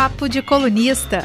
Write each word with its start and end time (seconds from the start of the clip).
Papo 0.00 0.28
de 0.28 0.40
Colunista. 0.40 1.24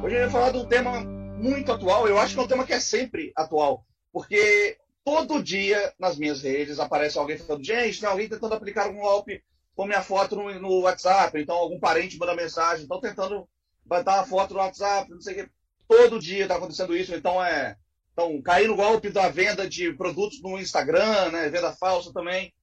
Hoje 0.00 0.14
eu 0.14 0.20
ia 0.20 0.30
falar 0.30 0.52
de 0.52 0.58
um 0.58 0.64
tema 0.64 1.00
muito 1.00 1.72
atual, 1.72 2.06
eu 2.06 2.20
acho 2.20 2.34
que 2.34 2.40
é 2.40 2.42
um 2.44 2.46
tema 2.46 2.64
que 2.64 2.72
é 2.72 2.78
sempre 2.78 3.32
atual, 3.34 3.84
porque 4.12 4.78
todo 5.04 5.42
dia 5.42 5.92
nas 5.98 6.16
minhas 6.16 6.42
redes 6.42 6.78
aparece 6.78 7.18
alguém 7.18 7.36
falando, 7.36 7.64
gente, 7.64 7.98
tem 7.98 8.08
alguém 8.08 8.28
tentando 8.28 8.54
aplicar 8.54 8.88
um 8.90 9.00
golpe 9.00 9.42
com 9.74 9.86
minha 9.86 10.02
foto 10.02 10.36
no, 10.36 10.56
no 10.60 10.82
WhatsApp, 10.82 11.36
então 11.40 11.56
algum 11.56 11.80
parente 11.80 12.16
manda 12.16 12.36
mensagem, 12.36 12.84
estão 12.84 13.00
tentando 13.00 13.48
botar 13.84 14.18
uma 14.18 14.26
foto 14.26 14.54
no 14.54 14.60
WhatsApp, 14.60 15.10
não 15.10 15.20
sei 15.20 15.32
o 15.32 15.36
que. 15.44 15.50
Todo 15.88 16.20
dia 16.20 16.44
está 16.44 16.54
acontecendo 16.54 16.96
isso, 16.96 17.12
então 17.12 17.44
é. 17.44 17.76
Então, 18.12 18.40
cair 18.40 18.68
no 18.68 18.76
golpe 18.76 19.10
da 19.10 19.28
venda 19.28 19.68
de 19.68 19.92
produtos 19.94 20.40
no 20.40 20.60
Instagram, 20.60 21.32
né, 21.32 21.48
venda 21.48 21.72
falsa 21.72 22.12
também. 22.12 22.54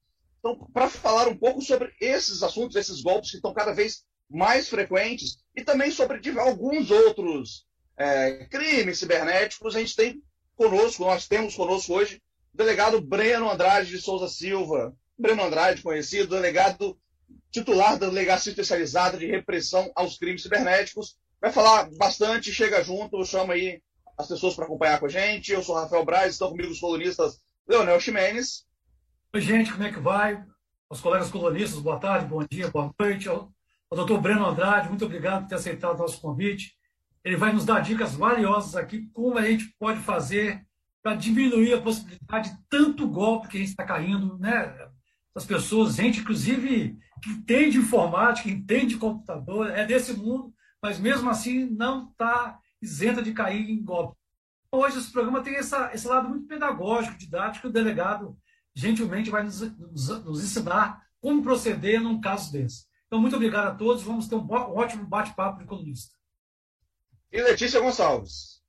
Então, 0.48 0.70
para 0.72 0.90
falar 0.90 1.28
um 1.28 1.36
pouco 1.36 1.62
sobre 1.62 1.94
esses 2.00 2.42
assuntos, 2.42 2.78
esses 2.78 3.02
golpes 3.02 3.32
que 3.32 3.38
estão 3.38 3.54
cada 3.54 3.74
vez 3.74 4.06
mais 4.30 4.70
frequentes, 4.70 5.40
e 5.54 5.62
também 5.62 5.92
sobre 5.92 6.22
alguns 6.40 6.90
outros 6.90 7.66
é, 7.98 8.46
crimes 8.46 9.00
cibernéticos, 9.00 9.76
a 9.76 9.80
gente 9.80 9.96
tem 9.96 10.22
conosco, 10.56 11.04
nós 11.04 11.28
temos 11.28 11.56
conosco 11.56 11.94
hoje, 11.94 12.22
o 12.54 12.58
delegado 12.58 13.02
Breno 13.02 13.50
Andrade 13.50 13.90
de 13.90 14.02
Souza 14.02 14.30
Silva. 14.30 14.96
Breno 15.18 15.44
Andrade, 15.44 15.82
conhecido, 15.82 16.36
delegado 16.36 16.98
titular 17.52 17.98
da 17.98 18.08
Delegacia 18.08 18.52
Especializada 18.52 19.18
de 19.18 19.26
Repressão 19.26 19.92
aos 19.96 20.18
Crimes 20.18 20.44
Cibernéticos. 20.44 21.18
Vai 21.42 21.52
falar 21.52 21.90
bastante, 21.98 22.54
chega 22.54 22.84
junto, 22.84 23.26
chama 23.26 23.54
aí 23.54 23.82
as 24.18 24.28
pessoas 24.28 24.56
para 24.56 24.66
acompanhar 24.66 25.00
com 25.00 25.08
a 25.08 25.10
gente. 25.10 25.52
Eu 25.52 25.64
sou 25.64 25.76
Rafael 25.76 26.06
Braz, 26.06 26.34
estão 26.34 26.50
comigo 26.50 26.72
os 26.72 26.80
colunistas 26.80 27.40
Leonel 27.68 28.00
Ximenes. 28.00 28.67
Oi, 29.38 29.42
gente, 29.42 29.72
como 29.72 29.84
é 29.84 29.92
que 29.92 30.00
vai? 30.00 30.44
Os 30.90 31.00
colegas 31.00 31.30
colunistas, 31.30 31.80
boa 31.80 32.00
tarde, 32.00 32.26
bom 32.26 32.44
dia, 32.44 32.72
boa 32.72 32.92
noite. 33.00 33.30
O 33.30 33.52
doutor 33.92 34.20
Breno 34.20 34.44
Andrade, 34.44 34.90
muito 34.90 35.06
obrigado 35.06 35.44
por 35.44 35.50
ter 35.50 35.54
aceitado 35.54 35.94
o 35.94 36.00
nosso 36.00 36.20
convite. 36.20 36.74
Ele 37.24 37.36
vai 37.36 37.54
nos 37.54 37.64
dar 37.64 37.82
dicas 37.82 38.16
valiosas 38.16 38.76
aqui, 38.76 39.08
como 39.14 39.38
a 39.38 39.44
gente 39.44 39.72
pode 39.78 40.00
fazer 40.00 40.66
para 41.04 41.14
diminuir 41.14 41.76
a 41.76 41.82
possibilidade 41.82 42.50
de 42.50 42.58
tanto 42.68 43.08
golpe 43.08 43.50
que 43.50 43.58
a 43.58 43.60
gente 43.60 43.70
está 43.70 43.86
caindo, 43.86 44.40
né? 44.40 44.76
As 45.36 45.46
pessoas, 45.46 45.94
gente, 45.94 46.22
inclusive, 46.22 46.98
que 47.22 47.30
entende 47.30 47.78
informática, 47.78 48.50
entende 48.50 48.98
computador, 48.98 49.70
é 49.70 49.86
desse 49.86 50.14
mundo, 50.14 50.52
mas 50.82 50.98
mesmo 50.98 51.30
assim 51.30 51.70
não 51.70 52.10
está 52.10 52.58
isenta 52.82 53.22
de 53.22 53.34
cair 53.34 53.70
em 53.70 53.84
golpe. 53.84 54.18
Hoje 54.72 54.98
esse 54.98 55.12
programa 55.12 55.44
tem 55.44 55.58
essa, 55.58 55.94
esse 55.94 56.08
lado 56.08 56.28
muito 56.28 56.48
pedagógico, 56.48 57.20
didático, 57.20 57.68
o 57.68 57.72
delegado 57.72 58.36
gentilmente 58.78 59.32
vai 59.32 59.44
nos, 59.44 59.60
nos, 59.62 60.08
nos 60.24 60.44
ensinar 60.44 61.04
como 61.20 61.42
proceder 61.42 62.00
num 62.00 62.22
caso 62.22 62.52
desse. 62.52 62.86
Então, 63.08 63.20
muito 63.20 63.36
obrigado 63.36 63.68
a 63.70 63.76
todos, 63.76 64.04
vamos 64.04 64.28
ter 64.28 64.36
um, 64.36 64.44
um 64.44 64.78
ótimo 64.78 65.08
bate-papo 65.08 65.60
de 65.60 65.66
colunista. 65.66 66.16
E 67.32 67.42
Letícia 67.42 67.80
Gonçalves. 67.80 68.62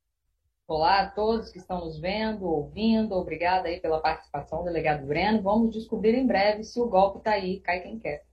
Olá 0.66 1.00
a 1.00 1.10
todos 1.10 1.50
que 1.50 1.58
estão 1.58 1.84
nos 1.84 2.00
vendo, 2.00 2.44
ouvindo, 2.44 3.14
obrigada 3.14 3.68
aí 3.68 3.80
pela 3.80 4.00
participação, 4.00 4.64
delegado 4.64 5.06
Breno. 5.06 5.42
Vamos 5.42 5.74
descobrir 5.74 6.14
em 6.14 6.26
breve 6.26 6.64
se 6.64 6.80
o 6.80 6.88
golpe 6.88 7.18
está 7.18 7.32
aí, 7.32 7.60
cai 7.60 7.80
quem 7.80 7.98
quer. 7.98 8.24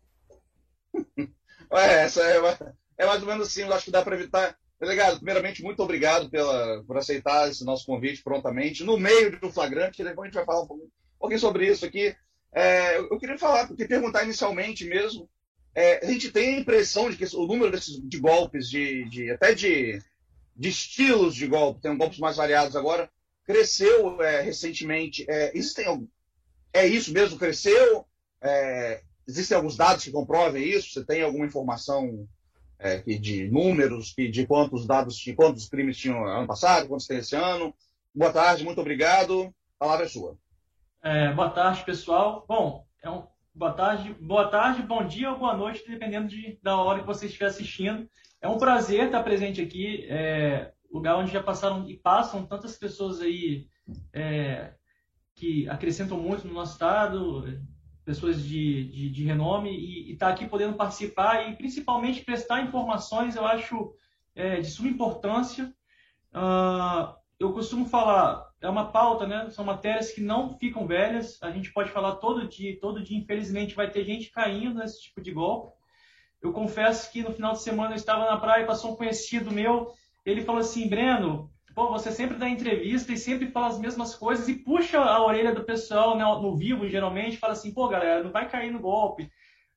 é, 1.71 2.03
essa 2.03 2.21
é, 2.23 2.37
é 2.97 3.05
mais 3.05 3.21
ou 3.21 3.27
menos 3.27 3.47
assim, 3.47 3.63
eu 3.63 3.73
acho 3.73 3.85
que 3.85 3.91
dá 3.91 4.01
para 4.01 4.15
evitar 4.15 4.57
Delegado, 4.77 5.15
primeiramente, 5.15 5.63
muito 5.63 5.81
obrigado 5.81 6.29
pela, 6.29 6.83
por 6.83 6.97
aceitar 6.97 7.49
esse 7.49 7.63
nosso 7.63 7.85
convite 7.85 8.21
prontamente. 8.21 8.83
No 8.83 8.97
meio 8.97 9.39
do 9.39 9.49
flagrante, 9.49 10.03
depois 10.03 10.25
a 10.25 10.27
gente 10.27 10.35
vai 10.35 10.45
falar 10.45 10.63
um 10.63 10.67
pouquinho, 10.67 10.91
pouquinho 11.19 11.39
sobre 11.39 11.67
isso 11.67 11.85
aqui. 11.85 12.15
É, 12.53 12.97
eu 12.97 13.17
queria 13.19 13.37
falar, 13.37 13.67
porque 13.67 13.85
perguntar 13.85 14.23
inicialmente 14.23 14.85
mesmo, 14.85 15.29
é, 15.75 16.05
a 16.05 16.09
gente 16.09 16.31
tem 16.31 16.55
a 16.55 16.59
impressão 16.59 17.09
de 17.09 17.17
que 17.17 17.35
o 17.35 17.45
número 17.45 17.69
desses, 17.69 17.99
de 18.01 18.17
golpes, 18.17 18.69
de, 18.69 19.03
de 19.09 19.29
até 19.29 19.53
de, 19.53 20.01
de, 20.55 20.69
estilos 20.69 21.35
de 21.35 21.47
golpe, 21.47 21.81
tem 21.81 21.97
golpes 21.97 22.17
mais 22.17 22.37
variados 22.37 22.77
agora, 22.77 23.09
cresceu 23.43 24.21
é, 24.21 24.41
recentemente. 24.41 25.25
É, 25.27 25.51
existem 25.55 26.07
é 26.71 26.85
isso 26.85 27.13
mesmo, 27.13 27.37
cresceu? 27.37 28.05
É, 28.41 29.01
existem 29.27 29.55
alguns 29.55 29.75
dados 29.75 30.03
que 30.03 30.11
comprovem 30.11 30.63
isso? 30.63 30.93
Você 30.93 31.05
tem 31.05 31.21
alguma 31.21 31.45
informação 31.45 32.27
é, 32.79 32.97
de 32.99 33.49
números, 33.49 34.13
de 34.13 34.45
quantos 34.45 34.85
dados, 34.85 35.17
de 35.17 35.33
quantos 35.33 35.67
crimes 35.67 35.97
tinham 35.97 36.25
ano 36.25 36.47
passado, 36.47 36.87
quantos 36.87 37.07
tem 37.07 37.17
esse 37.17 37.35
ano. 37.35 37.73
Boa 38.13 38.31
tarde, 38.31 38.63
muito 38.63 38.79
obrigado. 38.79 39.53
A 39.77 39.85
palavra 39.85 40.05
é 40.05 40.09
sua. 40.09 40.37
É, 41.05 41.31
boa 41.31 41.51
tarde, 41.51 41.83
pessoal. 41.83 42.43
Bom, 42.47 42.83
é 43.03 43.07
um, 43.07 43.27
boa 43.53 43.71
tarde, 43.71 44.11
boa 44.19 44.47
tarde, 44.47 44.81
bom 44.81 45.05
dia 45.05 45.29
ou 45.29 45.37
boa 45.37 45.55
noite, 45.55 45.87
dependendo 45.87 46.27
de, 46.27 46.59
da 46.63 46.77
hora 46.77 47.01
que 47.01 47.05
você 47.05 47.27
estiver 47.27 47.45
assistindo. 47.45 48.09
É 48.41 48.49
um 48.49 48.57
prazer 48.57 49.05
estar 49.05 49.21
presente 49.21 49.61
aqui, 49.61 50.03
é, 50.09 50.73
lugar 50.91 51.15
onde 51.15 51.31
já 51.31 51.43
passaram 51.43 51.87
e 51.87 51.95
passam 51.95 52.43
tantas 52.43 52.75
pessoas 52.75 53.21
aí 53.21 53.67
é, 54.11 54.73
que 55.35 55.69
acrescentam 55.69 56.17
muito 56.17 56.47
no 56.47 56.55
nosso 56.55 56.71
estado, 56.71 57.45
pessoas 58.03 58.43
de, 58.43 58.89
de, 58.89 59.09
de 59.11 59.23
renome, 59.25 59.77
e 59.77 60.13
estar 60.13 60.29
tá 60.29 60.33
aqui 60.33 60.47
podendo 60.47 60.73
participar 60.73 61.47
e 61.47 61.55
principalmente 61.55 62.25
prestar 62.25 62.63
informações, 62.63 63.35
eu 63.35 63.45
acho 63.45 63.93
é, 64.33 64.59
de 64.59 64.71
suma 64.71 64.89
importância. 64.89 65.71
Uh, 66.33 67.13
eu 67.39 67.53
costumo 67.53 67.85
falar, 67.85 68.44
é 68.61 68.69
uma 68.69 68.91
pauta, 68.91 69.27
né? 69.27 69.49
São 69.49 69.65
matérias 69.65 70.11
que 70.11 70.21
não 70.21 70.57
ficam 70.57 70.87
velhas, 70.87 71.37
a 71.41 71.51
gente 71.51 71.71
pode 71.71 71.91
falar 71.91 72.15
todo 72.15 72.47
dia, 72.47 72.79
todo 72.79 73.03
dia, 73.03 73.17
infelizmente, 73.17 73.75
vai 73.75 73.89
ter 73.89 74.03
gente 74.03 74.31
caindo 74.31 74.79
nesse 74.79 75.01
tipo 75.03 75.21
de 75.21 75.31
golpe. 75.31 75.73
Eu 76.41 76.51
confesso 76.51 77.11
que 77.11 77.23
no 77.23 77.33
final 77.33 77.53
de 77.53 77.61
semana 77.61 77.91
eu 77.91 77.95
estava 77.95 78.25
na 78.25 78.37
praia 78.37 78.65
passou 78.65 78.91
um 78.91 78.95
conhecido 78.95 79.51
meu, 79.51 79.93
ele 80.25 80.43
falou 80.43 80.61
assim, 80.61 80.87
Breno, 80.87 81.51
pô, 81.73 81.89
você 81.89 82.11
sempre 82.11 82.37
dá 82.37 82.49
entrevista 82.49 83.11
e 83.11 83.17
sempre 83.17 83.51
fala 83.51 83.67
as 83.67 83.79
mesmas 83.79 84.15
coisas 84.15 84.47
e 84.47 84.55
puxa 84.55 84.99
a 84.99 85.23
orelha 85.23 85.53
do 85.53 85.63
pessoal 85.63 86.17
né, 86.17 86.23
no 86.23 86.55
vivo, 86.55 86.87
geralmente, 86.87 87.37
fala 87.37 87.53
assim, 87.53 87.73
pô, 87.73 87.87
galera, 87.87 88.23
não 88.23 88.31
vai 88.31 88.47
cair 88.47 88.71
no 88.71 88.79
golpe. 88.79 89.29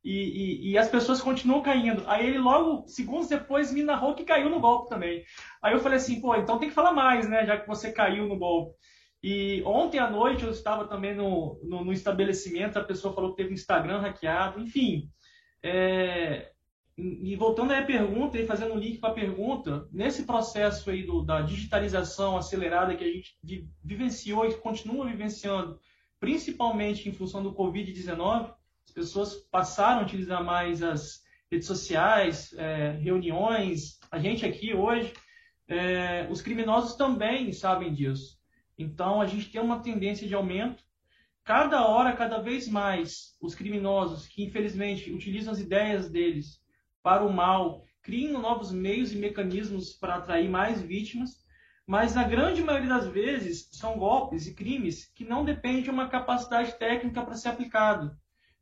E, 0.04 0.12
e, 0.12 0.70
e, 0.70 0.78
as 0.78 0.88
pessoas 0.88 1.20
continuam 1.20 1.60
caindo. 1.60 2.04
Aí 2.06 2.26
ele 2.26 2.38
logo, 2.38 2.86
segundos 2.86 3.28
depois, 3.28 3.72
me 3.72 3.82
narrou 3.82 4.14
que 4.14 4.24
caiu 4.24 4.48
no 4.48 4.60
golpe 4.60 4.88
também. 4.88 5.24
Aí 5.62 5.74
eu 5.74 5.80
falei 5.80 5.98
assim, 5.98 6.20
pô, 6.20 6.34
então 6.36 6.58
tem 6.58 6.68
que 6.68 6.74
falar 6.74 6.92
mais, 6.92 7.28
né, 7.28 7.44
já 7.44 7.58
que 7.58 7.66
você 7.66 7.92
caiu 7.92 8.26
no 8.26 8.38
golpe. 8.38 8.74
E 9.22 9.62
ontem 9.66 9.98
à 9.98 10.08
noite 10.08 10.44
eu 10.44 10.50
estava 10.50 10.86
também 10.86 11.14
no, 11.14 11.60
no, 11.64 11.84
no 11.84 11.92
estabelecimento, 11.92 12.78
a 12.78 12.84
pessoa 12.84 13.12
falou 13.12 13.30
que 13.30 13.38
teve 13.38 13.50
o 13.50 13.54
Instagram 13.54 14.00
hackeado, 14.00 14.60
enfim. 14.60 15.10
É, 15.62 16.52
e 16.98 17.36
voltando 17.36 17.72
à 17.72 17.82
pergunta 17.82 18.38
e 18.38 18.46
fazendo 18.46 18.74
um 18.74 18.78
link 18.78 18.98
para 18.98 19.10
a 19.10 19.14
pergunta, 19.14 19.88
nesse 19.92 20.24
processo 20.24 20.90
aí 20.90 21.04
do, 21.04 21.22
da 21.22 21.40
digitalização 21.40 22.36
acelerada 22.36 22.94
que 22.96 23.04
a 23.04 23.08
gente 23.08 23.36
vivenciou 23.84 24.46
e 24.46 24.54
continua 24.54 25.06
vivenciando, 25.06 25.78
principalmente 26.18 27.08
em 27.08 27.12
função 27.12 27.40
do 27.40 27.54
Covid-19, 27.54 28.52
as 28.88 28.94
pessoas 28.94 29.34
passaram 29.50 30.00
a 30.00 30.02
utilizar 30.04 30.42
mais 30.42 30.82
as 30.82 31.22
redes 31.50 31.66
sociais, 31.66 32.54
é, 32.54 32.92
reuniões, 32.92 33.98
a 34.10 34.18
gente 34.18 34.46
aqui 34.46 34.74
hoje, 34.74 35.12
é, 35.66 36.26
os 36.30 36.40
criminosos 36.40 36.96
também 36.96 37.52
sabem 37.52 37.92
disso. 37.92 38.38
Então 38.78 39.20
a 39.20 39.26
gente 39.26 39.50
tem 39.50 39.60
uma 39.60 39.80
tendência 39.80 40.26
de 40.26 40.34
aumento. 40.34 40.82
Cada 41.44 41.86
hora, 41.86 42.16
cada 42.16 42.38
vez 42.38 42.66
mais, 42.68 43.36
os 43.40 43.54
criminosos 43.54 44.26
que 44.26 44.44
infelizmente 44.44 45.12
utilizam 45.12 45.52
as 45.52 45.60
ideias 45.60 46.10
deles 46.10 46.58
para 47.02 47.24
o 47.24 47.32
mal, 47.32 47.84
criam 48.02 48.40
novos 48.40 48.72
meios 48.72 49.12
e 49.12 49.16
mecanismos 49.16 49.92
para 49.92 50.16
atrair 50.16 50.48
mais 50.48 50.80
vítimas, 50.80 51.44
mas 51.86 52.14
na 52.14 52.24
grande 52.24 52.62
maioria 52.62 52.88
das 52.88 53.06
vezes 53.06 53.68
são 53.72 53.98
golpes 53.98 54.46
e 54.46 54.54
crimes 54.54 55.10
que 55.14 55.24
não 55.24 55.44
dependem 55.44 55.82
de 55.82 55.90
uma 55.90 56.08
capacidade 56.08 56.78
técnica 56.78 57.22
para 57.22 57.34
ser 57.34 57.48
aplicado. 57.48 58.16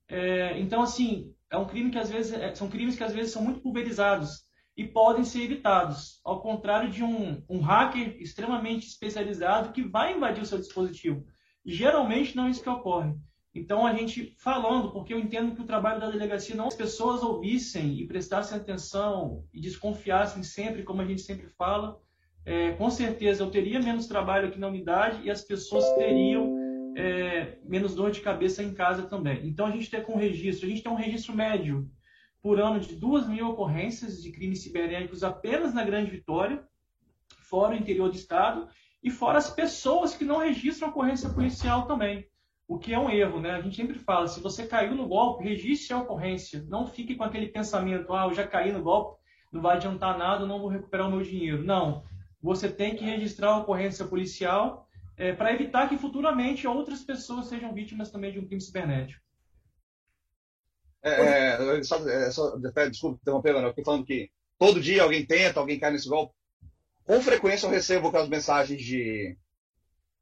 É, 0.08 0.58
então, 0.58 0.82
assim, 0.82 1.34
é 1.50 1.56
um 1.56 1.66
crime 1.66 1.90
que 1.90 1.98
às 1.98 2.10
vezes 2.10 2.32
é, 2.32 2.54
são 2.54 2.68
crimes 2.68 2.96
que 2.96 3.04
às 3.04 3.12
vezes 3.12 3.32
são 3.32 3.42
muito 3.42 3.60
pulverizados 3.60 4.44
e 4.76 4.84
podem 4.84 5.24
ser 5.24 5.42
evitados, 5.42 6.20
ao 6.24 6.40
contrário 6.40 6.90
de 6.90 7.02
um, 7.02 7.42
um 7.48 7.60
hacker 7.60 8.16
extremamente 8.20 8.86
especializado 8.86 9.72
que 9.72 9.82
vai 9.82 10.14
invadir 10.14 10.42
o 10.42 10.46
seu 10.46 10.58
dispositivo. 10.58 11.24
Geralmente 11.64 12.36
não 12.36 12.46
é 12.46 12.50
isso 12.50 12.62
que 12.62 12.68
ocorre. 12.68 13.14
Então, 13.54 13.86
a 13.86 13.94
gente 13.94 14.34
falando, 14.38 14.92
porque 14.92 15.14
eu 15.14 15.18
entendo 15.18 15.54
que 15.54 15.62
o 15.62 15.66
trabalho 15.66 15.98
da 15.98 16.10
delegacia 16.10 16.54
não 16.54 16.68
as 16.68 16.74
pessoas 16.74 17.22
ouvissem 17.22 17.98
e 17.98 18.06
prestassem 18.06 18.58
atenção 18.58 19.44
e 19.52 19.58
desconfiassem 19.58 20.42
sempre, 20.42 20.82
como 20.82 21.00
a 21.00 21.06
gente 21.06 21.22
sempre 21.22 21.48
fala, 21.48 21.98
é, 22.44 22.72
com 22.72 22.90
certeza 22.90 23.42
eu 23.42 23.50
teria 23.50 23.80
menos 23.80 24.06
trabalho 24.06 24.48
aqui 24.48 24.58
na 24.58 24.68
unidade 24.68 25.22
e 25.24 25.30
as 25.30 25.40
pessoas 25.40 25.84
teriam 25.94 26.65
é, 26.96 27.58
menos 27.62 27.94
dor 27.94 28.10
de 28.10 28.22
cabeça 28.22 28.62
em 28.62 28.72
casa 28.72 29.02
também. 29.02 29.46
Então, 29.46 29.66
a 29.66 29.70
gente 29.70 29.90
tem 29.90 30.02
com 30.02 30.16
registro, 30.16 30.66
a 30.66 30.70
gente 30.70 30.82
tem 30.82 30.90
um 30.90 30.96
registro 30.96 31.34
médio 31.34 31.90
por 32.40 32.58
ano 32.58 32.80
de 32.80 32.96
duas 32.96 33.28
mil 33.28 33.50
ocorrências 33.50 34.22
de 34.22 34.32
crimes 34.32 34.62
cibernéticos 34.62 35.22
apenas 35.22 35.74
na 35.74 35.84
Grande 35.84 36.10
Vitória, 36.10 36.64
fora 37.40 37.74
o 37.74 37.76
interior 37.76 38.08
do 38.08 38.16
estado, 38.16 38.66
e 39.02 39.10
fora 39.10 39.36
as 39.36 39.50
pessoas 39.50 40.16
que 40.16 40.24
não 40.24 40.38
registram 40.38 40.88
ocorrência 40.88 41.28
policial 41.28 41.86
também. 41.86 42.26
o 42.68 42.78
que 42.78 42.92
é 42.92 42.98
um 42.98 43.08
erro, 43.08 43.40
né? 43.40 43.52
A 43.52 43.60
gente 43.60 43.76
sempre 43.76 43.96
fala, 43.96 44.26
se 44.26 44.40
você 44.40 44.66
caiu 44.66 44.96
no 44.96 45.06
golpe, 45.06 45.44
registre 45.44 45.94
a 45.94 45.98
ocorrência. 45.98 46.64
Não 46.68 46.84
fique 46.84 47.14
com 47.14 47.22
aquele 47.22 47.46
pensamento, 47.46 48.12
ah, 48.12 48.24
eu 48.24 48.34
já 48.34 48.44
caí 48.44 48.72
no 48.72 48.82
golpe, 48.82 49.20
não 49.52 49.62
vai 49.62 49.76
adiantar 49.76 50.18
nada, 50.18 50.44
não 50.44 50.58
vou 50.58 50.68
recuperar 50.68 51.06
o 51.06 51.10
meu 51.12 51.22
dinheiro. 51.22 51.62
Não. 51.62 52.02
Você 52.42 52.68
tem 52.68 52.96
que 52.96 53.04
registrar 53.04 53.50
a 53.50 53.58
ocorrência 53.58 54.04
policial 54.04 54.85
é, 55.16 55.32
para 55.32 55.52
evitar 55.52 55.88
que 55.88 55.96
futuramente 55.96 56.66
outras 56.66 57.02
pessoas 57.02 57.46
sejam 57.46 57.72
vítimas 57.72 58.10
também 58.10 58.32
de 58.32 58.38
um 58.38 58.46
crime 58.46 58.60
cibernético. 58.60 59.20
É, 61.02 61.78
é, 61.78 61.82
só, 61.84 62.08
é, 62.08 62.30
só, 62.30 62.56
desculpa 62.90 63.18
interromper, 63.22 63.50
eu 63.54 63.68
estou 63.68 63.84
falando 63.84 64.04
que 64.04 64.30
todo 64.58 64.80
dia 64.80 65.02
alguém 65.02 65.24
tenta, 65.24 65.60
alguém 65.60 65.78
cai 65.78 65.92
nesse 65.92 66.08
golpe. 66.08 66.34
Com 67.04 67.20
frequência 67.20 67.66
eu 67.66 67.70
recebo 67.70 68.08
aquelas 68.08 68.28
mensagens 68.28 68.82
de 68.82 69.36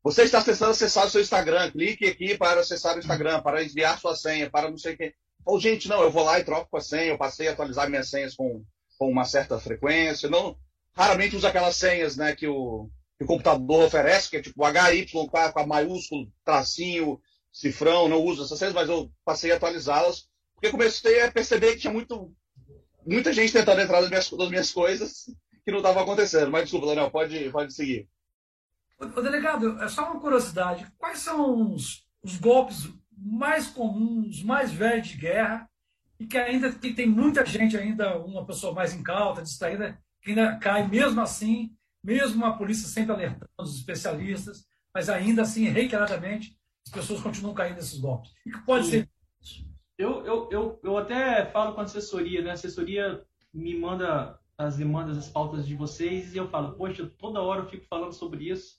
você 0.04 0.24
está 0.24 0.44
tentando 0.44 0.72
acessar 0.72 1.06
o 1.06 1.10
seu 1.10 1.22
Instagram, 1.22 1.70
clique 1.70 2.06
aqui 2.06 2.36
para 2.36 2.60
acessar 2.60 2.94
o 2.94 2.98
Instagram, 2.98 3.40
para 3.40 3.64
enviar 3.64 3.98
sua 3.98 4.14
senha, 4.14 4.50
para 4.50 4.70
não 4.70 4.76
sei 4.76 4.92
o 4.92 4.96
quê. 4.98 5.14
Ou, 5.46 5.58
gente, 5.58 5.88
não, 5.88 6.02
eu 6.02 6.10
vou 6.10 6.22
lá 6.22 6.38
e 6.38 6.44
troco 6.44 6.76
a 6.76 6.80
senha, 6.80 7.06
eu 7.12 7.18
passei 7.18 7.48
a 7.48 7.52
atualizar 7.52 7.88
minhas 7.88 8.10
senhas 8.10 8.34
com, 8.34 8.62
com 8.98 9.10
uma 9.10 9.24
certa 9.24 9.58
frequência. 9.58 10.28
Não, 10.28 10.58
raramente 10.94 11.36
uso 11.36 11.46
aquelas 11.46 11.76
senhas 11.76 12.18
né, 12.18 12.36
que, 12.36 12.46
o, 12.46 12.90
que 13.18 13.24
o 13.24 13.26
computador 13.26 13.84
oferece, 13.84 14.30
que 14.30 14.36
é 14.36 14.42
tipo 14.42 14.64
HY 14.64 15.06
com 15.52 15.60
a 15.60 15.66
maiúsculo, 15.66 16.30
tracinho, 16.44 17.20
cifrão, 17.52 18.08
não 18.08 18.22
uso 18.22 18.42
essas 18.42 18.58
senhas, 18.58 18.74
mas 18.74 18.88
eu 18.88 19.10
passei 19.24 19.52
a 19.52 19.56
atualizá-las, 19.56 20.28
porque 20.54 20.70
comecei 20.70 21.22
a 21.22 21.30
perceber 21.30 21.72
que 21.72 21.80
tinha 21.80 21.92
muito, 21.92 22.32
muita 23.06 23.32
gente 23.32 23.52
tentando 23.52 23.80
entrar 23.80 24.00
nas 24.00 24.10
minhas, 24.10 24.30
nas 24.32 24.48
minhas 24.48 24.72
coisas 24.72 25.30
que 25.64 25.70
não 25.70 25.78
estava 25.78 26.02
acontecendo. 26.02 26.50
Mas 26.50 26.64
desculpa, 26.64 26.88
Daniel, 26.88 27.10
pode, 27.10 27.50
pode 27.50 27.72
seguir. 27.72 28.08
O 28.98 29.20
delegado, 29.20 29.82
é 29.82 29.88
só 29.88 30.10
uma 30.10 30.20
curiosidade. 30.20 30.86
Quais 30.98 31.20
são 31.20 31.72
os, 31.72 32.04
os 32.22 32.36
golpes 32.38 32.88
mais 33.16 33.68
comuns, 33.68 34.42
mais 34.42 34.72
velhos 34.72 35.08
de 35.08 35.16
guerra 35.16 35.68
e 36.18 36.26
que 36.26 36.38
ainda 36.38 36.72
tem, 36.72 36.94
tem 36.94 37.06
muita 37.06 37.44
gente 37.44 37.76
ainda, 37.76 38.18
uma 38.18 38.46
pessoa 38.46 38.72
mais 38.72 38.92
incauta, 38.92 39.42
distraída, 39.42 39.98
que 40.20 40.30
ainda 40.30 40.56
cai 40.58 40.86
mesmo 40.86 41.20
assim, 41.20 41.72
mesmo 42.04 42.44
a 42.44 42.52
polícia 42.52 42.86
sempre 42.86 43.12
alertando 43.12 43.48
os 43.58 43.76
especialistas, 43.76 44.66
mas 44.94 45.08
ainda 45.08 45.42
assim, 45.42 45.64
reiteradamente, 45.68 46.56
as 46.86 46.92
pessoas 46.92 47.22
continuam 47.22 47.54
caindo 47.54 47.76
nesses 47.76 47.98
golpes. 47.98 48.30
E 48.46 48.52
que 48.52 48.64
pode 48.64 48.84
Sim. 48.84 48.90
ser 48.90 49.08
eu, 49.96 50.26
eu, 50.26 50.48
eu, 50.50 50.80
eu 50.82 50.98
até 50.98 51.46
falo 51.46 51.72
com 51.74 51.80
a 51.80 51.84
assessoria, 51.84 52.42
né? 52.42 52.50
A 52.50 52.54
assessoria 52.54 53.24
me 53.52 53.78
manda 53.78 54.38
as 54.58 54.76
demandas, 54.76 55.16
as 55.16 55.28
pautas 55.28 55.66
de 55.66 55.74
vocês, 55.74 56.34
e 56.34 56.38
eu 56.38 56.48
falo, 56.48 56.74
poxa, 56.74 57.06
toda 57.18 57.40
hora 57.40 57.62
eu 57.62 57.68
fico 57.68 57.86
falando 57.86 58.12
sobre 58.12 58.50
isso. 58.50 58.76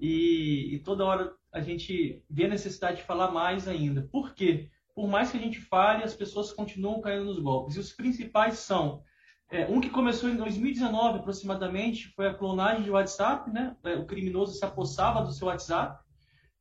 E, 0.00 0.74
e, 0.74 0.78
toda 0.80 1.04
hora 1.04 1.34
a 1.52 1.60
gente 1.60 2.22
vê 2.28 2.46
a 2.46 2.48
necessidade 2.48 2.98
de 2.98 3.02
falar 3.04 3.30
mais 3.30 3.68
ainda. 3.68 4.08
Por 4.10 4.34
quê? 4.34 4.70
Por 4.94 5.08
mais 5.08 5.30
que 5.30 5.38
a 5.38 5.40
gente 5.40 5.60
fale, 5.60 6.02
as 6.02 6.14
pessoas 6.14 6.52
continuam 6.52 7.00
caindo 7.00 7.24
nos 7.24 7.38
golpes. 7.38 7.76
E 7.76 7.80
os 7.80 7.92
principais 7.92 8.58
são 8.58 9.02
é, 9.52 9.66
um 9.66 9.82
que 9.82 9.90
começou 9.90 10.30
em 10.30 10.36
2019 10.36 11.18
aproximadamente 11.18 12.08
foi 12.16 12.26
a 12.26 12.32
clonagem 12.32 12.84
de 12.84 12.90
WhatsApp, 12.90 13.50
né? 13.50 13.76
É, 13.84 13.96
o 13.96 14.06
criminoso 14.06 14.54
se 14.54 14.64
apossava 14.64 15.22
do 15.22 15.30
seu 15.30 15.48
WhatsApp 15.48 16.02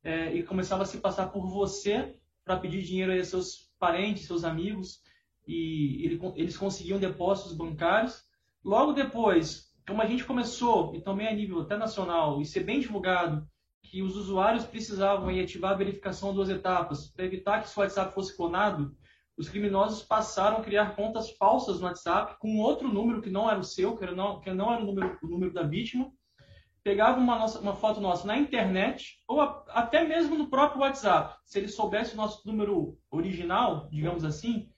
é, 0.03 0.35
e 0.35 0.43
começava 0.43 0.83
a 0.83 0.85
se 0.85 0.97
passar 0.97 1.27
por 1.27 1.47
você 1.47 2.17
para 2.43 2.57
pedir 2.57 2.83
dinheiro 2.83 3.13
a 3.13 3.23
seus 3.23 3.71
parentes, 3.79 4.25
seus 4.25 4.43
amigos 4.43 4.99
e 5.47 6.05
ele, 6.05 6.19
eles 6.35 6.57
conseguiam 6.57 6.99
depósitos 6.99 7.53
bancários. 7.53 8.25
Logo 8.61 8.91
depois, 8.91 9.73
como 9.87 10.01
a 10.01 10.05
gente 10.05 10.25
começou, 10.25 10.93
e 10.93 10.99
também 10.99 11.29
a 11.29 11.33
nível 11.33 11.61
até 11.61 11.77
nacional, 11.77 12.41
e 12.41 12.45
ser 12.45 12.65
bem 12.65 12.81
divulgado, 12.81 13.47
que 13.83 14.01
os 14.01 14.17
usuários 14.17 14.65
precisavam 14.65 15.29
ativar 15.29 15.71
a 15.71 15.77
verificação 15.77 16.33
duas 16.33 16.49
etapas 16.49 17.07
para 17.07 17.23
evitar 17.23 17.61
que 17.61 17.69
seu 17.69 17.83
WhatsApp 17.83 18.13
fosse 18.13 18.35
clonado, 18.35 18.93
os 19.41 19.49
criminosos 19.49 20.03
passaram 20.03 20.57
a 20.57 20.61
criar 20.61 20.95
contas 20.95 21.31
falsas 21.31 21.79
no 21.79 21.87
WhatsApp 21.87 22.37
com 22.39 22.59
outro 22.59 22.87
número 22.87 23.23
que 23.23 23.29
não 23.31 23.49
era 23.49 23.59
o 23.59 23.63
seu, 23.63 23.97
que, 23.97 24.05
não, 24.05 24.39
que 24.39 24.53
não 24.53 24.71
era 24.71 24.83
o 24.83 24.85
número, 24.85 25.17
o 25.23 25.27
número 25.27 25.51
da 25.51 25.63
vítima, 25.63 26.11
pegavam 26.83 27.23
uma, 27.23 27.39
nossa, 27.39 27.59
uma 27.59 27.75
foto 27.75 27.99
nossa 27.99 28.27
na 28.27 28.37
internet 28.37 29.17
ou 29.27 29.41
a, 29.41 29.65
até 29.69 30.03
mesmo 30.03 30.37
no 30.37 30.47
próprio 30.47 30.81
WhatsApp. 30.81 31.35
Se 31.43 31.57
ele 31.57 31.67
soubesse 31.67 32.13
o 32.13 32.17
nosso 32.17 32.47
número 32.47 32.99
original, 33.09 33.89
digamos 33.89 34.23
assim, 34.23 34.69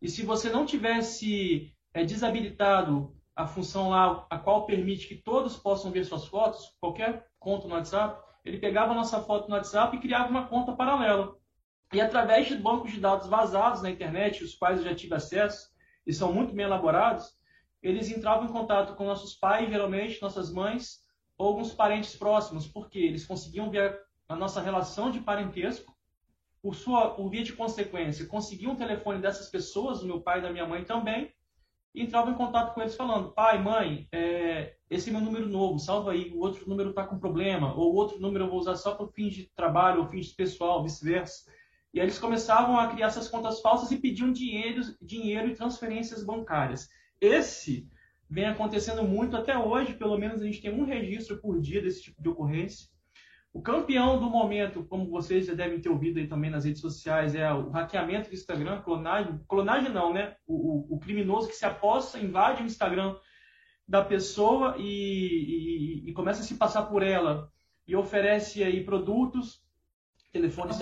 e 0.00 0.08
se 0.08 0.24
você 0.24 0.50
não 0.50 0.64
tivesse 0.64 1.74
é, 1.92 2.04
desabilitado 2.04 3.16
a 3.34 3.44
função 3.48 3.90
lá, 3.90 4.24
a 4.30 4.38
qual 4.38 4.66
permite 4.66 5.08
que 5.08 5.16
todos 5.16 5.56
possam 5.56 5.90
ver 5.90 6.04
suas 6.04 6.28
fotos, 6.28 6.76
qualquer 6.80 7.26
conta 7.40 7.66
no 7.66 7.74
WhatsApp, 7.74 8.22
ele 8.44 8.58
pegava 8.58 8.92
a 8.92 8.96
nossa 8.96 9.20
foto 9.20 9.48
no 9.48 9.56
WhatsApp 9.56 9.96
e 9.96 10.00
criava 10.00 10.30
uma 10.30 10.46
conta 10.46 10.72
paralela. 10.72 11.34
E 11.92 12.00
através 12.00 12.48
de 12.48 12.56
bancos 12.56 12.92
de 12.92 13.00
dados 13.00 13.28
vazados 13.28 13.82
na 13.82 13.90
internet, 13.90 14.42
os 14.42 14.54
quais 14.54 14.78
eu 14.78 14.84
já 14.84 14.94
tive 14.94 15.14
acesso, 15.14 15.70
e 16.06 16.12
são 16.12 16.32
muito 16.32 16.54
bem 16.54 16.64
elaborados, 16.64 17.36
eles 17.82 18.10
entravam 18.10 18.46
em 18.46 18.52
contato 18.52 18.94
com 18.94 19.04
nossos 19.04 19.34
pais, 19.34 19.68
geralmente, 19.68 20.22
nossas 20.22 20.50
mães, 20.50 21.02
ou 21.36 21.48
alguns 21.48 21.74
parentes 21.74 22.16
próximos, 22.16 22.66
porque 22.66 22.98
eles 22.98 23.26
conseguiam 23.26 23.70
ver 23.70 24.00
a 24.28 24.34
nossa 24.34 24.60
relação 24.60 25.10
de 25.10 25.20
parentesco, 25.20 25.94
por, 26.62 26.74
sua, 26.74 27.10
por 27.10 27.28
via 27.28 27.42
de 27.42 27.52
consequência, 27.52 28.26
conseguiam 28.26 28.72
o 28.72 28.76
telefone 28.76 29.20
dessas 29.20 29.50
pessoas, 29.50 30.00
do 30.00 30.06
meu 30.06 30.20
pai 30.20 30.38
e 30.38 30.42
da 30.42 30.52
minha 30.52 30.66
mãe 30.66 30.84
também, 30.84 31.30
e 31.94 32.02
entrava 32.02 32.30
em 32.30 32.34
contato 32.34 32.72
com 32.72 32.80
eles 32.80 32.96
falando: 32.96 33.32
pai, 33.32 33.60
mãe, 33.60 34.08
é, 34.12 34.76
esse 34.88 35.10
é 35.10 35.12
meu 35.12 35.20
número 35.20 35.48
novo, 35.48 35.78
salva 35.78 36.12
aí, 36.12 36.30
o 36.32 36.38
outro 36.38 36.66
número 36.68 36.90
está 36.90 37.04
com 37.04 37.18
problema, 37.18 37.74
ou 37.74 37.92
o 37.92 37.96
outro 37.96 38.18
número 38.18 38.44
eu 38.44 38.48
vou 38.48 38.60
usar 38.60 38.76
só 38.76 38.94
para 38.94 39.08
fins 39.08 39.34
de 39.34 39.50
trabalho 39.54 40.00
ou 40.00 40.08
fins 40.08 40.32
pessoal, 40.32 40.82
vice-versa. 40.82 41.50
E 41.92 42.00
aí 42.00 42.06
eles 42.06 42.18
começavam 42.18 42.78
a 42.78 42.88
criar 42.88 43.08
essas 43.08 43.28
contas 43.28 43.60
falsas 43.60 43.90
e 43.90 43.98
pediam 43.98 44.32
dinheiro, 44.32 44.82
dinheiro 45.00 45.48
e 45.48 45.54
transferências 45.54 46.24
bancárias. 46.24 46.88
Esse 47.20 47.86
vem 48.28 48.46
acontecendo 48.46 49.02
muito 49.02 49.36
até 49.36 49.56
hoje, 49.58 49.94
pelo 49.94 50.16
menos 50.16 50.40
a 50.40 50.44
gente 50.44 50.62
tem 50.62 50.72
um 50.72 50.84
registro 50.84 51.40
por 51.40 51.60
dia 51.60 51.82
desse 51.82 52.02
tipo 52.02 52.22
de 52.22 52.28
ocorrência. 52.28 52.88
O 53.52 53.60
campeão 53.60 54.18
do 54.18 54.30
momento, 54.30 54.86
como 54.86 55.10
vocês 55.10 55.46
já 55.46 55.52
devem 55.52 55.78
ter 55.78 55.90
ouvido 55.90 56.18
aí 56.18 56.26
também 56.26 56.50
nas 56.50 56.64
redes 56.64 56.80
sociais, 56.80 57.34
é 57.34 57.52
o 57.52 57.68
hackeamento 57.68 58.30
do 58.30 58.34
Instagram, 58.34 58.80
clonagem. 58.80 59.38
Clonagem 59.46 59.92
não, 59.92 60.14
né? 60.14 60.34
O, 60.46 60.54
o, 60.54 60.96
o 60.96 60.98
criminoso 60.98 61.48
que 61.48 61.54
se 61.54 61.66
aposta, 61.66 62.18
invade 62.18 62.62
o 62.62 62.66
Instagram 62.66 63.14
da 63.86 64.02
pessoa 64.02 64.76
e, 64.78 64.84
e, 64.84 66.08
e, 66.08 66.12
começa 66.14 66.40
a 66.40 66.44
se 66.44 66.54
passar 66.54 66.84
por 66.84 67.02
ela 67.02 67.50
e 67.86 67.94
oferece 67.94 68.64
aí 68.64 68.82
produtos, 68.82 69.62
telefones 70.32 70.78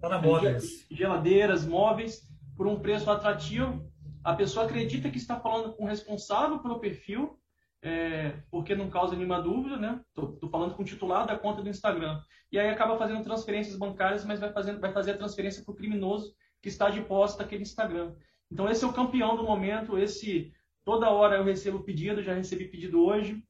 tá 0.00 0.20
celulares, 0.20 0.88
tá 0.88 0.94
geladeiras, 0.94 1.66
móveis, 1.66 2.22
por 2.56 2.66
um 2.66 2.78
preço 2.80 3.10
atrativo. 3.10 3.88
A 4.22 4.34
pessoa 4.34 4.66
acredita 4.66 5.10
que 5.10 5.18
está 5.18 5.38
falando 5.38 5.72
com 5.74 5.84
o 5.84 5.88
responsável 5.88 6.58
pelo 6.58 6.78
perfil 6.78 7.40
é, 7.82 8.34
porque 8.50 8.74
não 8.74 8.90
causa 8.90 9.16
nenhuma 9.16 9.40
dúvida, 9.40 9.76
né? 9.76 10.00
Tô, 10.14 10.28
tô, 10.32 10.48
falando 10.48 10.74
com 10.74 10.82
o 10.82 10.84
titular 10.84 11.26
da 11.26 11.38
conta 11.38 11.62
do 11.62 11.68
Instagram. 11.68 12.20
E 12.52 12.58
aí 12.58 12.68
acaba 12.68 12.98
fazendo 12.98 13.24
transferências 13.24 13.76
bancárias, 13.76 14.24
mas 14.24 14.38
vai, 14.38 14.52
fazendo, 14.52 14.80
vai 14.80 14.92
fazer 14.92 15.12
a 15.12 15.16
transferência 15.16 15.64
para 15.64 15.72
o 15.72 15.76
criminoso 15.76 16.34
que 16.60 16.68
está 16.68 16.90
de 16.90 17.00
posse 17.00 17.38
daquele 17.38 17.62
Instagram. 17.62 18.14
Então 18.50 18.68
esse 18.68 18.84
é 18.84 18.86
o 18.86 18.92
campeão 18.92 19.36
do 19.36 19.44
momento, 19.44 19.98
esse 19.98 20.52
toda 20.84 21.10
hora 21.10 21.36
eu 21.36 21.44
recebo 21.44 21.82
pedido, 21.82 22.22
já 22.22 22.34
recebi 22.34 22.66
pedido 22.66 23.02
hoje. 23.02 23.42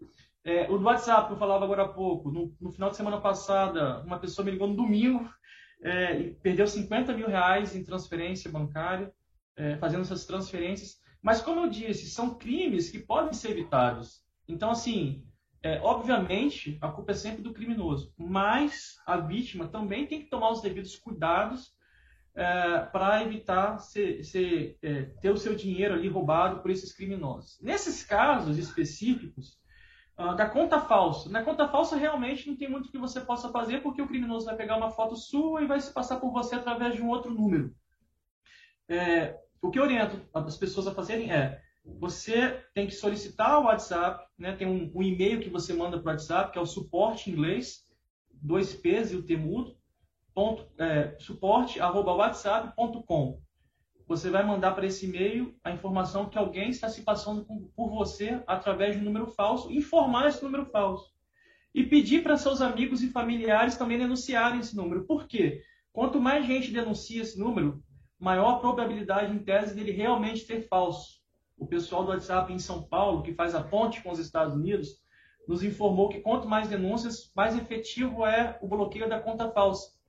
É, 0.44 0.70
o 0.70 0.78
do 0.78 0.84
WhatsApp 0.84 1.26
que 1.26 1.32
eu 1.32 1.38
falava 1.38 1.64
agora 1.64 1.82
há 1.82 1.88
pouco, 1.88 2.30
no, 2.30 2.54
no, 2.60 2.70
final 2.70 2.90
de 2.90 2.96
semana 2.96 3.20
passada, 3.20 4.00
uma 4.02 4.18
pessoa 4.18 4.44
me 4.44 4.52
ligou 4.52 4.68
no 4.68 4.76
domingo 4.76 5.28
é, 5.82 6.30
perdeu 6.42 6.66
50 6.66 7.12
mil 7.14 7.28
reais 7.28 7.74
em 7.74 7.84
transferência 7.84 8.50
bancária, 8.50 9.12
é, 9.56 9.76
fazendo 9.76 10.02
essas 10.02 10.24
transferências. 10.24 11.00
Mas, 11.22 11.40
como 11.40 11.60
eu 11.60 11.70
disse, 11.70 12.10
são 12.10 12.34
crimes 12.34 12.90
que 12.90 12.98
podem 12.98 13.32
ser 13.32 13.50
evitados. 13.50 14.22
Então, 14.48 14.70
assim, 14.70 15.24
é, 15.62 15.78
obviamente, 15.82 16.78
a 16.80 16.88
culpa 16.88 17.12
é 17.12 17.14
sempre 17.14 17.42
do 17.42 17.52
criminoso, 17.52 18.14
mas 18.16 18.96
a 19.06 19.18
vítima 19.18 19.68
também 19.68 20.06
tem 20.06 20.20
que 20.20 20.30
tomar 20.30 20.50
os 20.50 20.62
devidos 20.62 20.96
cuidados 20.96 21.74
é, 22.34 22.78
para 22.86 23.22
evitar 23.22 23.78
ser, 23.78 24.24
ser, 24.24 24.78
é, 24.82 25.02
ter 25.20 25.30
o 25.30 25.36
seu 25.36 25.54
dinheiro 25.54 25.94
ali 25.94 26.08
roubado 26.08 26.60
por 26.60 26.70
esses 26.70 26.92
criminosos. 26.92 27.60
Nesses 27.60 28.02
casos 28.02 28.56
específicos, 28.56 29.59
da 30.36 30.48
conta 30.48 30.80
falsa. 30.80 31.30
Na 31.30 31.42
conta 31.42 31.66
falsa, 31.66 31.96
realmente 31.96 32.48
não 32.48 32.56
tem 32.56 32.68
muito 32.68 32.90
que 32.90 32.98
você 32.98 33.20
possa 33.20 33.48
fazer, 33.48 33.82
porque 33.82 34.02
o 34.02 34.06
criminoso 34.06 34.46
vai 34.46 34.56
pegar 34.56 34.76
uma 34.76 34.90
foto 34.90 35.16
sua 35.16 35.62
e 35.62 35.66
vai 35.66 35.80
se 35.80 35.92
passar 35.92 36.20
por 36.20 36.30
você 36.30 36.54
através 36.54 36.94
de 36.94 37.02
um 37.02 37.08
outro 37.08 37.32
número. 37.32 37.74
É, 38.88 39.38
o 39.62 39.70
que 39.70 39.78
eu 39.78 39.82
oriento 39.82 40.20
as 40.34 40.56
pessoas 40.56 40.86
a 40.86 40.94
fazerem 40.94 41.32
é 41.32 41.62
você 41.84 42.62
tem 42.74 42.86
que 42.86 42.92
solicitar 42.92 43.58
o 43.58 43.64
WhatsApp, 43.64 44.26
né? 44.36 44.54
tem 44.54 44.66
um, 44.66 44.92
um 44.94 45.02
e-mail 45.02 45.40
que 45.40 45.48
você 45.48 45.72
manda 45.72 45.98
para 45.98 46.10
o 46.10 46.12
WhatsApp, 46.12 46.52
que 46.52 46.58
é 46.58 46.62
o 46.62 46.66
suporte 46.66 47.30
em 47.30 47.32
inglês, 47.32 47.86
dois 48.30 48.74
P's 48.74 49.12
e 49.12 49.16
o 49.16 49.22
T 49.22 49.36
mudo, 49.36 49.76
ponto, 50.34 50.68
é, 50.78 51.16
suporte, 51.18 51.80
arroba 51.80 52.12
whatsapp.com. 52.12 53.40
Você 54.10 54.28
vai 54.28 54.44
mandar 54.44 54.72
para 54.72 54.86
esse 54.86 55.06
e-mail 55.06 55.54
a 55.62 55.70
informação 55.70 56.28
que 56.28 56.36
alguém 56.36 56.68
está 56.68 56.88
se 56.88 57.02
passando 57.02 57.46
por 57.76 57.90
você 57.90 58.42
através 58.44 58.96
de 58.96 59.00
um 59.00 59.04
número 59.04 59.28
falso, 59.28 59.70
informar 59.70 60.26
esse 60.26 60.42
número 60.42 60.66
falso. 60.66 61.12
E 61.72 61.84
pedir 61.84 62.20
para 62.20 62.36
seus 62.36 62.60
amigos 62.60 63.04
e 63.04 63.10
familiares 63.12 63.76
também 63.76 63.98
denunciarem 63.98 64.58
esse 64.58 64.74
número. 64.74 65.04
Por 65.04 65.28
quê? 65.28 65.62
Quanto 65.92 66.20
mais 66.20 66.44
gente 66.44 66.72
denuncia 66.72 67.22
esse 67.22 67.38
número, 67.38 67.84
maior 68.18 68.56
a 68.56 68.58
probabilidade, 68.58 69.32
em 69.32 69.38
tese, 69.38 69.76
dele 69.76 69.92
realmente 69.92 70.40
ser 70.40 70.66
falso. 70.66 71.20
O 71.56 71.64
pessoal 71.64 72.02
do 72.02 72.10
WhatsApp 72.10 72.52
em 72.52 72.58
São 72.58 72.82
Paulo, 72.82 73.22
que 73.22 73.32
faz 73.32 73.54
a 73.54 73.62
ponte 73.62 74.02
com 74.02 74.10
os 74.10 74.18
Estados 74.18 74.56
Unidos, 74.56 74.88
nos 75.46 75.62
informou 75.62 76.08
que 76.08 76.18
quanto 76.18 76.48
mais 76.48 76.66
denúncias, 76.66 77.30
mais 77.36 77.56
efetivo 77.56 78.26
é 78.26 78.58
o 78.60 78.66
bloqueio 78.66 79.08
da 79.08 79.20
conta 79.20 79.52
falsa. 79.52 79.99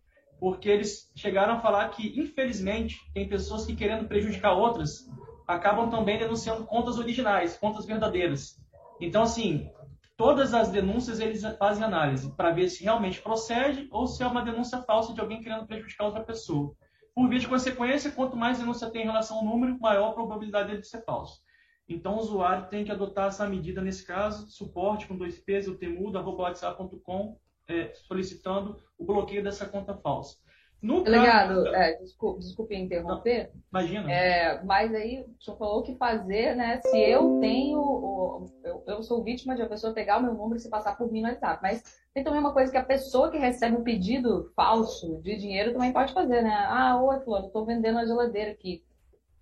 Porque 0.42 0.68
eles 0.68 1.12
chegaram 1.16 1.54
a 1.54 1.60
falar 1.60 1.88
que, 1.90 2.20
infelizmente, 2.20 3.00
tem 3.14 3.30
pessoas 3.30 3.64
que, 3.64 3.76
querendo 3.76 4.08
prejudicar 4.08 4.54
outras, 4.54 5.08
acabam 5.48 5.88
também 5.88 6.18
denunciando 6.18 6.66
contas 6.66 6.98
originais, 6.98 7.56
contas 7.56 7.86
verdadeiras. 7.86 8.60
Então, 9.00 9.22
assim, 9.22 9.70
todas 10.18 10.56
as 10.56 10.70
denúncias 10.70 11.20
eles 11.20 11.44
fazem 11.60 11.84
análise 11.84 12.32
para 12.32 12.50
ver 12.50 12.70
se 12.70 12.84
realmente 12.84 13.22
procede 13.22 13.88
ou 13.92 14.08
se 14.08 14.24
é 14.24 14.26
uma 14.26 14.42
denúncia 14.42 14.82
falsa 14.82 15.14
de 15.14 15.22
alguém 15.22 15.44
querendo 15.44 15.68
prejudicar 15.68 16.06
outra 16.06 16.24
pessoa. 16.24 16.74
Por 17.14 17.30
via 17.30 17.38
de 17.38 17.48
consequência, 17.48 18.12
quanto 18.12 18.36
mais 18.36 18.58
denúncia 18.58 18.90
tem 18.90 19.04
em 19.04 19.06
relação 19.06 19.38
ao 19.38 19.46
número, 19.46 19.80
maior 19.80 20.10
a 20.10 20.14
probabilidade 20.14 20.70
dele 20.70 20.82
de 20.82 20.88
ser 20.88 21.06
falso. 21.06 21.40
Então, 21.88 22.16
o 22.16 22.20
usuário 22.20 22.68
tem 22.68 22.84
que 22.84 22.92
adotar 22.92 23.28
essa 23.28 23.48
medida 23.48 23.80
nesse 23.80 24.08
caso, 24.08 24.50
suporte 24.50 25.06
com 25.06 25.16
dois 25.16 25.38
P's, 25.38 25.68
o 25.68 25.78
temudo.whatsapp.com, 25.78 27.38
é, 27.72 27.94
solicitando 27.94 28.78
o 28.98 29.06
bloqueio 29.06 29.44
dessa 29.44 29.66
conta 29.66 29.96
falsa. 29.96 30.38
No 30.82 31.04
Delegado, 31.04 31.64
caso... 31.64 31.76
é, 31.76 31.94
desculpe, 31.98 32.40
desculpe 32.40 32.76
interromper. 32.76 33.52
Não, 33.72 33.82
imagina. 33.82 34.12
É, 34.12 34.64
mas 34.64 34.94
aí 34.96 35.22
o 35.22 35.44
senhor 35.44 35.58
falou 35.58 35.80
o 35.80 35.84
que 35.84 35.96
fazer, 35.96 36.56
né? 36.56 36.82
Se 36.82 36.98
eu 36.98 37.40
tenho. 37.40 38.50
Eu, 38.64 38.84
eu, 38.88 39.04
sou 39.04 39.24
vítima 39.24 39.56
de 39.56 39.62
uma 39.62 39.70
pessoa 39.70 39.94
pegar 39.94 40.18
o 40.18 40.24
meu 40.24 40.34
número 40.34 40.56
e 40.56 40.60
se 40.60 40.70
passar 40.70 40.98
por 40.98 41.12
mim 41.12 41.22
no 41.22 41.28
WhatsApp. 41.28 41.60
Mas 41.62 41.84
tem 42.16 42.24
também 42.24 42.40
uma 42.40 42.52
coisa 42.52 42.72
que 42.72 42.78
a 42.80 42.84
pessoa 42.84 43.30
que 43.30 43.38
recebe 43.38 43.78
um 43.78 43.84
pedido 43.84 44.52
falso 44.56 45.22
de 45.22 45.38
dinheiro 45.38 45.72
também 45.72 45.94
pode 45.94 46.14
fazer, 46.14 46.42
né? 46.42 46.66
Ah, 46.68 47.00
oi, 47.00 47.20
Fulano, 47.20 47.46
estou 47.46 47.64
vendendo 47.64 48.00
a 48.00 48.06
geladeira 48.06 48.50
aqui. 48.50 48.84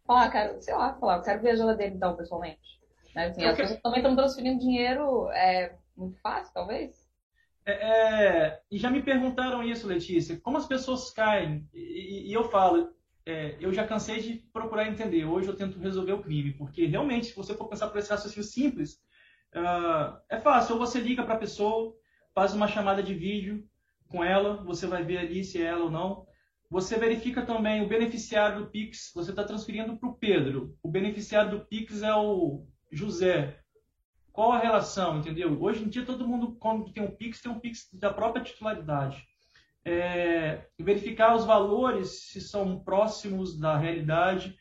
Falar, 0.05 0.29
quero, 0.29 0.61
sei 0.61 0.75
lá, 0.75 0.93
falar, 0.95 1.17
eu 1.17 1.23
quero 1.23 1.41
ver 1.41 1.51
a 1.51 1.55
geladeira 1.55 1.95
então, 1.95 2.17
pessoalmente. 2.17 2.81
Né? 3.15 3.27
Assim, 3.27 3.45
as 3.45 3.55
pessoas 3.55 3.79
também 3.81 3.99
estão 3.99 4.15
transferindo 4.15 4.59
dinheiro 4.59 5.29
é, 5.31 5.73
muito 5.95 6.19
fácil, 6.19 6.53
talvez. 6.53 7.08
É, 7.65 7.71
é, 7.71 8.61
e 8.71 8.77
já 8.77 8.89
me 8.89 9.01
perguntaram 9.03 9.63
isso, 9.63 9.87
Letícia, 9.87 10.39
como 10.39 10.57
as 10.57 10.67
pessoas 10.67 11.11
caem? 11.11 11.67
E, 11.73 12.29
e 12.29 12.33
eu 12.33 12.49
falo, 12.49 12.93
é, 13.25 13.55
eu 13.59 13.71
já 13.73 13.85
cansei 13.85 14.21
de 14.21 14.33
procurar 14.51 14.87
entender. 14.87 15.25
Hoje 15.25 15.47
eu 15.47 15.55
tento 15.55 15.79
resolver 15.79 16.13
o 16.13 16.21
crime, 16.21 16.53
porque 16.53 16.85
realmente, 16.85 17.27
se 17.27 17.35
você 17.35 17.53
for 17.53 17.67
pensar 17.67 17.87
por 17.87 17.99
esse 17.99 18.09
raciocínio 18.09 18.43
simples, 18.43 18.93
uh, 19.55 20.17
é 20.29 20.39
fácil. 20.39 20.73
Ou 20.75 20.79
você 20.79 20.99
liga 20.99 21.23
para 21.23 21.35
a 21.35 21.39
pessoa, 21.39 21.95
faz 22.33 22.53
uma 22.53 22.67
chamada 22.67 23.03
de 23.03 23.13
vídeo 23.13 23.63
com 24.07 24.23
ela, 24.23 24.63
você 24.63 24.87
vai 24.87 25.03
ver 25.03 25.19
ali 25.19 25.43
se 25.43 25.61
é 25.61 25.65
ela 25.65 25.83
ou 25.83 25.91
não. 25.91 26.25
Você 26.69 26.97
verifica 26.97 27.45
também 27.45 27.83
o 27.83 27.87
beneficiário 27.87 28.63
do 28.63 28.69
Pix, 28.69 29.11
você 29.13 29.31
está 29.31 29.43
transferindo 29.43 29.97
para 29.97 30.09
o 30.09 30.15
Pedro. 30.15 30.77
O 30.83 30.89
beneficiário 30.89 31.51
do 31.51 31.65
Pix 31.65 32.03
é 32.03 32.13
o 32.13 32.65
José. 32.91 33.59
Qual 34.39 34.53
a 34.53 34.59
relação, 34.59 35.17
entendeu? 35.17 35.61
Hoje 35.61 35.83
em 35.83 35.89
dia 35.89 36.05
todo 36.05 36.25
mundo, 36.25 36.55
quando 36.61 36.93
tem 36.93 37.03
um 37.03 37.11
Pix, 37.11 37.41
tem 37.41 37.51
um 37.51 37.59
Pix 37.59 37.89
da 37.91 38.09
própria 38.09 38.41
titularidade. 38.41 39.27
É, 39.83 40.61
verificar 40.79 41.35
os 41.35 41.43
valores, 41.43 42.29
se 42.29 42.39
são 42.39 42.79
próximos 42.79 43.59
da 43.59 43.75
realidade. 43.75 44.57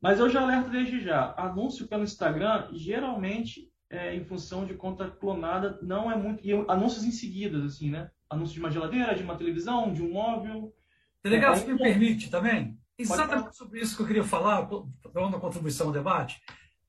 Mas 0.00 0.18
eu 0.18 0.28
já 0.28 0.42
alerto 0.42 0.70
desde 0.70 0.98
já. 0.98 1.32
Anúncio 1.38 1.86
pelo 1.86 2.02
Instagram, 2.02 2.68
geralmente, 2.72 3.70
é, 3.88 4.12
em 4.12 4.24
função 4.24 4.66
de 4.66 4.74
conta 4.74 5.08
clonada, 5.08 5.78
não 5.82 6.10
é 6.10 6.16
muito... 6.16 6.44
E 6.44 6.52
anúncios 6.66 7.04
em 7.04 7.12
seguida, 7.12 7.64
assim, 7.64 7.90
né? 7.90 8.10
Anúncio 8.28 8.54
de 8.54 8.58
uma 8.58 8.72
geladeira, 8.72 9.14
de 9.14 9.22
uma 9.22 9.36
televisão, 9.36 9.92
de 9.92 10.02
um 10.02 10.10
móvel. 10.10 10.74
Delegado, 11.22 11.54
é, 11.54 11.56
se 11.58 11.72
me 11.72 11.78
permite 11.78 12.28
também, 12.28 12.76
exatamente 12.98 13.54
sobre 13.54 13.78
isso 13.78 13.94
que 13.94 14.02
eu 14.02 14.06
queria 14.08 14.24
falar, 14.24 14.68
dando 15.14 15.38
contribuição 15.38 15.86
ao 15.86 15.92
debate. 15.92 16.42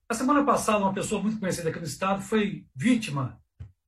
A 0.09 0.13
semana 0.13 0.41
passada, 0.45 0.77
uma 0.77 0.93
pessoa 0.93 1.21
muito 1.21 1.37
conhecida 1.37 1.69
aqui 1.69 1.79
no 1.79 1.85
estado 1.85 2.21
foi 2.21 2.65
vítima 2.73 3.41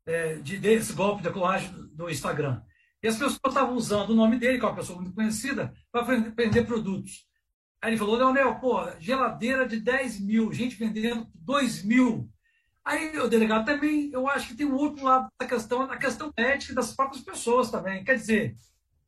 é, 0.06 0.36
de, 0.36 0.58
desse 0.58 0.92
golpe 0.92 1.24
de 1.24 1.32
clonagem 1.32 1.72
do 1.94 2.10
Instagram. 2.10 2.62
E 3.02 3.08
as 3.08 3.16
pessoas 3.16 3.40
estavam 3.48 3.76
usando 3.76 4.10
o 4.10 4.16
nome 4.16 4.38
dele, 4.38 4.60
que 4.60 4.66
é 4.66 4.68
uma 4.68 4.76
pessoa 4.76 5.00
muito 5.00 5.16
conhecida, 5.16 5.74
para 5.90 6.02
vender 6.02 6.66
produtos. 6.66 7.26
Aí 7.82 7.92
ele 7.92 7.98
falou, 7.98 8.18
Leonel, 8.18 8.56
pô, 8.56 8.86
geladeira 9.00 9.66
de 9.66 9.80
10 9.80 10.20
mil, 10.20 10.52
gente 10.52 10.76
vendendo 10.76 11.26
2 11.36 11.86
mil. 11.86 12.30
Aí 12.84 13.18
o 13.18 13.30
delegado 13.30 13.66
também, 13.66 14.12
eu 14.12 14.28
acho 14.28 14.50
que 14.50 14.56
tem 14.56 14.66
um 14.66 14.76
outro 14.76 15.06
lado 15.06 15.30
da 15.40 15.48
questão, 15.48 15.84
a 15.84 15.96
questão 15.96 16.34
ética 16.36 16.74
das 16.74 16.94
próprias 16.94 17.24
pessoas 17.24 17.72
também. 17.72 18.04
Quer 18.04 18.16
dizer, 18.16 18.58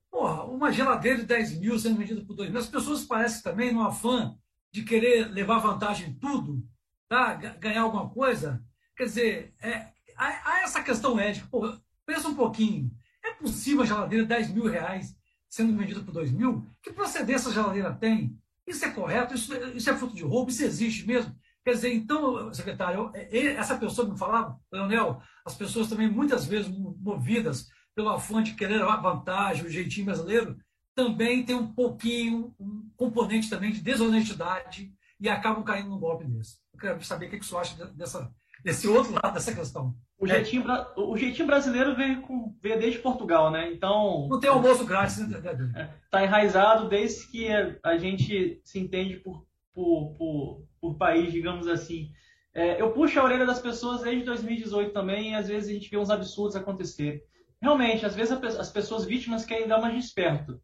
porra, 0.10 0.46
uma 0.46 0.72
geladeira 0.72 1.18
de 1.18 1.26
10 1.26 1.60
mil 1.60 1.78
sendo 1.78 1.98
vendida 1.98 2.24
por 2.24 2.38
2 2.38 2.50
mil, 2.50 2.60
as 2.60 2.68
pessoas 2.68 3.04
parecem 3.04 3.44
também 3.44 3.74
no 3.74 3.82
afã 3.82 4.34
de 4.72 4.84
querer 4.84 5.30
levar 5.30 5.60
vantagem 5.60 6.12
em 6.12 6.14
tudo, 6.14 6.64
tá? 7.12 7.34
ganhar 7.34 7.82
alguma 7.82 8.10
coisa. 8.10 8.64
Quer 8.96 9.04
dizer, 9.04 9.54
é, 9.62 9.90
há, 10.16 10.50
há 10.50 10.62
essa 10.62 10.82
questão 10.82 11.20
ética. 11.20 11.46
Pô, 11.52 11.78
pensa 12.06 12.30
um 12.30 12.36
pouquinho. 12.36 12.90
É 13.22 13.34
possível 13.34 13.84
a 13.84 13.86
geladeira 13.86 14.24
de 14.24 14.30
10 14.30 14.52
mil 14.52 14.66
reais 14.66 15.14
sendo 15.50 15.78
vendida 15.78 16.00
por 16.00 16.14
2 16.14 16.32
mil? 16.32 16.66
Que 16.82 16.94
procedência 16.94 17.52
a 17.52 17.54
geladeira 17.54 17.94
tem? 17.94 18.40
Isso 18.66 18.86
é 18.86 18.92
correto? 18.92 19.36
Isso, 19.36 19.54
isso 19.76 19.90
é 19.90 19.98
fruto 19.98 20.16
de 20.16 20.24
roubo? 20.24 20.50
Isso 20.50 20.64
existe 20.64 21.06
mesmo? 21.06 21.36
Quer 21.66 21.72
dizer, 21.72 21.94
então, 21.94 22.54
secretário, 22.54 23.12
é, 23.14 23.48
essa 23.56 23.78
pessoa 23.78 24.10
me 24.10 24.18
falava, 24.18 24.58
Leonel, 24.72 25.22
as 25.46 25.54
pessoas 25.54 25.90
também 25.90 26.10
muitas 26.10 26.46
vezes 26.46 26.72
movidas 26.72 27.68
pelo 27.94 28.10
afã 28.10 28.42
de 28.42 28.54
querer 28.54 28.82
a 28.82 28.96
vantagem, 28.96 29.66
o 29.66 29.70
jeitinho 29.70 30.06
brasileiro, 30.06 30.58
também 30.96 31.44
tem 31.44 31.56
um 31.56 31.74
pouquinho, 31.74 32.56
um 32.58 32.90
componente 32.96 33.50
também 33.50 33.72
de 33.72 33.82
desonestidade 33.82 34.94
e 35.22 35.30
acabam 35.30 35.64
caindo 35.64 35.90
num 35.90 36.00
golpe 36.00 36.26
desse. 36.26 36.58
Eu 36.74 36.80
quero 36.80 37.04
saber 37.04 37.28
o 37.28 37.30
que, 37.30 37.40
que 37.40 37.46
você 37.46 37.56
acha 37.56 37.86
dessa, 37.94 38.34
desse 38.64 38.88
outro 38.88 39.14
lado 39.14 39.34
dessa 39.34 39.54
questão. 39.54 39.96
O 40.18 40.28
jeitinho, 40.28 40.64
o 40.98 41.16
jeitinho 41.16 41.48
brasileiro 41.48 41.96
veio, 41.96 42.22
com, 42.22 42.56
veio 42.62 42.80
desde 42.80 43.00
Portugal, 43.00 43.52
né? 43.52 43.72
Então. 43.72 44.28
Não 44.30 44.40
tem 44.40 44.50
almoço 44.50 44.86
grátis, 44.86 45.18
né? 45.20 45.96
Está 46.06 46.24
enraizado 46.24 46.90
desde 46.90 47.28
que 47.28 47.48
a 47.84 47.98
gente 47.98 48.60
se 48.64 48.80
entende 48.80 49.18
por, 49.18 49.46
por, 49.74 50.16
por, 50.18 50.68
por 50.80 50.98
país, 50.98 51.32
digamos 51.32 51.68
assim. 51.68 52.12
É, 52.54 52.82
eu 52.82 52.92
puxo 52.92 53.20
a 53.20 53.24
orelha 53.24 53.46
das 53.46 53.62
pessoas 53.62 54.02
desde 54.02 54.26
2018 54.26 54.92
também 54.92 55.32
e 55.32 55.36
às 55.36 55.48
vezes 55.48 55.70
a 55.70 55.74
gente 55.74 55.90
vê 55.90 55.98
uns 55.98 56.10
absurdos 56.10 56.56
acontecer. 56.56 57.24
Realmente, 57.62 58.06
às 58.06 58.16
vezes 58.16 58.32
as 58.60 58.72
pessoas 58.72 59.06
vítimas 59.06 59.46
querem 59.46 59.68
dar 59.68 59.80
mais 59.80 59.96
desperto. 59.96 60.60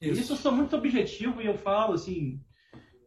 Isso. 0.00 0.20
Isso 0.20 0.32
eu 0.34 0.36
sou 0.36 0.52
muito 0.52 0.76
objetivo 0.76 1.40
e 1.40 1.46
eu 1.46 1.56
falo 1.56 1.94
assim, 1.94 2.40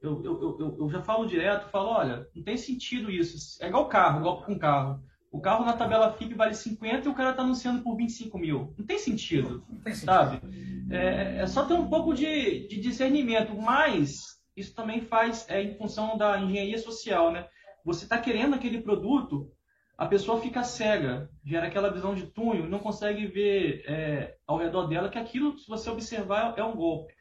eu, 0.01 0.23
eu, 0.23 0.57
eu, 0.59 0.77
eu, 0.79 0.89
já 0.89 1.01
falo 1.01 1.25
direto, 1.25 1.69
falo, 1.69 1.89
olha, 1.89 2.27
não 2.35 2.43
tem 2.43 2.57
sentido 2.57 3.11
isso. 3.11 3.61
É 3.63 3.67
igual 3.67 3.87
carro, 3.87 4.19
igual 4.19 4.43
com 4.43 4.57
carro. 4.57 5.01
O 5.31 5.41
carro 5.41 5.65
na 5.65 5.73
tabela 5.73 6.13
FIP 6.13 6.33
vale 6.33 6.53
50 6.53 7.07
e 7.07 7.11
o 7.11 7.13
cara 7.13 7.31
está 7.31 7.43
anunciando 7.43 7.83
por 7.83 7.95
25 7.95 8.37
mil. 8.37 8.73
Não 8.77 8.85
tem 8.85 8.97
sentido, 8.97 9.63
não 9.69 9.79
tem 9.79 9.93
sentido. 9.93 10.05
sabe? 10.05 10.41
É, 10.89 11.39
é, 11.39 11.47
só 11.47 11.65
ter 11.65 11.73
um 11.73 11.89
pouco 11.89 12.13
de, 12.13 12.67
de, 12.67 12.79
discernimento, 12.79 13.53
mas 13.55 14.39
isso 14.55 14.73
também 14.73 15.01
faz 15.01 15.45
é, 15.49 15.61
em 15.61 15.77
função 15.77 16.17
da 16.17 16.39
engenharia 16.39 16.77
social, 16.77 17.31
né? 17.31 17.45
Você 17.83 18.05
está 18.05 18.17
querendo 18.17 18.55
aquele 18.55 18.81
produto, 18.81 19.51
a 19.97 20.05
pessoa 20.05 20.39
fica 20.39 20.63
cega, 20.63 21.29
gera 21.43 21.67
aquela 21.67 21.91
visão 21.91 22.15
de 22.15 22.27
túnel, 22.27 22.69
não 22.69 22.79
consegue 22.79 23.27
ver 23.27 23.83
é, 23.85 24.35
ao 24.45 24.57
redor 24.57 24.87
dela 24.87 25.09
que 25.09 25.17
aquilo, 25.17 25.57
se 25.57 25.67
você 25.67 25.89
observar, 25.89 26.53
é 26.57 26.63
um 26.63 26.75
golpe. 26.75 27.13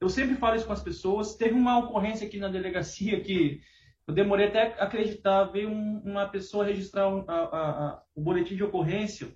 Eu 0.00 0.08
sempre 0.08 0.36
falo 0.36 0.56
isso 0.56 0.66
com 0.66 0.72
as 0.72 0.82
pessoas. 0.82 1.36
Teve 1.36 1.54
uma 1.54 1.78
ocorrência 1.78 2.26
aqui 2.26 2.38
na 2.38 2.48
delegacia 2.48 3.20
que 3.20 3.60
eu 4.06 4.14
demorei 4.14 4.48
até 4.48 4.80
acreditar. 4.80 5.44
Veio 5.44 5.70
um, 5.70 6.00
uma 6.04 6.28
pessoa 6.28 6.64
registrar 6.64 7.08
um, 7.08 7.24
a, 7.28 7.34
a, 7.34 7.86
a, 7.86 8.02
o 8.14 8.22
boletim 8.22 8.56
de 8.56 8.64
ocorrência, 8.64 9.34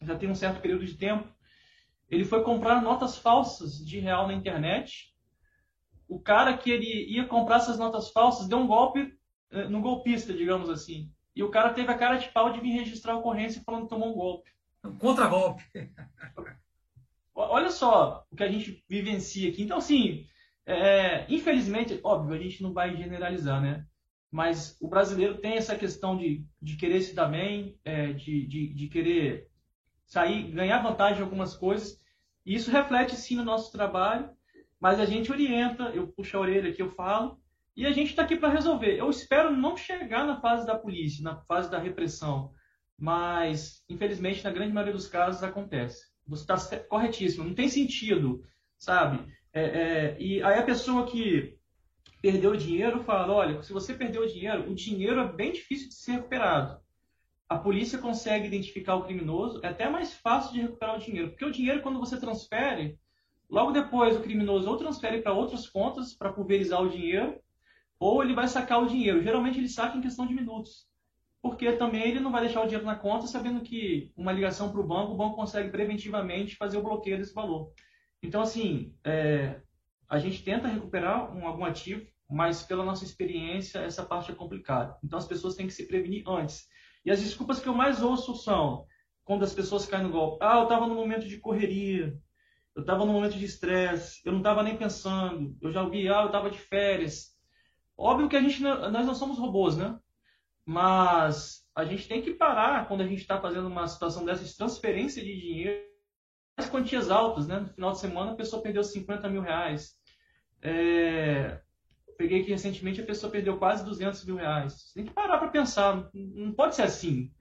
já 0.00 0.16
tem 0.16 0.30
um 0.30 0.34
certo 0.34 0.60
período 0.60 0.84
de 0.84 0.94
tempo. 0.94 1.26
Ele 2.10 2.24
foi 2.24 2.42
comprar 2.42 2.82
notas 2.82 3.16
falsas 3.16 3.78
de 3.78 3.98
real 3.98 4.26
na 4.26 4.34
internet. 4.34 5.14
O 6.06 6.20
cara 6.20 6.56
que 6.56 6.70
ele 6.70 7.10
ia 7.10 7.24
comprar 7.26 7.56
essas 7.56 7.78
notas 7.78 8.10
falsas 8.10 8.46
deu 8.46 8.58
um 8.58 8.66
golpe 8.66 9.18
eh, 9.50 9.68
no 9.68 9.80
golpista, 9.80 10.32
digamos 10.32 10.68
assim. 10.68 11.10
E 11.34 11.42
o 11.42 11.50
cara 11.50 11.72
teve 11.72 11.90
a 11.90 11.98
cara 11.98 12.16
de 12.16 12.28
pau 12.28 12.52
de 12.52 12.60
vir 12.60 12.72
registrar 12.72 13.14
a 13.14 13.16
ocorrência 13.16 13.62
falando 13.64 13.84
que 13.84 13.88
tomou 13.88 14.10
um 14.10 14.14
golpe. 14.14 14.50
Contra-golpe. 15.00 15.64
Olha 17.34 17.70
só 17.70 18.24
o 18.30 18.36
que 18.36 18.44
a 18.44 18.50
gente 18.50 18.84
vivencia 18.88 19.50
aqui. 19.50 19.62
Então, 19.62 19.78
assim, 19.78 20.26
é, 20.64 21.26
infelizmente, 21.28 21.98
óbvio, 22.02 22.34
a 22.34 22.38
gente 22.38 22.62
não 22.62 22.72
vai 22.72 22.96
generalizar, 22.96 23.60
né? 23.60 23.84
Mas 24.30 24.76
o 24.80 24.88
brasileiro 24.88 25.38
tem 25.38 25.54
essa 25.54 25.76
questão 25.76 26.16
de, 26.16 26.44
de 26.60 26.76
querer 26.76 27.00
se 27.02 27.14
dar 27.14 27.26
bem, 27.26 27.78
é, 27.84 28.12
de, 28.12 28.46
de, 28.46 28.74
de 28.74 28.88
querer 28.88 29.48
sair, 30.06 30.50
ganhar 30.50 30.82
vantagem 30.82 31.20
em 31.20 31.22
algumas 31.22 31.56
coisas. 31.56 32.00
E 32.46 32.54
isso 32.54 32.70
reflete 32.70 33.16
sim 33.16 33.36
no 33.36 33.44
nosso 33.44 33.72
trabalho, 33.72 34.30
mas 34.78 35.00
a 35.00 35.04
gente 35.04 35.32
orienta, 35.32 35.84
eu 35.90 36.08
puxo 36.08 36.36
a 36.36 36.40
orelha 36.40 36.70
aqui, 36.70 36.82
eu 36.82 36.90
falo, 36.90 37.40
e 37.76 37.86
a 37.86 37.92
gente 37.92 38.10
está 38.10 38.22
aqui 38.22 38.36
para 38.36 38.52
resolver. 38.52 38.98
Eu 38.98 39.10
espero 39.10 39.50
não 39.50 39.76
chegar 39.76 40.26
na 40.26 40.40
fase 40.40 40.66
da 40.66 40.78
polícia, 40.78 41.22
na 41.22 41.36
fase 41.36 41.70
da 41.70 41.78
repressão, 41.78 42.52
mas 42.98 43.82
infelizmente 43.88 44.44
na 44.44 44.50
grande 44.50 44.72
maioria 44.72 44.92
dos 44.94 45.08
casos 45.08 45.42
acontece. 45.42 46.13
Você 46.26 46.52
está 46.52 46.78
corretíssimo. 46.78 47.44
Não 47.44 47.54
tem 47.54 47.68
sentido 47.68 48.44
sabe? 48.84 49.24
É, 49.52 49.62
é, 49.62 50.16
e 50.20 50.42
aí 50.42 50.58
a 50.58 50.62
pessoa 50.62 51.06
que 51.06 51.56
perdeu 52.20 52.52
o 52.52 52.56
dinheiro 52.56 53.02
fala, 53.04 53.32
olha, 53.32 53.62
se 53.62 53.72
você 53.72 53.94
perdeu 53.94 54.22
o 54.22 54.26
dinheiro, 54.26 54.70
o 54.70 54.74
dinheiro 54.74 55.20
é 55.20 55.32
bem 55.32 55.52
difícil 55.52 55.88
de 55.88 55.94
ser 55.94 56.12
recuperado. 56.12 56.80
A 57.48 57.58
polícia 57.58 57.98
consegue 57.98 58.46
identificar 58.46 58.96
o 58.96 59.04
criminoso, 59.04 59.60
é 59.62 59.68
até 59.68 59.88
mais 59.88 60.14
fácil 60.14 60.52
de 60.52 60.62
recuperar 60.62 60.96
o 60.96 61.00
dinheiro, 61.00 61.30
porque 61.30 61.44
o 61.44 61.52
dinheiro 61.52 61.82
quando 61.82 62.00
você 62.00 62.18
transfere, 62.18 62.98
logo 63.48 63.70
depois 63.70 64.16
o 64.16 64.22
criminoso 64.22 64.68
ou 64.68 64.76
transfere 64.76 65.20
para 65.20 65.34
outras 65.34 65.68
contas 65.68 66.14
para 66.14 66.32
pulverizar 66.32 66.82
o 66.82 66.88
dinheiro, 66.88 67.38
ou 67.98 68.22
ele 68.22 68.34
vai 68.34 68.48
sacar 68.48 68.82
o 68.82 68.86
dinheiro. 68.86 69.22
Geralmente 69.22 69.58
ele 69.58 69.68
saca 69.68 69.96
em 69.96 70.00
questão 70.00 70.26
de 70.26 70.34
minutos 70.34 70.86
porque 71.44 71.72
também 71.72 72.08
ele 72.08 72.20
não 72.20 72.32
vai 72.32 72.40
deixar 72.40 72.62
o 72.62 72.64
dinheiro 72.64 72.86
na 72.86 72.96
conta 72.96 73.26
sabendo 73.26 73.60
que 73.60 74.10
uma 74.16 74.32
ligação 74.32 74.72
para 74.72 74.80
o 74.80 74.86
banco, 74.86 75.12
o 75.12 75.16
banco 75.16 75.36
consegue 75.36 75.68
preventivamente 75.68 76.56
fazer 76.56 76.78
o 76.78 76.82
bloqueio 76.82 77.18
desse 77.18 77.34
valor. 77.34 77.70
Então, 78.22 78.40
assim, 78.40 78.96
é, 79.04 79.60
a 80.08 80.18
gente 80.18 80.42
tenta 80.42 80.68
recuperar 80.68 81.36
um, 81.36 81.46
algum 81.46 81.66
ativo, 81.66 82.02
mas 82.30 82.62
pela 82.62 82.82
nossa 82.82 83.04
experiência, 83.04 83.80
essa 83.80 84.02
parte 84.02 84.32
é 84.32 84.34
complicada. 84.34 84.96
Então, 85.04 85.18
as 85.18 85.26
pessoas 85.26 85.54
têm 85.54 85.66
que 85.66 85.74
se 85.74 85.86
prevenir 85.86 86.26
antes. 86.26 86.66
E 87.04 87.10
as 87.10 87.20
desculpas 87.20 87.60
que 87.60 87.68
eu 87.68 87.74
mais 87.74 88.02
ouço 88.02 88.34
são 88.36 88.86
quando 89.22 89.44
as 89.44 89.52
pessoas 89.52 89.84
caem 89.84 90.04
no 90.04 90.12
golpe. 90.12 90.38
Ah, 90.40 90.56
eu 90.56 90.62
estava 90.62 90.86
no 90.86 90.94
momento 90.94 91.28
de 91.28 91.36
correria, 91.36 92.18
eu 92.74 92.80
estava 92.80 93.04
no 93.04 93.12
momento 93.12 93.36
de 93.36 93.44
estresse, 93.44 94.22
eu 94.24 94.32
não 94.32 94.38
estava 94.38 94.62
nem 94.62 94.78
pensando, 94.78 95.54
eu 95.60 95.70
já 95.70 95.82
ouvi, 95.82 96.08
ah, 96.08 96.22
eu 96.22 96.28
estava 96.28 96.48
de 96.50 96.58
férias. 96.58 97.34
Óbvio 97.98 98.30
que 98.30 98.36
a 98.36 98.40
gente, 98.40 98.62
nós 98.62 99.06
não 99.06 99.14
somos 99.14 99.38
robôs, 99.38 99.76
né? 99.76 99.98
Mas 100.64 101.64
a 101.74 101.84
gente 101.84 102.08
tem 102.08 102.22
que 102.22 102.32
parar 102.32 102.86
quando 102.88 103.02
a 103.02 103.06
gente 103.06 103.20
está 103.20 103.40
fazendo 103.40 103.66
uma 103.66 103.86
situação 103.86 104.24
dessa 104.24 104.44
de 104.44 104.56
transferência 104.56 105.22
de 105.22 105.40
dinheiro, 105.40 105.84
as 106.56 106.68
quantias 106.68 107.10
altas, 107.10 107.46
né? 107.46 107.60
No 107.60 107.68
final 107.68 107.92
de 107.92 107.98
semana 107.98 108.32
a 108.32 108.36
pessoa 108.36 108.62
perdeu 108.62 108.82
50 108.82 109.28
mil 109.28 109.42
reais. 109.42 109.94
É... 110.62 111.60
Peguei 112.16 112.40
aqui 112.40 112.50
recentemente 112.50 113.00
a 113.00 113.06
pessoa 113.06 113.30
perdeu 113.30 113.58
quase 113.58 113.84
200 113.84 114.24
mil 114.24 114.36
reais. 114.36 114.72
Você 114.72 114.94
tem 114.94 115.04
que 115.04 115.12
parar 115.12 115.38
para 115.38 115.48
pensar. 115.48 116.08
Não 116.14 116.52
pode 116.52 116.76
ser 116.76 116.82
assim, 116.82 117.32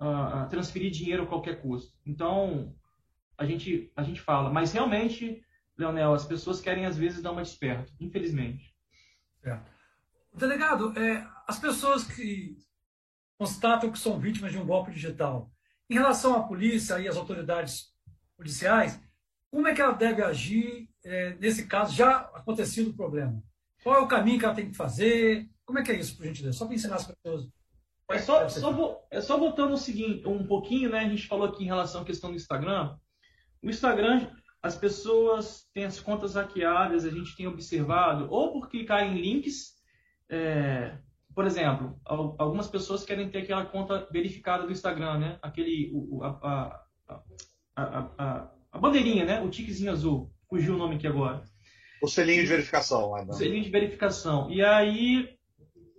uh, 0.00 0.48
transferir 0.48 0.90
dinheiro 0.90 1.24
a 1.24 1.26
qualquer 1.26 1.60
custo. 1.60 1.92
Então, 2.06 2.74
a 3.36 3.44
gente, 3.44 3.92
a 3.94 4.02
gente 4.02 4.20
fala. 4.20 4.50
Mas 4.50 4.72
realmente, 4.72 5.44
Leonel, 5.76 6.14
as 6.14 6.24
pessoas 6.24 6.60
querem 6.60 6.86
às 6.86 6.96
vezes 6.96 7.22
dar 7.22 7.32
uma 7.32 7.42
desperta, 7.42 7.92
infelizmente. 8.00 8.74
É. 9.42 9.60
Delegado, 10.34 10.98
é, 10.98 11.26
as 11.46 11.58
pessoas 11.58 12.04
que 12.04 12.56
constatam 13.38 13.90
que 13.90 13.98
são 13.98 14.18
vítimas 14.18 14.50
de 14.50 14.58
um 14.58 14.66
golpe 14.66 14.90
digital, 14.90 15.50
em 15.88 15.94
relação 15.94 16.34
à 16.34 16.42
polícia 16.42 16.98
e 16.98 17.06
às 17.06 17.16
autoridades 17.16 17.92
policiais, 18.36 19.00
como 19.50 19.68
é 19.68 19.74
que 19.74 19.80
ela 19.80 19.92
deve 19.92 20.22
agir 20.22 20.88
é, 21.04 21.34
nesse 21.36 21.66
caso, 21.66 21.94
já 21.94 22.18
acontecido 22.34 22.90
o 22.90 22.96
problema? 22.96 23.40
Qual 23.82 23.94
é 23.94 24.00
o 24.00 24.08
caminho 24.08 24.38
que 24.38 24.44
ela 24.44 24.54
tem 24.54 24.70
que 24.70 24.76
fazer? 24.76 25.48
Como 25.64 25.78
é 25.78 25.82
que 25.82 25.92
é 25.92 26.00
isso, 26.00 26.16
por 26.16 26.26
gentileza? 26.26 26.58
Só 26.58 26.66
para 26.66 26.74
ensinar 26.74 26.96
as 26.96 27.06
pessoas. 27.06 27.46
É 28.10 28.18
só, 28.18 28.48
só, 28.48 29.06
é 29.10 29.20
só 29.20 29.38
voltando 29.38 29.74
o 29.74 29.78
seguinte, 29.78 30.26
um 30.26 30.46
pouquinho, 30.46 30.90
né? 30.90 31.00
A 31.00 31.08
gente 31.08 31.28
falou 31.28 31.46
aqui 31.46 31.62
em 31.62 31.66
relação 31.66 32.02
à 32.02 32.04
questão 32.04 32.30
do 32.30 32.36
Instagram. 32.36 32.96
O 33.62 33.70
Instagram, 33.70 34.30
as 34.62 34.76
pessoas 34.76 35.68
têm 35.72 35.84
as 35.84 36.00
contas 36.00 36.34
hackeadas, 36.34 37.04
a 37.04 37.10
gente 37.10 37.36
tem 37.36 37.46
observado, 37.46 38.26
ou 38.30 38.52
por 38.52 38.68
clicar 38.68 39.04
em 39.04 39.20
links 39.20 39.74
é, 40.30 40.96
por 41.34 41.46
exemplo, 41.46 41.98
algumas 42.04 42.68
pessoas 42.68 43.04
querem 43.04 43.28
ter 43.28 43.38
aquela 43.38 43.66
conta 43.66 44.06
verificada 44.10 44.64
do 44.64 44.72
Instagram, 44.72 45.18
né? 45.18 45.38
Aquele, 45.42 45.90
o, 45.92 46.22
a, 46.22 46.86
a, 47.04 47.22
a, 47.76 48.50
a, 48.72 48.78
bandeirinha, 48.78 49.24
né? 49.24 49.40
O 49.40 49.50
tiquezinho 49.50 49.90
azul. 49.90 50.30
Fugiu 50.48 50.74
o 50.74 50.78
nome 50.78 50.94
aqui 50.94 51.06
agora. 51.06 51.42
O 52.00 52.06
selinho 52.06 52.42
de 52.42 52.48
verificação. 52.48 53.10
Lá, 53.10 53.24
o 53.24 53.32
selinho 53.32 53.64
de 53.64 53.70
verificação. 53.70 54.48
E 54.50 54.62
aí, 54.62 55.28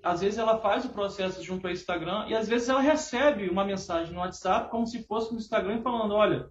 às 0.01 0.21
vezes 0.21 0.39
ela 0.39 0.59
faz 0.59 0.85
o 0.85 0.89
processo 0.89 1.43
junto 1.43 1.67
ao 1.67 1.73
Instagram 1.73 2.27
e 2.29 2.35
às 2.35 2.47
vezes 2.47 2.69
ela 2.69 2.79
recebe 2.79 3.49
uma 3.49 3.65
mensagem 3.65 4.13
no 4.13 4.19
WhatsApp 4.19 4.69
como 4.69 4.87
se 4.87 5.03
fosse 5.03 5.33
no 5.33 5.39
Instagram 5.39 5.81
falando, 5.81 6.13
olha, 6.13 6.49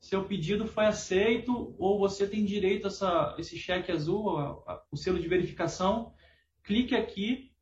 seu 0.00 0.24
pedido 0.24 0.66
foi 0.66 0.86
aceito 0.86 1.74
ou 1.78 1.98
você 1.98 2.26
tem 2.26 2.44
direito 2.44 2.86
a 2.86 2.88
essa, 2.88 3.34
esse 3.38 3.58
cheque 3.58 3.92
azul, 3.92 4.64
o 4.90 4.96
selo 4.96 5.18
de 5.18 5.28
verificação 5.28 6.14
clique 6.64 6.94
aqui 6.94 7.52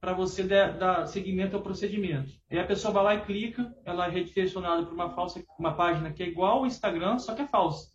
para 0.00 0.12
você 0.12 0.44
dar, 0.44 1.06
seguimento 1.06 1.56
ao 1.56 1.62
procedimento. 1.62 2.32
Aí 2.50 2.58
a 2.58 2.66
pessoa 2.66 2.94
vai 2.94 3.04
lá 3.04 3.14
e 3.16 3.24
clica, 3.24 3.74
ela 3.84 4.06
é 4.06 4.10
redirecionada 4.10 4.84
para 4.84 4.94
uma 4.94 5.10
falsa, 5.10 5.44
uma 5.58 5.74
página 5.74 6.12
que 6.12 6.22
é 6.22 6.28
igual 6.28 6.58
ao 6.58 6.66
Instagram, 6.66 7.18
só 7.18 7.34
que 7.34 7.42
é 7.42 7.46
falsa. 7.46 7.90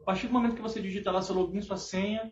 A 0.00 0.04
partir 0.04 0.26
do 0.26 0.32
momento 0.32 0.54
que 0.54 0.62
você 0.62 0.80
digita 0.80 1.10
lá 1.10 1.22
seu 1.22 1.34
login, 1.34 1.60
sua 1.62 1.78
senha, 1.78 2.30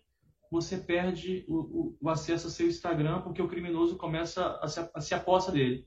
você 0.51 0.77
perde 0.77 1.45
o, 1.49 1.57
o, 1.57 1.99
o 2.03 2.11
acesso 2.11 2.47
ao 2.47 2.51
seu 2.51 2.69
Instagram, 2.69 3.23
porque 3.23 3.41
o 3.41 3.49
criminoso 3.49 3.97
começa 3.97 4.59
a 4.63 4.69
se, 4.69 4.91
a 4.95 5.01
se 5.01 5.15
aposta 5.15 5.51
dele. 5.51 5.87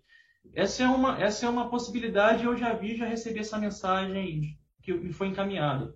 Essa 0.55 0.83
é 0.83 0.88
uma, 0.88 1.21
essa 1.21 1.45
é 1.45 1.49
uma 1.49 1.69
possibilidade, 1.69 2.43
eu 2.43 2.55
já 2.57 2.73
vi, 2.73 2.97
já 2.97 3.05
recebi 3.05 3.39
essa 3.39 3.60
mensagem 3.60 4.57
que 4.81 4.93
me 4.93 5.13
foi 5.13 5.27
encaminhada. 5.27 5.93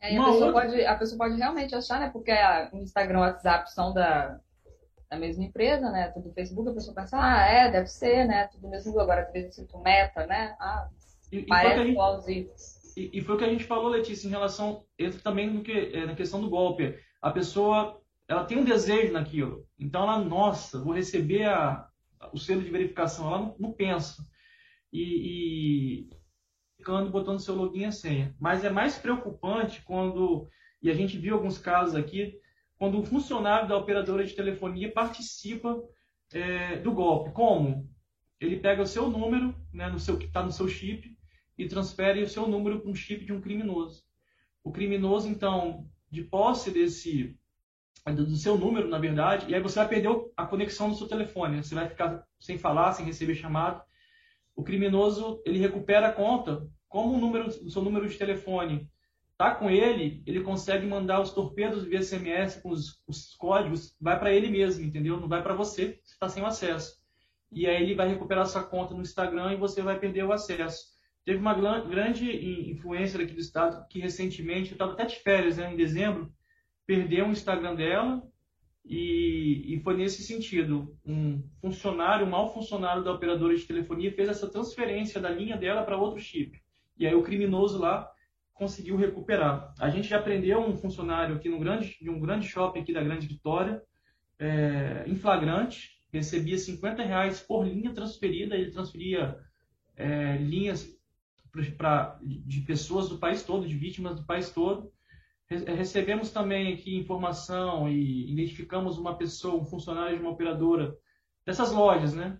É, 0.00 0.16
a, 0.16 0.24
pessoa 0.24 0.46
outra... 0.46 0.52
pode, 0.52 0.86
a 0.86 0.94
pessoa 0.96 1.18
pode 1.18 1.36
realmente 1.36 1.74
achar, 1.74 1.98
né? 1.98 2.10
Porque 2.10 2.32
o 2.72 2.78
Instagram 2.78 3.18
e 3.18 3.22
o 3.22 3.24
WhatsApp 3.24 3.72
são 3.72 3.92
da, 3.92 4.38
da 5.10 5.18
mesma 5.18 5.44
empresa, 5.44 5.90
né? 5.90 6.08
Tudo 6.08 6.32
Facebook, 6.32 6.70
a 6.70 6.74
pessoa 6.74 6.94
pensa, 6.94 7.16
ah, 7.18 7.46
é, 7.46 7.70
deve 7.70 7.86
ser, 7.86 8.26
né? 8.26 8.46
Tudo 8.48 8.68
mesmo, 8.68 8.98
agora 9.00 9.24
tu 9.24 9.32
vezes 9.32 9.54
sinto 9.54 9.78
meta, 9.78 10.26
né? 10.26 10.54
Ah, 10.60 10.88
e, 11.32 11.42
parece 11.42 11.90
igualzinho. 11.90 12.50
E, 12.96 13.18
e, 13.18 13.20
foi 13.22 13.34
o 13.34 13.38
que 13.38 13.44
a 13.44 13.48
gente 13.48 13.64
falou, 13.64 13.88
Letícia, 13.88 14.26
em 14.26 14.30
relação, 14.30 14.84
entra 14.98 15.20
também 15.20 15.48
no 15.48 15.62
que, 15.62 15.72
é, 15.72 16.06
na 16.06 16.14
questão 16.14 16.40
do 16.40 16.50
golpe. 16.50 16.98
A 17.22 17.30
pessoa, 17.30 18.00
ela 18.26 18.44
tem 18.44 18.58
um 18.58 18.64
desejo 18.64 19.12
naquilo. 19.12 19.66
Então 19.78 20.02
ela, 20.02 20.18
nossa, 20.18 20.82
vou 20.82 20.94
receber 20.94 21.44
a, 21.44 21.88
o 22.32 22.38
selo 22.38 22.62
de 22.62 22.70
verificação. 22.70 23.28
Ela 23.28 23.38
não, 23.38 23.56
não 23.58 23.72
pensa. 23.72 24.22
E, 24.92 25.02
e 25.02 26.10
ficando, 26.76 27.10
botando 27.10 27.40
seu 27.40 27.54
login 27.54 27.86
e 27.86 27.92
senha. 27.92 28.34
Mas 28.38 28.64
é 28.64 28.70
mais 28.70 28.98
preocupante 28.98 29.82
quando, 29.82 30.48
e 30.82 30.90
a 30.90 30.94
gente 30.94 31.18
viu 31.18 31.34
alguns 31.34 31.58
casos 31.58 31.94
aqui, 31.94 32.38
quando 32.78 32.98
um 32.98 33.04
funcionário 33.04 33.68
da 33.68 33.76
operadora 33.76 34.24
de 34.24 34.34
telefonia 34.34 34.92
participa 34.92 35.76
é, 36.32 36.76
do 36.76 36.92
golpe. 36.92 37.32
Como? 37.32 37.90
Ele 38.40 38.56
pega 38.56 38.82
o 38.82 38.86
seu 38.86 39.10
número, 39.10 39.54
né, 39.72 39.88
no 39.88 39.98
seu, 39.98 40.16
que 40.16 40.26
está 40.26 40.42
no 40.42 40.52
seu 40.52 40.68
chip, 40.68 41.16
e 41.56 41.66
transfere 41.66 42.22
o 42.22 42.28
seu 42.28 42.46
número 42.46 42.80
para 42.80 42.90
um 42.90 42.94
chip 42.94 43.24
de 43.24 43.32
um 43.32 43.40
criminoso. 43.40 44.04
O 44.62 44.70
criminoso, 44.70 45.28
então, 45.28 45.90
de 46.08 46.22
posse 46.22 46.70
desse 46.70 47.36
do 48.06 48.36
seu 48.36 48.56
número, 48.56 48.88
na 48.88 48.98
verdade, 48.98 49.50
e 49.50 49.54
aí 49.54 49.60
você 49.60 49.80
vai 49.80 49.88
perder 49.88 50.08
a 50.34 50.46
conexão 50.46 50.88
do 50.88 50.96
seu 50.96 51.06
telefone, 51.06 51.56
né? 51.56 51.62
você 51.62 51.74
vai 51.74 51.88
ficar 51.88 52.24
sem 52.40 52.56
falar, 52.56 52.92
sem 52.92 53.04
receber 53.04 53.34
chamado. 53.34 53.82
O 54.56 54.62
criminoso, 54.62 55.42
ele 55.44 55.58
recupera 55.58 56.08
a 56.08 56.12
conta, 56.12 56.66
como 56.88 57.14
o, 57.14 57.20
número, 57.20 57.48
o 57.48 57.70
seu 57.70 57.82
número 57.82 58.08
de 58.08 58.16
telefone 58.16 58.88
tá 59.38 59.54
com 59.54 59.70
ele, 59.70 60.20
ele 60.26 60.40
consegue 60.40 60.84
mandar 60.84 61.20
os 61.20 61.30
torpedos 61.30 61.84
via 61.84 62.02
SMS 62.02 62.60
com 62.60 62.70
os, 62.70 63.00
os 63.06 63.36
códigos, 63.36 63.96
vai 64.00 64.18
para 64.18 64.32
ele 64.32 64.48
mesmo, 64.48 64.84
entendeu? 64.84 65.18
Não 65.18 65.28
vai 65.28 65.40
para 65.42 65.54
você, 65.54 66.00
você 66.02 66.12
está 66.12 66.28
sem 66.28 66.42
o 66.42 66.46
acesso. 66.46 66.98
E 67.52 67.64
aí 67.64 67.80
ele 67.80 67.94
vai 67.94 68.08
recuperar 68.08 68.46
sua 68.46 68.64
conta 68.64 68.94
no 68.94 69.00
Instagram 69.00 69.52
e 69.52 69.56
você 69.56 69.80
vai 69.80 69.96
perder 69.96 70.24
o 70.24 70.32
acesso. 70.32 70.88
Teve 71.24 71.38
uma 71.38 71.54
grande 71.54 72.70
influência 72.70 73.22
aqui 73.22 73.32
do 73.32 73.40
estado 73.40 73.86
que 73.88 74.00
recentemente, 74.00 74.70
eu 74.70 74.74
estava 74.74 74.92
até 74.92 75.04
de 75.04 75.16
férias, 75.16 75.56
né, 75.56 75.72
em 75.72 75.76
dezembro, 75.76 76.32
perdeu 76.84 77.26
o 77.26 77.30
Instagram 77.30 77.76
dela 77.76 78.22
e, 78.84 79.74
e 79.74 79.80
foi 79.80 79.96
nesse 79.96 80.22
sentido. 80.24 80.96
Um 81.06 81.44
funcionário, 81.60 82.26
um 82.26 82.30
mau 82.30 82.52
funcionário 82.52 83.04
da 83.04 83.12
operadora 83.12 83.54
de 83.54 83.66
telefonia 83.66 84.12
fez 84.12 84.28
essa 84.28 84.50
transferência 84.50 85.20
da 85.20 85.30
linha 85.30 85.56
dela 85.56 85.84
para 85.84 85.96
outro 85.96 86.18
chip. 86.18 86.60
E 86.98 87.06
aí 87.06 87.14
o 87.14 87.22
criminoso 87.22 87.78
lá 87.78 88.10
conseguiu 88.58 88.96
recuperar. 88.96 89.72
A 89.78 89.88
gente 89.88 90.08
já 90.08 90.20
prendeu 90.20 90.60
um 90.60 90.76
funcionário 90.76 91.36
aqui 91.36 91.48
no 91.48 91.60
grande, 91.60 91.96
de 92.00 92.10
um 92.10 92.18
grande 92.18 92.48
shopping 92.48 92.80
aqui 92.80 92.92
da 92.92 93.02
Grande 93.02 93.28
Vitória, 93.28 93.80
é, 94.36 95.04
em 95.06 95.14
flagrante, 95.14 95.96
recebia 96.12 96.58
50 96.58 97.02
reais 97.02 97.40
por 97.40 97.64
linha 97.64 97.94
transferida, 97.94 98.56
ele 98.56 98.72
transferia 98.72 99.38
é, 99.96 100.36
linhas 100.38 100.88
pra, 101.76 102.18
de 102.22 102.60
pessoas 102.62 103.08
do 103.08 103.18
país 103.18 103.44
todo, 103.44 103.66
de 103.66 103.76
vítimas 103.76 104.16
do 104.16 104.24
país 104.24 104.50
todo. 104.50 104.92
Recebemos 105.48 106.30
também 106.30 106.74
aqui 106.74 106.96
informação 106.96 107.88
e 107.88 108.30
identificamos 108.30 108.98
uma 108.98 109.16
pessoa, 109.16 109.60
um 109.60 109.64
funcionário 109.64 110.16
de 110.16 110.22
uma 110.22 110.32
operadora 110.32 110.94
dessas 111.46 111.72
lojas, 111.72 112.12
né, 112.12 112.38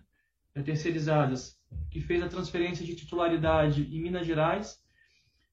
terceirizadas, 0.63 1.59
que 1.89 2.01
fez 2.01 2.21
a 2.21 2.27
transferência 2.27 2.85
de 2.85 2.95
titularidade 2.95 3.83
em 3.83 4.01
Minas 4.01 4.27
Gerais 4.27 4.79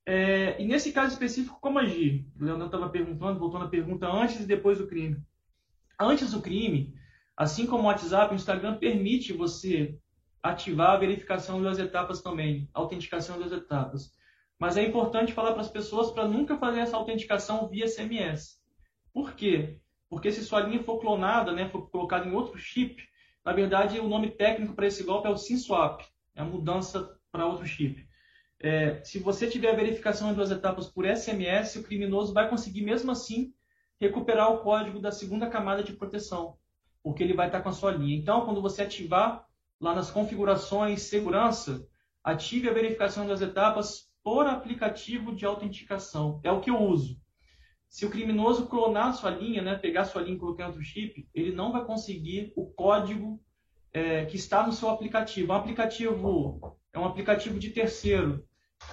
é, 0.06 0.62
e 0.62 0.64
nesse 0.64 0.92
caso 0.92 1.14
específico, 1.14 1.58
como 1.60 1.80
agir? 1.80 2.24
O 2.40 2.44
Leandro 2.44 2.66
estava 2.66 2.88
perguntando, 2.88 3.40
voltando 3.40 3.64
à 3.64 3.68
pergunta 3.68 4.06
antes 4.06 4.38
e 4.38 4.46
depois 4.46 4.78
do 4.78 4.86
crime. 4.86 5.20
Antes 5.98 6.30
do 6.30 6.40
crime, 6.40 6.94
assim 7.36 7.66
como 7.66 7.82
o 7.82 7.86
WhatsApp, 7.86 8.32
o 8.32 8.36
Instagram 8.36 8.76
permite 8.76 9.32
você 9.32 9.98
ativar 10.40 10.90
a 10.90 10.96
verificação 10.96 11.60
das 11.60 11.78
etapas 11.78 12.22
também, 12.22 12.70
autenticação 12.72 13.40
das 13.40 13.50
etapas. 13.50 14.12
Mas 14.58 14.76
é 14.76 14.84
importante 14.84 15.32
falar 15.32 15.52
para 15.52 15.62
as 15.62 15.70
pessoas 15.70 16.12
para 16.12 16.28
nunca 16.28 16.56
fazer 16.56 16.80
essa 16.80 16.96
autenticação 16.96 17.68
via 17.68 17.88
SMS. 17.88 18.60
Por 19.12 19.34
quê? 19.34 19.80
Porque 20.08 20.30
se 20.30 20.44
sua 20.44 20.60
linha 20.60 20.84
for 20.84 21.00
clonada, 21.00 21.50
né, 21.50 21.68
for 21.68 21.90
colocada 21.90 22.28
em 22.28 22.32
outro 22.32 22.56
chip, 22.56 23.02
na 23.44 23.52
verdade 23.52 23.98
o 23.98 24.08
nome 24.08 24.30
técnico 24.30 24.74
para 24.74 24.86
esse 24.86 25.02
golpe 25.02 25.26
é 25.26 25.30
o 25.30 25.36
SIM 25.36 25.56
swap, 25.56 26.02
é 26.34 26.42
a 26.42 26.44
mudança 26.44 27.18
para 27.32 27.46
outro 27.46 27.66
chip. 27.66 28.06
É, 28.60 29.02
se 29.04 29.18
você 29.18 29.46
tiver 29.48 29.70
a 29.70 29.76
verificação 29.76 30.30
em 30.30 30.34
duas 30.34 30.50
etapas 30.50 30.86
por 30.86 31.04
SMS, 31.04 31.76
o 31.76 31.82
criminoso 31.82 32.32
vai 32.32 32.48
conseguir 32.48 32.82
mesmo 32.82 33.10
assim 33.10 33.52
recuperar 34.00 34.52
o 34.52 34.58
código 34.58 34.98
da 34.98 35.12
segunda 35.12 35.48
camada 35.48 35.82
de 35.82 35.92
proteção, 35.92 36.56
porque 37.02 37.22
ele 37.22 37.34
vai 37.34 37.46
estar 37.46 37.60
com 37.60 37.68
a 37.68 37.72
sua 37.72 37.92
linha. 37.92 38.16
Então, 38.16 38.44
quando 38.44 38.62
você 38.62 38.82
ativar 38.82 39.46
lá 39.80 39.94
nas 39.94 40.10
configurações 40.10 41.02
segurança, 41.02 41.86
ative 42.24 42.68
a 42.68 42.72
verificação 42.72 43.26
das 43.26 43.40
etapas 43.40 44.10
por 44.22 44.46
aplicativo 44.46 45.34
de 45.34 45.46
autenticação. 45.46 46.40
É 46.42 46.50
o 46.50 46.60
que 46.60 46.70
eu 46.70 46.82
uso. 46.82 47.20
Se 47.88 48.04
o 48.04 48.10
criminoso 48.10 48.66
clonar 48.66 49.14
sua 49.14 49.30
linha, 49.30 49.62
né, 49.62 49.76
pegar 49.76 50.04
sua 50.04 50.22
linha 50.22 50.36
e 50.36 50.40
colocar 50.40 50.66
outro 50.66 50.82
chip, 50.82 51.28
ele 51.32 51.52
não 51.52 51.70
vai 51.70 51.84
conseguir 51.84 52.52
o 52.56 52.66
código 52.66 53.40
é, 53.92 54.26
que 54.26 54.36
está 54.36 54.66
no 54.66 54.72
seu 54.72 54.90
aplicativo. 54.90 55.52
Um 55.52 55.56
aplicativo 55.56 56.78
é 56.96 56.98
um 56.98 57.04
aplicativo 57.04 57.58
de 57.58 57.70
terceiro. 57.70 58.44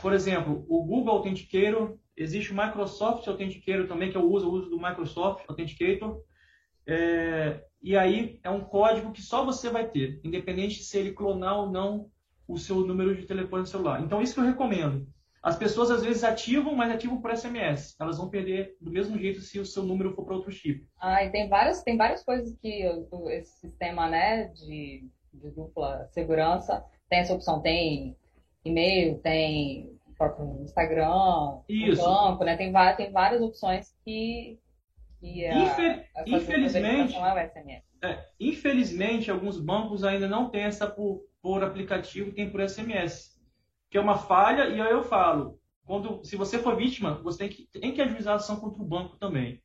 Por 0.01 0.13
exemplo, 0.13 0.65
o 0.67 0.83
Google 0.83 1.15
Authenticator, 1.15 1.97
existe 2.15 2.51
o 2.51 2.55
Microsoft 2.55 3.27
Authenticator 3.27 3.87
também, 3.87 4.11
que 4.11 4.17
eu 4.17 4.29
uso, 4.29 4.45
eu 4.45 4.51
uso 4.51 4.69
do 4.69 4.77
Microsoft 4.77 5.45
Authenticator. 5.47 6.21
É, 6.85 7.63
e 7.81 7.95
aí 7.97 8.39
é 8.43 8.49
um 8.49 8.61
código 8.61 9.11
que 9.11 9.21
só 9.21 9.45
você 9.45 9.69
vai 9.69 9.87
ter, 9.87 10.19
independente 10.23 10.83
se 10.83 10.97
ele 10.97 11.13
clonar 11.13 11.59
ou 11.59 11.71
não 11.71 12.09
o 12.45 12.57
seu 12.57 12.81
número 12.81 13.15
de 13.15 13.25
telefone 13.25 13.65
celular. 13.65 14.01
Então, 14.01 14.21
isso 14.21 14.33
que 14.33 14.39
eu 14.41 14.45
recomendo. 14.45 15.07
As 15.41 15.57
pessoas 15.57 15.91
às 15.91 16.03
vezes 16.03 16.23
ativam, 16.23 16.75
mas 16.75 16.91
ativam 16.91 17.21
por 17.21 17.35
SMS. 17.35 17.95
Elas 17.99 18.17
vão 18.17 18.29
perder 18.29 18.77
do 18.79 18.91
mesmo 18.91 19.17
jeito 19.17 19.41
se 19.41 19.59
o 19.59 19.65
seu 19.65 19.83
número 19.83 20.13
for 20.13 20.25
para 20.25 20.35
outro 20.35 20.51
chip. 20.51 20.85
Ah, 20.99 21.23
e 21.23 21.31
tem 21.31 21.49
várias, 21.49 21.83
tem 21.83 21.97
várias 21.97 22.23
coisas 22.23 22.53
que 22.61 22.83
esse 23.31 23.59
sistema 23.59 24.09
né, 24.09 24.45
de, 24.47 25.09
de 25.33 25.51
dupla 25.51 26.07
segurança 26.11 26.85
tem 27.09 27.19
essa 27.19 27.33
opção. 27.33 27.61
Tem 27.61 28.15
e-mail, 28.63 29.19
tem 29.19 29.99
próprio 30.17 30.61
Instagram, 30.61 31.59
Isso. 31.67 32.01
banco, 32.01 32.43
né? 32.43 32.55
Tem, 32.55 32.71
tem 32.95 33.11
várias 33.11 33.41
opções 33.41 33.93
que, 34.05 34.59
que 35.19 35.47
Infel 35.47 36.03
infelizmente, 36.25 37.15
é, 37.15 37.81
é, 38.03 38.29
infelizmente, 38.39 39.31
alguns 39.31 39.59
bancos 39.59 40.03
ainda 40.03 40.27
não 40.27 40.49
têm 40.49 40.63
essa 40.63 40.87
por, 40.87 41.25
por 41.41 41.63
aplicativo, 41.63 42.31
tem 42.31 42.49
por 42.49 42.61
SMS 42.61 43.33
que 43.93 43.97
é 43.99 44.01
uma 44.01 44.17
falha, 44.17 44.69
e 44.69 44.81
aí 44.81 44.91
eu 44.91 45.03
falo, 45.03 45.59
quando, 45.85 46.25
se 46.25 46.35
você 46.35 46.57
for 46.57 46.75
vítima, 46.75 47.21
você 47.21 47.37
tem 47.37 47.49
que, 47.49 47.79
tem 47.79 47.93
que 47.93 48.01
ajuizar 48.01 48.37
ação 48.37 48.55
contra 48.55 48.81
o 48.81 48.87
banco 48.87 49.17
também. 49.17 49.61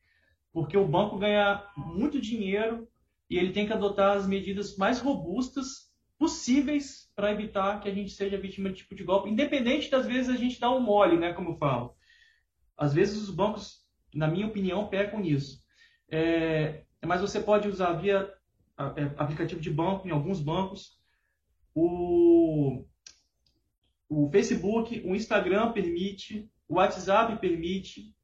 Porque 0.53 0.77
o 0.77 0.87
banco 0.87 1.16
ganha 1.16 1.64
muito 1.74 2.20
dinheiro 2.20 2.87
e 3.31 3.38
ele 3.38 3.55
tem 3.55 3.66
que 3.66 3.72
adotar 3.72 4.18
as 4.18 4.27
medidas 4.27 4.77
mais 4.77 5.01
robustas 5.01 5.88
possíveis 6.18 7.11
para 7.14 7.31
evitar 7.31 7.81
que 7.81 7.88
a 7.88 7.94
gente 7.94 8.11
seja 8.11 8.37
vítima 8.37 8.70
de 8.70 8.76
tipo 8.76 8.94
de 8.94 9.04
golpe, 9.04 9.31
independente 9.31 9.90
das 9.90 10.07
vezes 10.07 10.28
a 10.28 10.37
gente 10.37 10.61
dar 10.61 10.70
um 10.70 10.81
mole, 10.81 11.16
né, 11.16 11.33
como 11.33 11.50
eu 11.50 11.57
falo. 11.57 11.94
Às 12.76 12.92
vezes 12.92 13.22
os 13.22 13.31
bancos, 13.31 13.85
na 14.12 14.26
minha 14.26 14.46
opinião, 14.46 14.88
pecam 14.88 15.20
nisso. 15.20 15.62
É, 16.11 16.85
mas 17.04 17.20
você 17.20 17.40
pode 17.40 17.68
usar 17.68 17.92
via 17.94 18.33
é, 18.96 19.04
aplicativo 19.16 19.61
de 19.61 19.70
banco 19.70 20.07
em 20.07 20.11
alguns 20.11 20.40
bancos. 20.40 20.98
O, 21.74 22.85
o 24.09 24.28
Facebook, 24.31 25.00
o 25.04 25.14
Instagram 25.14 25.72
permite, 25.72 26.50
o 26.68 26.74
WhatsApp 26.74 27.40
permite, 27.40 28.14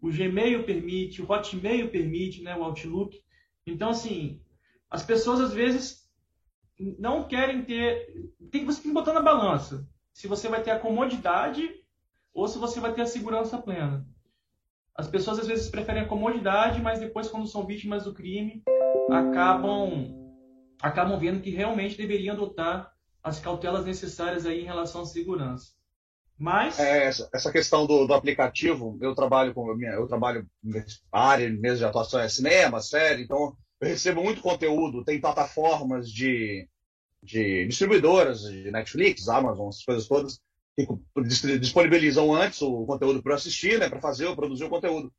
o 0.00 0.10
Gmail 0.10 0.64
permite, 0.64 1.20
o 1.20 1.30
Hotmail 1.30 1.90
permite, 1.90 2.42
né, 2.42 2.56
o 2.56 2.62
Outlook. 2.64 3.20
Então, 3.66 3.90
assim, 3.90 4.40
as 4.88 5.04
pessoas 5.04 5.40
às 5.40 5.52
vezes 5.52 5.99
não 6.98 7.24
querem 7.24 7.62
ter. 7.62 8.32
Tem, 8.50 8.64
você 8.64 8.80
tem 8.80 8.90
que 8.90 8.94
botar 8.94 9.12
na 9.12 9.22
balança 9.22 9.86
se 10.12 10.26
você 10.26 10.48
vai 10.48 10.62
ter 10.62 10.70
a 10.70 10.78
comodidade 10.78 11.68
ou 12.32 12.48
se 12.48 12.58
você 12.58 12.80
vai 12.80 12.92
ter 12.92 13.02
a 13.02 13.06
segurança 13.06 13.58
plena. 13.58 14.06
As 14.94 15.06
pessoas 15.06 15.38
às 15.38 15.46
vezes 15.46 15.70
preferem 15.70 16.02
a 16.02 16.08
comodidade, 16.08 16.80
mas 16.80 17.00
depois, 17.00 17.28
quando 17.28 17.46
são 17.46 17.66
vítimas 17.66 18.04
do 18.04 18.14
crime, 18.14 18.62
acabam, 19.10 20.14
acabam 20.80 21.18
vendo 21.18 21.40
que 21.40 21.50
realmente 21.50 21.96
deveriam 21.96 22.34
adotar 22.34 22.92
as 23.22 23.38
cautelas 23.38 23.84
necessárias 23.84 24.46
aí 24.46 24.60
em 24.60 24.66
relação 24.66 25.02
à 25.02 25.06
segurança. 25.06 25.72
Mas 26.38 26.78
é, 26.78 27.04
essa 27.06 27.52
questão 27.52 27.86
do, 27.86 28.06
do, 28.06 28.14
aplicativo, 28.14 28.98
eu 29.02 29.14
trabalho 29.14 29.52
com 29.52 29.78
eu 29.82 30.06
trabalho 30.06 30.48
área 31.12 31.50
mesmo 31.50 31.78
de 31.78 31.84
atuação 31.84 32.18
é 32.18 32.30
cinema, 32.30 32.80
série, 32.80 33.24
então 33.24 33.54
eu 33.80 33.88
recebo 33.88 34.22
muito 34.22 34.40
conteúdo, 34.40 35.04
tem 35.04 35.20
plataformas 35.20 36.10
de, 36.10 36.68
de 37.22 37.66
distribuidoras, 37.66 38.42
de 38.42 38.70
Netflix, 38.70 39.28
Amazon, 39.28 39.68
essas 39.68 39.84
coisas 39.84 40.08
todas, 40.08 40.40
que 40.76 41.58
disponibilizam 41.58 42.34
antes 42.34 42.60
o 42.62 42.84
conteúdo 42.86 43.22
para 43.22 43.34
assistir, 43.34 43.78
né, 43.78 43.88
para 43.88 44.00
fazer 44.00 44.26
ou 44.26 44.36
produzir 44.36 44.64
o 44.64 44.70
conteúdo. 44.70 45.12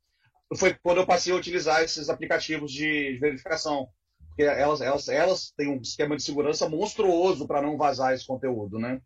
Foi 0.56 0.74
quando 0.82 0.98
eu 0.98 1.06
passei 1.06 1.32
a 1.32 1.36
utilizar 1.36 1.82
esses 1.82 2.08
aplicativos 2.08 2.70
de 2.72 3.18
verificação 3.18 3.88
porque 4.32 4.44
elas, 4.44 4.80
elas, 4.80 5.08
elas 5.08 5.52
têm 5.56 5.68
um 5.68 5.80
esquema 5.80 6.16
de 6.16 6.22
segurança 6.22 6.68
monstruoso 6.68 7.46
para 7.46 7.60
não 7.60 7.76
vazar 7.76 8.14
esse 8.14 8.26
conteúdo, 8.26 8.78
né? 8.78 9.00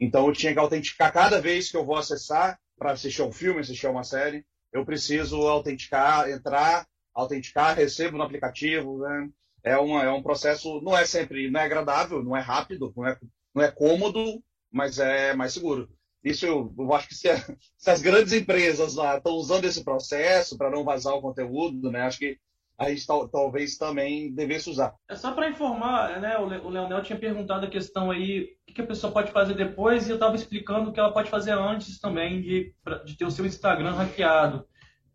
Então 0.00 0.26
eu 0.26 0.32
tinha 0.32 0.52
que 0.54 0.58
autenticar 0.58 1.12
cada 1.12 1.38
vez 1.38 1.70
que 1.70 1.76
eu 1.76 1.84
vou 1.84 1.96
acessar 1.96 2.58
para 2.78 2.92
assistir 2.92 3.20
um 3.20 3.30
filme, 3.30 3.60
assistir 3.60 3.86
uma 3.86 4.02
série, 4.02 4.44
eu 4.72 4.84
preciso 4.84 5.36
autenticar, 5.46 6.30
entrar, 6.30 6.86
autenticar, 7.14 7.76
recebo 7.76 8.16
no 8.16 8.22
aplicativo, 8.22 8.98
né? 8.98 9.28
É, 9.62 9.76
uma, 9.76 10.02
é 10.04 10.10
um 10.10 10.22
processo, 10.22 10.80
não 10.80 10.96
é 10.96 11.04
sempre, 11.04 11.50
não 11.50 11.60
é 11.60 11.64
agradável, 11.64 12.22
não 12.22 12.36
é 12.36 12.40
rápido, 12.40 12.92
não 12.96 13.06
é, 13.06 13.18
não 13.54 13.62
é 13.62 13.70
cômodo, 13.70 14.42
mas 14.70 14.98
é 14.98 15.34
mais 15.34 15.52
seguro. 15.52 15.88
Isso 16.22 16.46
eu, 16.46 16.74
eu 16.78 16.94
acho 16.94 17.08
que 17.08 17.14
se, 17.14 17.28
se 17.76 17.90
as 17.90 18.00
grandes 18.00 18.32
empresas 18.32 18.96
estão 18.96 19.32
usando 19.32 19.64
esse 19.64 19.84
processo 19.84 20.56
para 20.56 20.70
não 20.70 20.84
vazar 20.84 21.14
o 21.14 21.22
conteúdo, 21.22 21.90
né? 21.90 22.02
Acho 22.02 22.18
que 22.18 22.38
a 22.80 22.88
gente 22.88 23.06
tal, 23.06 23.28
talvez 23.28 23.76
também 23.76 24.32
devesse 24.34 24.70
usar. 24.70 24.94
É 25.06 25.14
só 25.14 25.32
para 25.32 25.50
informar, 25.50 26.18
né? 26.18 26.38
O, 26.38 26.44
o 26.44 26.70
Leonel 26.70 27.02
tinha 27.02 27.18
perguntado 27.18 27.66
a 27.66 27.70
questão 27.70 28.10
aí, 28.10 28.56
o 28.66 28.72
que 28.72 28.80
a 28.80 28.86
pessoa 28.86 29.12
pode 29.12 29.30
fazer 29.32 29.54
depois, 29.54 30.06
e 30.06 30.10
eu 30.10 30.14
estava 30.14 30.34
explicando 30.34 30.88
o 30.88 30.92
que 30.92 30.98
ela 30.98 31.12
pode 31.12 31.28
fazer 31.28 31.52
antes 31.52 32.00
também 32.00 32.40
de, 32.40 32.74
de 33.04 33.16
ter 33.18 33.26
o 33.26 33.30
seu 33.30 33.44
Instagram 33.44 33.92
hackeado. 33.92 34.66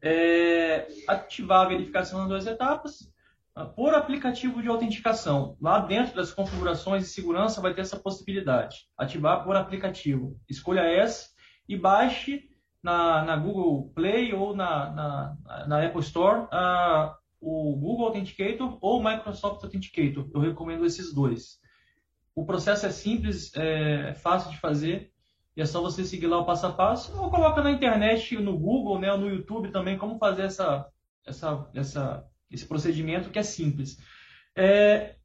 É, 0.06 0.88
ativar 1.08 1.65
a 1.65 1.70
verificação 1.70 2.20
nas 2.20 2.30
duas 2.30 2.48
etapas, 2.48 3.12
ah, 3.56 3.65
por 3.65 3.94
aplicativo 3.94 4.62
de 4.62 4.68
autenticação. 4.68 5.58
Lá 5.62 5.80
dentro 5.80 6.15
das 6.15 6.34
configurações 6.34 7.04
de 7.04 7.10
segurança 7.10 7.62
vai 7.62 7.74
ter 7.74 7.82
essa 7.82 7.98
possibilidade. 7.98 8.88
Ativar 8.98 9.44
por 9.44 9.56
aplicativo. 9.56 10.38
Escolha 10.50 10.82
essa 10.82 11.30
e 11.68 11.78
baixe 11.78 12.50
na, 12.84 13.24
na 13.24 13.38
Google 13.38 13.91
Play 13.96 14.34
ou 14.34 14.56
na, 14.56 14.91
na, 14.91 15.65
na 15.68 15.86
Apple 15.86 16.02
Store 16.02 16.48
a, 16.52 17.15
o 17.39 17.76
Google 17.78 18.08
Authenticator 18.08 18.78
ou 18.82 19.00
o 19.00 19.04
Microsoft 19.04 19.63
Authenticator. 19.63 20.30
Eu 20.34 20.41
recomendo 20.41 20.86
esses 20.86 21.13
dois. 21.13 21.58
O 22.36 22.46
processo 22.46 22.86
é 22.86 22.89
simples, 22.89 23.56
é 23.56 24.13
fácil 24.15 24.52
de 24.52 24.60
fazer 24.60 25.13
e 25.56 25.62
é 25.62 25.65
só 25.65 25.82
você 25.82 26.04
seguir 26.04 26.28
lá 26.28 26.39
o 26.39 26.46
passo 26.46 26.68
a 26.68 26.72
passo 26.72 27.18
ou 27.18 27.30
coloca 27.30 27.63
na 27.63 27.72
internet, 27.72 28.38
no 28.38 28.58
Google, 28.58 29.00
né, 29.00 29.12
ou 29.12 29.18
no 29.18 29.30
YouTube 29.30 29.72
também 29.72 29.98
como 29.98 30.18
fazer 30.18 30.44
essa, 30.44 30.88
essa, 31.26 31.70
essa, 31.74 32.26
esse 32.52 32.65
procedimento 32.65 33.30
que 33.30 33.39
é 33.39 33.44
simples. 33.44 33.98
É, 34.56 35.15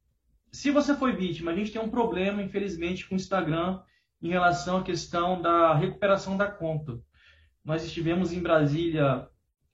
se 0.53 0.71
você 0.71 0.95
foi 0.95 1.13
vítima, 1.13 1.51
a 1.51 1.55
gente 1.55 1.73
tem 1.73 1.81
um 1.81 1.91
problema, 1.91 2.43
infelizmente, 2.43 3.09
com 3.09 3.15
o 3.15 3.17
Instagram 3.17 3.81
em 4.23 4.29
relação 4.29 4.79
à 4.79 4.83
questão 4.83 5.41
da 5.41 5.75
recuperação 5.75 6.37
da 6.37 6.47
conta. 6.47 7.01
Nós 7.65 7.85
estivemos 7.85 8.33
em 8.33 8.41
Brasília 8.41 9.29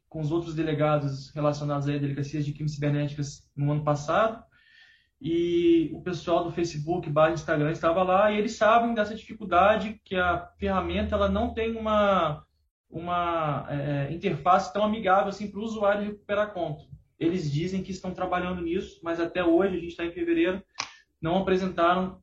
com 0.09 0.21
os 0.21 0.31
outros 0.31 0.55
delegados 0.55 1.31
relacionados 1.35 1.88
a 1.88 1.92
delegacias 1.92 2.45
de 2.45 2.53
crimes 2.53 2.75
cibernéticas 2.75 3.49
no 3.55 3.73
ano 3.73 3.85
passado. 3.85 4.42
E 5.20 5.90
o 5.94 6.02
pessoal 6.02 6.44
do 6.44 6.52
Facebook, 6.52 7.09
barra 7.09 7.33
Instagram 7.33 7.70
estava 7.70 8.02
lá 8.02 8.31
e 8.31 8.38
eles 8.38 8.57
sabem 8.57 8.94
dessa 8.94 9.14
dificuldade 9.14 10.00
que 10.05 10.14
a 10.14 10.50
ferramenta 10.59 11.14
ela 11.14 11.29
não 11.29 11.55
tem 11.55 11.74
uma, 11.76 12.44
uma 12.90 13.66
é, 13.70 14.12
interface 14.12 14.72
tão 14.72 14.85
amigável 14.85 15.29
assim 15.29 15.50
para 15.50 15.59
o 15.59 15.64
usuário 15.64 16.05
recuperar 16.05 16.46
a 16.46 16.50
conta. 16.50 16.85
Eles 17.18 17.50
dizem 17.50 17.83
que 17.83 17.92
estão 17.92 18.12
trabalhando 18.12 18.61
nisso, 18.61 19.00
mas 19.02 19.18
até 19.18 19.42
hoje, 19.42 19.76
a 19.76 19.81
gente 19.81 19.90
está 19.90 20.05
em 20.05 20.12
fevereiro, 20.12 20.62
não 21.20 21.38
apresentaram 21.38 22.20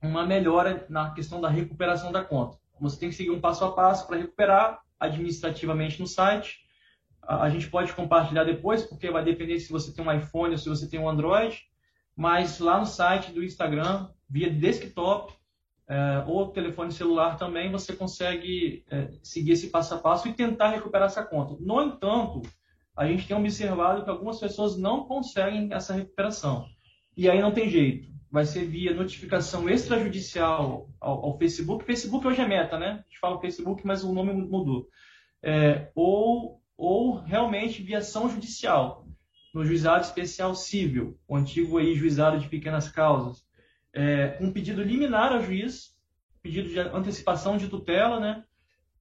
uma 0.00 0.24
melhora 0.24 0.86
na 0.88 1.10
questão 1.10 1.40
da 1.40 1.48
recuperação 1.48 2.12
da 2.12 2.24
conta. 2.24 2.58
Você 2.80 2.98
tem 2.98 3.10
que 3.10 3.14
seguir 3.16 3.30
um 3.30 3.40
passo 3.40 3.64
a 3.64 3.72
passo 3.72 4.06
para 4.06 4.16
recuperar 4.16 4.80
administrativamente 4.98 6.00
no 6.00 6.06
site 6.06 6.60
a, 7.22 7.48
gente 7.48 7.68
pode 7.68 7.92
compartilhar 7.92 8.44
depois, 8.44 8.82
porque 8.82 9.10
vai 9.10 9.22
depender 9.22 9.58
se 9.60 9.70
você 9.70 9.92
tem 9.92 10.04
um 10.04 10.12
iPhone 10.12 10.52
ou 10.52 10.58
se 10.58 10.68
você 10.68 10.88
tem 10.88 10.98
um 10.98 11.08
Android. 11.08 11.62
Mas 12.20 12.58
lá 12.58 12.78
no 12.78 12.84
site 12.84 13.32
do 13.32 13.42
Instagram, 13.42 14.06
via 14.28 14.50
desktop, 14.50 15.32
é, 15.88 16.22
ou 16.26 16.52
telefone 16.52 16.92
celular 16.92 17.38
também, 17.38 17.72
você 17.72 17.96
consegue 17.96 18.84
é, 18.90 19.08
seguir 19.22 19.52
esse 19.52 19.70
passo 19.70 19.94
a 19.94 19.98
passo 19.98 20.28
e 20.28 20.34
tentar 20.34 20.68
recuperar 20.68 21.06
essa 21.06 21.24
conta. 21.24 21.56
No 21.58 21.80
entanto, 21.80 22.42
a 22.94 23.06
gente 23.06 23.26
tem 23.26 23.34
observado 23.34 24.04
que 24.04 24.10
algumas 24.10 24.38
pessoas 24.38 24.76
não 24.76 25.06
conseguem 25.06 25.72
essa 25.72 25.94
recuperação. 25.94 26.66
E 27.16 27.26
aí 27.26 27.40
não 27.40 27.52
tem 27.52 27.70
jeito. 27.70 28.10
Vai 28.30 28.44
ser 28.44 28.66
via 28.66 28.92
notificação 28.92 29.66
extrajudicial 29.66 30.90
ao, 31.00 31.24
ao 31.24 31.38
Facebook. 31.38 31.86
Facebook 31.86 32.26
hoje 32.26 32.42
é 32.42 32.46
meta, 32.46 32.78
né? 32.78 32.90
A 32.90 32.96
gente 33.08 33.18
fala 33.18 33.40
Facebook, 33.40 33.86
mas 33.86 34.04
o 34.04 34.12
nome 34.12 34.34
mudou. 34.34 34.88
É, 35.42 35.90
ou, 35.94 36.60
ou 36.76 37.14
realmente 37.14 37.82
via 37.82 38.00
ação 38.00 38.28
judicial, 38.28 39.06
no 39.52 39.64
juizado 39.64 40.04
especial 40.04 40.54
civil, 40.54 41.18
o 41.26 41.36
antigo 41.36 41.78
aí 41.78 41.94
juizado 41.94 42.38
de 42.38 42.48
pequenas 42.48 42.88
causas 42.88 43.44
é, 43.92 44.38
um 44.40 44.52
pedido 44.52 44.82
liminar 44.82 45.32
ao 45.32 45.42
juiz, 45.42 45.96
pedido 46.42 46.68
de 46.68 46.78
antecipação 46.78 47.56
de 47.56 47.68
tutela, 47.68 48.20
né, 48.20 48.44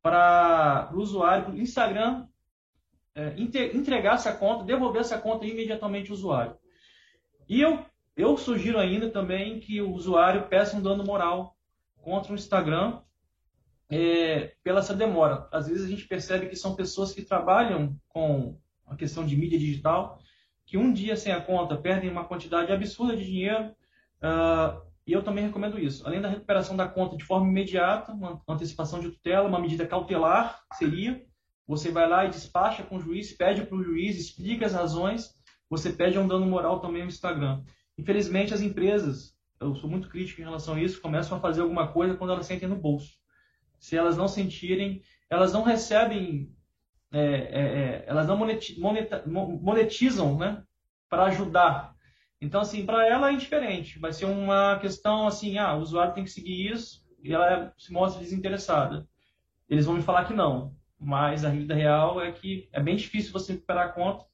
para 0.02 0.90
o 0.94 0.98
usuário, 0.98 1.46
para 1.46 1.54
o 1.54 1.58
Instagram, 1.60 2.28
é, 3.16 3.36
entregar 3.74 4.16
essa 4.16 4.34
conta, 4.34 4.64
devolver 4.64 5.02
essa 5.02 5.18
conta 5.18 5.46
imediatamente 5.46 6.10
ao 6.10 6.18
usuário. 6.18 6.58
E 7.48 7.62
eu, 7.62 7.86
eu 8.16 8.38
sugiro 8.38 8.80
ainda 8.80 9.10
também 9.10 9.60
que 9.60 9.82
o 9.82 9.92
usuário 9.92 10.48
peça 10.48 10.78
um 10.78 10.82
dano 10.82 11.04
moral 11.04 11.56
contra 12.02 12.32
o 12.32 12.36
Instagram 12.36 13.02
é, 13.90 14.54
pela 14.64 14.80
essa 14.80 14.94
demora. 14.94 15.48
Às 15.52 15.68
vezes 15.68 15.86
a 15.86 15.90
gente 15.90 16.08
percebe 16.08 16.48
que 16.48 16.56
são 16.56 16.76
pessoas 16.76 17.12
que 17.12 17.24
trabalham 17.24 18.00
com 18.08 18.58
a 18.86 18.96
questão 18.96 19.26
de 19.26 19.36
mídia 19.36 19.60
digital, 19.60 20.20
que 20.70 20.78
um 20.78 20.94
dia 20.94 21.16
sem 21.16 21.34
a 21.34 21.42
conta 21.42 21.76
perdem 21.76 22.10
uma 22.10 22.26
quantidade 22.26 22.72
absurda 22.72 23.18
de 23.18 23.26
dinheiro, 23.26 23.74
Uh, 24.20 24.82
e 25.08 25.14
eu 25.14 25.24
também 25.24 25.46
recomendo 25.46 25.80
isso. 25.80 26.06
Além 26.06 26.22
da 26.22 26.30
recuperação 26.30 26.76
da 26.76 26.88
conta 26.88 27.18
de 27.18 27.24
forma 27.24 27.48
imediata, 27.48 28.12
uma 28.12 28.42
antecipação 28.48 29.00
de 29.00 29.10
tutela, 29.10 29.48
uma 29.48 29.60
medida 29.60 29.88
cautelar 29.88 30.62
seria, 30.74 31.26
você 31.66 31.92
vai 31.92 32.08
lá 32.08 32.26
e 32.26 32.30
despacha 32.30 32.84
com 32.84 32.98
o 32.98 33.00
juiz, 33.00 33.32
pede 33.32 33.64
para 33.64 33.78
o 33.78 33.84
juiz, 33.84 34.18
explica 34.18 34.66
as 34.66 34.74
razões, 34.74 35.34
você 35.70 35.92
pede 35.92 36.20
um 36.20 36.28
dano 36.28 36.46
moral 36.46 36.80
também 36.80 37.02
ao 37.02 37.08
Instagram. 37.08 37.64
Infelizmente, 37.98 38.54
as 38.54 38.62
empresas, 38.62 39.36
eu 39.60 39.74
sou 39.76 39.90
muito 39.90 40.10
crítico 40.10 40.42
em 40.42 40.44
relação 40.44 40.76
a 40.76 40.82
isso, 40.82 41.02
começam 41.02 41.38
a 41.38 41.42
fazer 41.42 41.62
alguma 41.62 41.88
coisa 41.92 42.16
quando 42.16 42.34
elas 42.34 42.46
sentem 42.46 42.68
no 42.68 42.76
bolso. 42.76 43.18
Se 43.80 43.96
elas 43.96 44.18
não 44.18 44.28
sentirem, 44.28 45.02
elas 45.30 45.54
não 45.54 45.64
recebem, 45.64 46.54
é, 47.12 47.22
é, 47.22 47.62
é 47.62 48.04
elas 48.08 48.28
não 48.28 48.38
monetizam 49.62 50.38
né, 50.38 50.64
para 51.10 51.26
ajudar 51.26 51.96
então, 52.42 52.62
assim, 52.62 52.86
para 52.86 53.06
ela 53.06 53.30
é 53.30 53.34
indiferente. 53.34 54.00
Vai 54.00 54.14
ser 54.14 54.26
uma 54.26 54.80
questão 54.80 55.28
assim, 55.28 55.58
ah, 55.58 55.76
o 55.76 55.82
usuário 55.82 56.14
tem 56.14 56.24
que 56.24 56.30
seguir 56.30 56.72
isso 56.72 57.06
e 57.22 57.34
ela 57.34 57.74
se 57.78 57.92
mostra 57.92 58.24
desinteressada. 58.24 59.08
Eles 59.68 59.86
vão 59.86 59.96
me 59.96 60.02
falar 60.02 60.26
que 60.26 60.34
não, 60.34 60.74
mas 60.98 61.44
a 61.44 61.50
vida 61.50 61.76
real 61.76 62.22
é 62.22 62.32
que 62.32 62.70
é 62.72 62.82
bem 62.82 62.96
difícil 62.96 63.34
você 63.34 63.54
recuperar 63.54 63.88
a 63.88 63.92
conta 63.92 64.26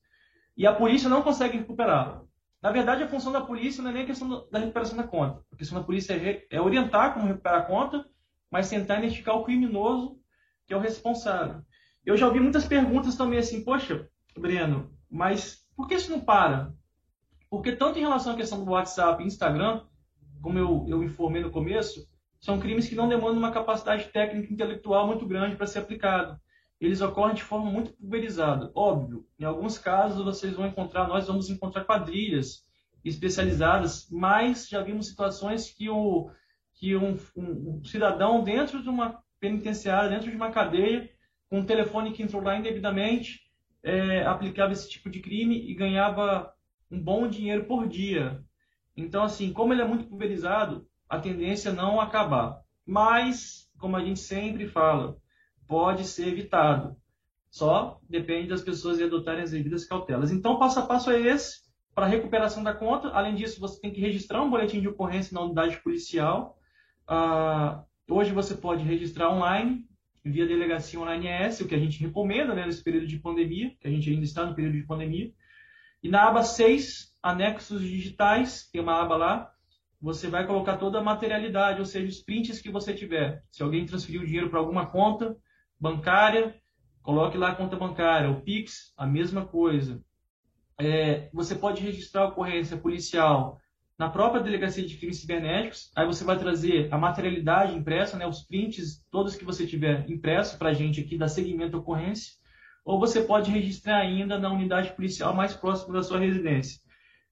e 0.56 0.68
a 0.68 0.74
polícia 0.74 1.10
não 1.10 1.24
consegue 1.24 1.58
recuperar. 1.58 2.22
Na 2.62 2.72
verdade, 2.72 3.04
a 3.04 3.08
função 3.08 3.32
da 3.32 3.42
polícia 3.42 3.84
não 3.84 3.90
é 3.90 3.94
nem 3.94 4.04
a 4.04 4.08
questão 4.08 4.48
da 4.52 4.60
recuperação 4.60 4.98
da 4.98 5.04
conta. 5.04 5.44
A 5.52 5.56
questão 5.56 5.80
da 5.80 5.86
polícia 5.86 6.14
é, 6.14 6.46
é 6.50 6.62
orientar 6.62 7.14
como 7.14 7.28
recuperar 7.28 7.62
a 7.62 7.66
conta, 7.66 8.06
mas 8.52 8.70
tentar 8.70 9.00
identificar 9.00 9.34
o 9.34 9.44
criminoso 9.44 10.20
que 10.66 10.74
é 10.74 10.78
o 10.78 10.80
responsável. 10.80 11.62
Eu 12.06 12.16
já 12.16 12.28
ouvi 12.28 12.40
muitas 12.40 12.66
perguntas 12.68 13.16
também 13.16 13.40
assim, 13.40 13.64
poxa, 13.64 14.08
Breno, 14.38 14.92
mas 15.10 15.66
por 15.76 15.88
que 15.88 15.96
isso 15.96 16.12
não 16.12 16.20
para? 16.20 16.74
Porque 17.50 17.72
tanto 17.72 17.98
em 17.98 18.04
relação 18.04 18.34
à 18.34 18.36
questão 18.36 18.64
do 18.64 18.72
WhatsApp 18.72 19.24
e 19.24 19.28
Instagram, 19.28 19.82
como 20.42 20.60
eu, 20.60 20.86
eu 20.88 21.04
informei 21.04 21.42
no 21.42 21.50
começo, 21.50 22.08
são 22.40 22.60
crimes 22.60 22.88
que 22.88 22.96
não 22.96 23.10
demandam 23.10 23.38
uma 23.38 23.52
capacidade 23.52 24.06
técnica 24.10 24.50
e 24.50 24.54
intelectual 24.54 25.08
muito 25.08 25.26
grande 25.26 25.56
para 25.56 25.66
ser 25.66 25.80
aplicado. 25.80 26.40
Eles 26.80 27.02
ocorrem 27.02 27.34
de 27.34 27.44
forma 27.44 27.72
muito 27.72 27.94
pulverizada. 27.94 28.72
Óbvio, 28.76 29.26
em 29.40 29.46
alguns 29.46 29.80
casos 29.80 30.24
vocês 30.24 30.54
vão 30.54 30.68
encontrar, 30.68 31.08
nós 31.08 31.26
vamos 31.26 31.50
encontrar 31.50 31.86
quadrilhas 31.86 32.64
especializadas, 33.04 34.08
mas 34.12 34.68
já 34.68 34.84
vimos 34.84 35.08
situações 35.08 35.72
que, 35.72 35.90
o, 35.90 36.30
que 36.76 36.96
um, 36.96 37.18
um, 37.36 37.80
um 37.80 37.84
cidadão 37.84 38.44
dentro 38.44 38.84
de 38.84 38.90
uma 38.90 39.24
penitenciária, 39.40 40.10
dentro 40.10 40.30
de 40.30 40.36
uma 40.36 40.52
cadeia, 40.52 41.10
com 41.56 41.62
um 41.62 41.66
telefone 41.66 42.12
que 42.12 42.22
entrou 42.22 42.44
lá 42.44 42.58
indevidamente, 42.58 43.40
é, 43.82 44.26
aplicava 44.26 44.74
esse 44.74 44.90
tipo 44.90 45.10
de 45.10 45.22
crime 45.22 45.72
e 45.72 45.74
ganhava 45.74 46.54
um 46.92 47.02
bom 47.02 47.30
dinheiro 47.30 47.64
por 47.64 47.88
dia. 47.88 48.44
Então, 48.98 49.24
assim, 49.24 49.54
como 49.54 49.72
ele 49.72 49.82
é 49.82 49.88
muito 49.88 50.04
pulverizado, 50.06 50.86
a 51.08 51.18
tendência 51.18 51.70
é 51.70 51.72
não 51.72 52.02
acabar. 52.02 52.60
Mas, 52.86 53.72
como 53.80 53.96
a 53.96 54.04
gente 54.04 54.20
sempre 54.20 54.68
fala, 54.68 55.16
pode 55.66 56.04
ser 56.04 56.28
evitado. 56.28 56.98
Só 57.50 58.02
depende 58.10 58.50
das 58.50 58.62
pessoas 58.62 59.02
adotarem 59.02 59.44
as 59.44 59.52
devidas 59.52 59.86
cautelas. 59.86 60.32
Então, 60.32 60.60
passo 60.60 60.80
a 60.80 60.86
passo 60.86 61.10
é 61.10 61.22
esse 61.22 61.62
para 61.94 62.06
recuperação 62.06 62.64
da 62.64 62.74
conta. 62.74 63.08
Além 63.12 63.34
disso, 63.34 63.62
você 63.62 63.80
tem 63.80 63.94
que 63.94 64.02
registrar 64.02 64.44
um 64.44 64.50
boletim 64.50 64.82
de 64.82 64.90
ocorrência 64.90 65.34
na 65.34 65.40
unidade 65.40 65.78
policial. 65.78 66.58
Ah, 67.08 67.82
hoje 68.10 68.34
você 68.34 68.56
pode 68.56 68.84
registrar 68.84 69.30
online, 69.30 69.88
via 70.26 70.48
delegacia 70.48 71.00
online 71.00 71.28
ES, 71.28 71.62
o 71.62 71.68
que 71.68 71.76
a 71.76 71.80
gente 71.80 72.00
recomenda 72.00 72.56
né, 72.56 72.66
nesse 72.66 72.84
período 72.84 73.06
de 73.06 73.20
pandemia, 73.20 73.72
que 73.80 73.88
a 73.88 73.92
gente 73.92 74.10
ainda 74.10 74.26
está 74.26 74.44
no 74.44 74.56
período 74.56 74.74
de 74.74 74.84
pandemia. 74.84 75.32
E 76.02 76.10
na 76.10 76.28
aba 76.28 76.44
6, 76.44 77.16
anexos 77.22 77.82
digitais, 77.82 78.68
tem 78.72 78.82
uma 78.82 79.00
aba 79.00 79.16
lá, 79.16 79.52
você 80.02 80.28
vai 80.28 80.46
colocar 80.46 80.78
toda 80.78 81.00
a 81.00 81.04
materialidade, 81.04 81.80
ou 81.80 81.86
seja, 81.86 82.08
os 82.08 82.22
prints 82.22 82.60
que 82.60 82.72
você 82.72 82.94
tiver. 82.94 83.44
Se 83.52 83.62
alguém 83.62 83.86
transferiu 83.86 84.26
dinheiro 84.26 84.50
para 84.50 84.60
alguma 84.60 84.88
conta 84.88 85.38
bancária, 85.80 86.56
coloque 87.02 87.38
lá 87.38 87.50
a 87.50 87.56
conta 87.56 87.76
bancária. 87.76 88.30
O 88.30 88.42
Pix, 88.42 88.94
a 88.98 89.06
mesma 89.06 89.46
coisa. 89.46 90.04
É, 90.80 91.30
você 91.32 91.56
pode 91.56 91.82
registrar 91.82 92.24
a 92.24 92.28
ocorrência 92.28 92.78
policial 92.78 93.60
na 93.98 94.10
própria 94.10 94.44
delegacia 94.44 94.86
de 94.86 94.98
crimes 94.98 95.20
cibernéticos. 95.20 95.92
Aí 95.96 96.06
você 96.06 96.24
vai 96.24 96.38
trazer 96.38 96.94
a 96.94 96.98
materialidade 96.98 97.76
impressa, 97.76 98.18
né, 98.18 98.28
os 98.28 98.44
prints, 98.44 99.04
todos 99.10 99.36
que 99.36 99.46
você 99.46 99.66
tiver 99.66 100.10
impresso 100.10 100.58
para 100.58 100.70
a 100.70 100.74
gente 100.74 101.02
aqui, 101.02 101.18
da 101.18 101.28
segmento 101.28 101.78
ocorrência 101.78 102.34
ou 102.86 103.00
você 103.00 103.22
pode 103.22 103.50
registrar 103.50 103.98
ainda 103.98 104.38
na 104.38 104.54
unidade 104.54 104.94
policial 104.94 105.34
mais 105.34 105.56
próxima 105.56 105.94
da 105.94 106.04
sua 106.04 106.20
residência. 106.20 106.80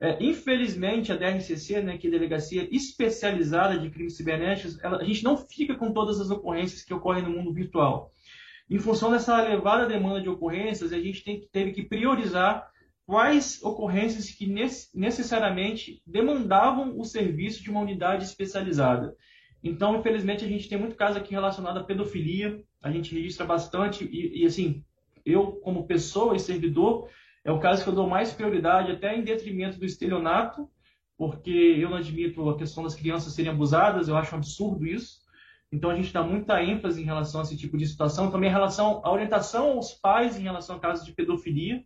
É, 0.02 0.22
infelizmente, 0.22 1.12
a 1.12 1.16
DRCC, 1.16 1.82
né, 1.82 1.98
que 1.98 2.08
é 2.08 2.10
a 2.10 2.14
Delegacia 2.14 2.68
Especializada 2.76 3.78
de 3.78 3.90
Crimes 3.90 4.18
Cibernéticos, 4.18 4.84
ela, 4.84 4.98
a 4.98 5.04
gente 5.04 5.24
não 5.24 5.38
fica 5.38 5.76
com 5.76 5.94
todas 5.94 6.20
as 6.20 6.32
ocorrências 6.32 6.84
que 6.84 6.94
ocorrem 6.94 7.24
no 7.24 7.30
mundo 7.30 7.54
virtual. 7.54 8.12
Em 8.70 8.80
função 8.80 9.12
dessa 9.12 9.46
elevada 9.46 9.86
demanda 9.86 10.20
de 10.20 10.28
ocorrências, 10.28 10.92
a 10.92 11.00
gente 11.00 11.24
tem, 11.24 11.48
teve 11.52 11.72
que 11.72 11.84
priorizar 11.84 12.68
quais 13.06 13.62
ocorrências 13.62 14.30
que 14.30 14.48
necessariamente 14.94 16.02
demandavam 16.06 16.98
o 16.98 17.04
serviço 17.04 17.62
de 17.62 17.70
uma 17.70 17.82
unidade 17.82 18.24
especializada. 18.24 19.16
Então, 19.64 19.98
infelizmente, 19.98 20.44
a 20.44 20.48
gente 20.48 20.68
tem 20.68 20.78
muito 20.78 20.96
caso 20.96 21.18
aqui 21.18 21.32
relacionado 21.32 21.78
à 21.78 21.84
pedofilia, 21.84 22.62
a 22.82 22.92
gente 22.92 23.14
registra 23.14 23.46
bastante, 23.46 24.04
e, 24.06 24.42
e 24.42 24.46
assim, 24.46 24.84
eu, 25.26 25.54
como 25.54 25.88
pessoa 25.88 26.36
e 26.36 26.40
servidor, 26.40 27.10
é 27.44 27.52
o 27.52 27.60
caso 27.60 27.84
que 27.84 27.90
eu 27.90 27.96
dou 27.96 28.08
mais 28.08 28.34
prioridade, 28.34 28.92
até 28.92 29.18
em 29.18 29.24
detrimento 29.24 29.78
do 29.78 29.86
estelionato, 29.86 30.70
porque 31.18 31.52
eu 31.52 31.90
não 31.90 31.98
admito 31.98 32.50
a 32.50 32.58
questão 32.58 32.84
das 32.84 32.96
crianças 32.96 33.34
serem 33.34 33.52
abusadas, 33.52 34.08
eu 34.08 34.18
acho 34.18 34.34
um 34.34 34.38
absurdo 34.38 34.86
isso. 34.86 35.22
Então 35.72 35.90
a 35.90 35.96
gente 35.96 36.14
dá 36.14 36.22
muita 36.24 36.62
ênfase 36.62 37.02
em 37.02 37.06
relação 37.06 37.42
a 37.42 37.44
esse 37.44 37.58
tipo 37.58 37.78
de 37.78 37.88
situação, 37.88 38.32
também 38.32 38.50
em 38.50 38.54
relação 38.54 39.02
à 39.04 39.12
orientação 39.12 39.72
aos 39.72 39.94
pais 39.94 40.38
em 40.38 40.44
relação 40.44 40.76
a 40.76 40.80
casos 40.80 41.06
de 41.06 41.14
pedofilia. 41.14 41.84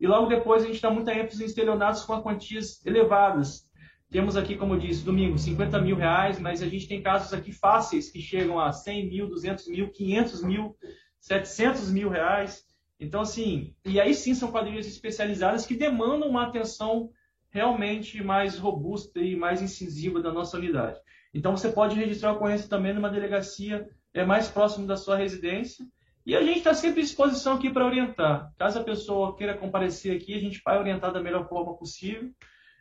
E 0.00 0.06
logo 0.06 0.26
depois 0.26 0.64
a 0.64 0.66
gente 0.66 0.80
dá 0.80 0.90
muita 0.90 1.12
ênfase 1.12 1.42
em 1.42 1.46
estelionatos 1.46 2.04
com 2.04 2.22
quantias 2.22 2.84
elevadas. 2.86 3.68
Temos 4.10 4.36
aqui, 4.36 4.56
como 4.56 4.74
eu 4.74 4.78
disse, 4.78 5.04
domingo, 5.04 5.38
50 5.38 5.80
mil 5.80 5.94
reais, 5.94 6.40
mas 6.40 6.62
a 6.62 6.68
gente 6.68 6.88
tem 6.88 7.02
casos 7.02 7.32
aqui 7.32 7.52
fáceis 7.52 8.10
que 8.10 8.20
chegam 8.20 8.58
a 8.58 8.72
100 8.72 9.08
mil, 9.08 9.28
200 9.28 9.68
mil, 9.68 9.90
500 9.90 10.42
mil, 10.42 10.76
700 11.20 11.90
mil 11.92 12.08
reais. 12.08 12.64
Então, 12.98 13.20
assim, 13.20 13.74
e 13.84 14.00
aí 14.00 14.14
sim 14.14 14.34
são 14.34 14.50
quadrilhas 14.50 14.86
especializadas 14.86 15.64
que 15.64 15.76
demandam 15.76 16.28
uma 16.28 16.46
atenção 16.46 17.10
realmente 17.50 18.22
mais 18.22 18.58
robusta 18.58 19.20
e 19.20 19.36
mais 19.36 19.62
incisiva 19.62 20.20
da 20.20 20.32
nossa 20.32 20.56
unidade. 20.56 20.98
Então, 21.32 21.56
você 21.56 21.70
pode 21.70 21.94
registrar 21.94 22.30
a 22.30 22.32
ocorrência 22.32 22.68
também 22.68 22.92
numa 22.92 23.10
delegacia 23.10 23.88
é 24.12 24.24
mais 24.24 24.48
próximo 24.48 24.86
da 24.86 24.96
sua 24.96 25.16
residência. 25.16 25.86
E 26.26 26.36
a 26.36 26.42
gente 26.42 26.58
está 26.58 26.74
sempre 26.74 27.00
à 27.00 27.04
disposição 27.04 27.54
aqui 27.54 27.70
para 27.70 27.86
orientar. 27.86 28.52
Caso 28.58 28.78
a 28.78 28.84
pessoa 28.84 29.36
queira 29.36 29.56
comparecer 29.56 30.16
aqui, 30.16 30.34
a 30.34 30.40
gente 30.40 30.60
vai 30.64 30.78
orientar 30.78 31.12
da 31.12 31.22
melhor 31.22 31.48
forma 31.48 31.76
possível 31.76 32.30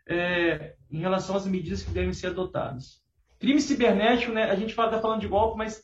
é, 0.08 0.75
em 0.91 0.99
relação 0.99 1.36
às 1.36 1.45
medidas 1.45 1.84
que 1.84 1.91
devem 1.91 2.13
ser 2.13 2.28
adotadas. 2.28 3.02
Crime 3.39 3.62
cibernético, 3.62 4.34
né? 4.34 4.52
A 4.52 4.56
gente 4.56 4.71
está 4.71 4.99
falando 4.99 5.21
de 5.21 5.28
golpe, 5.28 5.58
mas 5.58 5.82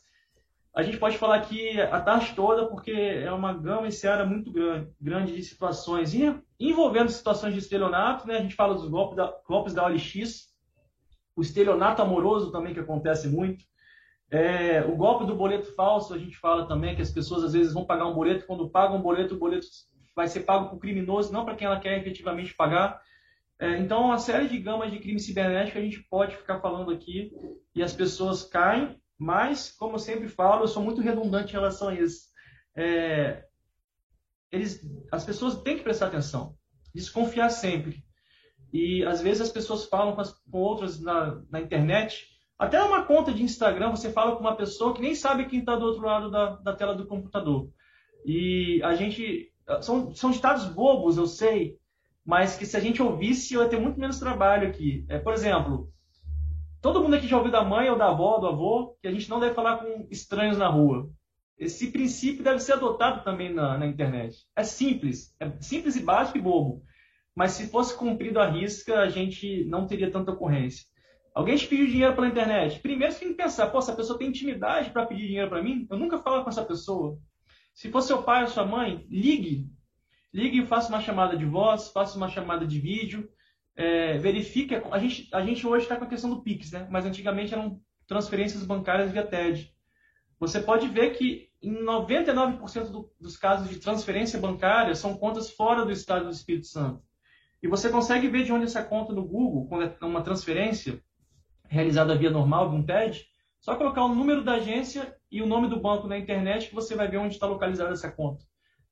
a 0.74 0.82
gente 0.82 0.98
pode 0.98 1.16
falar 1.16 1.36
aqui 1.36 1.80
a 1.80 1.98
tarde 2.02 2.34
toda, 2.36 2.66
porque 2.66 2.90
é 2.90 3.32
uma 3.32 3.54
gama 3.54 3.88
e 3.88 3.92
seara 3.92 4.26
muito 4.26 4.52
grande, 4.52 4.90
grande 5.00 5.34
de 5.34 5.42
situações, 5.42 6.12
envolvendo 6.60 7.08
situações 7.08 7.54
de 7.54 7.60
estelionato, 7.60 8.28
né? 8.28 8.36
a 8.36 8.42
gente 8.42 8.54
fala 8.54 8.74
dos 8.74 8.86
golpes 8.86 9.16
da, 9.16 9.34
golpes 9.48 9.72
da 9.72 9.86
OLX, 9.86 10.54
o 11.34 11.40
estelionato 11.40 12.02
amoroso 12.02 12.52
também, 12.52 12.74
que 12.74 12.80
acontece 12.80 13.26
muito, 13.26 13.64
É, 14.30 14.80
o 14.82 14.96
golpe 14.96 15.24
do 15.24 15.36
boleto 15.36 15.74
falso, 15.74 16.12
a 16.12 16.18
gente 16.18 16.36
fala 16.36 16.66
também 16.66 16.96
que 16.96 17.02
as 17.02 17.12
pessoas 17.12 17.44
às 17.44 17.52
vezes 17.52 17.72
vão 17.72 17.84
pagar 17.84 18.06
um 18.06 18.14
boleto, 18.14 18.46
quando 18.46 18.68
pagam 18.68 18.96
um 18.96 19.02
boleto, 19.02 19.34
o 19.34 19.38
boleto 19.38 19.66
vai 20.14 20.26
ser 20.26 20.40
pago 20.40 20.70
por 20.70 20.78
criminoso, 20.78 21.32
não 21.32 21.44
para 21.44 21.54
quem 21.54 21.66
ela 21.66 21.78
quer 21.78 21.98
efetivamente 21.98 22.54
pagar. 22.54 23.00
É, 23.58 23.78
então, 23.78 24.04
uma 24.04 24.18
série 24.18 24.48
de 24.48 24.58
gamas 24.58 24.90
de 24.90 24.98
crime 24.98 25.20
cibernético 25.20 25.78
a 25.78 25.82
gente 25.82 26.02
pode 26.10 26.36
ficar 26.36 26.60
falando 26.60 26.90
aqui 26.90 27.30
e 27.74 27.82
as 27.82 27.92
pessoas 27.92 28.42
caem, 28.42 29.00
mas, 29.18 29.70
como 29.70 29.94
eu 29.94 29.98
sempre 29.98 30.28
falo, 30.28 30.64
eu 30.64 30.68
sou 30.68 30.82
muito 30.82 31.00
redundante 31.00 31.50
em 31.50 31.56
relação 31.56 31.88
a 31.88 31.94
isso. 31.94 32.28
É, 32.76 33.44
eles, 34.52 34.80
as 35.10 35.24
pessoas 35.24 35.62
têm 35.62 35.76
que 35.76 35.82
prestar 35.82 36.08
atenção, 36.08 36.54
desconfiar 36.94 37.48
sempre. 37.48 38.04
E 38.72 39.04
às 39.04 39.22
vezes 39.22 39.42
as 39.42 39.50
pessoas 39.50 39.86
falam 39.86 40.14
com, 40.14 40.20
as, 40.20 40.32
com 40.32 40.58
outras 40.58 41.00
na, 41.00 41.42
na, 41.50 41.60
internet, 41.60 42.26
até 42.58 42.78
numa 42.80 43.04
conta 43.04 43.32
de 43.32 43.42
Instagram, 43.42 43.90
você 43.90 44.10
fala 44.10 44.34
com 44.34 44.40
uma 44.40 44.56
pessoa 44.56 44.94
que 44.94 45.02
nem 45.02 45.14
sabe 45.14 45.46
quem 45.46 45.60
está 45.60 45.76
do 45.76 45.84
outro 45.84 46.02
lado 46.02 46.30
da, 46.30 46.56
da 46.56 46.74
tela 46.74 46.94
do 46.94 47.06
computador. 47.06 47.68
E 48.24 48.80
a 48.82 48.94
gente. 48.94 49.52
São, 49.80 50.14
são 50.14 50.30
ditados 50.30 50.66
bobos, 50.66 51.16
eu 51.16 51.26
sei, 51.26 51.76
mas 52.24 52.56
que 52.56 52.64
se 52.64 52.76
a 52.76 52.80
gente 52.80 53.02
ouvisse, 53.02 53.54
eu 53.54 53.62
ia 53.62 53.68
ter 53.68 53.80
muito 53.80 53.98
menos 53.98 54.20
trabalho 54.20 54.68
aqui. 54.68 55.04
É, 55.08 55.18
por 55.18 55.34
exemplo, 55.34 55.92
todo 56.80 57.02
mundo 57.02 57.14
aqui 57.14 57.26
já 57.26 57.36
ouviu 57.36 57.50
da 57.50 57.64
mãe 57.64 57.90
ou 57.90 57.98
da 57.98 58.08
avó, 58.08 58.38
do 58.38 58.46
avô, 58.46 58.96
que 59.02 59.08
a 59.08 59.12
gente 59.12 59.28
não 59.28 59.40
deve 59.40 59.54
falar 59.54 59.78
com 59.78 60.06
estranhos 60.08 60.56
na 60.56 60.68
rua. 60.68 61.10
Esse 61.58 61.90
princípio 61.90 62.44
deve 62.44 62.60
ser 62.60 62.74
adotado 62.74 63.24
também 63.24 63.52
na, 63.52 63.76
na 63.76 63.86
internet. 63.86 64.46
É 64.54 64.62
simples, 64.62 65.34
é 65.40 65.50
simples 65.60 65.96
e 65.96 66.00
básico 66.00 66.38
e 66.38 66.40
bobo. 66.40 66.82
Mas 67.34 67.52
se 67.52 67.68
fosse 67.68 67.96
cumprido 67.96 68.40
à 68.40 68.48
risca, 68.48 69.00
a 69.00 69.08
gente 69.08 69.64
não 69.66 69.86
teria 69.86 70.10
tanta 70.10 70.32
ocorrência. 70.32 70.86
Alguém 71.36 71.56
te 71.56 71.66
pediu 71.66 71.86
dinheiro 71.86 72.14
pela 72.14 72.28
internet. 72.28 72.80
Primeiro 72.80 73.12
você 73.12 73.20
tem 73.20 73.28
que 73.28 73.34
pensar, 73.34 73.66
pô, 73.68 73.78
essa 73.78 73.94
pessoa 73.94 74.18
tem 74.18 74.28
intimidade 74.28 74.90
para 74.90 75.04
pedir 75.04 75.26
dinheiro 75.26 75.50
para 75.50 75.62
mim? 75.62 75.86
Eu 75.90 75.98
nunca 75.98 76.18
falo 76.18 76.42
com 76.42 76.50
essa 76.50 76.64
pessoa. 76.64 77.18
Se 77.74 77.90
for 77.90 78.00
seu 78.00 78.22
pai 78.22 78.42
ou 78.42 78.48
sua 78.48 78.64
mãe, 78.64 79.06
ligue 79.10 79.70
ligue 80.36 80.60
e 80.60 80.66
faça 80.66 80.90
uma 80.90 81.00
chamada 81.00 81.34
de 81.34 81.46
voz, 81.46 81.88
faça 81.88 82.14
uma 82.18 82.28
chamada 82.28 82.66
de 82.66 82.78
vídeo, 82.78 83.26
é, 83.74 84.18
verifique. 84.18 84.74
A 84.74 84.98
gente, 84.98 85.28
a 85.32 85.40
gente 85.40 85.66
hoje 85.66 85.84
está 85.84 85.96
com 85.96 86.04
a 86.04 86.08
questão 86.08 86.28
do 86.28 86.42
Pix, 86.42 86.72
né? 86.72 86.86
mas 86.90 87.06
antigamente 87.06 87.54
eram 87.54 87.80
transferências 88.06 88.62
bancárias 88.62 89.10
via 89.10 89.26
TED. 89.26 89.74
Você 90.38 90.60
pode 90.60 90.88
ver 90.88 91.16
que 91.16 91.48
em 91.62 91.82
99% 91.82 92.90
do, 92.90 93.10
dos 93.18 93.38
casos 93.38 93.70
de 93.70 93.78
transferência 93.78 94.38
bancária 94.38 94.94
são 94.94 95.16
contas 95.16 95.50
fora 95.50 95.86
do 95.86 95.90
estado 95.90 96.26
do 96.26 96.30
Espírito 96.30 96.66
Santo. 96.66 97.02
E 97.62 97.66
você 97.66 97.88
consegue 97.88 98.28
ver 98.28 98.44
de 98.44 98.52
onde 98.52 98.66
essa 98.66 98.84
conta 98.84 99.14
no 99.14 99.24
Google, 99.24 99.66
quando 99.66 99.84
é 99.84 100.04
uma 100.04 100.22
transferência 100.22 101.02
realizada 101.68 102.16
via 102.16 102.30
normal, 102.30 102.70
de 102.70 102.76
um 102.76 102.82
TED, 102.82 103.26
só 103.60 103.74
colocar 103.76 104.04
o 104.04 104.14
número 104.14 104.44
da 104.44 104.54
agência 104.54 105.16
e 105.30 105.42
o 105.42 105.46
nome 105.46 105.68
do 105.68 105.80
banco 105.80 106.06
na 106.06 106.18
internet 106.18 106.68
que 106.68 106.74
você 106.74 106.94
vai 106.94 107.08
ver 107.08 107.18
onde 107.18 107.34
está 107.34 107.46
localizada 107.46 107.92
essa 107.92 108.10
conta. 108.10 108.44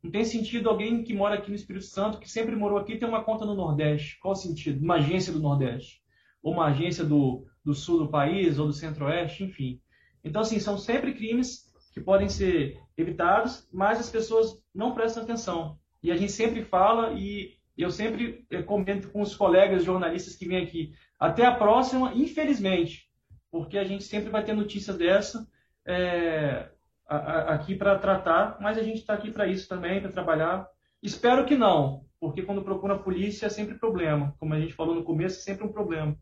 Não 0.03 0.11
tem 0.11 0.25
sentido 0.25 0.69
alguém 0.69 1.03
que 1.03 1.15
mora 1.15 1.37
aqui 1.37 1.49
no 1.49 1.57
Espírito 1.57 1.87
Santo, 1.87 2.19
que 2.19 2.31
sempre 2.31 2.55
morou 2.55 2.77
aqui, 2.77 2.99
ter 2.99 3.07
uma 3.07 3.25
conta 3.25 3.47
no 3.47 3.55
Nordeste. 3.55 4.19
Qual 4.21 4.33
o 4.33 4.37
sentido? 4.37 4.83
Uma 4.83 4.97
agência 4.97 5.33
do 5.33 5.41
Nordeste. 5.41 6.03
Ou 6.43 6.53
uma 6.53 6.67
agência 6.67 7.03
do, 7.03 7.47
do 7.65 7.73
sul 7.73 8.01
do 8.01 8.11
país, 8.11 8.59
ou 8.59 8.67
do 8.67 8.73
centro-oeste, 8.73 9.45
enfim. 9.45 9.81
Então, 10.23 10.43
assim, 10.43 10.59
são 10.59 10.77
sempre 10.77 11.15
crimes 11.15 11.73
que 11.95 12.01
podem 12.01 12.29
ser 12.29 12.79
evitados, 12.99 13.67
mas 13.73 13.99
as 13.99 14.11
pessoas 14.11 14.63
não 14.75 14.93
prestam 14.93 15.23
atenção. 15.23 15.79
E 16.03 16.11
a 16.11 16.17
gente 16.17 16.33
sempre 16.33 16.63
fala, 16.63 17.15
e 17.15 17.55
eu 17.77 17.91
sempre 17.91 18.47
comento 18.67 19.09
com 19.11 19.23
os 19.23 19.35
colegas 19.35 19.85
jornalistas 19.85 20.37
que 20.37 20.47
vêm 20.47 20.63
aqui. 20.63 20.93
Até 21.19 21.47
a 21.47 21.55
próxima, 21.55 22.13
infelizmente, 22.15 23.09
porque 23.51 23.79
a 23.79 23.85
gente 23.85 24.05
sempre 24.05 24.31
vai 24.31 24.45
ter 24.45 24.53
notícias 24.53 24.97
dessa. 24.97 25.47
É, 25.87 26.71
aqui 27.07 27.75
para 27.75 27.99
tratar, 27.99 28.59
mas 28.61 28.79
a 28.79 28.83
gente 28.83 28.99
está 28.99 29.15
aqui 29.15 29.31
para 29.31 29.47
isso 29.47 29.69
também, 29.69 30.01
para 30.01 30.11
trabalhar. 30.11 30.67
Espero 31.03 31.45
que 31.45 31.57
não, 31.57 32.05
porque 32.19 32.43
quando 32.43 32.63
procura 32.63 32.95
a 32.95 32.99
polícia 32.99 33.47
é 33.47 33.51
sempre 33.51 33.79
problema. 33.79 34.35
Como 34.39 34.55
a 34.55 34.61
gente 34.61 34.73
falou 34.73 34.95
no 34.95 35.05
começo, 35.05 35.39
é 35.39 35.43
sempre 35.43 35.67
um 35.67 35.73
problema. 35.73 36.17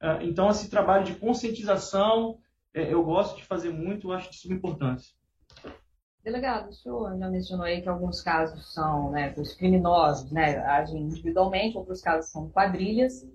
É, 0.00 0.24
então, 0.24 0.48
esse 0.48 0.70
trabalho 0.70 1.04
de 1.04 1.14
conscientização, 1.14 2.38
é, 2.72 2.92
eu 2.92 3.04
gosto 3.04 3.36
de 3.36 3.44
fazer 3.44 3.70
muito, 3.70 4.12
acho 4.12 4.30
de 4.30 4.36
suma 4.36 4.54
importância. 4.54 5.14
Delegado, 6.22 6.68
o 6.68 6.72
senhor 6.72 7.18
já 7.18 7.28
mencionou 7.28 7.64
aí 7.64 7.80
que 7.80 7.88
alguns 7.88 8.20
casos 8.20 8.74
são 8.74 9.10
né, 9.10 9.34
os 9.38 9.54
criminosos, 9.54 10.30
né, 10.30 10.58
agem 10.58 11.00
individualmente, 11.00 11.78
outros 11.78 12.02
casos 12.02 12.30
são 12.30 12.50
quadrilhas, 12.50 13.26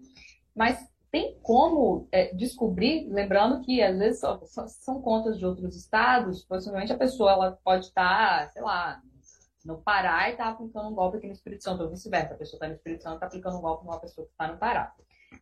mas 0.56 0.80
tem 1.16 1.40
como 1.42 2.10
é, 2.12 2.34
descobrir, 2.34 3.08
lembrando 3.10 3.62
que 3.62 3.82
às 3.82 3.98
vezes 3.98 4.20
só, 4.20 4.38
só, 4.44 4.68
são 4.68 5.02
contas 5.02 5.40
de 5.40 5.46
outros 5.46 5.74
estados, 5.74 6.44
possivelmente 6.44 6.92
a 6.92 6.98
pessoa 6.98 7.32
ela 7.32 7.58
pode 7.64 7.86
estar, 7.86 8.52
sei 8.52 8.62
lá, 8.62 9.02
no 9.64 9.78
Pará 9.78 10.28
e 10.28 10.34
está 10.34 10.50
aplicando 10.50 10.90
um 10.90 10.94
golpe 10.94 11.16
aqui 11.16 11.28
no 11.28 11.32
Espírito 11.32 11.64
Santo, 11.64 11.84
ou 11.84 11.90
vice-versa, 11.90 12.34
a 12.34 12.38
pessoa 12.38 12.58
está 12.58 12.68
no 12.68 12.74
Espírito 12.74 13.04
Santo 13.04 13.14
e 13.14 13.16
está 13.16 13.28
aplicando 13.28 13.58
um 13.58 13.62
golpe 13.62 13.86
numa 13.86 13.98
pessoa 14.02 14.28
que 14.28 14.34
está 14.34 14.52
no 14.52 14.58
Pará. 14.58 14.94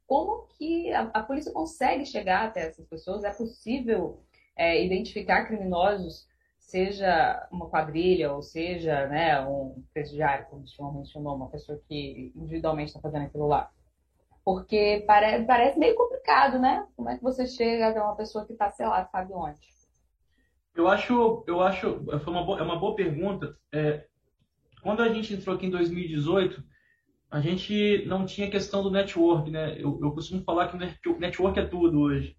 Como 0.05 0.47
que 0.59 0.93
a, 0.93 1.09
a, 1.11 1.23
polícia 1.23 1.51
consegue 1.51 2.05
chegar 2.05 2.49
até 2.49 2.67
essas 2.67 2.85
pessoas? 2.85 3.23
É 3.23 3.33
possível 3.33 4.21
é, 4.55 4.85
identificar 4.85 5.47
criminosos, 5.47 6.27
seja 6.59 7.47
uma 7.51 7.67
quadrilha, 7.67 8.31
ou 8.31 8.43
seja, 8.43 9.07
né, 9.07 9.43
um 9.43 9.83
presidiário, 9.91 10.45
como 10.51 10.99
mencionou, 10.99 11.35
uma 11.35 11.49
pessoa 11.49 11.81
que 11.87 12.31
individualmente 12.35 12.89
está 12.89 12.99
fazendo 12.99 13.25
aquilo 13.25 13.47
lá? 13.47 13.71
Porque 14.43 15.03
pare, 15.07 15.43
parece 15.45 15.79
meio 15.79 15.95
complicado, 15.95 16.59
né? 16.59 16.85
Como 16.95 17.09
é 17.09 17.17
que 17.17 17.23
você 17.23 17.47
chega 17.47 17.87
até 17.87 18.01
uma 18.01 18.15
pessoa 18.15 18.45
que 18.45 18.53
está, 18.53 18.69
sei 18.71 18.85
lá, 18.85 19.05
sabe 19.05 19.31
onde? 19.33 19.59
Eu 20.75 20.87
acho, 20.87 21.43
eu 21.47 21.61
acho, 21.61 22.03
foi 22.19 22.33
uma 22.33 22.43
boa, 22.43 22.59
é 22.59 22.63
uma 22.63 22.79
boa 22.79 22.95
pergunta. 22.95 23.57
É, 23.71 24.05
quando 24.81 25.01
a 25.01 25.13
gente 25.13 25.33
entrou 25.33 25.55
aqui 25.55 25.67
em 25.67 25.71
2018, 25.71 26.63
a 27.31 27.39
gente 27.39 28.03
não 28.05 28.25
tinha 28.25 28.49
questão 28.49 28.83
do 28.83 28.91
network, 28.91 29.49
né? 29.49 29.75
Eu, 29.79 29.99
eu 30.01 30.11
costumo 30.11 30.43
falar 30.43 30.67
que 30.67 30.75
o 31.09 31.19
network 31.19 31.59
é 31.59 31.65
tudo 31.65 31.99
hoje. 31.99 32.35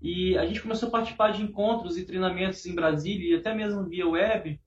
E 0.00 0.36
a 0.36 0.44
gente 0.44 0.60
começou 0.60 0.88
a 0.88 0.92
participar 0.92 1.32
de 1.32 1.42
encontros 1.42 1.96
e 1.96 2.04
treinamentos 2.04 2.64
em 2.66 2.74
Brasília 2.74 3.34
e 3.34 3.38
até 3.38 3.54
mesmo 3.54 3.84
via 3.84 4.06
web 4.06 4.60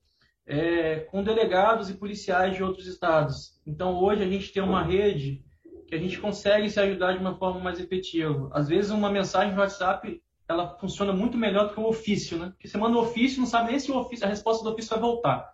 é, 0.46 1.02
com 1.02 1.24
delegados 1.24 1.90
e 1.90 1.94
policiais 1.94 2.56
de 2.56 2.64
outros 2.64 2.88
estados. 2.88 3.62
Então 3.66 3.96
hoje 3.96 4.24
a 4.24 4.28
gente 4.28 4.52
tem 4.52 4.64
uma 4.64 4.84
rede 4.84 5.46
que 5.90 5.96
a 5.96 6.00
gente 6.00 6.20
consegue 6.20 6.70
se 6.70 6.80
ajudar 6.80 7.14
de 7.14 7.20
uma 7.20 7.36
forma 7.36 7.60
mais 7.60 7.80
efetiva. 7.80 8.50
Às 8.54 8.70
vezes 8.70 8.92
uma 8.92 9.12
mensagem 9.12 9.54
no 9.54 9.60
WhatsApp 9.60 10.22
ela 10.48 10.78
funciona 10.80 11.12
muito 11.14 11.38
melhor 11.38 11.68
do 11.68 11.74
que 11.74 11.80
o 11.80 11.88
ofício, 11.88 12.38
né? 12.38 12.50
Porque 12.50 12.68
você 12.68 12.78
manda 12.78 12.98
o 12.98 13.02
ofício, 13.02 13.40
não 13.40 13.48
sabe 13.48 13.70
nem 13.70 13.80
se 13.80 13.92
o 13.92 13.98
ofício, 13.98 14.26
a 14.26 14.30
resposta 14.30 14.64
do 14.64 14.72
ofício 14.72 14.92
vai 14.92 15.00
voltar. 15.00 15.52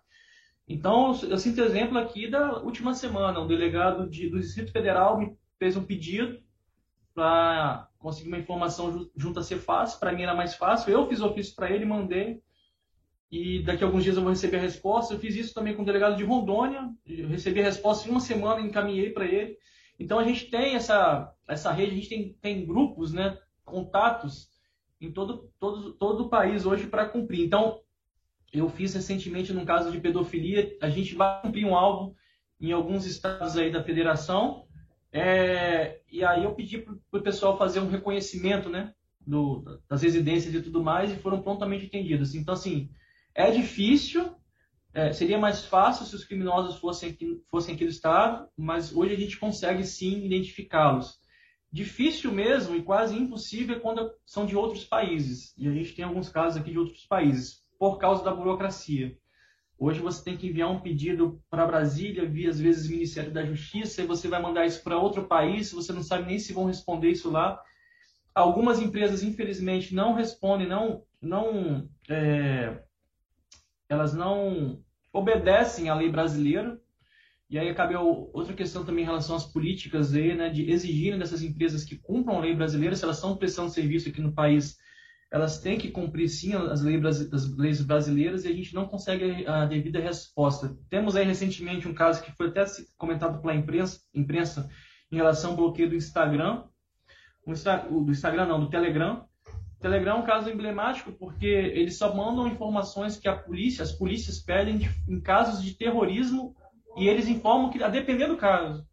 Então, 0.68 1.18
eu 1.28 1.38
sinto 1.38 1.60
exemplo 1.60 1.98
aqui 1.98 2.28
da 2.28 2.58
última 2.58 2.94
semana. 2.94 3.40
Um 3.40 3.46
delegado 3.46 4.08
de, 4.08 4.28
do 4.28 4.40
Distrito 4.40 4.72
Federal 4.72 5.18
me 5.18 5.36
fez 5.58 5.76
um 5.76 5.84
pedido 5.84 6.40
para 7.14 7.88
conseguir 7.98 8.28
uma 8.28 8.38
informação 8.38 9.08
junto 9.14 9.42
ser 9.42 9.58
fácil. 9.58 10.00
Para 10.00 10.12
mim 10.12 10.22
era 10.22 10.34
mais 10.34 10.54
fácil. 10.54 10.90
Eu 10.90 11.06
fiz 11.08 11.20
o 11.20 11.26
ofício 11.26 11.54
para 11.54 11.70
ele, 11.70 11.84
mandei. 11.84 12.42
E 13.30 13.62
daqui 13.62 13.84
a 13.84 13.86
alguns 13.86 14.02
dias 14.02 14.16
eu 14.16 14.22
vou 14.22 14.32
receber 14.32 14.56
a 14.56 14.60
resposta. 14.60 15.14
Eu 15.14 15.20
fiz 15.20 15.36
isso 15.36 15.54
também 15.54 15.74
com 15.74 15.82
o 15.82 15.86
delegado 15.86 16.16
de 16.16 16.24
Rondônia. 16.24 16.90
Eu 17.06 17.28
recebi 17.28 17.60
a 17.60 17.64
resposta 17.64 18.08
em 18.08 18.10
uma 18.10 18.20
semana, 18.20 18.60
encaminhei 18.60 19.10
para 19.10 19.24
ele. 19.24 19.56
Então 19.98 20.18
a 20.18 20.24
gente 20.24 20.50
tem 20.50 20.74
essa, 20.74 21.32
essa 21.48 21.72
rede, 21.72 21.92
a 21.92 21.94
gente 21.94 22.08
tem, 22.08 22.32
tem 22.34 22.66
grupos, 22.66 23.12
né, 23.12 23.38
contatos 23.64 24.50
em 25.00 25.10
todo, 25.10 25.50
todo, 25.58 25.92
todo 25.92 26.24
o 26.24 26.28
país 26.28 26.64
hoje 26.66 26.86
para 26.86 27.08
cumprir. 27.08 27.44
Então, 27.44 27.80
eu 28.52 28.68
fiz 28.68 28.94
recentemente 28.94 29.52
num 29.52 29.64
caso 29.64 29.90
de 29.90 30.00
pedofilia, 30.00 30.76
a 30.80 30.88
gente 30.88 31.14
vai 31.14 31.42
cumprir 31.42 31.66
um 31.66 31.76
alvo 31.76 32.16
em 32.60 32.72
alguns 32.72 33.04
estados 33.04 33.56
aí 33.56 33.70
da 33.70 33.82
federação, 33.82 34.66
é, 35.12 36.00
e 36.10 36.24
aí 36.24 36.44
eu 36.44 36.54
pedi 36.54 36.78
para 36.78 37.20
o 37.20 37.22
pessoal 37.22 37.58
fazer 37.58 37.80
um 37.80 37.88
reconhecimento, 37.88 38.68
né, 38.68 38.94
do, 39.20 39.80
das 39.88 40.02
residências 40.02 40.54
e 40.54 40.62
tudo 40.62 40.82
mais, 40.82 41.10
e 41.10 41.16
foram 41.16 41.42
prontamente 41.42 41.86
atendidos. 41.86 42.34
Então, 42.34 42.54
assim, 42.54 42.90
é 43.34 43.50
difícil, 43.50 44.34
é, 44.96 45.12
seria 45.12 45.38
mais 45.38 45.62
fácil 45.62 46.06
se 46.06 46.16
os 46.16 46.24
criminosos 46.24 46.78
fossem 46.78 47.10
aqui, 47.10 47.42
fossem 47.50 47.74
aqui 47.74 47.84
do 47.84 47.90
Estado, 47.90 48.48
mas 48.56 48.96
hoje 48.96 49.12
a 49.12 49.18
gente 49.18 49.38
consegue 49.38 49.84
sim 49.84 50.24
identificá-los. 50.24 51.20
Difícil 51.70 52.32
mesmo 52.32 52.74
e 52.74 52.82
quase 52.82 53.14
impossível 53.14 53.78
quando 53.80 54.10
são 54.24 54.46
de 54.46 54.56
outros 54.56 54.86
países. 54.86 55.52
E 55.58 55.68
a 55.68 55.70
gente 55.70 55.94
tem 55.94 56.02
alguns 56.02 56.30
casos 56.30 56.58
aqui 56.58 56.70
de 56.70 56.78
outros 56.78 57.04
países, 57.04 57.62
por 57.78 57.98
causa 57.98 58.24
da 58.24 58.34
burocracia. 58.34 59.14
Hoje 59.78 60.00
você 60.00 60.24
tem 60.24 60.34
que 60.34 60.46
enviar 60.46 60.70
um 60.70 60.80
pedido 60.80 61.42
para 61.50 61.66
Brasília, 61.66 62.26
via 62.26 62.48
às 62.48 62.58
vezes 62.58 62.88
Ministério 62.88 63.30
da 63.30 63.44
Justiça, 63.44 64.00
e 64.00 64.06
você 64.06 64.28
vai 64.28 64.40
mandar 64.40 64.64
isso 64.64 64.82
para 64.82 64.98
outro 64.98 65.26
país, 65.26 65.72
você 65.72 65.92
não 65.92 66.02
sabe 66.02 66.26
nem 66.26 66.38
se 66.38 66.54
vão 66.54 66.64
responder 66.64 67.10
isso 67.10 67.30
lá. 67.30 67.60
Algumas 68.34 68.80
empresas, 68.80 69.22
infelizmente, 69.22 69.94
não 69.94 70.14
respondem, 70.14 70.66
não, 70.66 71.02
não, 71.20 71.86
é, 72.08 72.82
elas 73.90 74.14
não 74.14 74.82
obedecem 75.16 75.88
à 75.88 75.94
lei 75.94 76.10
brasileira. 76.10 76.78
E 77.48 77.58
aí 77.58 77.72
cabe 77.74 77.94
outra 77.94 78.52
questão 78.54 78.84
também 78.84 79.04
em 79.04 79.06
relação 79.06 79.36
às 79.36 79.44
políticas 79.44 80.12
aí, 80.12 80.34
né, 80.34 80.48
de 80.50 80.68
exigirem 80.70 81.18
dessas 81.18 81.42
empresas 81.42 81.84
que 81.84 81.96
cumpram 81.96 82.38
a 82.38 82.40
lei 82.40 82.54
brasileira, 82.54 82.96
se 82.96 83.04
elas 83.04 83.16
estão 83.16 83.36
prestando 83.36 83.70
serviço 83.70 84.08
aqui 84.08 84.20
no 84.20 84.32
país, 84.32 84.76
elas 85.30 85.60
têm 85.60 85.78
que 85.78 85.90
cumprir 85.90 86.28
sim 86.28 86.54
as 86.54 86.82
leis, 86.82 87.32
as 87.32 87.56
leis 87.56 87.80
brasileiras 87.82 88.44
e 88.44 88.48
a 88.48 88.52
gente 88.52 88.74
não 88.74 88.86
consegue 88.86 89.46
a 89.46 89.64
devida 89.64 90.00
resposta. 90.00 90.76
Temos 90.90 91.14
aí 91.14 91.24
recentemente 91.24 91.86
um 91.86 91.94
caso 91.94 92.22
que 92.22 92.32
foi 92.32 92.48
até 92.48 92.64
comentado 92.96 93.40
pela 93.40 93.54
imprensa, 93.54 94.00
imprensa 94.12 94.68
em 95.10 95.16
relação 95.16 95.52
ao 95.52 95.56
bloqueio 95.56 95.88
do 95.88 95.96
Instagram, 95.96 96.64
do 97.46 98.10
Instagram 98.10 98.46
não, 98.46 98.60
do 98.60 98.70
Telegram. 98.70 99.24
Telegram 99.86 100.16
é 100.16 100.18
um 100.18 100.26
caso 100.26 100.50
emblemático 100.50 101.12
porque 101.12 101.46
eles 101.46 101.96
só 101.96 102.12
mandam 102.12 102.48
informações 102.48 103.16
que 103.16 103.28
a 103.28 103.36
polícia, 103.36 103.84
as 103.84 103.92
polícias 103.92 104.40
pedem 104.40 104.78
de, 104.78 104.90
em 105.08 105.20
casos 105.20 105.62
de 105.62 105.74
terrorismo 105.74 106.56
e 106.96 107.08
eles 107.08 107.28
informam 107.28 107.70
que, 107.70 107.80
a 107.80 107.88
depender 107.88 108.26
do 108.26 108.36
caso. 108.36 108.84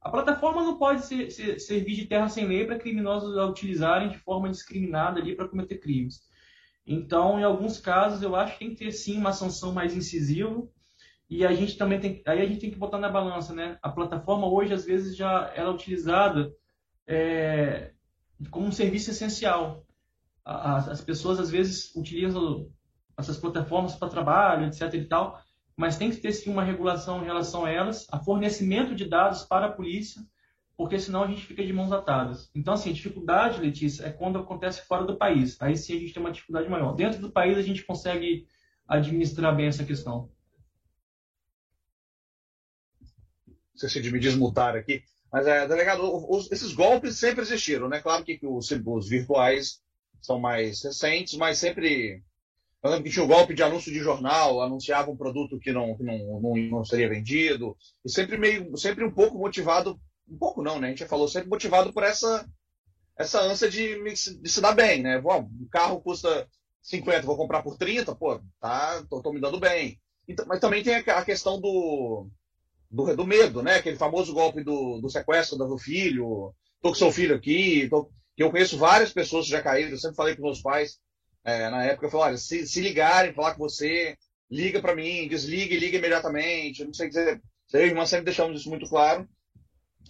A 0.00 0.08
plataforma 0.08 0.62
não 0.62 0.78
pode 0.78 1.04
ser, 1.04 1.30
ser, 1.30 1.58
servir 1.58 1.94
de 1.94 2.06
terra 2.06 2.28
sem 2.30 2.46
lei 2.46 2.64
para 2.64 2.78
criminosos 2.78 3.36
a 3.36 3.44
utilizarem 3.44 4.08
de 4.08 4.18
forma 4.18 4.48
discriminada 4.48 5.20
ali 5.20 5.36
para 5.36 5.48
cometer 5.48 5.76
crimes. 5.76 6.22
Então, 6.86 7.38
em 7.38 7.42
alguns 7.42 7.78
casos, 7.78 8.22
eu 8.22 8.34
acho 8.34 8.54
que 8.54 8.60
tem 8.60 8.70
que 8.70 8.84
ter 8.84 8.92
sim 8.92 9.18
uma 9.18 9.32
sanção 9.32 9.72
mais 9.72 9.94
incisiva. 9.94 10.66
E 11.28 11.44
a 11.44 11.52
gente 11.52 11.76
também 11.76 12.00
tem, 12.00 12.22
aí 12.26 12.40
a 12.40 12.46
gente 12.46 12.60
tem 12.60 12.70
que 12.70 12.78
botar 12.78 12.98
na 12.98 13.08
balança, 13.10 13.54
né? 13.54 13.78
A 13.82 13.90
plataforma 13.90 14.46
hoje 14.46 14.72
às 14.72 14.84
vezes 14.86 15.16
já 15.16 15.52
ela 15.54 15.70
é 15.70 15.74
utilizada 15.74 16.54
é, 17.06 17.90
como 18.50 18.66
um 18.66 18.72
serviço 18.72 19.10
essencial. 19.10 19.84
As 20.44 21.00
pessoas 21.00 21.40
às 21.40 21.50
vezes 21.50 21.94
utilizam 21.94 22.68
essas 23.16 23.38
plataformas 23.38 23.94
para 23.94 24.08
trabalho, 24.08 24.66
etc. 24.66 24.92
e 24.94 25.04
tal, 25.06 25.40
mas 25.76 25.96
tem 25.96 26.10
que 26.10 26.18
ter 26.18 26.32
sim 26.32 26.50
uma 26.50 26.62
regulação 26.62 27.22
em 27.22 27.24
relação 27.24 27.64
a 27.64 27.70
elas, 27.70 28.06
a 28.10 28.18
fornecimento 28.18 28.94
de 28.94 29.06
dados 29.08 29.44
para 29.44 29.66
a 29.66 29.72
polícia, 29.72 30.22
porque 30.76 30.98
senão 30.98 31.22
a 31.22 31.26
gente 31.26 31.46
fica 31.46 31.64
de 31.64 31.72
mãos 31.72 31.92
atadas. 31.92 32.50
Então, 32.54 32.74
assim, 32.74 32.90
a 32.90 32.92
dificuldade, 32.92 33.60
Letícia, 33.60 34.04
é 34.04 34.10
quando 34.10 34.38
acontece 34.38 34.84
fora 34.86 35.04
do 35.04 35.16
país. 35.16 35.60
Aí 35.60 35.76
sim 35.76 35.96
a 35.96 36.00
gente 36.00 36.12
tem 36.12 36.22
uma 36.22 36.32
dificuldade 36.32 36.68
maior. 36.68 36.94
Dentro 36.94 37.20
do 37.20 37.30
país 37.30 37.56
a 37.56 37.62
gente 37.62 37.84
consegue 37.84 38.46
administrar 38.86 39.54
bem 39.54 39.66
essa 39.66 39.84
questão. 39.84 40.30
Esqueci 43.74 44.00
de 44.00 44.12
me 44.12 44.18
desmutar 44.18 44.76
aqui. 44.76 45.02
Mas, 45.32 45.46
é, 45.46 45.66
delegado, 45.66 46.02
os, 46.30 46.50
esses 46.52 46.72
golpes 46.72 47.18
sempre 47.18 47.42
existiram, 47.42 47.88
né? 47.88 48.00
Claro 48.00 48.24
que 48.24 48.38
os, 48.42 48.70
os 48.70 49.08
virtuais 49.08 49.82
são 50.24 50.38
mais 50.38 50.82
recentes, 50.82 51.36
mas 51.36 51.58
sempre 51.58 52.22
eu 52.84 52.90
lembro 52.90 53.04
que 53.04 53.10
tinha 53.10 53.24
o 53.24 53.28
golpe 53.28 53.54
de 53.54 53.62
anúncio 53.62 53.90
de 53.90 53.98
jornal, 53.98 54.60
anunciava 54.60 55.10
um 55.10 55.16
produto 55.16 55.58
que 55.58 55.72
não, 55.72 55.96
que 55.96 56.02
não, 56.02 56.38
não, 56.38 56.54
não 56.54 56.84
seria 56.84 57.08
vendido, 57.08 57.74
e 58.04 58.10
sempre 58.10 58.36
meio, 58.36 58.76
sempre 58.76 59.02
um 59.02 59.10
pouco 59.10 59.38
motivado, 59.38 59.98
um 60.28 60.36
pouco 60.36 60.62
não, 60.62 60.78
né? 60.78 60.88
A 60.88 60.90
gente 60.90 60.98
já 60.98 61.08
falou, 61.08 61.26
sempre 61.26 61.48
motivado 61.48 61.94
por 61.94 62.02
essa, 62.02 62.46
essa 63.18 63.40
ânsia 63.40 63.70
de, 63.70 64.02
de 64.04 64.50
se 64.50 64.60
dar 64.60 64.72
bem, 64.72 65.02
né? 65.02 65.18
Bom, 65.18 65.48
o 65.62 65.68
carro 65.70 65.98
custa 66.02 66.46
50, 66.82 67.22
vou 67.22 67.38
comprar 67.38 67.62
por 67.62 67.78
30, 67.78 68.14
pô, 68.14 68.38
tá, 68.60 69.02
tô, 69.08 69.22
tô 69.22 69.32
me 69.32 69.40
dando 69.40 69.58
bem. 69.58 69.98
Então, 70.28 70.44
mas 70.46 70.60
também 70.60 70.82
tem 70.82 70.94
a, 70.94 71.24
questão 71.24 71.58
do, 71.58 72.28
do, 72.90 73.16
do, 73.16 73.26
medo, 73.26 73.62
né? 73.62 73.76
Aquele 73.76 73.96
famoso 73.96 74.34
golpe 74.34 74.62
do, 74.62 75.00
do 75.00 75.08
sequestro 75.08 75.56
do 75.56 75.78
filho, 75.78 76.54
tô 76.82 76.90
com 76.90 76.94
seu 76.94 77.10
filho 77.10 77.34
aqui, 77.34 77.88
tô, 77.88 78.10
que 78.36 78.42
eu 78.42 78.50
conheço 78.50 78.78
várias 78.78 79.12
pessoas 79.12 79.46
que 79.46 79.52
já 79.52 79.62
caíram, 79.62 79.90
eu 79.90 79.98
sempre 79.98 80.16
falei 80.16 80.36
com 80.36 80.42
meus 80.42 80.60
pais, 80.60 80.98
é, 81.44 81.68
na 81.68 81.84
época, 81.84 82.06
eu 82.06 82.10
falei, 82.10 82.26
olha, 82.28 82.38
se, 82.38 82.66
se 82.66 82.80
ligarem, 82.80 83.34
falar 83.34 83.52
com 83.54 83.58
você, 83.58 84.16
liga 84.50 84.80
para 84.80 84.96
mim, 84.96 85.28
desliga 85.28 85.74
e 85.74 85.78
liga 85.78 85.98
imediatamente. 85.98 86.84
Não 86.84 86.94
sei 86.94 87.08
dizer, 87.08 87.42
eu 87.72 87.82
e 87.82 87.88
irmã 87.88 88.06
sempre 88.06 88.26
deixamos 88.26 88.60
isso 88.60 88.70
muito 88.70 88.88
claro. 88.88 89.28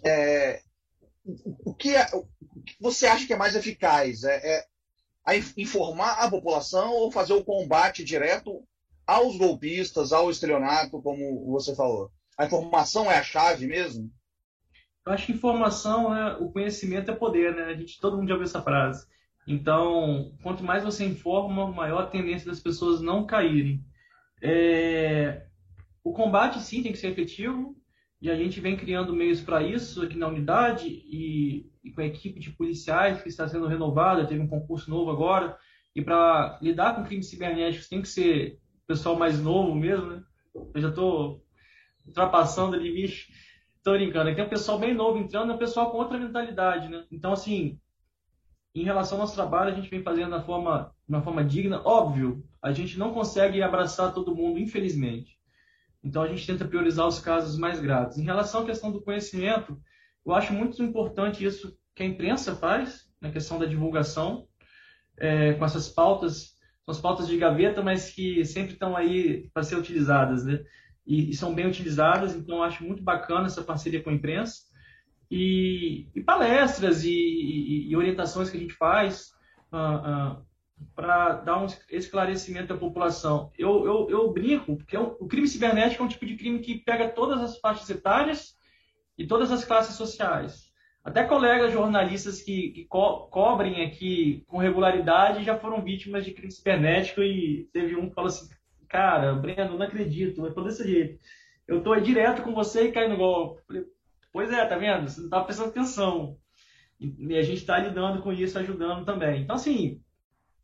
É, 0.05 0.63
o, 1.65 1.75
que 1.75 1.97
é, 1.97 2.07
o 2.13 2.25
que 2.65 2.77
você 2.81 3.07
acha 3.07 3.27
que 3.27 3.33
é 3.33 3.37
mais 3.37 3.57
eficaz? 3.57 4.23
É, 4.23 4.65
é 5.27 5.37
informar 5.57 6.13
a 6.21 6.31
população 6.31 6.93
ou 6.93 7.11
fazer 7.11 7.33
o 7.33 7.45
combate 7.45 8.05
direto 8.05 8.63
aos 9.07 9.37
golpistas, 9.37 10.13
ao 10.13 10.31
estelionato, 10.31 11.03
como 11.03 11.51
você 11.53 11.75
falou? 11.75 12.11
A 12.39 12.47
informação 12.47 13.11
é 13.11 13.19
a 13.19 13.23
chave 13.23 13.67
mesmo? 13.67 14.11
Eu 15.07 15.13
acho 15.13 15.27
que 15.27 15.33
informação, 15.33 16.15
né, 16.15 16.37
o 16.41 16.51
conhecimento 16.51 17.11
é 17.11 17.15
poder, 17.15 17.55
né? 17.55 17.65
A 17.65 17.75
gente, 17.75 18.01
todo 18.01 18.17
mundo 18.17 18.29
já 18.29 18.35
ouviu 18.35 18.47
essa 18.47 18.63
frase. 18.63 19.07
Então, 19.47 20.33
quanto 20.43 20.65
mais 20.65 20.83
você 20.83 21.05
informa, 21.05 21.71
maior 21.71 22.05
a 22.05 22.07
tendência 22.07 22.51
das 22.51 22.61
pessoas 22.61 23.03
não 23.03 23.27
caírem. 23.27 23.85
É... 24.43 25.47
O 26.03 26.13
combate, 26.13 26.61
sim, 26.61 26.83
tem 26.83 26.93
que 26.93 26.99
ser 26.99 27.09
efetivo, 27.09 27.77
e 28.21 28.31
a 28.31 28.37
gente 28.37 28.61
vem 28.61 28.77
criando 28.77 29.15
meios 29.15 29.41
para 29.41 29.63
isso 29.63 30.03
aqui 30.03 30.17
na 30.17 30.29
unidade, 30.29 30.89
e, 30.89 31.71
e, 31.83 31.91
com 31.93 32.01
a 32.01 32.07
equipe 32.07 32.41
de 32.41 32.51
policiais 32.51 33.23
que 33.23 33.29
está 33.29 33.47
sendo 33.47 33.67
renovada, 33.67 34.27
teve 34.27 34.41
um 34.41 34.49
concurso 34.49 34.91
novo 34.91 35.11
agora, 35.11 35.59
e 35.95 36.03
para 36.03 36.59
lidar 36.61 36.95
com 36.95 37.05
crimes 37.05 37.29
cibernéticos 37.29 37.89
tem 37.89 38.03
que 38.03 38.09
ser 38.09 38.59
pessoal 38.87 39.17
mais 39.17 39.41
novo 39.41 39.75
mesmo, 39.75 40.07
né? 40.07 40.23
Eu 40.75 40.81
já 40.81 40.89
estou 40.89 41.45
ultrapassando 42.07 42.77
ali, 42.77 42.93
bicho. 42.93 43.31
Estou 43.85 43.99
brincando. 43.99 44.35
Tem 44.35 44.43
um 44.43 44.49
pessoal 44.49 44.79
bem 44.79 44.95
novo 44.95 45.19
entrando, 45.19 45.53
é 45.53 45.55
um 45.55 45.59
pessoal 45.59 45.91
com 45.91 45.99
outra 45.99 46.19
mentalidade, 46.19 46.89
né? 46.89 47.05
Então, 47.13 47.35
assim, 47.35 47.79
em 48.75 48.83
relação 48.83 49.19
ao 49.19 49.25
nosso 49.25 49.35
trabalho, 49.35 49.73
a 49.73 49.75
gente 49.75 49.91
vem 49.91 50.03
fazendo 50.03 50.43
forma, 50.43 50.91
de 51.07 51.15
uma 51.15 51.21
forma 51.21 51.45
digna. 51.45 51.83
Óbvio, 51.85 52.43
a 52.63 52.73
gente 52.73 52.99
não 52.99 53.13
consegue 53.13 53.63
abraçar 53.63 54.15
todo 54.15 54.35
mundo, 54.35 54.59
infelizmente. 54.59 55.39
Então, 56.03 56.23
a 56.23 56.29
gente 56.29 56.47
tenta 56.47 56.65
priorizar 56.65 57.07
os 57.07 57.21
casos 57.21 57.59
mais 57.59 57.79
graves. 57.79 58.17
Em 58.17 58.25
relação 58.25 58.63
à 58.63 58.65
questão 58.65 58.91
do 58.91 59.03
conhecimento, 59.03 59.79
eu 60.25 60.33
acho 60.33 60.55
muito 60.55 60.83
importante 60.83 61.45
isso 61.45 61.79
que 61.95 62.03
a 62.03 62.07
imprensa 62.07 62.57
faz, 62.57 63.03
na 63.21 63.31
questão 63.31 63.59
da 63.59 63.67
divulgação, 63.67 64.49
é, 65.19 65.53
com 65.53 65.65
essas 65.67 65.91
pautas, 65.91 66.55
são 66.87 66.93
as 66.93 67.01
pautas 67.03 67.29
de 67.29 67.37
gaveta, 67.37 67.83
mas 67.83 68.11
que 68.11 68.47
sempre 68.47 68.73
estão 68.73 68.97
aí 68.97 69.51
para 69.53 69.63
ser 69.63 69.77
utilizadas, 69.77 70.43
né? 70.43 70.65
E, 71.07 71.31
e, 71.31 71.35
são 71.35 71.55
bem 71.55 71.67
utilizadas, 71.67 72.35
então 72.35 72.63
acho 72.63 72.83
muito 72.83 73.03
bacana 73.03 73.47
essa 73.47 73.63
parceria 73.63 74.03
com 74.03 74.11
a 74.11 74.15
imprensa 74.15 74.63
e, 75.31 76.07
e 76.15 76.21
palestras 76.23 77.05
e, 77.05 77.89
e, 77.89 77.97
orientações 77.97 78.51
que 78.51 78.57
a 78.57 78.61
gente 78.61 78.75
faz 78.75 79.33
uh, 79.73 80.37
uh, 80.37 80.47
para 80.95 81.35
dar 81.35 81.63
um 81.63 81.67
esclarecimento 81.91 82.73
à 82.73 82.77
população. 82.77 83.51
Eu, 83.59 83.85
eu, 83.85 84.11
eu 84.11 84.33
brinco, 84.33 84.77
porque 84.77 84.97
é 84.97 85.01
o 85.01 85.27
crime 85.27 85.49
cibernético 85.49 86.03
é 86.03 86.07
um 86.07 86.09
tipo 86.09 86.27
de 86.27 86.37
crime 86.37 86.61
que 86.61 86.79
pega 86.79 87.09
todas 87.09 87.41
as 87.41 87.59
faixas 87.59 87.89
etárias 87.91 88.57
e 89.19 89.27
todas 89.27 89.51
as 89.51 89.65
classes 89.65 89.97
sociais. 89.97 90.73
Até 91.03 91.23
colegas 91.25 91.73
jornalistas 91.73 92.41
que, 92.41 92.71
que 92.71 92.85
co 92.87 93.29
cobrem 93.29 93.85
aqui 93.85 94.43
com 94.47 94.57
regularidade 94.57 95.45
já 95.45 95.59
foram 95.59 95.83
vítimas 95.83 96.25
de 96.25 96.33
crime 96.33 96.51
cibernético 96.51 97.21
e 97.23 97.69
teve 97.73 97.95
um 97.95 98.09
que 98.09 98.15
falou 98.15 98.29
assim, 98.29 98.49
cara, 98.89 99.35
Breno, 99.35 99.77
não 99.77 99.87
acredito, 99.87 100.41
mas 100.41 100.53
por 100.53 100.65
desse 100.65 100.85
jeito. 100.85 101.19
Eu 101.67 101.83
tô 101.83 101.95
direto 101.97 102.43
com 102.43 102.55
você 102.55 102.89
e 102.89 102.93
cai 102.93 103.09
no 103.09 103.17
golpe. 103.17 103.63
Pois 104.33 104.51
é, 104.53 104.65
tá 104.67 104.77
vendo? 104.77 105.09
Você 105.09 105.21
não 105.21 105.29
tá 105.29 105.43
prestando 105.43 105.71
atenção. 105.71 106.37
E 107.01 107.37
a 107.37 107.43
gente 107.43 107.59
está 107.59 107.79
lidando 107.79 108.23
com 108.23 108.33
isso, 108.33 108.59
ajudando 108.59 109.05
também. 109.05 109.43
Então, 109.43 109.57
assim, 109.57 110.01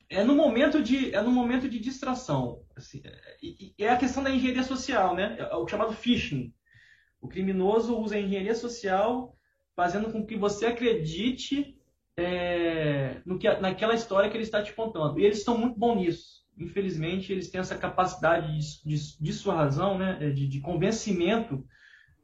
é 0.09 0.25
no 0.25 0.35
momento 0.35 0.83
de, 0.83 1.15
é 1.15 1.23
no 1.23 1.31
momento 1.31 1.69
de 1.69 1.79
distração. 1.79 2.63
Assim, 2.77 3.01
é, 3.05 3.85
é 3.85 3.89
a 3.89 3.97
questão 3.97 4.23
da 4.23 4.31
engenharia 4.31 4.63
social, 4.63 5.15
né? 5.15 5.37
É 5.39 5.57
o 5.57 5.69
chamado 5.69 5.93
phishing. 5.93 6.53
O 7.21 7.29
criminoso 7.29 7.97
usa 7.97 8.17
a 8.17 8.21
engenharia 8.21 8.55
social 8.55 9.37
fazendo 9.77 10.11
com 10.11 10.27
que 10.27 10.37
você 10.37 10.67
acredite 10.67 11.77
é, 12.17 13.21
no 13.25 13.39
que, 13.39 13.49
naquela 13.61 13.95
história 13.95 14.29
que 14.29 14.37
ele 14.37 14.45
está 14.45 14.63
te 14.63 14.73
contando. 14.73 15.19
E 15.19 15.25
eles 15.25 15.39
estão 15.39 15.57
muito 15.57 15.79
bons 15.79 15.97
nisso. 15.97 16.45
Infelizmente, 16.61 17.33
eles 17.33 17.51
têm 17.51 17.61
essa 17.61 17.77
capacidade 17.77 18.53
de, 18.53 18.85
de, 18.85 19.19
de 19.19 19.33
sua 19.33 19.55
razão, 19.55 19.97
né? 19.99 20.31
de, 20.31 20.47
de 20.47 20.61
convencimento 20.61 21.65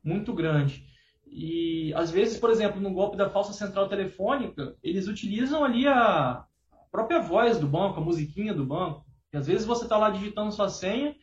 muito 0.04 0.32
grande. 0.34 0.86
E 1.26 1.92
às 1.94 2.10
vezes, 2.10 2.38
por 2.38 2.50
exemplo, 2.50 2.80
no 2.80 2.92
golpe 2.92 3.16
da 3.16 3.30
falsa 3.30 3.52
central 3.52 3.88
telefônica, 3.88 4.76
eles 4.82 5.08
utilizam 5.08 5.64
ali 5.64 5.86
a 5.88 6.44
própria 6.92 7.20
voz 7.20 7.58
do 7.58 7.66
banco, 7.66 7.98
a 7.98 8.04
musiquinha 8.04 8.54
do 8.54 8.64
banco. 8.64 9.04
E 9.32 9.36
às 9.36 9.46
vezes 9.46 9.66
você 9.66 9.84
está 9.84 9.96
lá 9.96 10.10
digitando 10.10 10.52
sua 10.52 10.68
senha 10.68 11.14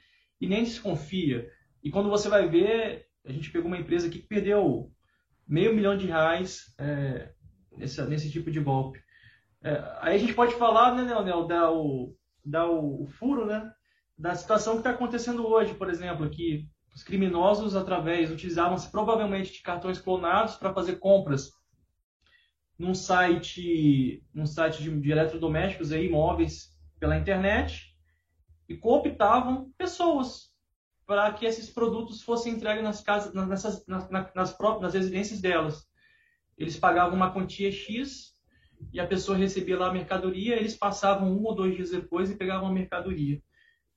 e 0.41 0.47
nem 0.47 0.64
desconfia. 0.64 1.49
E 1.84 1.89
quando 1.89 2.09
você 2.09 2.28
vai 2.28 2.47
ver, 2.47 3.05
a 3.26 3.32
gente 3.32 3.51
pegou 3.51 3.68
uma 3.68 3.78
empresa 3.78 4.07
aqui 4.07 4.20
que 4.20 4.28
perdeu 4.28 4.91
meio 5.47 5.74
milhão 5.74 5.97
de 5.97 6.07
reais 6.07 6.74
é, 6.78 7.32
nesse, 7.78 8.01
nesse 8.03 8.32
tipo 8.32 8.51
de 8.51 8.59
golpe. 8.59 8.99
É, 9.64 9.97
aí 10.01 10.16
a 10.16 10.18
gente 10.18 10.34
pode 10.34 10.55
falar, 10.55 10.93
né, 10.95 11.03
Leonel, 11.03 11.47
dar 11.47 11.72
o, 11.72 12.14
dar 12.44 12.68
o, 12.68 13.04
o 13.04 13.08
furo, 13.08 13.46
né, 13.46 13.72
da 14.18 14.36
situação 14.36 14.74
que 14.74 14.80
está 14.80 14.91
acontecendo 14.91 15.48
hoje, 15.48 15.74
por 15.74 15.89
exemplo, 15.89 16.26
aqui 16.26 16.70
os 16.94 17.04
criminosos, 17.04 17.76
através, 17.76 18.32
utilizavam-se 18.32 18.91
provavelmente 18.91 19.52
de 19.52 19.62
cartões 19.62 20.00
clonados 20.00 20.56
para 20.56 20.74
fazer 20.74 20.98
compras 20.98 21.52
num 22.78 22.94
site, 22.94 24.24
num 24.34 24.46
site 24.46 24.84
de, 24.84 25.00
de 25.00 25.12
eletrodomésticos 25.12 25.91
e 25.91 26.04
imóveis 26.04 26.70
pela 27.00 27.18
internet 27.18 27.96
e 28.70 28.78
cooptavam 28.78 29.72
pessoas 29.78 30.54
para 31.06 31.34
que 31.34 31.46
esses 31.46 31.70
produtos 31.70 32.22
fossem 32.22 32.54
entregues 32.54 32.84
nas 32.84 33.02
casas, 33.02 33.34
nessas, 33.34 33.86
nas, 33.88 34.10
nas, 34.34 34.54
próprias, 34.54 34.82
nas 34.82 34.94
residências 34.94 35.41
delas. 35.41 35.86
Eles 36.58 36.78
pagavam 36.78 37.16
uma 37.16 37.34
quantia 37.34 37.72
X 37.72 38.33
e 38.92 39.00
a 39.00 39.08
pessoa 39.08 39.38
recebia 39.38 39.78
lá 39.78 39.90
a 39.90 39.94
mercadoria, 39.94 40.56
eles 40.56 40.76
passavam 40.76 41.32
um 41.32 41.44
ou 41.44 41.56
dois 41.56 41.76
dias 41.76 41.92
depois 41.92 42.30
e 42.30 42.36
pegavam 42.36 42.68
a 42.68 42.74
mercadoria. 42.74 43.42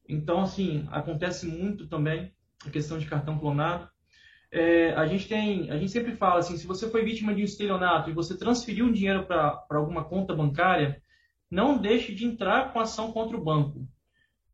Então, 0.09 0.41
assim, 0.41 0.87
acontece 0.91 1.47
muito 1.47 1.87
também 1.87 2.33
a 2.65 2.71
questão 2.71 2.99
de 2.99 3.07
cartão 3.07 3.39
clonado. 3.39 3.89
É, 4.51 4.95
a 4.95 5.07
gente 5.07 5.29
tem, 5.29 5.71
a 5.71 5.77
gente 5.77 5.91
sempre 5.91 6.13
fala 6.13 6.39
assim, 6.39 6.57
se 6.57 6.67
você 6.67 6.89
foi 6.89 7.05
vítima 7.05 7.35
de 7.35 7.43
um 7.43 7.45
estelionato 7.45 8.09
e 8.09 8.15
você 8.15 8.37
transferiu 8.39 8.87
um 8.87 8.93
dinheiro 8.93 9.27
para 9.27 9.67
alguma 9.71 10.05
conta 10.05 10.35
bancária, 10.35 11.03
não 11.51 11.79
deixe 11.79 12.15
de 12.15 12.25
entrar 12.25 12.73
com 12.73 12.81
ação 12.81 13.13
contra 13.13 13.37
o 13.37 13.43
banco, 13.43 13.87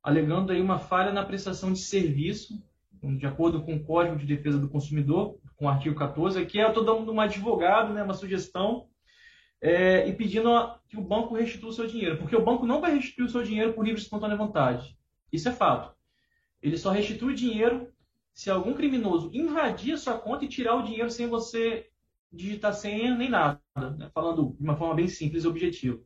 alegando 0.03 0.51
aí 0.51 0.61
uma 0.61 0.79
falha 0.79 1.13
na 1.13 1.25
prestação 1.25 1.73
de 1.73 1.79
serviço, 1.79 2.63
de 3.03 3.27
acordo 3.27 3.63
com 3.63 3.75
o 3.75 3.85
Código 3.85 4.17
de 4.17 4.27
Defesa 4.27 4.59
do 4.59 4.69
Consumidor, 4.69 5.39
com 5.57 5.67
o 5.67 5.69
artigo 5.69 5.95
14, 5.95 6.41
aqui 6.41 6.59
eu 6.59 6.69
estou 6.69 6.85
dando 6.85 7.13
um 7.13 7.21
advogado, 7.21 7.93
né, 7.93 8.03
uma 8.03 8.15
sugestão, 8.15 8.87
é, 9.63 10.09
e 10.09 10.13
pedindo 10.13 10.51
que 10.89 10.99
o 10.99 11.03
banco 11.03 11.37
restitua 11.37 11.71
o 11.71 11.73
seu 11.73 11.87
dinheiro, 11.87 12.19
porque 12.19 12.35
o 12.35 12.45
banco 12.45 12.67
não 12.67 12.81
vai 12.81 12.95
restituir 12.95 13.27
o 13.27 13.31
seu 13.31 13.45
dinheiro 13.45 13.73
por 13.73 13.85
livre 13.85 14.01
e 14.01 14.03
espontânea 14.03 14.37
vontade. 14.37 14.99
Isso 15.33 15.49
é 15.49 15.53
fato. 15.53 15.95
Ele 16.61 16.77
só 16.77 16.91
restitui 16.91 17.33
o 17.33 17.37
dinheiro 17.37 17.89
se 18.35 18.51
algum 18.51 18.75
criminoso 18.75 19.31
invadir 19.33 19.95
a 19.95 19.99
sua 19.99 20.19
conta 20.19 20.45
e 20.45 20.49
tirar 20.49 20.75
o 20.75 20.83
dinheiro 20.83 21.11
sem 21.11 21.29
você 21.29 21.89
digitar 22.33 22.75
senha 22.75 23.15
nem 23.15 23.29
nada, 23.29 23.61
né? 23.99 24.11
falando 24.13 24.57
de 24.59 24.65
uma 24.65 24.77
forma 24.77 24.95
bem 24.95 25.07
simples 25.07 25.45
e 25.45 25.49
objetiva. 25.49 26.01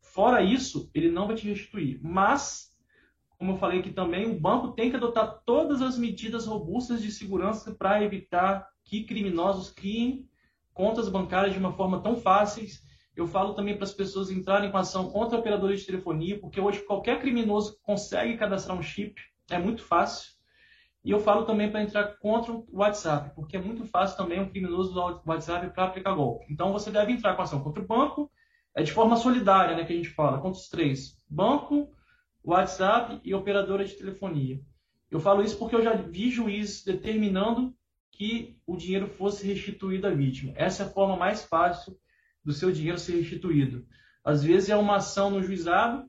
Fora 0.00 0.42
isso, 0.42 0.90
ele 0.94 1.10
não 1.10 1.26
vai 1.26 1.36
te 1.36 1.48
restituir. 1.48 2.00
Mas, 2.02 2.74
como 3.38 3.52
eu 3.52 3.56
falei 3.56 3.80
aqui 3.80 3.90
também, 3.90 4.30
o 4.30 4.38
banco 4.38 4.72
tem 4.72 4.90
que 4.90 4.96
adotar 4.96 5.42
todas 5.44 5.82
as 5.82 5.98
medidas 5.98 6.46
robustas 6.46 7.02
de 7.02 7.10
segurança 7.10 7.74
para 7.74 8.02
evitar 8.04 8.68
que 8.84 9.04
criminosos 9.04 9.70
criem 9.70 10.28
contas 10.72 11.08
bancárias 11.08 11.52
de 11.52 11.58
uma 11.58 11.72
forma 11.72 12.02
tão 12.02 12.16
fáceis. 12.16 12.82
Eu 13.16 13.26
falo 13.26 13.54
também 13.54 13.74
para 13.74 13.84
as 13.84 13.92
pessoas 13.92 14.30
entrarem 14.30 14.70
com 14.70 14.78
ação 14.78 15.10
contra 15.10 15.38
operadores 15.38 15.80
de 15.80 15.86
telefonia, 15.86 16.38
porque 16.38 16.60
hoje 16.60 16.84
qualquer 16.84 17.20
criminoso 17.20 17.78
consegue 17.82 18.36
cadastrar 18.36 18.78
um 18.78 18.82
chip, 18.82 19.20
é 19.50 19.58
muito 19.58 19.82
fácil. 19.82 20.32
E 21.04 21.10
eu 21.10 21.18
falo 21.18 21.44
também 21.44 21.70
para 21.70 21.82
entrar 21.82 22.18
contra 22.18 22.52
o 22.52 22.66
WhatsApp, 22.72 23.34
porque 23.34 23.56
é 23.56 23.60
muito 23.60 23.84
fácil 23.86 24.16
também 24.16 24.40
um 24.40 24.48
criminoso 24.48 24.90
usar 24.92 25.06
o 25.06 25.22
WhatsApp 25.24 25.72
para 25.72 25.84
aplicar 25.84 26.14
golpe. 26.14 26.46
Então 26.50 26.72
você 26.72 26.90
deve 26.90 27.12
entrar 27.12 27.34
com 27.34 27.42
ação 27.42 27.62
contra 27.62 27.82
o 27.82 27.86
banco, 27.86 28.30
é 28.74 28.82
de 28.82 28.92
forma 28.92 29.16
solidária, 29.16 29.76
né, 29.76 29.84
que 29.84 29.92
a 29.92 29.96
gente 29.96 30.10
fala, 30.10 30.38
contra 30.38 30.60
os 30.60 30.68
três: 30.68 31.18
banco, 31.28 31.90
WhatsApp 32.44 33.20
e 33.24 33.34
operadora 33.34 33.84
de 33.84 33.94
telefonia. 33.94 34.60
Eu 35.10 35.18
falo 35.18 35.42
isso 35.42 35.58
porque 35.58 35.74
eu 35.74 35.82
já 35.82 35.94
vi 35.94 36.30
juízes 36.30 36.84
determinando 36.84 37.74
que 38.12 38.58
o 38.66 38.76
dinheiro 38.76 39.08
fosse 39.08 39.46
restituído 39.46 40.06
à 40.06 40.10
vítima. 40.10 40.52
Essa 40.54 40.82
é 40.82 40.86
a 40.86 40.90
forma 40.90 41.16
mais 41.16 41.44
fácil 41.44 41.98
do 42.50 42.56
seu 42.56 42.72
dinheiro 42.72 42.98
ser 42.98 43.16
restituído. 43.16 43.86
Às 44.24 44.42
vezes 44.42 44.68
é 44.68 44.76
uma 44.76 44.96
ação 44.96 45.30
no 45.30 45.42
juizado 45.42 46.04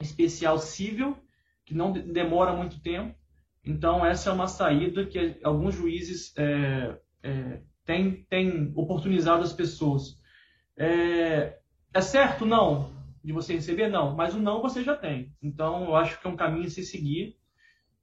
especial 0.00 0.58
civil, 0.58 1.16
que 1.64 1.74
não 1.74 1.92
demora 1.92 2.54
muito 2.54 2.80
tempo. 2.80 3.14
Então, 3.64 4.04
essa 4.04 4.30
é 4.30 4.32
uma 4.32 4.48
saída 4.48 5.04
que 5.04 5.38
alguns 5.42 5.74
juízes 5.74 6.32
é, 6.36 6.98
é, 7.22 7.60
têm, 7.84 8.24
têm 8.28 8.72
oportunizado 8.74 9.42
as 9.42 9.52
pessoas. 9.52 10.18
É, 10.76 11.58
é 11.92 12.00
certo? 12.00 12.46
Não. 12.46 12.94
De 13.22 13.32
você 13.32 13.54
receber? 13.54 13.88
Não. 13.88 14.14
Mas 14.14 14.34
o 14.34 14.38
não 14.38 14.62
você 14.62 14.82
já 14.82 14.96
tem. 14.96 15.32
Então, 15.42 15.84
eu 15.84 15.96
acho 15.96 16.20
que 16.20 16.26
é 16.26 16.30
um 16.30 16.36
caminho 16.36 16.66
a 16.66 16.70
se 16.70 16.84
seguir. 16.84 17.36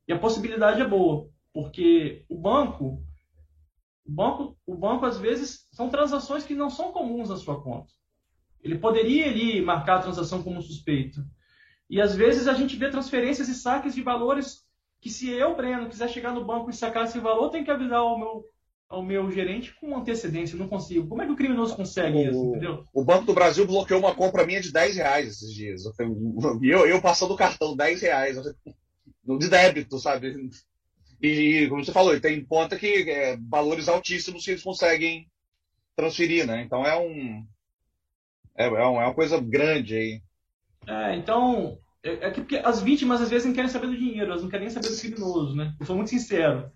E 0.08 0.14
a 0.14 0.20
possibilidade 0.20 0.82
é 0.82 0.88
boa, 0.88 1.30
porque 1.54 2.26
o 2.28 2.38
banco, 2.38 3.02
o 4.06 4.12
banco, 4.12 4.58
o 4.66 4.76
banco 4.76 5.06
às 5.06 5.18
vezes 5.18 5.68
são 5.72 5.90
transações 5.90 6.44
que 6.44 6.54
não 6.54 6.70
são 6.70 6.92
comuns 6.92 7.30
na 7.30 7.38
sua 7.38 7.62
conta. 7.62 7.92
Ele 8.62 8.78
poderia 8.78 9.28
ali 9.28 9.62
marcar 9.62 9.98
a 9.98 10.02
transação 10.02 10.42
como 10.42 10.62
suspeita. 10.62 11.26
E 11.90 12.02
às 12.02 12.16
vezes 12.16 12.48
a 12.48 12.54
gente 12.54 12.76
vê 12.76 12.90
transferências 12.90 13.48
e 13.50 13.56
saques 13.56 13.94
de 13.94 14.02
valores 14.02 14.64
que 15.02 15.10
se 15.10 15.30
eu, 15.30 15.56
Breno, 15.56 15.90
quiser 15.90 16.10
chegar 16.10 16.34
no 16.34 16.46
banco 16.46 16.70
e 16.70 16.74
sacar 16.74 17.06
esse 17.06 17.20
valor, 17.20 17.50
tem 17.50 17.64
que 17.64 17.72
avisar 17.72 18.02
o 18.02 18.18
meu 18.18 18.46
ao 18.94 19.02
meu 19.02 19.32
gerente 19.32 19.74
com 19.74 19.98
antecedência, 19.98 20.56
não 20.56 20.68
consigo. 20.68 21.08
Como 21.08 21.20
é 21.20 21.26
que 21.26 21.32
o 21.32 21.36
criminoso 21.36 21.76
consegue 21.76 22.16
o, 22.16 22.30
isso, 22.30 22.46
entendeu? 22.50 22.86
O 22.94 23.04
Banco 23.04 23.26
do 23.26 23.34
Brasil 23.34 23.66
bloqueou 23.66 24.00
uma 24.00 24.14
compra 24.14 24.46
minha 24.46 24.62
de 24.62 24.72
10 24.72 24.96
reais 24.98 25.28
esses 25.30 25.52
dias. 25.52 25.82
E 26.62 26.70
eu, 26.70 26.86
eu 26.86 27.02
passando 27.02 27.34
o 27.34 27.38
cartão 27.38 27.76
10 27.76 28.02
reais 28.02 28.38
de 29.26 29.50
débito, 29.50 29.98
sabe? 29.98 30.50
E, 31.24 31.70
como 31.70 31.86
você 31.86 31.94
falou, 31.94 32.20
tem 32.20 32.44
conta 32.44 32.78
que 32.78 33.10
é, 33.10 33.38
valores 33.38 33.88
altíssimos 33.88 34.44
que 34.44 34.52
eles 34.52 34.62
conseguem 34.62 35.32
transferir, 35.96 36.46
né? 36.46 36.62
Então 36.62 36.86
é 36.86 37.00
um. 37.00 37.48
É, 38.58 38.66
é, 38.66 38.68
é 38.68 38.86
uma 38.86 39.14
coisa 39.14 39.40
grande 39.40 39.96
aí. 39.96 40.22
É, 40.86 41.16
então. 41.16 41.80
É, 42.04 42.28
é 42.28 42.32
que 42.32 42.42
porque 42.42 42.58
as 42.58 42.82
vítimas 42.82 43.22
às 43.22 43.30
vezes 43.30 43.48
não 43.48 43.54
querem 43.54 43.70
saber 43.70 43.88
do 43.88 43.98
dinheiro, 43.98 44.32
elas 44.32 44.42
não 44.42 44.50
querem 44.50 44.70
saber 44.70 44.90
do 44.90 45.00
criminoso, 45.00 45.56
né? 45.56 45.74
Eu 45.80 45.86
sou 45.86 45.96
muito 45.96 46.10
sincero. 46.10 46.70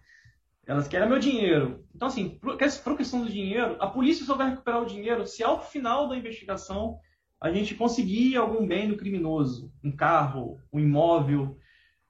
Elas 0.65 0.87
querem 0.87 1.09
meu 1.09 1.19
dinheiro. 1.19 1.85
Então, 1.93 2.07
assim, 2.07 2.39
a 2.43 2.95
questão 2.95 3.21
do 3.21 3.29
dinheiro, 3.29 3.75
a 3.79 3.87
polícia 3.87 4.25
só 4.25 4.35
vai 4.35 4.49
recuperar 4.49 4.81
o 4.81 4.85
dinheiro 4.85 5.25
se 5.25 5.43
ao 5.43 5.61
final 5.61 6.07
da 6.07 6.15
investigação 6.15 6.99
a 7.39 7.51
gente 7.51 7.75
conseguir 7.75 8.37
algum 8.37 8.65
bem 8.65 8.87
do 8.87 8.95
criminoso, 8.95 9.71
um 9.83 9.91
carro, 9.91 10.57
um 10.71 10.79
imóvel. 10.79 11.57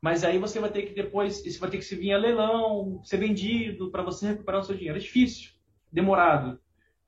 Mas 0.02 0.24
aí 0.24 0.38
você 0.38 0.60
vai 0.60 0.70
ter 0.70 0.84
que 0.84 0.94
depois, 0.94 1.44
isso 1.46 1.60
vai 1.60 1.70
ter 1.70 1.78
que 1.78 1.86
se 1.86 1.96
vir 1.96 2.14
a 2.14 2.18
leilão, 2.18 3.02
ser 3.04 3.18
vendido 3.18 3.90
para 3.90 4.04
você 4.04 4.28
recuperar 4.28 4.62
o 4.62 4.64
seu 4.64 4.76
dinheiro. 4.76 4.98
É 4.98 5.02
difícil, 5.02 5.52
demorado. 5.92 6.60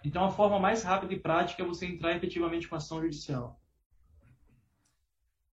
Então, 0.03 0.23
a 0.23 0.31
forma 0.31 0.59
mais 0.59 0.83
rápida 0.83 1.13
e 1.13 1.19
prática 1.19 1.61
é 1.61 1.65
você 1.65 1.85
entrar 1.85 2.15
efetivamente 2.15 2.67
com 2.67 2.75
ação 2.75 3.01
judicial. 3.01 3.59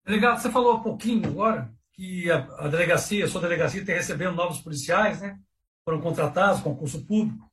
Delegado, 0.06 0.40
você 0.40 0.52
falou 0.52 0.74
há 0.74 0.80
pouquinho 0.80 1.28
agora 1.28 1.74
que 1.94 2.30
a, 2.30 2.38
a 2.60 2.68
delegacia, 2.68 3.26
a 3.26 3.28
sua 3.28 3.42
delegacia, 3.42 3.82
está 3.82 3.94
recebendo 3.94 4.36
novos 4.36 4.62
policiais, 4.62 5.22
né? 5.22 5.40
foram 5.84 6.02
contratados, 6.02 6.62
concurso 6.62 7.06
público. 7.06 7.50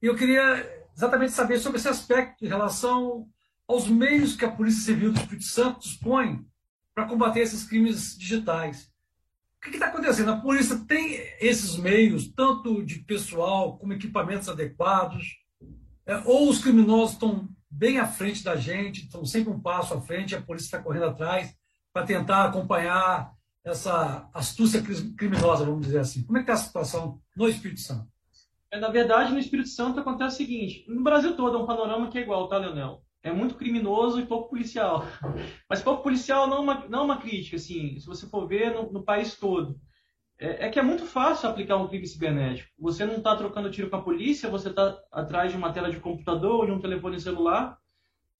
E 0.00 0.06
eu 0.06 0.16
queria 0.16 0.86
exatamente 0.96 1.32
saber 1.32 1.58
sobre 1.58 1.78
esse 1.78 1.88
aspecto 1.88 2.44
em 2.44 2.48
relação 2.48 3.28
aos 3.66 3.88
meios 3.88 4.36
que 4.36 4.44
a 4.44 4.50
Polícia 4.50 4.82
Civil 4.82 5.12
do 5.12 5.18
Espírito 5.18 5.44
Santo 5.44 5.80
dispõe 5.80 6.46
para 6.94 7.06
combater 7.06 7.40
esses 7.40 7.64
crimes 7.64 8.16
digitais. 8.16 8.92
O 9.66 9.70
que 9.70 9.76
está 9.76 9.86
acontecendo? 9.86 10.30
A 10.30 10.36
polícia 10.36 10.78
tem 10.86 11.18
esses 11.40 11.76
meios, 11.78 12.28
tanto 12.28 12.84
de 12.84 12.98
pessoal 12.98 13.78
como 13.78 13.94
equipamentos 13.94 14.48
adequados, 14.48 15.38
é, 16.06 16.18
ou 16.26 16.50
os 16.50 16.58
criminosos 16.58 17.14
estão 17.14 17.48
bem 17.70 17.98
à 17.98 18.06
frente 18.06 18.44
da 18.44 18.56
gente, 18.56 19.04
estão 19.04 19.24
sempre 19.24 19.50
um 19.50 19.60
passo 19.60 19.94
à 19.94 20.00
frente, 20.00 20.34
a 20.34 20.42
polícia 20.42 20.66
está 20.66 20.82
correndo 20.82 21.06
atrás 21.06 21.54
para 21.92 22.04
tentar 22.04 22.44
acompanhar 22.44 23.32
essa 23.64 24.28
astúcia 24.34 24.82
criminosa, 25.16 25.64
vamos 25.64 25.86
dizer 25.86 26.00
assim. 26.00 26.22
Como 26.24 26.36
é 26.36 26.42
que 26.42 26.50
está 26.50 26.60
a 26.60 26.66
situação 26.66 27.20
no 27.34 27.48
Espírito 27.48 27.80
Santo? 27.80 28.06
É, 28.70 28.78
na 28.78 28.90
verdade, 28.90 29.32
no 29.32 29.38
Espírito 29.38 29.70
Santo 29.70 29.98
acontece 29.98 30.34
o 30.34 30.36
seguinte: 30.36 30.84
no 30.88 31.02
Brasil 31.02 31.34
todo 31.36 31.56
é 31.56 31.60
um 31.60 31.66
panorama 31.66 32.10
que 32.10 32.18
é 32.18 32.20
igual, 32.20 32.48
tá, 32.48 32.58
Leonel? 32.58 33.02
É 33.24 33.32
muito 33.32 33.54
criminoso 33.54 34.20
e 34.20 34.26
pouco 34.26 34.50
policial. 34.50 35.04
Mas 35.68 35.82
pouco 35.82 36.02
policial 36.02 36.46
não 36.46 36.58
é 36.58 36.60
uma, 36.60 36.88
não 36.88 37.04
uma 37.06 37.16
crítica, 37.16 37.56
assim, 37.56 37.98
se 37.98 38.06
você 38.06 38.26
for 38.26 38.46
ver 38.46 38.74
no, 38.74 38.92
no 38.92 39.02
país 39.02 39.36
todo. 39.36 39.80
É, 40.38 40.66
é, 40.66 40.68
que 40.68 40.78
é 40.78 40.82
muito 40.82 41.06
fácil 41.06 41.48
aplicar 41.48 41.78
um 41.78 41.88
crime 41.88 42.06
cibernético. 42.06 42.70
Você 42.78 43.06
não 43.06 43.16
está 43.16 43.34
trocando 43.34 43.70
tiro 43.70 43.88
com 43.88 43.96
a 43.96 44.02
polícia, 44.02 44.50
você 44.50 44.68
está 44.68 45.00
atrás 45.10 45.50
de 45.50 45.56
uma 45.56 45.72
tela 45.72 45.90
de 45.90 46.00
computador 46.00 46.60
ou 46.60 46.66
de 46.66 46.72
um 46.72 46.80
telefone 46.80 47.18
celular. 47.18 47.78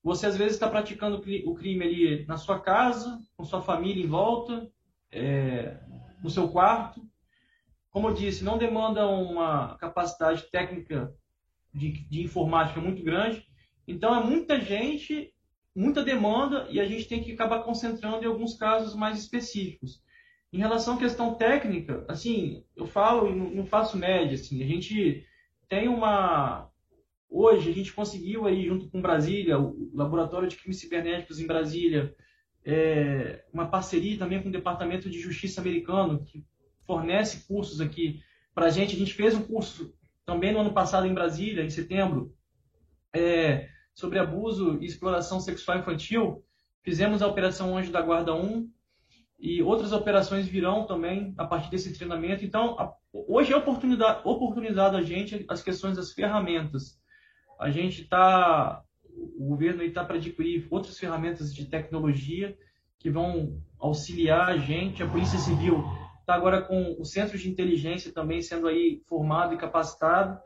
Você 0.03 0.27
às 0.27 0.37
vezes 0.37 0.53
está 0.53 0.69
praticando 0.69 1.17
o 1.47 1.55
crime 1.55 1.83
ali 1.83 2.27
na 2.27 2.37
sua 2.37 2.61
casa, 2.61 3.19
com 3.37 3.43
sua 3.43 3.63
família 3.63 4.05
em 4.05 4.07
volta 4.07 4.71
é, 5.11 5.81
no 6.23 6.29
seu 6.29 6.49
quarto. 6.49 7.01
Como 7.91 8.09
eu 8.09 8.15
disse, 8.15 8.45
não 8.45 8.59
demanda 8.59 9.07
uma 9.07 9.79
capacidade 9.79 10.43
técnica 10.51 11.15
de, 11.73 12.07
de 12.09 12.23
informática 12.23 12.81
muito 12.83 13.03
grande. 13.03 13.47
Então, 13.87 14.15
é 14.15 14.25
muita 14.25 14.61
gente, 14.61 15.33
muita 15.75 16.03
demanda, 16.03 16.67
e 16.71 16.81
a 16.81 16.87
gente 16.87 17.09
tem 17.09 17.23
que 17.23 17.33
acabar 17.33 17.63
concentrando 17.63 18.23
em 18.23 18.27
alguns 18.27 18.55
casos 18.57 18.95
mais 18.95 19.19
específicos. 19.19 20.03
Em 20.53 20.59
relação 20.59 20.95
à 20.95 20.99
questão 20.99 21.35
técnica, 21.35 22.05
assim, 22.09 22.65
eu 22.77 22.87
falo 22.87 23.29
e 23.29 23.35
não 23.35 23.67
faço 23.67 23.99
média, 23.99 24.35
assim, 24.35 24.63
a 24.63 24.67
gente 24.67 25.27
tem 25.69 25.89
uma... 25.89 26.71
Hoje, 27.29 27.69
a 27.69 27.73
gente 27.73 27.93
conseguiu 27.93 28.47
aí, 28.47 28.67
junto 28.67 28.89
com 28.89 29.03
Brasília, 29.03 29.59
o 29.59 29.91
Laboratório 29.93 30.49
de 30.49 30.57
Crimes 30.57 30.79
Cibernéticos 30.79 31.41
em 31.41 31.47
Brasília, 31.47 32.15
é, 32.65 33.45
uma 33.53 33.67
parceria 33.67 34.17
também 34.17 34.41
com 34.41 34.49
o 34.49 34.53
Departamento 34.53 35.11
de 35.11 35.19
Justiça 35.19 35.61
americano, 35.61 36.25
que 36.25 36.45
fornece 36.87 37.47
cursos 37.47 37.81
aqui 37.81 38.23
para 38.55 38.67
a 38.67 38.71
gente. 38.71 38.95
A 38.95 38.99
gente 38.99 39.13
fez 39.13 39.35
um 39.35 39.43
curso 39.43 39.93
também 40.25 40.53
no 40.53 40.61
ano 40.61 40.73
passado 40.73 41.07
em 41.07 41.15
Brasília, 41.15 41.65
em 41.65 41.71
setembro, 41.71 42.35
é, 43.13 43.69
sobre 43.95 44.19
abuso 44.19 44.79
e 44.81 44.87
exploração 44.87 45.41
sexual 45.41 45.79
infantil. 45.79 46.45
Fizemos 46.83 47.23
a 47.23 47.27
Operação 47.27 47.77
Anjo 47.77 47.93
da 47.93 48.03
Guarda 48.03 48.35
1 48.35 48.69
e 49.39 49.63
outras 49.63 49.93
operações 49.93 50.47
virão 50.47 50.87
também 50.87 51.35
a 51.39 51.47
partir 51.47 51.71
desse 51.71 51.97
treinamento. 51.97 52.45
Então, 52.45 52.79
a, 52.79 52.93
hoje 53.13 53.53
é 53.53 53.57
oportunidade, 53.57 54.21
oportunidade 54.25 54.97
a 54.97 55.03
gente 55.03 55.45
as 55.49 55.63
questões 55.63 55.97
das 55.97 56.13
ferramentas. 56.13 56.99
A 57.59 57.71
gente 57.71 58.03
está 58.03 58.85
o 59.17 59.49
governo 59.49 59.83
está 59.83 60.05
para 60.05 60.17
adquirir 60.17 60.67
outras 60.71 60.99
ferramentas 60.99 61.55
de 61.55 61.67
tecnologia 61.67 62.57
que 62.99 63.11
vão 63.11 63.61
auxiliar 63.79 64.49
a 64.49 64.57
gente. 64.57 65.03
A 65.03 65.09
Polícia 65.09 65.39
Civil 65.39 65.85
está 66.21 66.35
agora 66.35 66.63
com 66.63 66.97
o 66.99 67.05
Centro 67.05 67.39
de 67.39 67.49
Inteligência 67.49 68.13
também 68.13 68.41
sendo 68.43 68.67
aí 68.67 69.03
formado 69.07 69.55
e 69.55 69.59
capacitado. 69.59 70.39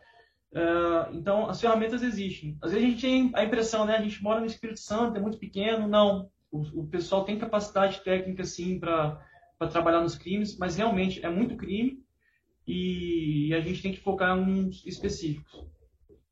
Uh, 0.52 1.14
então, 1.14 1.48
as 1.48 1.60
ferramentas 1.60 2.02
existem. 2.02 2.56
Às 2.62 2.72
vezes 2.72 2.86
a 2.86 2.90
gente 2.90 3.00
tem 3.00 3.30
a 3.34 3.44
impressão, 3.44 3.84
né? 3.84 3.96
A 3.96 4.02
gente 4.02 4.22
mora 4.22 4.40
no 4.40 4.46
Espírito 4.46 4.80
Santo, 4.80 5.16
é 5.16 5.20
muito 5.20 5.38
pequeno. 5.38 5.86
Não. 5.86 6.30
O, 6.50 6.80
o 6.80 6.86
pessoal 6.86 7.24
tem 7.24 7.38
capacidade 7.38 8.02
técnica, 8.02 8.44
sim, 8.44 8.78
para 8.78 9.20
trabalhar 9.70 10.00
nos 10.00 10.16
crimes, 10.16 10.56
mas 10.56 10.76
realmente 10.76 11.24
é 11.24 11.28
muito 11.28 11.56
crime 11.56 12.02
e 12.66 13.54
a 13.54 13.60
gente 13.60 13.82
tem 13.82 13.92
que 13.92 14.00
focar 14.00 14.36
em 14.36 14.42
uns 14.42 14.84
específicos. 14.86 15.66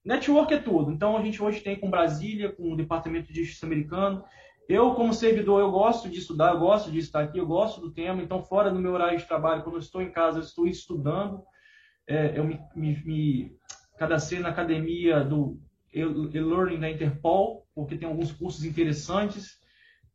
Network 0.04 0.52
é 0.52 0.58
tudo. 0.58 0.92
Então, 0.92 1.16
a 1.16 1.22
gente 1.22 1.42
hoje 1.42 1.60
tem 1.60 1.78
com 1.78 1.90
Brasília, 1.90 2.52
com 2.52 2.72
o 2.72 2.76
Departamento 2.76 3.32
de 3.32 3.42
Justiça 3.42 3.66
americano, 3.66 4.22
eu, 4.68 4.94
como 4.94 5.14
servidor, 5.14 5.60
eu 5.60 5.70
gosto 5.70 6.08
de 6.08 6.18
estudar, 6.18 6.52
eu 6.52 6.58
gosto 6.58 6.90
de 6.90 6.98
estar 6.98 7.22
aqui, 7.22 7.38
eu 7.38 7.46
gosto 7.46 7.80
do 7.80 7.92
tema. 7.92 8.20
Então, 8.20 8.42
fora 8.42 8.70
do 8.70 8.80
meu 8.80 8.92
horário 8.92 9.18
de 9.18 9.24
trabalho, 9.24 9.62
quando 9.62 9.76
eu 9.76 9.80
estou 9.80 10.02
em 10.02 10.10
casa, 10.10 10.38
eu 10.38 10.42
estou 10.42 10.66
estudando. 10.66 11.42
É, 12.06 12.36
eu 12.36 12.44
me, 12.44 12.60
me, 12.74 13.04
me, 13.04 13.56
cadastrei 13.98 14.40
na 14.40 14.48
academia 14.48 15.22
do 15.22 15.60
e-learning 15.92 16.78
da 16.78 16.90
Interpol, 16.90 17.66
porque 17.74 17.96
tem 17.96 18.08
alguns 18.08 18.32
cursos 18.32 18.64
interessantes. 18.64 19.58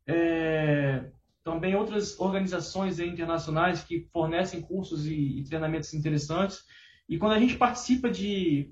É, 0.06 1.06
também 1.44 1.76
outras 1.76 2.20
organizações 2.20 3.00
internacionais 3.00 3.84
que 3.84 4.08
fornecem 4.12 4.62
cursos 4.62 5.08
e, 5.08 5.40
e, 5.40 5.44
treinamentos 5.44 5.94
interessantes. 5.94 6.64
E 7.10 7.18
quando 7.18 7.34
a 7.34 7.40
gente 7.40 7.58
participa 7.58 8.10
de, 8.10 8.72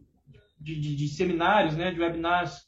de, 0.59 0.79
de, 0.79 0.95
de 0.95 1.07
seminários, 1.07 1.75
né, 1.75 1.91
de 1.91 1.99
webinars 1.99 2.67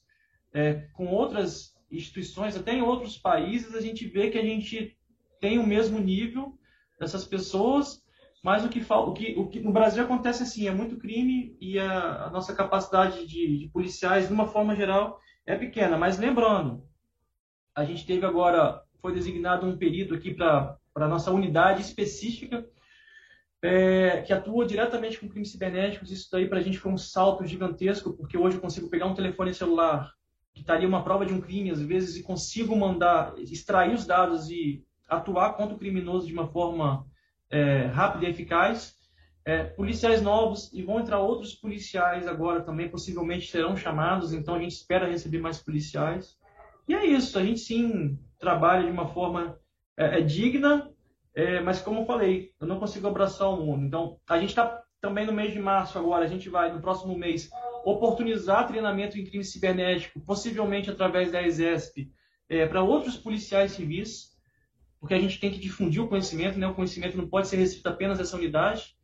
é, 0.54 0.74
com 0.94 1.08
outras 1.08 1.76
instituições, 1.92 2.56
até 2.56 2.74
em 2.74 2.82
outros 2.82 3.18
países, 3.18 3.76
a 3.76 3.82
gente 3.82 4.08
vê 4.08 4.30
que 4.30 4.38
a 4.38 4.44
gente 4.44 4.98
tem 5.40 5.60
o 5.60 5.68
mesmo 5.68 6.00
nível 6.00 6.58
dessas 7.00 7.26
pessoas, 7.26 8.02
mas 8.42 8.66
o 8.66 8.70
que, 8.70 8.84
o 8.90 9.14
que, 9.14 9.36
o 9.38 9.48
que 9.48 9.60
no 9.60 9.72
Brasil 9.72 10.04
acontece 10.04 10.42
assim, 10.42 10.68
é 10.68 10.72
muito 10.72 10.98
crime 10.98 11.56
e 11.62 11.78
a, 11.78 12.26
a 12.26 12.30
nossa 12.32 12.56
capacidade 12.56 13.28
de, 13.28 13.58
de, 13.60 13.70
policiais, 13.70 14.28
de 14.28 14.34
uma 14.34 14.48
forma 14.48 14.76
geral, 14.76 15.20
é 15.46 15.56
pequena. 15.56 15.96
Mas 15.96 16.18
lembrando, 16.18 16.84
a 17.76 17.86
gente 17.86 18.06
teve 18.06 18.26
agora, 18.26 18.82
foi 19.00 19.14
designado 19.14 19.68
um 19.68 19.78
período 19.78 20.16
aqui 20.16 20.34
para 20.34 20.78
a 20.96 21.08
nossa 21.08 21.32
unidade 21.32 21.82
específica, 21.82 22.66
é, 23.64 24.24
que 24.24 24.34
atua 24.34 24.66
diretamente 24.66 25.20
com 25.20 25.30
crimes 25.30 25.52
cibernéticos. 25.52 26.12
Isso 26.12 26.28
daí 26.32 26.50
para 26.50 26.58
a 26.58 26.64
gente 26.64 26.80
foi 26.80 26.92
um 26.92 26.98
salto 26.98 27.46
gigantesco, 27.46 28.14
porque 28.14 28.38
hoje 28.38 28.58
eu 28.58 28.62
consigo 28.62 28.90
pegar 28.90 29.06
um 29.06 29.14
telefone 29.14 29.54
celular 29.54 30.12
que 30.52 30.62
estaria 30.62 30.88
uma 30.88 31.04
prova 31.04 31.28
de 31.28 31.34
um 31.34 31.40
crime, 31.40 31.70
às 31.70 31.82
vezes, 31.82 32.18
e 32.18 32.24
consigo 32.24 32.76
mandar, 32.76 33.38
extrair 33.38 33.94
os 33.94 34.06
dados 34.06 34.50
e 34.50 34.84
atuar 35.08 35.54
contra 35.54 35.76
o 35.76 35.80
criminoso 35.80 36.26
de 36.26 36.34
uma 36.34 36.48
forma 36.48 37.06
é, 37.52 37.86
rápida 37.86 38.26
e 38.26 38.30
eficaz. 38.30 39.00
É, 39.44 39.64
policiais 39.64 40.22
novos 40.22 40.72
e 40.72 40.84
vão 40.84 41.00
entrar 41.00 41.20
outros 41.20 41.56
policiais 41.56 42.28
agora 42.28 42.62
também, 42.62 42.90
possivelmente 42.90 43.50
serão 43.50 43.76
chamados, 43.76 44.34
então 44.34 44.54
a 44.54 44.60
gente 44.60 44.74
espera 44.74 45.10
receber 45.10 45.40
mais 45.40 45.58
policiais. 45.58 46.38
E 46.88 46.94
é 46.94 47.06
isso, 47.06 47.40
a 47.40 47.44
gente 47.44 47.60
sim 47.60 48.20
trabalha 48.40 48.84
de 48.84 48.92
uma 48.92 49.08
forma 49.08 49.58
é, 49.98 50.20
é 50.20 50.22
digna, 50.22 50.92
é, 51.34 51.60
mas 51.60 51.82
como 51.82 52.02
eu 52.02 52.06
falei, 52.06 52.52
eu 52.60 52.68
não 52.68 52.80
consigo 52.80 53.08
abraçar 53.08 53.50
o 53.50 53.66
mundo. 53.66 53.86
Então, 53.86 54.20
a 54.30 54.38
gente 54.38 54.50
está 54.50 54.84
também 55.00 55.26
no 55.26 55.34
mês 55.34 55.54
de 55.54 55.60
março 55.60 55.98
agora, 55.98 56.26
a 56.26 56.28
gente 56.28 56.50
vai, 56.50 56.72
no 56.72 56.82
próximo 56.82 57.18
mês, 57.18 57.50
oportunizar 57.84 58.68
treinamento 58.68 59.18
em 59.18 59.26
crime 59.26 59.44
cibernético, 59.44 60.20
possivelmente 60.20 60.92
através 60.92 61.32
da 61.32 61.42
ESESP, 61.42 62.12
é, 62.48 62.68
para 62.68 62.84
outros 62.84 63.18
policiais 63.18 63.72
civis, 63.72 64.31
porque 65.02 65.16
a 65.16 65.20
gente 65.20 65.40
tem 65.40 65.52
que 65.52 65.60
difundir 65.60 66.02
o 66.02 66.08
conhecimento, 66.08 66.60
né? 66.60 66.68
o 66.68 66.76
conhecimento 66.76 67.18
não 67.18 67.28
pode 67.28 67.48
ser 67.48 67.58
restrito 67.58 67.90
apenas 67.90 68.20
a 68.20 68.22
essa 68.22 68.38
unidade, 68.38 68.96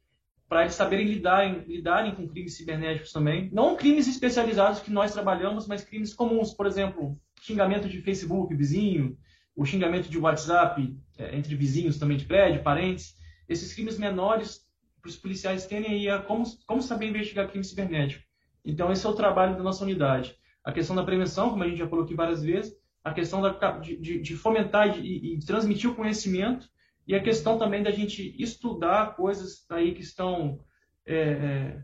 para 0.48 0.62
eles 0.62 0.76
saberem 0.76 1.08
lidarem, 1.08 1.64
lidarem 1.68 2.14
com 2.14 2.28
crimes 2.28 2.56
cibernéticos 2.56 3.12
também. 3.12 3.50
Não 3.52 3.76
crimes 3.76 4.08
especializados 4.08 4.80
que 4.80 4.92
nós 4.92 5.12
trabalhamos, 5.12 5.68
mas 5.68 5.84
crimes 5.84 6.14
comuns, 6.14 6.54
por 6.54 6.68
exemplo, 6.68 7.20
xingamento 7.42 7.90
de 7.90 8.00
Facebook, 8.02 8.54
vizinho, 8.56 9.18
o 9.56 9.66
xingamento 9.66 10.08
de 10.08 10.20
WhatsApp 10.20 10.96
é, 11.18 11.36
entre 11.36 11.56
vizinhos 11.56 11.98
também 11.98 12.16
de 12.16 12.26
prédio, 12.26 12.62
parentes. 12.62 13.16
Esses 13.50 13.74
crimes 13.74 13.98
menores, 13.98 14.62
para 15.02 15.10
os 15.10 15.18
policiais 15.18 15.66
terem 15.66 15.92
aí 15.92 16.10
a 16.10 16.20
como, 16.20 16.46
como 16.68 16.82
saber 16.82 17.08
investigar 17.08 17.50
crime 17.50 17.66
cibernético. 17.66 18.24
Então, 18.64 18.92
esse 18.92 19.06
é 19.06 19.10
o 19.10 19.16
trabalho 19.16 19.58
da 19.58 19.64
nossa 19.64 19.84
unidade. 19.84 20.36
A 20.64 20.72
questão 20.72 20.96
da 20.96 21.04
prevenção, 21.04 21.50
como 21.50 21.64
a 21.64 21.68
gente 21.68 21.80
já 21.80 21.88
falou 21.88 22.06
aqui 22.06 22.14
várias 22.14 22.44
vezes, 22.44 22.74
a 23.08 23.14
questão 23.14 23.42
da, 23.42 23.78
de, 23.80 24.20
de, 24.22 24.36
fomentar 24.36 25.00
e, 25.00 25.36
e 25.36 25.40
transmitir 25.40 25.90
o 25.90 25.96
conhecimento, 25.96 26.68
e 27.08 27.16
a 27.16 27.24
questão 27.24 27.58
também 27.58 27.82
da 27.82 27.92
gente 27.92 28.36
estudar 28.42 29.16
coisas 29.16 29.66
aí 29.70 29.94
que 29.94 30.02
estão 30.02 30.60
é, 31.06 31.16
é, 31.16 31.82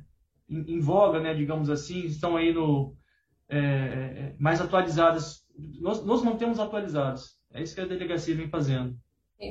em, 0.50 0.76
em, 0.76 0.80
voga, 0.80 1.20
né, 1.20 1.34
digamos 1.34 1.70
assim, 1.70 2.04
estão 2.06 2.36
aí 2.36 2.54
no, 2.54 2.96
é, 3.48 3.58
é 3.58 4.36
mais 4.38 4.60
atualizadas. 4.60 5.48
Nós, 5.80 6.04
nós 6.06 6.22
mantemos 6.22 6.60
atualizados. 6.60 7.40
É 7.54 7.62
isso 7.62 7.74
que 7.74 7.82
a 7.82 7.86
delegacia 7.86 8.36
vem 8.36 8.50
fazendo. 8.50 8.98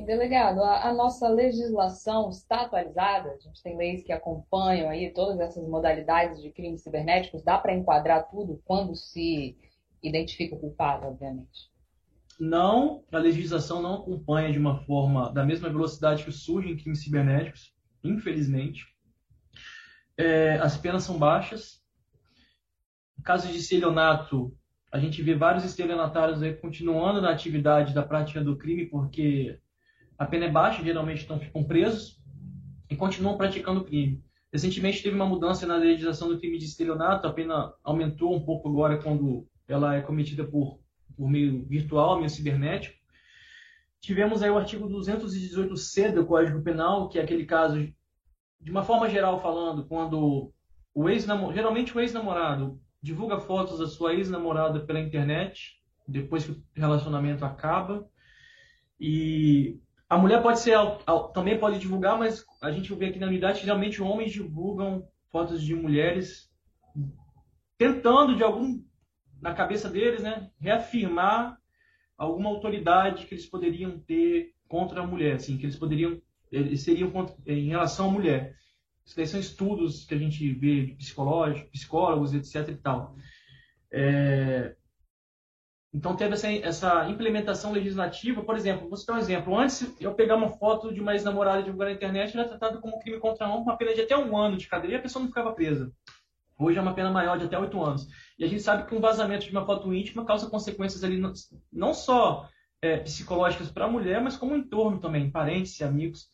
Delegado, 0.07 0.63
a, 0.63 0.89
a, 0.89 0.95
nossa 0.95 1.29
legislação 1.29 2.31
está 2.31 2.63
atualizada? 2.63 3.31
A 3.31 3.39
gente 3.39 3.63
tem 3.63 3.77
leis 3.77 4.03
que 4.03 4.13
acompanham 4.13 4.89
aí 4.89 5.13
todas 5.13 5.39
essas 5.39 5.69
modalidades 5.69 6.41
de 6.41 6.51
crimes 6.51 6.83
cibernéticos. 6.83 7.43
Dá 7.43 7.59
para 7.59 7.75
enquadrar 7.75 8.29
tudo 8.31 8.61
quando 8.65 8.95
se 8.95 9.57
identifica 10.03 10.55
o 10.55 10.61
culpado, 10.61 11.07
obviamente? 11.07 11.71
Não, 12.41 13.05
a 13.13 13.19
legislação 13.19 13.81
não 13.81 13.95
acompanha 13.95 14.53
de 14.53 14.59
uma 14.59 14.79
forma 14.85 15.33
da 15.33 15.45
mesma 15.45 15.69
velocidade 15.69 16.25
que 16.25 16.33
surgem 16.33 16.77
crimes 16.77 17.03
cibernéticos, 17.03 17.73
infelizmente. 18.03 18.87
É, 20.17 20.55
as 20.59 20.77
penas 20.77 21.05
são 21.05 21.19
baixas. 21.19 21.81
Caso 23.25 23.49
de 23.49 23.59
estelionato, 23.59 24.57
a 24.91 24.99
gente 24.99 25.23
vê 25.23 25.35
vários 25.35 25.65
estelionatários 25.65 26.43
aí 26.43 26.55
continuando 26.55 27.21
na 27.21 27.31
atividade 27.31 27.95
da 27.95 28.03
prática 28.03 28.43
do 28.43 28.57
crime 28.57 28.87
porque 28.87 29.59
a 30.19 30.27
pena 30.27 30.47
é 30.47 30.51
baixa, 30.51 30.83
geralmente 30.83 31.25
então 31.25 31.39
ficam 31.39 31.65
presos 31.65 32.21
e 32.91 32.97
continuam 32.97 33.37
praticando 33.37 33.81
o 33.81 33.85
crime. 33.85 34.23
Recentemente 34.53 35.03
teve 35.03 35.15
uma 35.15 35.27
mudança 35.27 35.67
na 35.67 35.77
legislação 35.77 36.29
do 36.29 36.39
crime 36.39 36.59
de 36.59 36.67
estelionato, 36.67 37.27
a 37.27 37.33
pena 37.33 37.73
aumentou 37.83 38.37
um 38.37 38.45
pouco 38.45 38.69
agora 38.69 38.99
quando 38.99 39.49
ela 39.69 39.97
é 39.97 40.03
cometida 40.03 40.45
por, 40.45 40.81
por 41.17 41.29
meio 41.29 41.65
virtual, 41.67 42.17
meio 42.17 42.31
cibernético. 42.31 42.97
Tivemos 44.01 44.43
aí 44.43 44.51
o 44.51 44.59
artigo 44.59 44.89
218C 44.89 46.13
do 46.13 46.27
Código 46.27 46.63
Penal, 46.63 47.09
que 47.09 47.19
é 47.19 47.23
aquele 47.23 47.47
caso, 47.47 47.79
de 48.61 48.71
uma 48.71 48.83
forma 48.83 49.09
geral 49.09 49.41
falando, 49.41 49.87
quando 49.87 50.53
o 50.95 51.09
ex 51.09 51.27
geralmente 51.55 51.97
o 51.97 52.01
ex-namorado 52.01 52.81
divulga 53.01 53.41
fotos 53.41 53.79
da 53.79 53.87
sua 53.87 54.15
ex-namorada 54.15 54.81
pela 54.81 55.01
internet, 55.01 55.81
depois 56.07 56.45
que 56.45 56.53
o 56.53 56.63
relacionamento 56.75 57.45
acaba, 57.45 58.09
e 58.99 59.81
a 60.09 60.19
mulher 60.19 60.43
pode 60.43 60.61
ser, 60.61 60.77
também 61.33 61.59
pode 61.59 61.79
divulgar, 61.79 62.19
mas 62.19 62.45
a 62.61 62.71
gente 62.71 62.95
vê 62.95 63.07
aqui 63.07 63.19
na 63.19 63.27
unidade, 63.27 63.63
geralmente 63.63 64.03
homens 64.03 64.33
divulgam 64.33 65.09
fotos 65.31 65.63
de 65.63 65.75
mulheres 65.75 66.53
tentando 67.79 68.37
de 68.37 68.45
algum, 68.45 68.81
na 69.43 69.53
cabeça 69.53 69.91
deles, 69.91 70.23
né, 70.23 70.49
reafirmar 70.61 71.59
alguma 72.17 72.49
autoridade 72.49 73.27
que 73.27 73.35
eles 73.35 73.45
poderiam 73.45 73.99
ter 73.99 74.55
contra 74.69 75.01
a 75.03 75.07
mulher, 75.07 75.35
assim, 75.35 75.59
que 75.59 75.67
eles 75.67 75.77
poderiam, 75.77 76.23
eles 76.51 76.83
seriam 76.83 77.11
contra, 77.11 77.35
em 77.47 77.69
relação 77.69 78.09
à 78.09 78.13
mulher. 78.13 78.55
Isso 79.05 79.17
daí 79.17 79.27
são 79.27 79.41
estudos 79.41 80.05
que 80.05 80.15
a 80.15 80.19
gente 80.19 80.53
vê 80.55 80.87
de 80.87 80.95
psicológicos, 80.95 81.71
psicólogos, 81.71 82.33
etc 82.33 82.69
e 82.69 82.77
tal. 82.77 83.17
É, 83.91 84.77
então 85.93 86.15
teve 86.15 86.35
essa, 86.35 86.49
essa, 86.49 87.11
implementação 87.11 87.73
legislativa, 87.73 88.43
por 88.45 88.57
exemplo, 88.57 88.89
vou 88.89 88.97
citar 88.97 89.17
um 89.17 89.19
exemplo. 89.19 89.59
Antes 89.59 89.93
eu 90.01 90.15
pegar 90.15 90.37
uma 90.37 90.51
foto 90.51 90.95
de 90.95 91.01
uma 91.01 91.15
ex-namorada 91.15 91.65
divulgar 91.65 91.89
na 91.89 91.95
internet 91.95 92.39
era 92.39 92.49
tratado 92.49 92.81
como 92.81 93.01
crime 93.01 93.19
contra 93.19 93.47
a 93.47 93.51
honra, 93.51 93.63
uma 93.63 93.77
pena 93.77 93.93
de 93.93 94.03
até 94.03 94.17
um 94.17 94.37
ano 94.37 94.57
de 94.57 94.69
cadeia 94.69 94.99
a 94.99 95.03
pessoa 95.03 95.21
não 95.21 95.29
ficava 95.29 95.53
presa. 95.53 95.93
Hoje 96.63 96.79
é 96.79 96.83
uma 96.83 96.95
pena 96.95 97.11
maior 97.11 97.39
de 97.39 97.47
até 97.47 97.59
oito 97.59 97.83
anos. 97.83 98.07
E 98.39 98.45
a 98.45 98.49
gente 98.49 98.63
sabe 98.63 98.87
que 98.87 98.95
um 98.95 99.01
vazamento 99.01 99.45
de 99.45 99.51
uma 99.51 99.67
foto 99.67 99.93
íntima 99.93 100.25
causa 100.25 100.49
consequências 100.49 101.03
ali 101.03 101.21
não 101.73 101.93
só 101.93 102.49
é, 102.81 102.99
psicológicas 102.99 103.71
para 103.71 103.87
a 103.87 103.91
mulher, 103.91 104.21
mas 104.21 104.37
como 104.37 104.55
o 104.55 104.57
entorno 104.57 105.01
também, 105.01 105.31
parentes 105.31 105.79
e 105.81 105.85
amigos. 105.85 106.29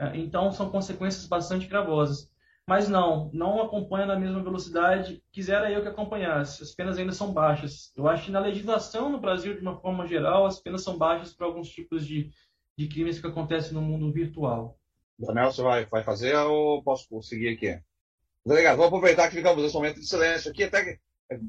É, 0.00 0.16
então 0.16 0.52
são 0.52 0.70
consequências 0.70 1.26
bastante 1.26 1.66
gravosas. 1.66 2.30
Mas 2.66 2.88
não, 2.88 3.28
não 3.34 3.60
acompanha 3.60 4.06
na 4.06 4.16
mesma 4.16 4.40
velocidade. 4.40 5.20
Quisera 5.32 5.70
eu 5.70 5.82
que 5.82 5.88
acompanhasse. 5.88 6.62
As 6.62 6.72
penas 6.72 6.96
ainda 6.96 7.12
são 7.12 7.32
baixas. 7.32 7.92
Eu 7.96 8.06
acho 8.06 8.26
que 8.26 8.30
na 8.30 8.38
legislação 8.38 9.10
no 9.10 9.20
Brasil, 9.20 9.54
de 9.54 9.62
uma 9.62 9.80
forma 9.80 10.06
geral, 10.06 10.46
as 10.46 10.60
penas 10.60 10.84
são 10.84 10.96
baixas 10.96 11.34
para 11.34 11.46
alguns 11.46 11.68
tipos 11.68 12.06
de, 12.06 12.30
de 12.78 12.86
crimes 12.86 13.20
que 13.20 13.26
acontecem 13.26 13.72
no 13.72 13.82
mundo 13.82 14.12
virtual. 14.12 14.78
Daniel, 15.18 15.50
você 15.50 15.62
vai, 15.62 15.86
vai 15.86 16.04
fazer 16.04 16.36
ou 16.36 16.82
posso 16.84 17.20
seguir 17.22 17.48
aqui? 17.48 17.82
Delegado, 18.44 18.76
vou 18.76 18.86
aproveitar 18.86 19.28
que 19.28 19.36
ficamos 19.36 19.62
nesse 19.62 19.74
momento 19.74 20.00
de 20.00 20.06
silêncio 20.06 20.50
aqui, 20.50 20.64
até 20.64 20.84
que 20.84 20.98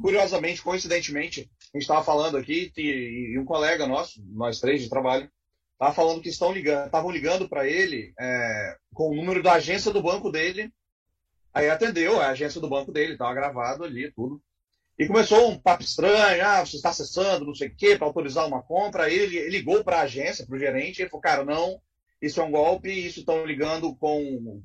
curiosamente, 0.02 0.62
coincidentemente, 0.62 1.50
a 1.74 1.78
gente 1.78 1.84
estava 1.84 2.04
falando 2.04 2.38
aqui, 2.38 2.72
e, 2.78 3.34
e, 3.34 3.40
um 3.40 3.46
colega 3.46 3.88
nosso, 3.88 4.24
nós 4.30 4.60
três 4.60 4.82
de 4.82 4.90
trabalho, 4.90 5.30
estava 5.74 5.94
falando 5.94 6.22
que 6.22 6.30
estão 6.30 6.52
ligando, 6.52 6.86
estavam 6.86 7.12
ligando 7.12 7.50
para 7.50 7.68
ele 7.68 8.14
é, 8.20 8.78
com 8.94 9.10
o 9.10 9.16
número 9.16 9.42
da 9.44 9.54
agência 9.54 9.92
do 9.92 10.02
banco 10.02 10.32
dele. 10.32 10.72
Aí 11.54 11.70
atendeu 11.70 12.20
a 12.20 12.30
agência 12.30 12.60
do 12.60 12.70
banco 12.70 12.92
dele, 12.92 13.14
estava 13.14 13.34
gravado 13.34 13.84
ali, 13.84 14.12
tudo. 14.12 14.42
E 14.98 15.08
começou 15.08 15.50
um 15.50 15.60
papo 15.60 15.84
estranho, 15.84 16.46
ah, 16.46 16.66
você 16.66 16.78
está 16.78 16.90
acessando, 16.90 17.46
não 17.46 17.56
sei 17.56 17.68
o 17.68 17.76
quê, 17.76 17.98
para 17.98 18.08
autorizar 18.08 18.48
uma 18.48 18.62
compra. 18.62 19.06
Aí 19.06 19.14
ele, 19.14 19.38
ele 19.38 19.50
ligou 19.50 19.84
para 19.84 19.98
a 19.98 20.02
agência, 20.04 20.46
para 20.46 20.56
o 20.56 20.60
gerente, 20.60 21.02
e 21.02 21.10
falou, 21.10 21.22
cara, 21.22 21.44
não, 21.44 21.80
isso 22.22 22.40
é 22.40 22.44
um 22.44 22.52
golpe, 22.52 22.90
isso 22.90 23.20
estão 23.20 23.46
ligando 23.46 23.96
com, 23.96 24.62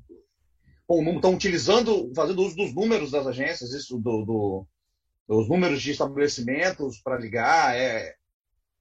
com 0.88 1.02
estão 1.12 1.34
utilizando, 1.34 2.10
fazendo 2.16 2.42
uso 2.42 2.56
dos 2.56 2.74
números 2.74 3.10
das 3.10 3.26
agências, 3.26 3.72
isso 3.72 3.98
do, 3.98 4.24
do 4.24 4.66
dos 5.28 5.46
números 5.46 5.82
de 5.82 5.90
estabelecimentos 5.90 7.02
para 7.02 7.18
ligar, 7.18 7.76
é, 7.76 8.14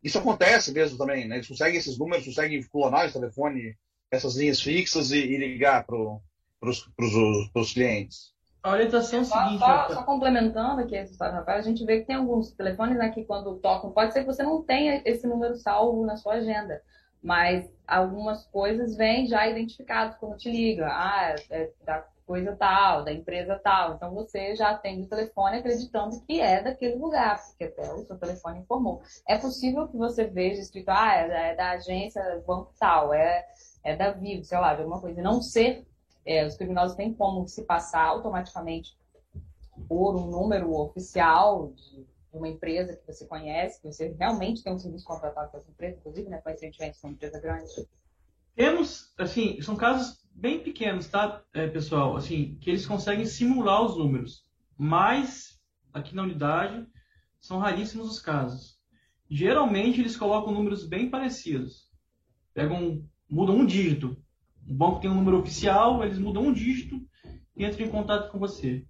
isso 0.02 0.18
acontece 0.18 0.72
mesmo 0.72 0.98
também, 0.98 1.28
né? 1.28 1.36
Eles 1.36 1.48
conseguem 1.50 1.78
esses 1.78 2.00
números, 2.00 2.26
conseguem 2.26 2.64
clonar 2.64 3.04
esse 3.04 3.20
telefone, 3.20 3.78
essas 4.10 4.38
linhas 4.38 4.62
fixas 4.62 5.12
e, 5.12 5.18
e 5.18 5.38
ligar 5.38 5.86
para 5.86 6.70
os 6.70 7.74
clientes. 7.74 8.32
A 8.64 8.72
orientação 8.72 9.20
é 9.20 9.24
só, 9.26 9.44
seguinte. 9.44 9.60
Só, 9.60 9.90
só, 9.90 10.04
complementando 10.04 10.82
aqui 10.82 10.96
essa 10.96 11.12
história, 11.12 11.36
Rafael, 11.36 11.60
a 11.60 11.62
gente 11.62 11.84
vê 11.86 12.00
que 12.00 12.08
tem 12.08 12.16
alguns 12.16 12.54
telefones 12.54 12.98
aqui 13.02 13.26
quando 13.26 13.60
tocam. 13.60 13.92
Pode 13.92 14.14
ser 14.14 14.22
que 14.22 14.26
você 14.28 14.44
não 14.44 14.64
tenha 14.64 15.02
esse 15.04 15.28
número 15.28 15.58
salvo 15.58 16.06
na 16.06 16.16
sua 16.16 16.36
agenda, 16.36 16.82
mas 17.22 17.70
algumas 17.86 18.46
coisas 18.48 18.96
vêm 18.96 19.28
já 19.28 19.48
identificadas 19.48 20.16
quando 20.18 20.38
te 20.38 20.52
liga. 20.52 20.88
Ah, 20.88 21.36
é 21.50 21.72
da 21.84 22.06
coisa 22.28 22.56
tal, 22.58 23.06
da 23.06 23.14
empresa 23.14 23.60
tal. 23.64 23.96
Então 23.96 24.14
você 24.14 24.54
já 24.56 24.72
atende 24.72 25.04
o 25.04 25.10
telefone 25.10 25.58
acreditando 25.58 26.20
que 26.22 26.42
é 26.42 26.62
daquele 26.62 26.96
lugar, 26.96 27.42
porque 27.48 27.64
até 27.64 27.94
o 27.94 28.06
seu 28.06 28.18
telefone 28.18 28.60
informou. 28.60 29.02
É 29.26 29.38
possível 29.38 29.88
que 29.88 29.96
você 29.96 30.26
veja 30.26 30.62
escrito, 30.62 30.90
ah, 30.90 31.14
é 31.14 31.28
da, 31.28 31.40
é 31.40 31.56
da 31.56 31.72
agência 31.72 32.44
banco 32.46 32.74
tal, 32.78 33.14
é, 33.14 33.48
é 33.84 33.96
da 33.96 34.12
Vivo, 34.12 34.44
sei 34.44 34.60
lá, 34.60 34.76
de 34.76 34.82
alguma 34.82 35.00
coisa. 35.00 35.20
E 35.20 35.24
não 35.24 35.42
ser, 35.42 35.88
é, 36.26 36.46
os 36.46 36.58
criminosos 36.58 36.98
têm 36.98 37.14
como 37.14 37.48
se 37.48 37.64
passar 37.64 38.04
automaticamente 38.04 38.98
por 39.88 40.16
um 40.16 40.26
número 40.26 40.74
oficial 40.74 41.72
de 41.72 42.06
uma 42.38 42.48
empresa 42.48 42.96
que 42.96 43.06
você 43.06 43.26
conhece, 43.26 43.82
que 43.82 43.92
você 43.92 44.16
realmente 44.18 44.64
tem 44.64 44.74
um 44.74 44.80
serviço 44.80 45.06
contratado 45.06 45.52
com 45.52 45.58
essa 45.58 45.70
empresa, 45.70 45.98
inclusive, 45.98 46.30
né? 46.30 46.38
Pode 46.38 46.60
ser 46.60 46.70
diferente 46.70 47.00
uma 47.04 47.14
empresa 47.14 47.40
grande. 47.40 47.88
Temos, 48.56 49.14
assim, 49.18 49.62
são 49.62 49.76
casos 49.76 50.26
bem 50.34 50.60
pequenos, 50.64 51.08
tá, 51.08 51.44
é, 51.54 51.68
pessoal? 51.68 52.16
Assim, 52.16 52.58
que 52.60 52.70
eles 52.70 52.86
conseguem 52.86 53.26
simular 53.26 53.84
os 53.84 53.98
números. 53.98 54.46
Mas, 54.78 55.60
aqui 55.94 56.16
na 56.16 56.24
unidade, 56.24 56.86
são 57.40 57.60
raríssimos 57.60 58.10
os 58.10 58.20
casos. 58.20 58.80
Geralmente, 59.30 60.00
eles 60.00 60.16
colocam 60.16 60.54
números 60.54 60.88
bem 60.88 61.10
parecidos. 61.10 61.90
Pegam, 62.54 63.04
mudam 63.30 63.58
um 63.58 63.66
dígito. 63.66 64.18
O 64.68 64.74
banco 64.74 65.00
tem 65.00 65.10
um 65.10 65.16
número 65.16 65.40
oficial, 65.40 66.04
eles 66.04 66.18
mudam 66.18 66.48
um 66.48 66.54
dígito 66.54 67.00
e 67.56 67.66
entram 67.66 67.86
em 67.86 67.90
contato 67.90 68.32
com 68.32 68.40
você. 68.40 68.86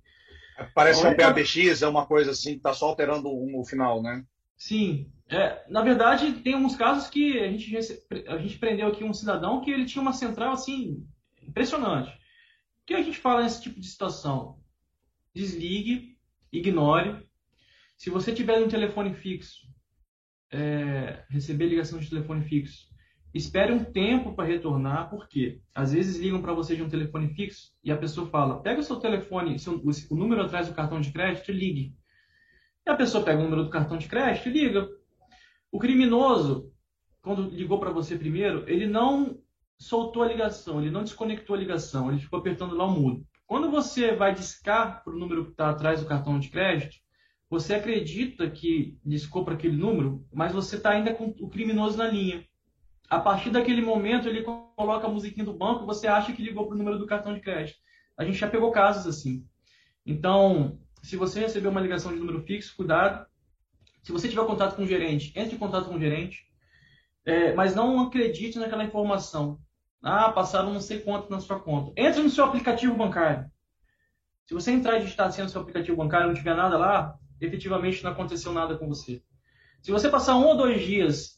Parece 0.73 1.01
que 1.01 1.07
o 1.07 1.15
PABX 1.15 1.81
é 1.81 1.87
uma 1.87 2.05
coisa 2.05 2.31
assim, 2.31 2.51
que 2.51 2.57
está 2.57 2.73
só 2.73 2.87
alterando 2.87 3.29
um, 3.29 3.59
o 3.59 3.65
final, 3.65 4.01
né? 4.01 4.23
Sim. 4.55 5.11
É, 5.29 5.63
na 5.69 5.81
verdade, 5.81 6.31
tem 6.41 6.53
alguns 6.53 6.75
casos 6.75 7.09
que 7.09 7.37
a 7.39 7.51
gente, 7.51 7.75
a 8.27 8.37
gente 8.37 8.57
prendeu 8.57 8.87
aqui 8.87 9.03
um 9.03 9.13
cidadão 9.13 9.61
que 9.61 9.69
ele 9.69 9.85
tinha 9.85 10.01
uma 10.01 10.13
central 10.13 10.53
assim, 10.53 11.05
Impressionante. 11.47 12.11
O 12.11 12.85
que 12.85 12.93
a 12.93 13.01
gente 13.01 13.17
fala 13.17 13.43
nesse 13.43 13.61
tipo 13.61 13.79
de 13.79 13.87
situação? 13.87 14.59
Desligue, 15.33 16.17
ignore. 16.51 17.25
Se 17.97 18.09
você 18.09 18.33
tiver 18.33 18.59
um 18.59 18.67
telefone 18.67 19.13
fixo, 19.13 19.67
é, 20.51 21.23
receber 21.29 21.67
ligação 21.67 21.99
de 21.99 22.09
telefone 22.09 22.47
fixo, 22.47 22.87
espere 23.33 23.71
um 23.71 23.83
tempo 23.83 24.33
para 24.33 24.47
retornar, 24.47 25.09
porque 25.09 25.61
às 25.73 25.93
vezes 25.93 26.17
ligam 26.17 26.41
para 26.41 26.53
você 26.53 26.75
de 26.75 26.83
um 26.83 26.89
telefone 26.89 27.29
fixo 27.29 27.73
e 27.83 27.91
a 27.91 27.97
pessoa 27.97 28.27
fala: 28.27 28.61
pega 28.61 28.79
o 28.79 28.83
seu 28.83 28.97
telefone, 28.97 29.59
seu, 29.59 29.81
o 30.09 30.15
número 30.15 30.41
atrás 30.41 30.67
do 30.67 30.73
cartão 30.73 30.99
de 30.99 31.11
crédito 31.11 31.51
ligue. 31.51 31.95
E 32.85 32.89
a 32.89 32.95
pessoa 32.95 33.23
pega 33.23 33.39
o 33.39 33.43
número 33.43 33.63
do 33.63 33.69
cartão 33.69 33.97
de 33.97 34.07
crédito 34.07 34.47
e 34.49 34.51
liga. 34.51 34.87
O 35.71 35.79
criminoso, 35.79 36.71
quando 37.21 37.49
ligou 37.49 37.79
para 37.79 37.91
você 37.91 38.17
primeiro, 38.17 38.63
ele 38.67 38.87
não 38.87 39.37
soltou 39.77 40.23
a 40.23 40.27
ligação, 40.27 40.81
ele 40.81 40.89
não 40.89 41.03
desconectou 41.03 41.55
a 41.55 41.59
ligação, 41.59 42.09
ele 42.09 42.21
ficou 42.21 42.39
apertando 42.39 42.75
lá 42.75 42.85
o 42.85 42.91
mudo. 42.91 43.25
Quando 43.45 43.69
você 43.69 44.15
vai 44.15 44.33
discar 44.33 45.03
para 45.03 45.13
o 45.13 45.17
número 45.19 45.45
que 45.45 45.51
está 45.51 45.69
atrás 45.69 46.01
do 46.01 46.07
cartão 46.07 46.39
de 46.39 46.49
crédito, 46.49 46.97
você 47.49 47.75
acredita 47.75 48.49
que 48.49 48.97
discou 49.05 49.45
para 49.45 49.53
aquele 49.53 49.77
número, 49.77 50.25
mas 50.33 50.51
você 50.51 50.75
está 50.75 50.91
ainda 50.91 51.13
com 51.13 51.33
o 51.39 51.49
criminoso 51.49 51.97
na 51.97 52.07
linha. 52.07 52.45
A 53.09 53.19
partir 53.19 53.49
daquele 53.49 53.81
momento, 53.81 54.27
ele 54.27 54.43
coloca 54.43 55.07
a 55.07 55.09
musiquinha 55.09 55.45
do 55.45 55.53
banco 55.53 55.83
e 55.83 55.85
você 55.85 56.07
acha 56.07 56.33
que 56.33 56.43
ligou 56.43 56.65
para 56.65 56.75
o 56.75 56.77
número 56.77 56.99
do 56.99 57.07
cartão 57.07 57.33
de 57.33 57.39
crédito. 57.39 57.79
A 58.17 58.25
gente 58.25 58.37
já 58.37 58.49
pegou 58.49 58.71
casos 58.71 59.07
assim. 59.07 59.47
Então, 60.05 60.79
se 61.01 61.15
você 61.15 61.39
receber 61.39 61.69
uma 61.69 61.79
ligação 61.79 62.11
de 62.11 62.19
número 62.19 62.41
fixo, 62.41 62.75
cuidado. 62.75 63.25
Se 64.03 64.11
você 64.11 64.27
tiver 64.27 64.45
contato 64.45 64.75
com 64.75 64.83
o 64.83 64.87
gerente, 64.87 65.31
entre 65.35 65.55
em 65.55 65.59
contato 65.59 65.87
com 65.87 65.95
o 65.95 65.99
gerente. 65.99 66.45
É, 67.25 67.53
mas 67.53 67.75
não 67.75 68.01
acredite 68.01 68.57
naquela 68.57 68.83
informação. 68.83 69.59
Ah, 70.01 70.31
passaram 70.31 70.73
não 70.73 70.81
sei 70.81 70.99
quanto 70.99 71.29
na 71.29 71.39
sua 71.39 71.59
conta. 71.59 71.91
Entre 71.95 72.21
no 72.21 72.29
seu 72.29 72.45
aplicativo 72.45 72.95
bancário. 72.95 73.49
Se 74.45 74.53
você 74.53 74.71
entrar 74.71 74.97
e 74.97 75.01
digitar 75.01 75.27
assim 75.27 75.41
no 75.41 75.49
seu 75.49 75.61
aplicativo 75.61 75.97
bancário 75.97 76.25
e 76.25 76.27
não 76.27 76.35
tiver 76.35 76.55
nada 76.55 76.77
lá, 76.77 77.17
efetivamente 77.39 78.03
não 78.03 78.11
aconteceu 78.11 78.53
nada 78.53 78.77
com 78.77 78.87
você. 78.87 79.21
Se 79.81 79.91
você 79.91 80.09
passar 80.09 80.35
um 80.35 80.45
ou 80.45 80.57
dois 80.57 80.81
dias 80.81 81.36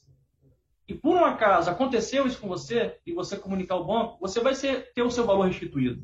e 0.89 0.95
por 0.95 1.15
um 1.15 1.23
acaso 1.23 1.69
aconteceu 1.69 2.25
isso 2.25 2.41
com 2.41 2.47
você 2.47 2.97
e 3.05 3.13
você 3.13 3.37
comunicar 3.37 3.75
ao 3.75 3.85
banco, 3.85 4.17
você 4.19 4.39
vai 4.39 4.55
ser, 4.55 4.91
ter 4.91 5.03
o 5.03 5.11
seu 5.11 5.23
valor 5.23 5.45
restituído. 5.45 6.01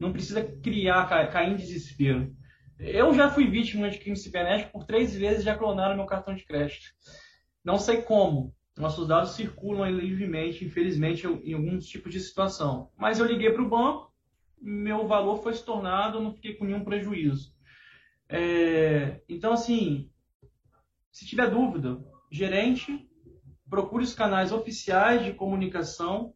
Não 0.00 0.12
precisa 0.12 0.42
criar, 0.42 1.06
cair 1.30 1.52
em 1.52 1.56
desespero. 1.56 2.34
Eu 2.76 3.14
já 3.14 3.30
fui 3.30 3.46
vítima 3.46 3.88
de 3.88 3.98
crime 3.98 4.16
cibernético 4.16 4.72
por 4.72 4.84
três 4.84 5.14
vezes 5.14 5.44
já 5.44 5.56
clonaram 5.56 5.94
meu 5.94 6.06
cartão 6.06 6.34
de 6.34 6.44
crédito. 6.44 6.86
Não 7.64 7.78
sei 7.78 8.02
como, 8.02 8.52
nossos 8.76 9.06
dados 9.06 9.30
circulam 9.30 9.88
livremente, 9.88 10.64
infelizmente, 10.64 11.24
em 11.24 11.54
alguns 11.54 11.86
tipos 11.86 12.12
de 12.12 12.18
situação. 12.18 12.90
Mas 12.98 13.20
eu 13.20 13.26
liguei 13.26 13.52
para 13.52 13.62
o 13.62 13.68
banco, 13.68 14.12
meu 14.60 15.06
valor 15.06 15.40
foi 15.40 15.52
estornado, 15.52 16.18
eu 16.18 16.22
não 16.22 16.34
fiquei 16.34 16.54
com 16.54 16.64
nenhum 16.64 16.82
prejuízo. 16.84 17.54
É, 18.28 19.20
então, 19.28 19.52
assim, 19.52 20.10
se 21.12 21.24
tiver 21.24 21.48
dúvida, 21.48 21.96
gerente, 22.28 23.05
procure 23.68 24.04
os 24.04 24.14
canais 24.14 24.52
oficiais 24.52 25.24
de 25.24 25.32
comunicação. 25.32 26.32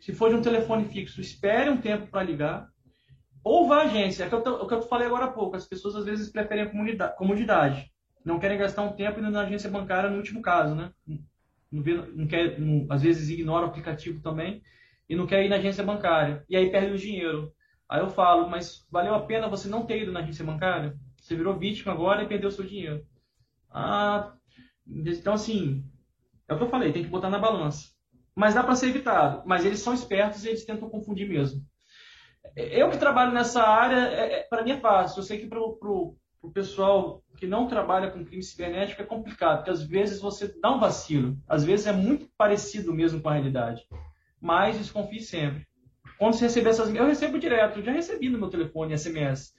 Se 0.00 0.12
for 0.12 0.30
de 0.30 0.36
um 0.36 0.42
telefone 0.42 0.84
fixo, 0.86 1.20
espere 1.20 1.70
um 1.70 1.80
tempo 1.80 2.06
para 2.06 2.22
ligar. 2.22 2.68
Ou 3.42 3.66
vá 3.66 3.82
à 3.82 3.84
agência. 3.84 4.24
É 4.24 4.34
o 4.34 4.66
que 4.66 4.74
eu 4.74 4.82
falei 4.82 5.06
agora 5.06 5.26
há 5.26 5.32
pouco. 5.32 5.56
As 5.56 5.66
pessoas 5.66 5.96
às 5.96 6.04
vezes 6.04 6.30
preferem 6.30 6.64
a 6.64 7.08
comodidade. 7.08 7.90
Não 8.24 8.38
querem 8.38 8.58
gastar 8.58 8.82
um 8.82 8.92
tempo 8.92 9.18
indo 9.18 9.30
na 9.30 9.42
agência 9.42 9.70
bancária 9.70 10.10
no 10.10 10.18
último 10.18 10.42
caso, 10.42 10.74
né? 10.74 10.92
não, 11.70 11.82
não 12.08 12.26
quer, 12.26 12.58
não, 12.58 12.86
às 12.90 13.02
vezes 13.02 13.28
ignora 13.30 13.66
o 13.66 13.68
aplicativo 13.68 14.20
também 14.20 14.62
e 15.08 15.14
não 15.14 15.26
quer 15.26 15.44
ir 15.44 15.48
na 15.48 15.56
agência 15.56 15.84
bancária. 15.84 16.44
E 16.48 16.56
aí 16.56 16.70
perde 16.70 16.92
o 16.92 16.98
dinheiro. 16.98 17.52
Aí 17.88 18.00
eu 18.00 18.10
falo, 18.10 18.48
mas 18.48 18.86
valeu 18.90 19.14
a 19.14 19.22
pena 19.22 19.48
você 19.48 19.68
não 19.68 19.86
ter 19.86 20.02
ido 20.02 20.12
na 20.12 20.20
agência 20.20 20.44
bancária? 20.44 20.96
Você 21.16 21.36
virou 21.36 21.56
vítima 21.56 21.92
agora 21.92 22.22
e 22.22 22.28
perdeu 22.28 22.50
seu 22.50 22.64
dinheiro. 22.64 23.04
Ah, 23.70 24.32
então 24.86 25.34
assim, 25.34 25.84
é 26.50 26.54
o 26.54 26.58
que 26.58 26.64
eu 26.64 26.68
falei, 26.68 26.92
tem 26.92 27.04
que 27.04 27.08
botar 27.08 27.30
na 27.30 27.38
balança. 27.38 27.88
Mas 28.34 28.54
dá 28.54 28.62
para 28.62 28.74
ser 28.74 28.88
evitado. 28.88 29.42
Mas 29.46 29.64
eles 29.64 29.78
são 29.78 29.94
espertos 29.94 30.44
e 30.44 30.48
eles 30.48 30.64
tentam 30.64 30.90
confundir 30.90 31.28
mesmo. 31.28 31.62
Eu 32.56 32.90
que 32.90 32.98
trabalho 32.98 33.32
nessa 33.32 33.62
área, 33.62 34.08
é, 34.08 34.32
é, 34.32 34.42
para 34.42 34.64
mim 34.64 34.72
é 34.72 34.80
fácil. 34.80 35.20
Eu 35.20 35.22
sei 35.22 35.38
que 35.38 35.46
para 35.46 35.60
o 35.60 36.16
pessoal 36.52 37.22
que 37.36 37.46
não 37.46 37.68
trabalha 37.68 38.10
com 38.10 38.24
crime 38.24 38.42
cibernético 38.42 39.00
é 39.00 39.04
complicado, 39.04 39.58
porque 39.58 39.70
às 39.70 39.82
vezes 39.82 40.20
você 40.20 40.52
dá 40.60 40.74
um 40.74 40.80
vacilo, 40.80 41.38
às 41.48 41.64
vezes 41.64 41.86
é 41.86 41.92
muito 41.92 42.28
parecido 42.36 42.92
mesmo 42.92 43.20
com 43.20 43.28
a 43.28 43.34
realidade. 43.34 43.82
Mas 44.40 44.76
desconfie 44.76 45.20
sempre. 45.20 45.66
Quando 46.18 46.34
você 46.34 46.46
receber 46.46 46.70
essas. 46.70 46.92
Eu 46.92 47.06
recebo 47.06 47.38
direto, 47.38 47.78
eu 47.78 47.84
já 47.84 47.92
recebi 47.92 48.28
no 48.28 48.38
meu 48.38 48.48
telefone 48.48 48.98
SMS. 48.98 49.54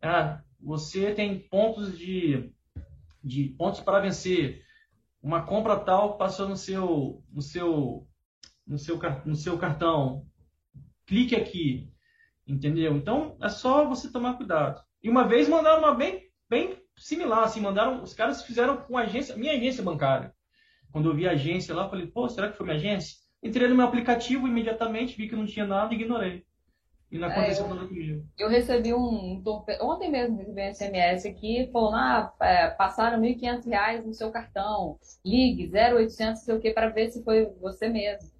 Ah, 0.00 0.40
você 0.58 1.12
tem 1.12 1.38
pontos 1.38 1.98
de, 1.98 2.50
de 3.22 3.54
pontos 3.58 3.80
para 3.80 4.00
vencer. 4.00 4.62
Uma 5.22 5.42
compra 5.44 5.78
tal 5.78 6.16
passou 6.16 6.48
no 6.48 6.56
seu, 6.56 7.22
no 7.30 7.42
seu, 7.42 8.06
no 8.66 8.78
seu, 8.78 8.98
no 9.24 9.34
seu 9.34 9.58
cartão. 9.58 10.26
Clique 11.06 11.36
aqui. 11.36 11.92
Entendeu? 12.46 12.96
Então 12.96 13.36
é 13.40 13.48
só 13.48 13.86
você 13.86 14.10
tomar 14.10 14.34
cuidado. 14.34 14.82
E 15.02 15.08
uma 15.08 15.26
vez 15.26 15.48
mandaram 15.48 15.78
uma 15.78 15.94
bem, 15.94 16.30
bem 16.48 16.76
similar, 16.96 17.44
assim, 17.44 17.60
mandaram, 17.60 18.02
os 18.02 18.12
caras 18.12 18.42
fizeram 18.42 18.76
com 18.78 18.96
a 18.96 19.02
agência, 19.02 19.36
minha 19.36 19.52
agência 19.52 19.82
bancária. 19.82 20.34
Quando 20.92 21.08
eu 21.08 21.14
vi 21.14 21.26
a 21.28 21.32
agência 21.32 21.74
lá, 21.74 21.88
falei, 21.88 22.06
pô, 22.06 22.28
será 22.28 22.50
que 22.50 22.56
foi 22.56 22.66
minha 22.66 22.76
agência? 22.76 23.16
Entrei 23.42 23.68
no 23.68 23.76
meu 23.76 23.86
aplicativo 23.86 24.46
imediatamente, 24.46 25.16
vi 25.16 25.28
que 25.28 25.36
não 25.36 25.46
tinha 25.46 25.66
nada 25.66 25.94
e 25.94 25.96
ignorei. 25.96 26.44
E 27.10 27.18
não 27.18 27.28
aconteceu 27.28 27.66
é, 27.66 27.68
nada 27.68 27.88
comigo. 27.88 28.24
Eu 28.38 28.48
recebi 28.48 28.94
um. 28.94 29.42
Ontem 29.80 30.10
mesmo 30.10 30.36
recebi 30.36 30.62
um 30.62 30.72
SMS 30.72 31.26
aqui 31.26 31.68
falando: 31.72 31.96
ah, 31.96 32.34
é, 32.40 32.70
passaram 32.70 33.20
R$ 33.20 33.34
1.500 33.34 34.04
no 34.04 34.14
seu 34.14 34.30
cartão. 34.30 34.96
Ligue 35.24 35.70
0800, 35.74 36.42
sei 36.42 36.54
o 36.54 36.60
que, 36.60 36.70
para 36.70 36.88
ver 36.88 37.10
se 37.10 37.24
foi 37.24 37.46
você 37.60 37.88
mesmo. 37.88 38.30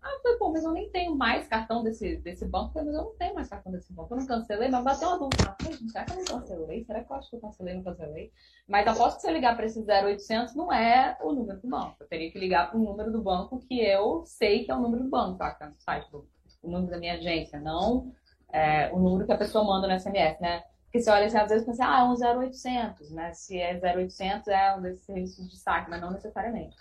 Ah, 0.00 0.12
eu 0.12 0.22
falei, 0.22 0.38
pô, 0.38 0.52
mas 0.52 0.64
eu 0.64 0.72
nem 0.72 0.88
tenho 0.90 1.14
mais 1.14 1.46
cartão 1.48 1.82
desse, 1.82 2.16
desse 2.18 2.46
banco. 2.46 2.72
Falei, 2.72 2.86
mas 2.86 2.96
eu 2.96 3.04
não 3.04 3.14
tenho 3.16 3.34
mais 3.34 3.48
cartão 3.48 3.70
desse 3.70 3.92
banco. 3.92 4.14
Eu 4.14 4.18
não 4.18 4.26
cancelei, 4.26 4.68
mas 4.70 4.84
bateu 4.84 5.08
uma 5.08 5.18
dúvida. 5.18 5.44
Ah, 5.48 5.56
será 5.90 6.04
que 6.04 6.12
eu 6.12 6.16
não 6.16 6.24
cancelei? 6.24 6.84
Será 6.84 7.04
que 7.04 7.12
eu 7.12 7.16
acho 7.16 7.30
que 7.30 7.36
eu 7.36 7.40
cancelei 7.40 7.74
não 7.74 7.82
cancelei? 7.82 8.32
Mas 8.66 8.86
aposto 8.86 9.16
que 9.16 9.22
se 9.22 9.28
eu 9.28 9.34
ligar 9.34 9.54
para 9.54 9.66
esse 9.66 9.84
0800 9.84 10.54
não 10.54 10.72
é 10.72 11.18
o 11.20 11.32
número 11.32 11.60
do 11.60 11.68
banco. 11.68 11.96
Eu 12.00 12.06
teria 12.06 12.30
que 12.30 12.38
ligar 12.38 12.70
para 12.70 12.78
o 12.78 12.82
número 12.82 13.12
do 13.12 13.20
banco 13.20 13.58
que 13.58 13.80
eu 13.80 14.22
sei 14.24 14.64
que 14.64 14.70
é 14.70 14.74
o 14.74 14.80
número 14.80 15.04
do 15.04 15.10
banco, 15.10 15.36
tá? 15.36 15.58
É 15.60 15.66
no 15.66 15.74
site 15.78 16.10
do 16.10 16.26
o 16.62 16.70
número 16.70 16.90
da 16.90 16.98
minha 16.98 17.14
agência, 17.14 17.60
não 17.60 18.12
é, 18.52 18.90
o 18.92 18.98
número 18.98 19.26
que 19.26 19.32
a 19.32 19.38
pessoa 19.38 19.64
manda 19.64 19.86
no 19.86 19.98
SMS, 19.98 20.40
né? 20.40 20.62
Porque 20.84 21.00
você 21.00 21.10
olha 21.10 21.26
assim, 21.26 21.36
às 21.36 21.50
vezes 21.50 21.66
pensa, 21.66 21.84
ah, 21.84 22.00
é 22.00 22.04
um 22.04 22.40
0800, 22.40 23.10
né? 23.10 23.32
Se 23.32 23.58
é 23.58 23.78
0800, 23.78 24.48
é 24.48 24.74
um 24.76 24.82
desses 24.82 25.04
serviços 25.04 25.50
de 25.50 25.58
saque, 25.58 25.90
mas 25.90 26.00
não 26.00 26.10
necessariamente. 26.10 26.76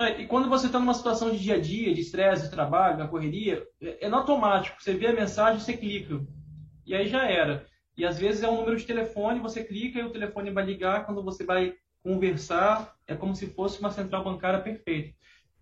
É, 0.00 0.20
e 0.20 0.26
quando 0.26 0.48
você 0.48 0.66
está 0.66 0.78
numa 0.78 0.94
situação 0.94 1.30
de 1.30 1.38
dia 1.38 1.56
a 1.56 1.60
dia, 1.60 1.92
de 1.92 2.00
estresse, 2.00 2.44
de 2.44 2.50
trabalho, 2.50 2.98
na 2.98 3.08
correria, 3.08 3.62
é, 3.82 4.06
é 4.06 4.08
no 4.08 4.16
automático. 4.16 4.80
Você 4.80 4.94
vê 4.94 5.08
a 5.08 5.12
mensagem, 5.12 5.60
você 5.60 5.76
clica. 5.76 6.20
E 6.86 6.94
aí 6.94 7.06
já 7.06 7.28
era. 7.28 7.66
E 7.96 8.06
às 8.06 8.18
vezes 8.18 8.42
é 8.42 8.48
um 8.48 8.56
número 8.56 8.76
de 8.76 8.86
telefone, 8.86 9.40
você 9.40 9.62
clica 9.62 9.98
e 9.98 10.04
o 10.04 10.12
telefone 10.12 10.50
vai 10.52 10.64
ligar 10.64 11.04
quando 11.04 11.22
você 11.22 11.44
vai 11.44 11.74
conversar. 12.02 12.94
É 13.06 13.14
como 13.14 13.34
se 13.34 13.48
fosse 13.48 13.80
uma 13.80 13.90
central 13.90 14.24
bancária 14.24 14.60
perfeita. 14.60 15.14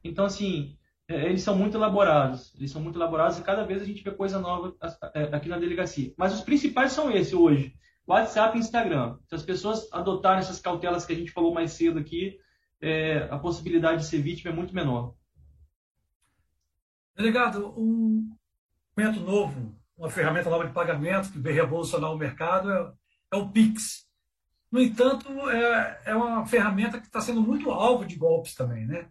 Então, 0.05 0.27
assim, 0.27 0.77
eles 1.09 1.43
são 1.43 1.57
muito 1.57 1.77
elaborados. 1.77 2.55
Eles 2.57 2.71
são 2.71 2.83
muito 2.83 2.99
elaborados 2.99 3.39
e 3.39 3.43
cada 3.43 3.65
vez 3.65 3.83
a 3.83 3.85
gente 3.85 4.03
vê 4.03 4.11
coisa 4.11 4.39
nova 4.39 4.75
é, 5.15 5.25
aqui 5.35 5.49
na 5.49 5.59
delegacia. 5.59 6.13
Mas 6.17 6.35
os 6.35 6.41
principais 6.41 6.93
são 6.93 7.11
esses 7.11 7.33
hoje: 7.33 7.75
WhatsApp 8.07 8.57
e 8.57 8.61
Instagram. 8.61 9.19
Se 9.27 9.35
as 9.35 9.43
pessoas 9.43 9.89
adotarem 9.93 10.41
essas 10.41 10.61
cautelas 10.61 11.07
que 11.07 11.13
a 11.13 11.17
gente 11.17 11.31
falou 11.31 11.55
mais 11.55 11.73
cedo 11.73 11.99
aqui, 11.99 12.39
é, 12.81 13.29
a 13.31 13.39
possibilidade 13.39 14.03
de 14.03 14.09
ser 14.09 14.21
vítima 14.21 14.51
é 14.51 14.55
muito 14.55 14.75
menor. 14.75 15.15
Delegado, 17.17 17.73
um 17.79 18.37
instrumento 18.89 19.21
novo, 19.21 19.75
uma 19.97 20.11
ferramenta 20.11 20.51
nova 20.51 20.67
de 20.67 20.73
pagamento 20.73 21.33
que 21.33 21.39
veio 21.39 21.57
revolucionar 21.57 22.13
o 22.13 22.19
mercado 22.19 22.71
é, 22.71 22.93
é 23.33 23.37
o 23.37 23.49
Pix. 23.51 24.07
No 24.71 24.81
entanto, 24.83 25.29
é, 25.49 26.03
é 26.07 26.15
uma 26.15 26.45
ferramenta 26.45 27.01
que 27.01 27.07
está 27.07 27.21
sendo 27.21 27.41
muito 27.41 27.71
alvo 27.71 28.05
de 28.05 28.17
golpes 28.17 28.55
também, 28.55 28.87
né? 28.87 29.09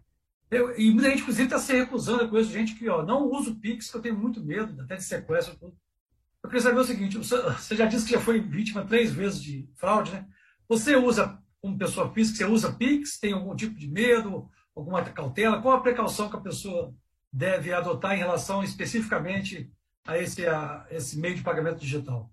Eu, 0.50 0.78
e 0.78 0.90
muita 0.92 1.10
gente, 1.10 1.22
inclusive, 1.22 1.44
está 1.44 1.58
se 1.58 1.72
recusando. 1.72 2.22
Eu 2.22 2.28
conheço 2.28 2.50
gente 2.50 2.74
que 2.74 2.88
ó, 2.88 3.02
não 3.02 3.28
usa 3.28 3.50
o 3.50 3.54
Pix, 3.56 3.90
que 3.90 3.96
eu 3.96 4.02
tenho 4.02 4.18
muito 4.18 4.44
medo, 4.44 4.80
até 4.80 4.96
de 4.96 5.04
sequestro. 5.04 5.56
Eu 5.60 6.48
queria 6.48 6.60
saber 6.60 6.78
o 6.78 6.84
seguinte: 6.84 7.18
você 7.18 7.74
já 7.74 7.86
disse 7.86 8.06
que 8.06 8.12
já 8.12 8.20
foi 8.20 8.40
vítima 8.40 8.84
três 8.84 9.12
vezes 9.12 9.42
de 9.42 9.68
fraude, 9.74 10.12
né? 10.12 10.26
Você 10.68 10.96
usa, 10.96 11.38
como 11.60 11.78
pessoa 11.78 12.12
física, 12.12 12.38
você 12.38 12.44
usa 12.44 12.72
Pix? 12.72 13.18
Tem 13.18 13.32
algum 13.32 13.54
tipo 13.56 13.76
de 13.76 13.88
medo, 13.88 14.48
alguma 14.74 15.02
cautela? 15.02 15.60
Qual 15.60 15.76
a 15.76 15.80
precaução 15.80 16.28
que 16.28 16.36
a 16.36 16.40
pessoa 16.40 16.94
deve 17.32 17.72
adotar 17.72 18.14
em 18.14 18.18
relação 18.18 18.62
especificamente 18.62 19.70
a 20.06 20.16
esse, 20.16 20.46
a 20.46 20.86
esse 20.90 21.18
meio 21.18 21.34
de 21.34 21.42
pagamento 21.42 21.80
digital? 21.80 22.30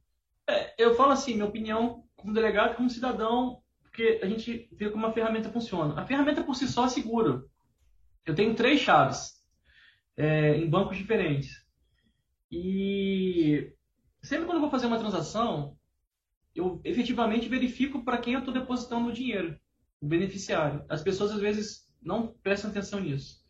É, 0.48 0.74
eu 0.78 0.94
falo 0.96 1.12
assim, 1.12 1.34
minha 1.34 1.46
opinião 1.46 2.04
como 2.16 2.34
delegado, 2.34 2.76
como 2.76 2.90
cidadão, 2.90 3.62
porque 3.82 4.20
a 4.22 4.28
gente 4.28 4.70
vê 4.72 4.90
como 4.90 5.06
a 5.06 5.14
ferramenta 5.14 5.52
funciona. 5.52 6.00
A 6.00 6.06
ferramenta 6.06 6.44
por 6.44 6.56
si 6.56 6.68
só 6.68 6.86
é 6.86 6.90
segura 6.90 7.44
eu 8.26 8.36
tenho 8.36 8.56
três 8.56 8.80
chaves 8.80 9.34
é, 10.16 10.56
em 10.58 10.70
bancos 10.70 10.98
diferentes. 10.98 11.64
E 12.52 13.74
sempre 14.22 14.46
quando 14.46 14.58
eu 14.58 14.62
vou 14.62 14.70
fazer 14.70 14.86
uma 14.86 15.00
transação, 15.00 15.78
eu 16.56 16.80
efetivamente 16.84 17.50
verifico 17.50 18.04
para 18.04 18.18
quem 18.18 18.34
eu 18.34 18.40
estou 18.40 18.54
depositando 18.54 19.10
o 19.10 19.14
dinheiro, 19.14 19.58
o 20.00 20.08
beneficiário. 20.08 20.86
As 20.90 21.02
pessoas 21.02 21.32
às 21.32 21.42
vezes 21.42 21.90
não 22.02 22.28
prestam 22.44 22.70
atenção 22.70 23.00
nisso. 23.00 23.44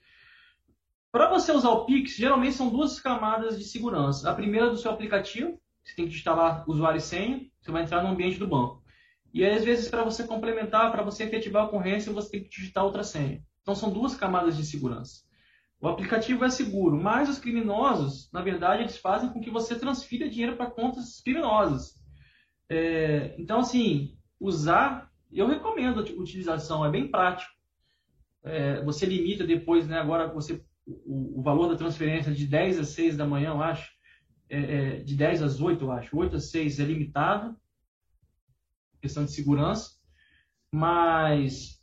Para 1.12 1.30
você 1.30 1.52
usar 1.52 1.70
o 1.70 1.86
Pix, 1.86 2.16
geralmente 2.16 2.56
são 2.56 2.70
duas 2.70 3.00
camadas 3.00 3.58
de 3.60 3.66
segurança. 3.66 4.30
A 4.30 4.34
primeira 4.34 4.68
é 4.68 4.70
do 4.70 4.78
seu 4.78 4.90
aplicativo, 4.90 5.62
você 5.84 5.96
tem 5.96 6.08
que 6.08 6.16
instalar 6.16 6.68
usuário 6.68 6.98
e 6.98 7.02
senha, 7.02 7.46
você 7.62 7.72
vai 7.72 7.84
entrar 7.84 8.02
no 8.02 8.10
ambiente 8.10 8.40
do 8.40 8.48
banco. 8.48 8.82
E 9.34 9.46
às 9.46 9.64
vezes, 9.64 9.90
para 9.90 10.04
você 10.04 10.26
complementar, 10.26 10.92
para 10.92 11.04
você 11.04 11.24
efetivar 11.24 11.64
a 11.64 11.66
ocorrência, 11.66 12.12
você 12.12 12.32
tem 12.32 12.44
que 12.44 12.50
digitar 12.50 12.84
outra 12.86 13.04
senha. 13.04 13.44
Então 13.64 13.74
são 13.74 13.92
duas 13.92 14.16
camadas 14.16 14.56
de 14.56 14.64
segurança. 14.66 15.24
O 15.82 15.88
aplicativo 15.88 16.46
é 16.46 16.50
seguro, 16.50 17.02
mas 17.02 17.28
os 17.28 17.40
criminosos, 17.40 18.30
na 18.32 18.42
verdade, 18.42 18.84
eles 18.84 18.98
fazem 18.98 19.30
com 19.30 19.42
que 19.42 19.50
você 19.50 19.78
transfira 19.78 20.30
dinheiro 20.30 20.56
para 20.56 20.70
contas 20.70 21.20
criminosas. 21.20 22.00
É, 22.70 23.36
então, 23.38 23.60
assim, 23.60 24.18
usar, 24.40 25.12
eu 25.32 25.48
recomendo 25.48 26.00
a 26.00 26.04
utilização, 26.04 26.86
é 26.86 26.90
bem 26.90 27.10
prático. 27.10 27.52
É, 28.44 28.82
você 28.84 29.06
limita 29.06 29.46
depois, 29.46 29.88
né, 29.88 29.98
agora 29.98 30.32
você 30.32 30.64
o, 30.86 31.40
o, 31.40 31.42
valor 31.42 31.70
da 31.70 31.78
transferência 31.78 32.34
de 32.34 32.46
10 32.46 32.80
às 32.80 32.90
6 32.90 33.18
da 33.18 33.26
manhã, 33.26 33.50
eu 33.50 33.62
acho, 33.62 33.92
é, 34.50 34.60
é, 34.60 35.00
de 35.00 35.16
10 35.16 35.42
às 35.42 35.62
8, 35.62 35.84
eu 35.84 35.92
acho, 35.92 36.18
8 36.18 36.36
às 36.36 36.50
6 36.50 36.80
é 36.80 36.84
limitado, 36.84 37.56
questão 39.02 39.26
de 39.26 39.32
segurança, 39.32 39.98
mas 40.72 41.82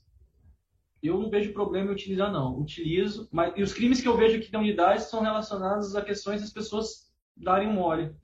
eu 1.09 1.19
não 1.19 1.31
vejo 1.31 1.53
problema 1.53 1.89
em 1.89 1.95
utilizar, 1.95 2.31
não. 2.31 2.59
Utilizo, 2.59 3.29
mas 3.33 3.53
e 3.57 3.63
os 3.63 3.73
crimes 3.73 4.01
que 4.01 4.09
eu 4.09 4.17
vejo 4.17 4.37
aqui 4.37 4.51
da 4.51 4.59
unidade 4.59 5.05
são 5.05 5.23
relacionados 5.23 5.97
a 5.97 6.03
questões 6.03 6.41
das 6.41 6.53
pessoas 6.53 7.11
darem 7.37 7.69
um 7.69 7.73
mole. 7.73 8.15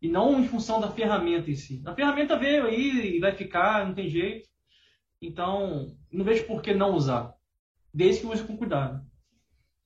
E 0.00 0.08
não 0.08 0.38
em 0.38 0.46
função 0.46 0.80
da 0.80 0.90
ferramenta 0.90 1.50
em 1.50 1.54
si. 1.54 1.82
A 1.84 1.94
ferramenta 1.94 2.38
veio 2.38 2.66
aí 2.66 3.16
e 3.16 3.20
vai 3.20 3.32
ficar, 3.32 3.86
não 3.86 3.94
tem 3.94 4.08
jeito. 4.08 4.48
Então, 5.20 5.96
não 6.12 6.24
vejo 6.24 6.46
por 6.46 6.62
que 6.62 6.72
não 6.72 6.94
usar. 6.94 7.34
Desde 7.92 8.20
que 8.20 8.26
use 8.28 8.44
com 8.44 8.56
cuidado. 8.56 9.04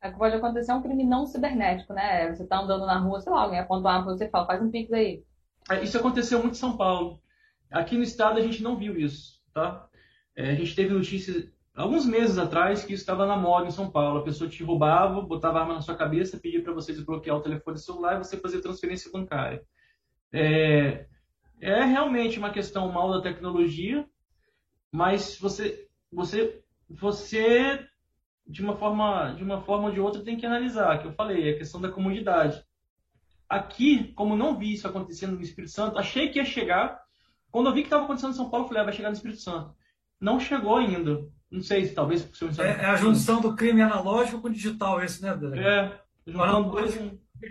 É 0.03 0.11
que 0.11 0.19
pode 0.19 0.35
acontecer 0.35 0.73
um 0.73 0.83
crime 0.83 1.05
não 1.05 1.27
cibernético, 1.27 1.95
né? 1.95 2.35
Você 2.35 2.43
está 2.43 2.59
andando 2.59 2.85
na 2.85 2.99
rua, 2.99 3.21
sei 3.21 3.33
lá, 3.33 3.43
alguém 3.43 3.61
aponta 3.61 3.81
uma 3.81 3.93
arma 3.95 4.17
você 4.17 4.29
fala, 4.29 4.47
faz 4.47 4.61
um 4.61 4.71
pix 4.71 4.93
aí. 4.93 5.23
É, 5.71 5.83
isso 5.83 5.97
aconteceu 5.97 6.41
muito 6.41 6.55
em 6.55 6.59
São 6.59 6.77
Paulo. 6.77 7.23
Aqui 7.71 7.97
no 7.97 8.03
estado 8.03 8.39
a 8.39 8.43
gente 8.43 8.63
não 8.63 8.77
viu 8.77 8.99
isso, 8.99 9.41
tá? 9.55 9.89
É, 10.37 10.51
a 10.51 10.55
gente 10.55 10.75
teve 10.75 10.93
notícias 10.93 11.49
alguns 11.75 12.07
meses 12.07 12.39
atrás 12.39 12.85
que 12.85 12.93
isso 12.93 13.03
estava 13.03 13.27
na 13.27 13.37
moda 13.37 13.67
em 13.67 13.71
São 13.71 13.91
Paulo. 13.91 14.21
A 14.21 14.25
pessoa 14.25 14.49
te 14.49 14.63
roubava, 14.63 15.21
botava 15.21 15.61
arma 15.61 15.75
na 15.75 15.81
sua 15.81 15.97
cabeça, 15.97 16.39
pedia 16.39 16.63
para 16.63 16.73
você 16.73 16.93
desbloquear 16.93 17.37
o 17.37 17.43
telefone 17.43 17.79
celular 17.79 18.17
e 18.17 18.25
você 18.25 18.37
fazer 18.37 18.61
transferência 18.61 19.11
bancária. 19.11 19.65
É, 20.33 21.07
é 21.61 21.85
realmente 21.85 22.39
uma 22.39 22.51
questão 22.51 22.91
mal 22.91 23.11
da 23.11 23.23
tecnologia, 23.23 24.07
mas 24.91 25.39
você, 25.39 25.89
você, 26.11 26.63
você 26.89 27.87
de 28.47 28.63
uma 28.63 28.77
forma, 28.77 29.35
de 29.35 29.43
uma 29.43 29.61
forma 29.61 29.87
ou 29.87 29.93
de 29.93 30.01
outra 30.01 30.23
tem 30.23 30.37
que 30.37 30.45
analisar, 30.45 31.01
que 31.01 31.07
eu 31.07 31.13
falei, 31.13 31.49
é 31.49 31.55
a 31.55 31.59
questão 31.59 31.81
da 31.81 31.91
comodidade. 31.91 32.63
Aqui, 33.49 34.13
como 34.15 34.37
não 34.37 34.59
vi 34.59 34.73
isso 34.73 34.89
acontecendo 34.89 35.37
no 35.37 35.43
Espírito 35.43 35.73
Santo, 35.73 35.99
achei 35.99 36.29
que 36.29 36.39
ia 36.39 36.45
chegar. 36.45 37.03
Quando 37.51 37.69
eu 37.69 37.75
vi 37.75 37.83
que 37.83 37.87
estava 37.87 38.05
acontecendo 38.05 38.31
em 38.31 38.37
São 38.37 38.51
Paulo, 38.51 38.65
eu 38.65 38.69
falei, 38.69 38.83
ah, 38.83 38.85
vai 38.87 38.95
chegar 38.95 39.11
no 39.11 39.15
Espírito 39.15 39.41
Santo. 39.41 39.75
Não 40.21 40.41
chegou 40.41 40.77
ainda. 40.77 41.29
Não 41.53 41.63
sei 41.63 41.85
se 41.85 41.95
talvez 41.95 42.27
ser 42.33 42.61
é, 42.63 42.83
é 42.83 42.87
a 42.87 42.97
junção 42.97 43.39
do 43.39 43.55
crime 43.55 43.83
analógico 43.83 44.41
com 44.41 44.49
digital, 44.49 45.03
esse, 45.03 45.21
né, 45.23 45.37
Dele? 45.37 45.61
É, 45.61 46.01
juntando 46.27 46.71
dois 46.71 46.99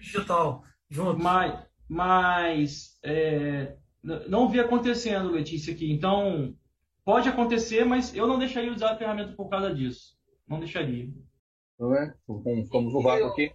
digital 0.02 0.64
juntos. 0.90 1.22
Mas, 1.22 1.64
mas 1.88 3.00
é, 3.04 3.76
não 4.28 4.50
vi 4.50 4.60
acontecendo, 4.60 5.30
Letícia, 5.30 5.72
aqui. 5.72 5.92
Então, 5.92 6.56
pode 7.06 7.30
acontecer, 7.30 7.86
mas 7.86 8.16
eu 8.16 8.26
não 8.26 8.40
deixaria 8.40 8.74
usar 8.74 8.94
a 8.94 8.98
ferramenta 8.98 9.34
por 9.34 9.48
causa 9.50 9.72
disso. 9.72 10.18
Não 10.48 10.58
deixaria. 10.58 11.08
Não 11.80 11.96
é? 11.96 12.12
Vamos 12.28 12.94
no 12.94 13.04
vácuo 13.04 13.28
aqui. 13.28 13.54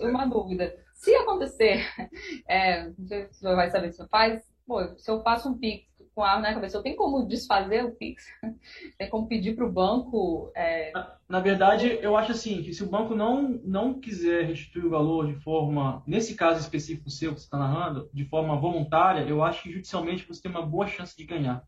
Uma 0.00 0.24
dúvida. 0.24 0.74
Se 0.94 1.14
acontecer, 1.14 1.84
é, 2.48 2.88
não 2.88 3.06
sei 3.06 3.28
se 3.30 3.40
você 3.40 3.54
vai 3.54 3.70
saber 3.70 3.92
se 3.92 3.98
você 3.98 4.08
faz, 4.08 4.42
pô, 4.66 4.96
se 4.96 5.10
eu 5.10 5.22
faço 5.22 5.50
um 5.50 5.58
Pix 5.58 5.86
com 6.18 6.24
a 6.24 6.40
na 6.40 6.52
cabeça. 6.52 6.76
Eu 6.76 6.82
tenho 6.82 6.96
como 6.96 7.24
desfazer 7.24 7.84
o 7.84 7.92
Pix? 7.92 8.26
Tem 8.98 9.08
como 9.08 9.28
pedir 9.28 9.54
para 9.54 9.64
o 9.64 9.70
banco? 9.70 10.50
É... 10.56 10.90
Na, 11.28 11.38
verdade, 11.38 11.96
eu 12.02 12.16
acho 12.16 12.32
assim, 12.32 12.60
que 12.60 12.74
se 12.74 12.82
o 12.82 12.88
banco 12.88 13.14
não, 13.14 13.60
não 13.62 14.00
quiser 14.00 14.44
restituir 14.44 14.84
o 14.84 14.90
valor 14.90 15.28
de 15.28 15.40
forma, 15.40 16.02
nesse 16.04 16.34
caso 16.34 16.58
específico 16.58 17.08
seu 17.08 17.32
que 17.32 17.38
você 17.38 17.46
está 17.46 17.56
narrando, 17.56 18.10
de 18.12 18.24
forma 18.24 18.56
voluntária, 18.56 19.20
eu 19.28 19.44
acho 19.44 19.62
que 19.62 19.72
judicialmente 19.72 20.26
você 20.26 20.42
tem 20.42 20.50
uma 20.50 20.66
boa 20.66 20.88
chance 20.88 21.16
de 21.16 21.24
ganhar. 21.24 21.62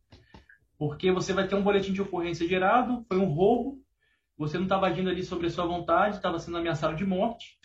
Porque 0.77 1.13
você 1.13 1.33
vai 1.33 1.47
ter 1.47 1.55
um 1.55 1.63
boletim 1.63 1.93
de 1.93 2.03
ocorrência 2.03 2.49
gerado, 2.49 3.05
foi 3.07 3.19
um 3.19 3.33
roubo, 3.33 3.81
você 4.37 4.57
não 4.57 4.65
estava 4.65 4.89
agindo 4.89 5.11
ali 5.11 5.23
sobre 5.23 5.47
a 5.47 5.51
sua 5.51 5.65
vontade, 5.65 6.17
estava 6.17 6.41
sendo 6.41 6.59
ameaçado 6.59 6.97
de 6.97 7.07
morte. 7.07 7.57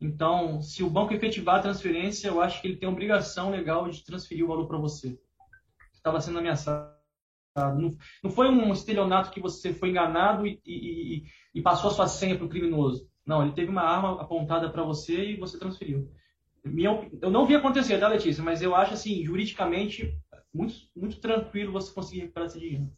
Então, 0.00 0.60
se 0.60 0.82
o 0.82 0.90
banco 0.90 1.14
efetivar 1.14 1.60
a 1.60 1.62
transferência, 1.62 2.26
eu 2.26 2.40
acho 2.40 2.60
que 2.60 2.66
ele 2.66 2.76
tem 2.76 2.88
obrigação 2.88 3.50
legal 3.50 3.88
de 3.88 4.04
transferir 4.04 4.44
o 4.44 4.48
valor 4.48 4.66
para 4.66 4.78
você 4.78 5.16
estava 6.04 6.20
sendo 6.20 6.38
ameaçado. 6.38 6.92
Não, 7.56 7.96
não, 8.22 8.30
foi 8.30 8.48
um 8.48 8.72
estelionato 8.72 9.30
que 9.30 9.40
você 9.40 9.72
foi 9.72 9.88
enganado 9.90 10.46
e, 10.46 10.60
e, 10.66 11.22
e 11.54 11.62
passou 11.62 11.90
a 11.90 11.94
sua 11.94 12.08
senha 12.08 12.36
para 12.36 12.44
o 12.44 12.48
criminoso. 12.48 13.08
Não, 13.24 13.42
ele 13.42 13.52
teve 13.52 13.70
uma 13.70 13.82
arma 13.82 14.20
apontada 14.20 14.68
para 14.68 14.82
você 14.82 15.30
e 15.30 15.36
você 15.36 15.58
transferiu. 15.58 16.10
minha, 16.64 17.08
eu 17.22 17.30
não 17.30 17.46
vi 17.46 17.54
acontecer, 17.54 17.98
tá, 17.98 18.08
Letícia? 18.08 18.42
Mas 18.42 18.60
eu 18.60 18.74
acho, 18.74 18.94
assim, 18.94 19.24
juridicamente, 19.24 20.18
muito, 20.52 20.74
muito 20.94 21.20
tranquilo 21.20 21.72
você 21.72 21.92
conseguir 21.92 22.22
recuperar 22.22 22.48
esse 22.48 22.58
dinheiro. 22.58 22.90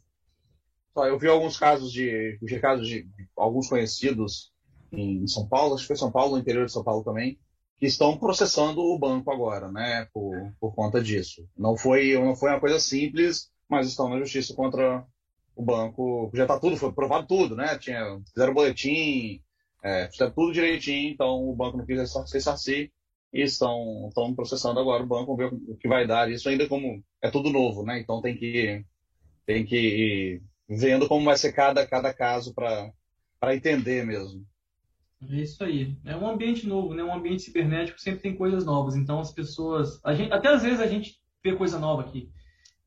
Eu 0.96 1.18
vi 1.18 1.28
alguns 1.28 1.58
casos 1.58 1.92
de, 1.92 2.38
de 2.40 2.58
casos 2.58 2.88
de 2.88 3.06
alguns 3.36 3.68
conhecidos 3.68 4.50
em 4.90 5.26
São 5.26 5.46
Paulo, 5.46 5.74
acho 5.74 5.82
que 5.82 5.88
foi 5.88 5.96
São 5.96 6.10
Paulo, 6.10 6.32
no 6.32 6.38
interior 6.38 6.64
de 6.64 6.72
São 6.72 6.82
Paulo 6.82 7.04
também, 7.04 7.38
que 7.78 7.86
estão 7.86 8.16
processando 8.16 8.80
o 8.80 8.98
banco 8.98 9.30
agora, 9.30 9.70
né, 9.70 10.06
por, 10.12 10.52
por 10.58 10.74
conta 10.74 11.02
disso. 11.02 11.46
Não 11.56 11.76
foi, 11.76 12.14
não 12.14 12.34
foi 12.34 12.50
uma 12.50 12.60
coisa 12.60 12.80
simples, 12.80 13.50
mas 13.68 13.88
estão 13.88 14.08
na 14.08 14.18
justiça 14.18 14.54
contra 14.54 15.04
o 15.54 15.62
banco. 15.62 16.30
Já 16.34 16.44
está 16.44 16.58
tudo, 16.58 16.76
foi 16.76 16.92
provado 16.92 17.26
tudo, 17.26 17.56
né? 17.56 17.76
Tinha, 17.78 18.20
fizeram 18.32 18.54
boletim, 18.54 19.42
é, 19.82 20.08
fizeram 20.10 20.32
tudo 20.32 20.52
direitinho, 20.52 21.12
então 21.12 21.48
o 21.48 21.54
banco 21.54 21.76
não 21.76 21.86
quis 21.86 21.98
ressarcir 22.32 22.90
e 23.32 23.42
estão, 23.42 24.06
estão 24.08 24.34
processando 24.34 24.80
agora 24.80 25.02
o 25.02 25.06
banco, 25.06 25.36
ver 25.36 25.52
o 25.52 25.76
que 25.76 25.88
vai 25.88 26.06
dar. 26.06 26.30
Isso 26.30 26.48
ainda 26.48 26.68
como 26.68 27.02
é 27.22 27.30
tudo 27.30 27.50
novo, 27.50 27.84
né? 27.84 28.00
Então 28.00 28.20
tem 28.22 28.36
que, 28.36 28.84
tem 29.44 29.64
que 29.64 29.76
ir 29.76 30.42
vendo 30.68 31.08
como 31.08 31.24
vai 31.24 31.36
ser 31.36 31.52
cada, 31.52 31.86
cada 31.86 32.12
caso 32.12 32.54
para 32.54 33.54
entender 33.54 34.04
mesmo. 34.04 34.44
É 35.22 35.36
isso 35.36 35.64
aí. 35.64 35.96
É 36.04 36.16
um 36.16 36.28
ambiente 36.28 36.66
novo, 36.66 36.94
né? 36.94 37.02
Um 37.02 37.14
ambiente 37.14 37.42
cibernético 37.42 38.00
sempre 38.00 38.20
tem 38.20 38.36
coisas 38.36 38.64
novas. 38.64 38.96
Então 38.96 39.18
as 39.18 39.32
pessoas, 39.32 40.00
a 40.04 40.14
gente, 40.14 40.32
até 40.32 40.48
às 40.48 40.62
vezes 40.62 40.80
a 40.80 40.86
gente 40.86 41.18
vê 41.42 41.54
coisa 41.54 41.78
nova 41.78 42.02
aqui. 42.02 42.30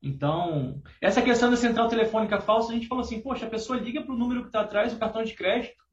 Então, 0.01 0.81
essa 1.01 1.21
questão 1.21 1.49
da 1.49 1.57
central 1.57 1.89
telefônica 1.89 2.39
falsa, 2.39 2.71
a 2.71 2.75
gente 2.75 2.87
falou 2.87 3.03
assim, 3.03 3.21
poxa, 3.21 3.45
a 3.45 3.49
pessoa 3.49 3.79
liga 3.79 4.01
para 4.01 4.13
o 4.13 4.17
número 4.17 4.41
que 4.41 4.47
está 4.47 4.61
atrás 4.61 4.93
do 4.93 4.99
cartão 4.99 5.23
de 5.23 5.33
crédito. 5.33 5.83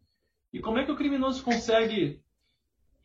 E 0.53 0.61
como 0.61 0.79
é 0.79 0.85
que 0.85 0.93
o 0.93 0.97
criminoso 0.97 1.43
consegue 1.43 2.23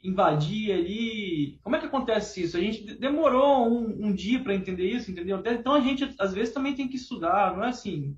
invadir 0.03 0.71
ali? 0.71 1.59
Como 1.63 1.75
é 1.75 1.79
que 1.79 1.85
acontece 1.85 2.43
isso? 2.43 2.57
A 2.57 2.59
gente 2.59 2.95
demorou 2.95 3.67
um, 3.67 4.07
um 4.07 4.13
dia 4.13 4.43
para 4.43 4.53
entender 4.53 4.85
isso, 4.85 5.09
entendeu? 5.09 5.41
Então 5.43 5.73
a 5.73 5.81
gente 5.81 6.13
às 6.19 6.33
vezes 6.33 6.53
também 6.53 6.75
tem 6.75 6.87
que 6.87 6.97
estudar, 6.97 7.55
não 7.55 7.63
é 7.63 7.69
assim. 7.69 8.15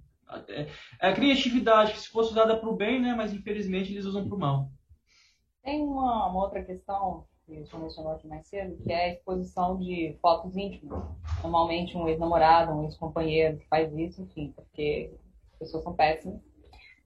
É, 0.48 0.68
é 1.00 1.10
a 1.10 1.14
criatividade 1.14 1.94
que 1.94 2.00
se 2.00 2.10
fosse 2.10 2.32
usada 2.32 2.58
para 2.58 2.70
o 2.70 2.76
bem, 2.76 3.02
né? 3.02 3.16
Mas 3.16 3.34
infelizmente 3.34 3.92
eles 3.92 4.06
usam 4.06 4.28
para 4.28 4.36
o 4.36 4.40
mal. 4.40 4.72
Tem 5.64 5.82
uma, 5.82 6.28
uma, 6.28 6.44
outra 6.44 6.62
questão 6.62 7.26
que 7.46 7.66
você 7.66 7.78
mencionou 7.78 8.12
aqui 8.12 8.28
mais 8.28 8.46
cedo, 8.48 8.76
que 8.84 8.92
é 8.92 9.06
a 9.06 9.14
exposição 9.14 9.78
de 9.80 10.18
fotos 10.22 10.58
íntimas. 10.58 11.02
Normalmente 11.42 11.98
um 11.98 12.08
ex-namorado, 12.08 12.74
um 12.74 12.84
ex-companheiro 12.84 13.58
que 13.58 13.68
faz 13.68 13.94
isso, 13.94 14.22
enfim, 14.22 14.52
porque 14.54 15.14
as 15.54 15.60
pessoas 15.60 15.84
são 15.84 15.94
péssimas. 15.94 16.42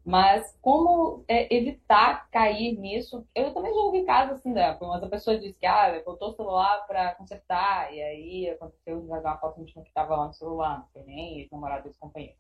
Mas 0.04 0.58
como 0.62 1.24
é, 1.28 1.54
evitar 1.56 2.30
cair 2.32 2.80
nisso? 2.80 3.28
Eu 3.36 3.54
também 3.54 3.74
já 3.74 3.80
ouvi 3.80 4.04
casos 4.06 4.40
assim, 4.40 4.52
né? 4.52 4.76
Mas 4.82 5.04
a 5.04 5.08
pessoa 5.08 5.38
disse 5.38 5.60
que 5.60 5.66
ah, 5.66 6.02
botou 6.04 6.30
o 6.30 6.36
celular 6.36 6.88
para 6.88 7.14
consertar, 7.14 7.94
e 7.94 8.02
aí 8.02 8.50
aconteceu 8.50 9.02
de 9.02 9.08
vazar 9.08 9.34
uma 9.34 9.40
foto 9.40 9.62
íntima 9.62 9.84
que 9.84 9.90
estava 9.90 10.16
lá 10.16 10.28
no 10.28 10.34
celular, 10.34 10.80
não 10.80 10.88
foi 10.94 11.04
nem 11.04 11.42
ex-namorado, 11.42 11.88
ex-companheiro. 11.88 12.38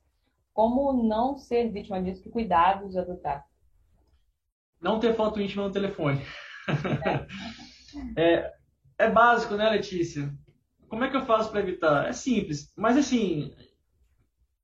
Como 0.54 0.94
não 0.94 1.38
ser 1.38 1.70
vítima 1.70 2.02
disso? 2.02 2.24
Que 2.24 2.30
cuidados 2.30 2.98
adotar? 2.98 3.46
Não 4.82 5.00
ter 5.00 5.16
foto 5.16 5.42
íntima 5.42 5.64
no 5.64 5.72
telefone. 5.72 6.22
é, 8.18 8.52
é 8.98 9.10
básico, 9.10 9.56
né, 9.56 9.70
Letícia? 9.70 10.34
Como 10.88 11.04
é 11.04 11.10
que 11.10 11.18
eu 11.18 11.26
faço 11.26 11.52
para 11.52 11.60
evitar? 11.60 12.08
É 12.08 12.14
simples, 12.14 12.72
mas 12.76 12.98
assim, 12.98 13.54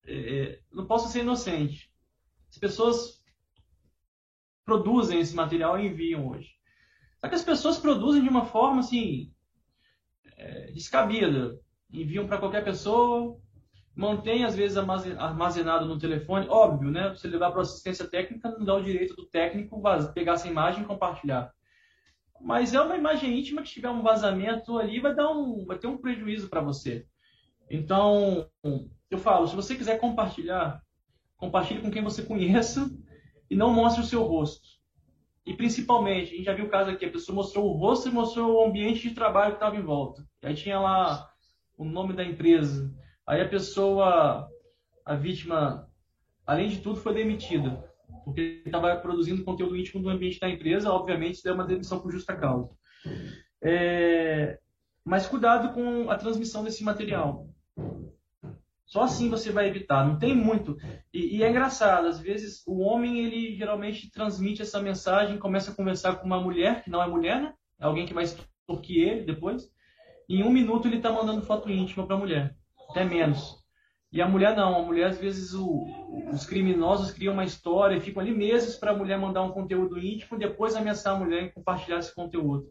é, 0.05 0.13
é, 0.13 0.59
não 0.71 0.85
posso 0.85 1.09
ser 1.09 1.19
inocente. 1.19 1.91
As 2.49 2.57
pessoas 2.57 3.23
produzem 4.65 5.19
esse 5.19 5.35
material 5.35 5.79
e 5.79 5.87
enviam 5.87 6.27
hoje. 6.27 6.51
Só 7.19 7.27
que 7.27 7.35
as 7.35 7.43
pessoas 7.43 7.77
produzem 7.77 8.21
de 8.21 8.29
uma 8.29 8.45
forma 8.45 8.79
assim 8.79 9.33
é, 10.37 10.71
descabida. 10.71 11.59
Enviam 11.91 12.27
para 12.27 12.37
qualquer 12.37 12.63
pessoa, 12.63 13.39
mantém 13.95 14.43
às 14.43 14.55
vezes 14.55 14.77
armazenado 14.77 15.85
no 15.85 15.99
telefone, 15.99 16.47
óbvio, 16.49 16.89
né? 16.89 17.09
Você 17.09 17.27
levar 17.27 17.51
para 17.51 17.61
assistência 17.61 18.07
técnica 18.07 18.49
não 18.49 18.65
dá 18.65 18.75
o 18.75 18.83
direito 18.83 19.15
do 19.15 19.25
técnico 19.25 19.81
pegar 20.13 20.33
essa 20.33 20.47
imagem 20.47 20.83
e 20.83 20.87
compartilhar. 20.87 21.53
Mas 22.41 22.73
é 22.73 22.81
uma 22.81 22.97
imagem 22.97 23.39
íntima 23.39 23.61
que 23.61 23.71
tiver 23.71 23.89
um 23.89 24.01
vazamento 24.01 24.77
ali 24.77 24.99
vai 24.99 25.15
dar 25.15 25.29
um, 25.31 25.65
vai 25.65 25.77
ter 25.77 25.87
um 25.87 25.97
prejuízo 25.97 26.49
para 26.49 26.61
você. 26.61 27.05
Então, 27.69 28.47
eu 29.09 29.17
falo, 29.17 29.47
se 29.47 29.55
você 29.55 29.75
quiser 29.75 29.99
compartilhar, 29.99 30.81
compartilhe 31.37 31.81
com 31.81 31.91
quem 31.91 32.03
você 32.03 32.23
conheça 32.23 32.91
e 33.49 33.55
não 33.55 33.71
mostre 33.71 34.03
o 34.03 34.05
seu 34.05 34.23
rosto. 34.23 34.67
E 35.45 35.53
principalmente, 35.53 36.33
a 36.33 36.37
gente 36.37 36.45
já 36.45 36.53
viu 36.53 36.65
o 36.65 36.69
caso 36.69 36.89
aqui, 36.89 37.05
a 37.05 37.11
pessoa 37.11 37.35
mostrou 37.35 37.65
o 37.65 37.77
rosto 37.77 38.09
e 38.09 38.11
mostrou 38.11 38.55
o 38.55 38.65
ambiente 38.65 39.07
de 39.07 39.15
trabalho 39.15 39.51
que 39.51 39.57
estava 39.57 39.75
em 39.75 39.81
volta. 39.81 40.25
E 40.41 40.47
aí 40.47 40.55
tinha 40.55 40.79
lá 40.79 41.29
o 41.77 41.85
nome 41.85 42.13
da 42.13 42.23
empresa, 42.23 42.93
Aí 43.25 43.41
a 43.41 43.47
pessoa, 43.47 44.49
a 45.05 45.15
vítima, 45.15 45.87
além 46.45 46.67
de 46.67 46.79
tudo, 46.79 46.99
foi 46.99 47.13
demitida, 47.13 47.83
porque 48.25 48.61
estava 48.65 48.95
produzindo 48.97 49.45
conteúdo 49.45 49.77
íntimo 49.77 50.01
do 50.01 50.09
ambiente 50.09 50.39
da 50.39 50.49
empresa, 50.49 50.91
obviamente 50.91 51.35
isso 51.35 51.47
é 51.47 51.53
uma 51.53 51.65
demissão 51.65 51.99
por 51.99 52.11
justa 52.11 52.35
causa. 52.35 52.69
É... 53.61 54.59
Mas 55.05 55.25
cuidado 55.25 55.73
com 55.73 56.09
a 56.09 56.17
transmissão 56.17 56.63
desse 56.63 56.83
material. 56.83 57.47
Só 58.85 59.03
assim 59.03 59.29
você 59.29 59.51
vai 59.51 59.67
evitar. 59.67 60.05
Não 60.05 60.19
tem 60.19 60.35
muito. 60.35 60.77
E, 61.13 61.37
e, 61.37 61.43
é 61.43 61.49
engraçado, 61.49 62.07
às 62.07 62.19
vezes 62.19 62.61
o 62.67 62.79
homem 62.79 63.19
ele 63.19 63.55
geralmente 63.55 64.11
transmite 64.11 64.61
essa 64.61 64.81
mensagem, 64.81 65.37
começa 65.37 65.71
a 65.71 65.75
conversar 65.75 66.17
com 66.17 66.25
uma 66.25 66.41
mulher 66.41 66.83
que 66.83 66.89
não 66.89 67.01
é 67.01 67.07
mulher, 67.07 67.41
né? 67.41 67.53
É 67.79 67.85
alguém 67.85 68.05
que 68.05 68.13
vai 68.13 68.25
extorquir 68.25 69.07
ele 69.07 69.23
depois. 69.23 69.71
E 70.29 70.37
em 70.37 70.43
um 70.43 70.51
minuto 70.51 70.87
ele 70.87 70.97
está 70.97 71.11
mandando 71.11 71.41
foto 71.41 71.69
íntima 71.69 72.05
para 72.05 72.15
a 72.15 72.19
mulher 72.19 72.55
até 72.93 73.03
menos. 73.03 73.57
E 74.11 74.21
a 74.21 74.27
mulher 74.27 74.55
não, 74.55 74.75
a 74.75 74.85
mulher 74.85 75.07
às 75.07 75.17
vezes 75.17 75.55
o, 75.55 75.87
os 76.31 76.45
criminosos 76.45 77.09
criam 77.09 77.33
uma 77.33 77.43
história 77.43 77.95
e 77.95 77.99
ficam 77.99 78.21
ali 78.21 78.31
meses 78.31 78.75
para 78.75 78.91
a 78.91 78.95
mulher 78.95 79.17
mandar 79.17 79.41
um 79.41 79.51
conteúdo 79.51 79.97
íntimo, 79.97 80.37
depois 80.37 80.75
ameaçar 80.75 81.15
a 81.15 81.19
mulher 81.19 81.43
em 81.43 81.51
compartilhar 81.51 81.97
esse 81.97 82.13
conteúdo. 82.13 82.67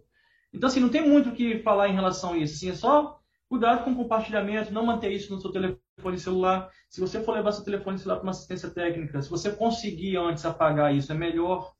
Então 0.54 0.68
assim, 0.68 0.78
não 0.78 0.88
tem 0.88 1.06
muito 1.06 1.30
o 1.30 1.32
que 1.32 1.58
falar 1.58 1.88
em 1.88 1.94
relação 1.94 2.34
a 2.34 2.38
isso, 2.38 2.54
assim, 2.54 2.70
é 2.70 2.74
só 2.74 3.18
cuidado 3.48 3.84
com 3.84 3.90
o 3.90 3.96
compartilhamento, 3.96 4.72
não 4.72 4.86
manter 4.86 5.10
isso 5.10 5.34
no 5.34 5.40
seu 5.40 5.50
telefone 5.50 6.16
celular. 6.16 6.70
Se 6.88 7.00
você 7.00 7.20
for 7.20 7.32
levar 7.32 7.52
seu 7.52 7.64
telefone 7.64 7.98
celular 7.98 8.16
para 8.16 8.26
uma 8.26 8.30
assistência 8.30 8.70
técnica, 8.70 9.20
se 9.20 9.28
você 9.28 9.50
conseguir 9.50 10.16
antes 10.16 10.46
apagar 10.46 10.94
isso, 10.94 11.12
é 11.12 11.14
melhor. 11.14 11.72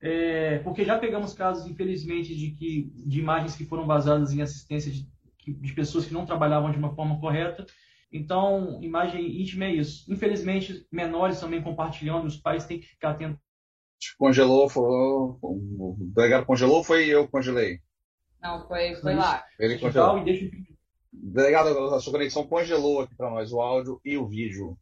É, 0.00 0.58
porque 0.60 0.84
já 0.84 0.96
pegamos 0.96 1.34
casos, 1.34 1.66
infelizmente, 1.66 2.34
de, 2.34 2.52
que, 2.52 2.90
de 2.94 3.18
imagens 3.18 3.56
que 3.56 3.66
foram 3.66 3.84
vazadas 3.84 4.32
em 4.32 4.40
assistência 4.40 4.90
de, 4.90 5.06
de 5.44 5.72
pessoas 5.74 6.06
que 6.06 6.14
não 6.14 6.24
trabalhavam 6.24 6.70
de 6.70 6.78
uma 6.78 6.94
forma 6.94 7.20
correta 7.20 7.66
então, 8.12 8.82
imagem 8.82 9.40
íntima 9.40 9.66
é 9.66 9.74
isso. 9.74 10.10
Infelizmente, 10.10 10.86
menores 10.90 11.40
também 11.40 11.62
compartilhando, 11.62 12.26
os 12.26 12.36
pais 12.36 12.64
têm 12.64 12.80
que 12.80 12.86
ficar 12.86 13.10
atentos. 13.10 13.40
Congelou, 14.16 14.68
falou. 14.68 15.38
O 15.42 15.96
delegado 16.14 16.46
congelou 16.46 16.78
ou 16.78 16.84
foi 16.84 17.06
eu 17.06 17.26
que 17.26 17.32
congelei? 17.32 17.80
Não, 18.40 18.66
foi, 18.66 18.94
foi 18.94 19.14
lá. 19.14 19.44
Ele 19.58 19.78
congelou. 19.78 20.18
E 20.18 20.24
deixa... 20.24 20.50
Delegado, 21.12 21.76
a 21.94 22.00
sua 22.00 22.12
conexão 22.12 22.46
congelou 22.46 23.02
aqui 23.02 23.14
para 23.14 23.30
nós 23.30 23.52
o 23.52 23.60
áudio 23.60 24.00
e 24.04 24.16
o 24.16 24.26
vídeo. 24.26 24.78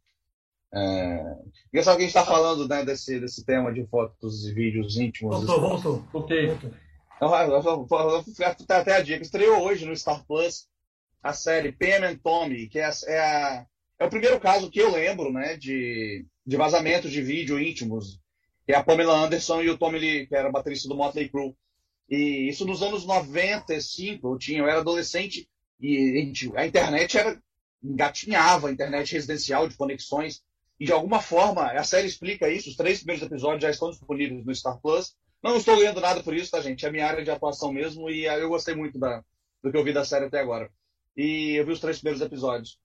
É... 0.73 1.35
Engraçado 1.73 1.97
que 1.97 2.03
a 2.03 2.07
gente 2.07 2.15
está 2.17 2.23
falando 2.23 2.67
né, 2.67 2.85
desse, 2.85 3.19
desse 3.19 3.43
tema 3.43 3.73
de 3.73 3.85
fotos 3.87 4.45
e 4.45 4.53
vídeos 4.53 4.97
íntimos. 4.97 5.43
Voltou, 5.43 5.69
voltou. 5.69 6.07
Voltei. 6.13 6.57
Até 8.69 8.95
a 8.95 9.01
dica. 9.01 9.23
Estreou 9.23 9.63
hoje 9.63 9.85
no 9.85 9.95
Star 9.95 10.23
Plus 10.25 10.67
a 11.21 11.33
série 11.33 11.71
Pam 11.71 12.05
and 12.05 12.17
Tommy, 12.17 12.67
que 12.67 12.79
é, 12.79 12.89
é, 13.07 13.19
a, 13.19 13.65
é, 13.99 14.05
o 14.05 14.09
primeiro 14.09 14.39
caso 14.39 14.69
que 14.69 14.79
eu 14.79 14.91
lembro 14.91 15.31
né, 15.31 15.57
de, 15.57 16.25
de 16.45 16.57
vazamento 16.57 17.09
de 17.09 17.21
vídeo 17.21 17.59
íntimos, 17.59 18.19
que 18.65 18.73
é 18.73 18.75
a 18.75 18.83
Pamela 18.83 19.17
Anderson 19.17 19.61
e 19.61 19.69
o 19.69 19.77
Tommy 19.77 19.99
Lee, 19.99 20.27
que 20.27 20.35
era 20.35 20.51
baterista 20.51 20.87
do 20.87 20.95
Motley 20.95 21.29
Crue. 21.29 21.55
E 22.09 22.47
isso 22.47 22.65
nos 22.65 22.81
anos 22.81 23.05
95, 23.05 24.27
eu 24.27 24.37
tinha, 24.37 24.59
eu 24.59 24.67
era 24.67 24.79
adolescente 24.79 25.49
e 25.79 26.33
a 26.55 26.65
internet 26.65 27.17
era 27.17 27.41
engatinhava, 27.83 28.67
a 28.67 28.71
internet 28.71 29.13
residencial 29.13 29.67
de 29.67 29.75
conexões. 29.75 30.41
E 30.79 30.85
de 30.85 30.91
alguma 30.91 31.21
forma, 31.21 31.71
a 31.71 31.83
série 31.83 32.07
explica 32.07 32.49
isso. 32.49 32.69
Os 32.69 32.75
três 32.75 32.99
primeiros 32.99 33.25
episódios 33.25 33.63
já 33.63 33.69
estão 33.69 33.89
disponíveis 33.89 34.45
no 34.45 34.55
Star 34.55 34.79
Plus. 34.79 35.15
Não 35.43 35.57
estou 35.57 35.77
ganhando 35.77 36.01
nada 36.01 36.23
por 36.23 36.35
isso, 36.35 36.51
tá, 36.51 36.61
gente? 36.61 36.85
É 36.85 36.89
a 36.89 36.91
minha 36.91 37.07
área 37.07 37.23
de 37.23 37.31
atuação 37.31 37.71
mesmo 37.71 38.09
e 38.09 38.25
eu 38.25 38.49
gostei 38.49 38.75
muito 38.75 38.97
da, 38.99 39.23
do 39.63 39.71
que 39.71 39.77
eu 39.77 39.83
vi 39.83 39.93
da 39.93 40.05
série 40.05 40.25
até 40.25 40.39
agora. 40.39 40.71
E 41.17 41.55
eu 41.55 41.65
vi 41.65 41.71
os 41.71 41.79
três 41.79 41.97
primeiros 41.97 42.21
episódios. 42.21 42.77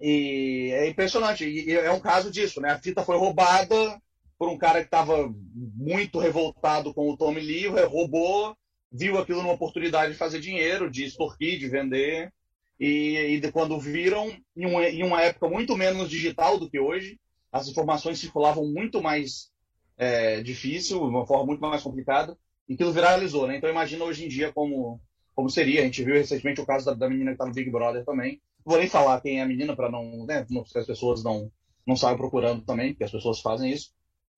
E 0.00 0.70
é 0.72 0.88
impressionante. 0.88 1.44
E 1.44 1.72
é 1.72 1.90
um 1.90 2.00
caso 2.00 2.30
disso, 2.30 2.60
né? 2.60 2.70
A 2.70 2.78
fita 2.78 3.04
foi 3.04 3.16
roubada 3.16 4.00
por 4.38 4.48
um 4.48 4.56
cara 4.56 4.80
que 4.80 4.86
estava 4.86 5.34
muito 5.54 6.18
revoltado 6.18 6.94
com 6.94 7.10
o 7.10 7.16
Tommy 7.16 7.40
Lee, 7.40 7.66
roubou, 7.86 8.56
viu 8.92 9.18
aquilo 9.18 9.42
numa 9.42 9.54
oportunidade 9.54 10.12
de 10.12 10.18
fazer 10.18 10.40
dinheiro, 10.40 10.90
de 10.90 11.04
extorquir, 11.04 11.58
de 11.58 11.68
vender. 11.68 12.32
E, 12.78 13.16
e 13.16 13.52
quando 13.52 13.80
viram, 13.80 14.30
em 14.54 14.66
uma, 14.66 14.88
em 14.88 15.02
uma, 15.02 15.22
época 15.22 15.48
muito 15.48 15.74
menos 15.76 16.10
digital 16.10 16.58
do 16.58 16.68
que 16.68 16.78
hoje, 16.78 17.18
as 17.50 17.66
informações 17.66 18.18
circulavam 18.18 18.66
muito 18.66 19.02
mais 19.02 19.50
é, 19.96 20.42
difícil, 20.42 20.98
de 20.98 21.06
uma 21.06 21.26
forma 21.26 21.46
muito 21.46 21.60
mais 21.60 21.82
complicada, 21.82 22.36
e 22.68 22.74
aquilo 22.74 22.92
viralizou, 22.92 23.46
né? 23.46 23.56
Então 23.56 23.70
imagina 23.70 24.04
hoje 24.04 24.26
em 24.26 24.28
dia 24.28 24.52
como 24.52 25.00
como 25.36 25.50
seria. 25.50 25.82
A 25.82 25.84
gente 25.84 26.02
viu 26.02 26.14
recentemente 26.14 26.60
o 26.62 26.66
caso 26.66 26.86
da, 26.86 26.94
da 26.94 27.08
menina 27.08 27.30
que 27.30 27.34
está 27.34 27.44
no 27.44 27.52
Big 27.52 27.70
Brother 27.70 28.04
também. 28.04 28.40
Não 28.64 28.72
vou 28.72 28.78
nem 28.78 28.88
falar 28.88 29.20
quem 29.20 29.38
é 29.38 29.42
a 29.42 29.46
menina 29.46 29.76
para 29.76 29.90
não, 29.90 30.24
né, 30.26 30.44
não, 30.50 30.62
as 30.62 30.86
pessoas 30.86 31.22
não, 31.22 31.52
não 31.86 31.94
saiam 31.94 32.16
procurando 32.16 32.64
também, 32.64 32.92
porque 32.92 33.04
as 33.04 33.12
pessoas 33.12 33.40
fazem 33.40 33.70
isso. 33.70 33.90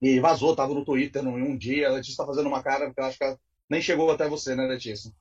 E 0.03 0.21
vazou, 0.21 0.51
estava 0.51 0.75
no 0.75 0.85
Twitter 0.85 1.23
num, 1.23 1.35
um 1.35 1.57
dia. 1.57 1.89
A 1.89 1.93
Letícia 1.93 2.13
está 2.13 2.27
fazendo 2.27 2.49
uma 2.49 2.63
cara, 2.63 2.87
porque 2.87 3.01
eu 3.01 3.05
acho 3.05 3.17
que 3.17 3.25
ela 3.25 3.39
nem 3.71 3.81
chegou 3.81 4.11
até 4.11 4.29
você, 4.29 4.55
né, 4.55 4.67
Letícia? 4.67 5.13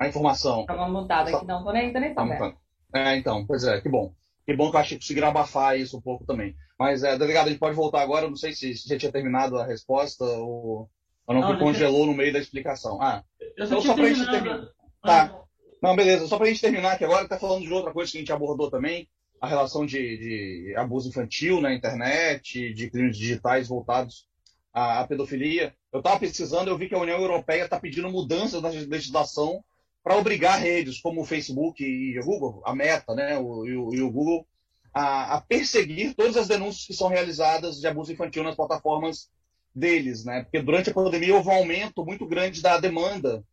A 0.00 0.08
informação. 0.08 0.62
Estava 0.62 0.88
mutada 0.88 1.36
aqui, 1.36 1.46
não, 1.46 1.62
tô 1.64 1.72
nem, 1.72 1.92
tô 1.92 2.00
nem 2.00 2.14
tá 2.14 2.26
sabendo. 2.26 2.56
É, 2.94 3.16
então, 3.16 3.44
pois 3.46 3.64
é, 3.64 3.80
que 3.80 3.88
bom. 3.88 4.14
Que 4.46 4.56
bom 4.56 4.70
que 4.70 4.76
eu 4.76 4.80
achei 4.80 4.96
que 4.96 5.04
conseguiram 5.04 5.28
abafar 5.28 5.78
isso 5.78 5.96
um 5.96 6.00
pouco 6.00 6.24
também. 6.24 6.56
Mas, 6.78 7.02
é, 7.02 7.16
delegado, 7.18 7.46
a 7.46 7.50
gente 7.50 7.60
pode 7.60 7.76
voltar 7.76 8.00
agora. 8.00 8.24
Eu 8.24 8.30
não 8.30 8.36
sei 8.36 8.52
se 8.52 8.74
já 8.74 8.96
tinha 8.96 9.12
terminado 9.12 9.58
a 9.58 9.66
resposta 9.66 10.24
ou, 10.24 10.88
ou 11.26 11.34
não, 11.34 11.42
não 11.42 11.52
que 11.52 11.62
congelou 11.62 12.06
no 12.06 12.14
meio 12.14 12.32
da 12.32 12.38
explicação. 12.38 13.00
Ah, 13.00 13.22
eu 13.56 13.66
só, 13.66 13.74
então, 13.74 13.82
só 13.82 13.94
para 13.94 14.04
a 14.04 14.12
gente 14.12 14.30
terminar. 14.30 14.68
Tá. 15.02 15.40
Não, 15.82 15.96
beleza. 15.96 16.26
Só 16.26 16.36
para 16.36 16.46
a 16.46 16.48
gente 16.48 16.60
terminar 16.60 16.92
aqui 16.92 17.04
agora, 17.04 17.24
está 17.24 17.38
falando 17.38 17.64
de 17.64 17.72
outra 17.72 17.92
coisa 17.92 18.10
que 18.10 18.18
a 18.18 18.20
gente 18.20 18.32
abordou 18.32 18.70
também, 18.70 19.08
a 19.40 19.48
relação 19.48 19.86
de, 19.86 20.18
de 20.18 20.74
abuso 20.76 21.08
infantil 21.08 21.60
na 21.60 21.72
internet, 21.72 22.74
de 22.74 22.90
crimes 22.90 23.16
digitais 23.16 23.68
voltados 23.68 24.28
à, 24.72 25.00
à 25.00 25.06
pedofilia. 25.06 25.74
Eu 25.92 26.00
estava 26.00 26.20
pesquisando, 26.20 26.70
eu 26.70 26.76
vi 26.76 26.88
que 26.88 26.94
a 26.94 27.00
União 27.00 27.18
Europeia 27.18 27.64
está 27.64 27.80
pedindo 27.80 28.10
mudanças 28.10 28.60
na 28.60 28.68
legislação 28.68 29.64
para 30.02 30.16
obrigar 30.16 30.60
redes 30.60 31.00
como 31.00 31.22
o 31.22 31.24
Facebook 31.24 31.82
e 31.82 32.18
o 32.18 32.24
Google, 32.24 32.62
a 32.64 32.74
Meta, 32.74 33.14
né, 33.14 33.38
o, 33.38 33.66
e, 33.66 33.76
o, 33.76 33.94
e 33.94 34.02
o 34.02 34.10
Google, 34.10 34.46
a, 34.92 35.36
a, 35.36 35.40
perseguir 35.40 36.14
todas 36.14 36.36
as 36.36 36.48
denúncias 36.48 36.86
que 36.86 36.94
são 36.94 37.08
realizadas 37.08 37.80
de 37.80 37.86
abuso 37.86 38.12
infantil 38.12 38.42
nas 38.42 38.56
plataformas 38.56 39.30
deles, 39.74 40.24
né? 40.24 40.42
Porque 40.42 40.60
durante 40.60 40.90
a 40.90 40.94
pandemia 40.94 41.34
houve 41.34 41.48
um 41.48 41.52
aumento 41.52 42.04
muito 42.04 42.26
grande 42.26 42.60
da 42.60 42.78
demanda 42.78 43.44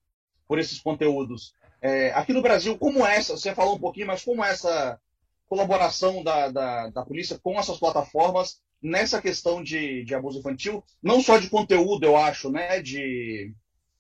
por 0.47 0.59
esses 0.59 0.79
conteúdos. 0.79 1.53
É, 1.81 2.11
aqui 2.13 2.33
no 2.33 2.41
Brasil, 2.41 2.77
como 2.77 3.05
essa, 3.05 3.37
você 3.37 3.53
falou 3.53 3.75
um 3.75 3.79
pouquinho, 3.79 4.07
mas 4.07 4.23
como 4.23 4.43
essa 4.43 4.99
colaboração 5.47 6.23
da, 6.23 6.49
da, 6.49 6.89
da 6.89 7.05
polícia 7.05 7.39
com 7.41 7.59
essas 7.59 7.77
plataformas 7.77 8.59
nessa 8.81 9.21
questão 9.21 9.63
de, 9.63 10.03
de 10.03 10.13
abuso 10.13 10.39
infantil, 10.39 10.83
não 11.01 11.21
só 11.21 11.37
de 11.37 11.49
conteúdo, 11.49 12.03
eu 12.05 12.15
acho, 12.15 12.51
né? 12.51 12.81
De, 12.81 13.53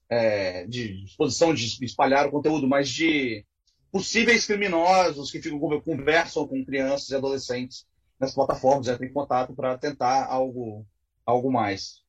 é, 0.09 0.65
de 0.67 1.03
exposição 1.05 1.53
de 1.53 1.83
espalhar 1.83 2.27
o 2.27 2.31
conteúdo, 2.31 2.67
mas 2.67 2.89
de 2.89 3.45
possíveis 3.91 4.45
criminosos 4.45 5.31
que 5.31 5.41
ficam 5.41 5.59
conversam 5.81 6.47
com 6.47 6.65
crianças 6.65 7.09
e 7.09 7.15
adolescentes 7.15 7.87
nas 8.19 8.33
plataformas, 8.33 8.87
entram 8.87 9.07
em 9.07 9.13
contato 9.13 9.53
para 9.53 9.77
tentar 9.77 10.25
algo, 10.25 10.85
algo 11.25 11.51
mais. 11.51 12.03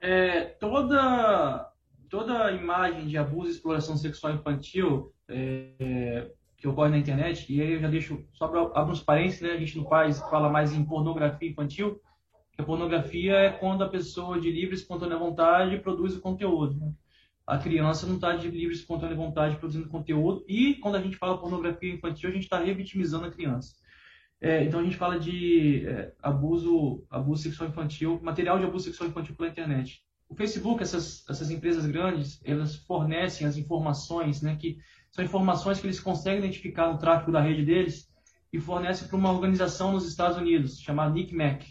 É, 0.00 0.44
toda 0.44 1.71
toda 2.12 2.52
imagem 2.52 3.06
de 3.06 3.16
abuso 3.16 3.48
e 3.48 3.52
exploração 3.52 3.96
sexual 3.96 4.34
infantil 4.34 5.14
é, 5.26 6.30
que 6.58 6.68
ocorre 6.68 6.90
na 6.90 6.98
internet, 6.98 7.50
e 7.50 7.58
aí 7.58 7.72
eu 7.72 7.80
já 7.80 7.88
deixo 7.88 8.22
só 8.34 8.46
para 8.46 8.60
abrir 8.78 8.92
uns 8.92 9.02
parênteses, 9.02 9.40
né? 9.40 9.52
a 9.52 9.56
gente 9.56 9.78
no 9.78 9.88
faz, 9.88 10.20
fala 10.20 10.50
mais 10.50 10.74
em 10.74 10.84
pornografia 10.84 11.48
infantil, 11.48 11.98
que 12.52 12.60
a 12.60 12.64
pornografia 12.64 13.32
é 13.32 13.50
quando 13.50 13.82
a 13.82 13.88
pessoa 13.88 14.38
de 14.38 14.50
livre 14.50 14.74
e 14.74 14.78
espontânea 14.78 15.16
vontade 15.16 15.78
produz 15.78 16.14
o 16.14 16.20
conteúdo. 16.20 16.78
Né? 16.78 16.92
a 17.46 17.56
criança 17.56 18.06
não 18.06 18.16
está 18.16 18.36
de 18.36 18.48
livre 18.50 18.74
espontânea 18.74 19.16
vontade 19.16 19.56
produzindo 19.56 19.88
conteúdo 19.88 20.44
e 20.46 20.74
quando 20.74 20.96
a 20.96 21.00
gente 21.00 21.16
fala 21.16 21.38
pornografia 21.38 21.92
infantil 21.92 22.28
a 22.28 22.32
gente 22.32 22.44
está 22.44 22.58
revitimizando 22.58 23.26
a 23.26 23.32
criança 23.32 23.74
é, 24.40 24.62
então 24.62 24.78
a 24.78 24.84
gente 24.84 24.96
fala 24.96 25.18
de 25.18 25.84
é, 25.86 26.12
abuso 26.22 27.04
abuso 27.10 27.42
sexual 27.42 27.68
infantil 27.68 28.20
material 28.22 28.60
de 28.60 28.64
abuso 28.64 28.84
sexual 28.84 29.10
infantil 29.10 29.34
pela 29.34 29.48
internet 29.48 30.04
o 30.32 30.36
Facebook 30.36 30.82
essas 30.82 31.28
essas 31.28 31.50
empresas 31.50 31.86
grandes 31.86 32.40
elas 32.44 32.76
fornecem 32.76 33.46
as 33.46 33.56
informações 33.56 34.40
né 34.40 34.56
que 34.56 34.78
são 35.10 35.24
informações 35.24 35.78
que 35.78 35.86
eles 35.86 36.00
conseguem 36.00 36.38
identificar 36.38 36.90
no 36.90 36.98
tráfego 36.98 37.32
da 37.32 37.40
rede 37.40 37.64
deles 37.64 38.10
e 38.52 38.58
fornecem 38.58 39.08
para 39.08 39.16
uma 39.16 39.30
organização 39.30 39.92
nos 39.92 40.08
Estados 40.08 40.38
Unidos 40.38 40.80
chamada 40.80 41.12
NICMAC 41.12 41.66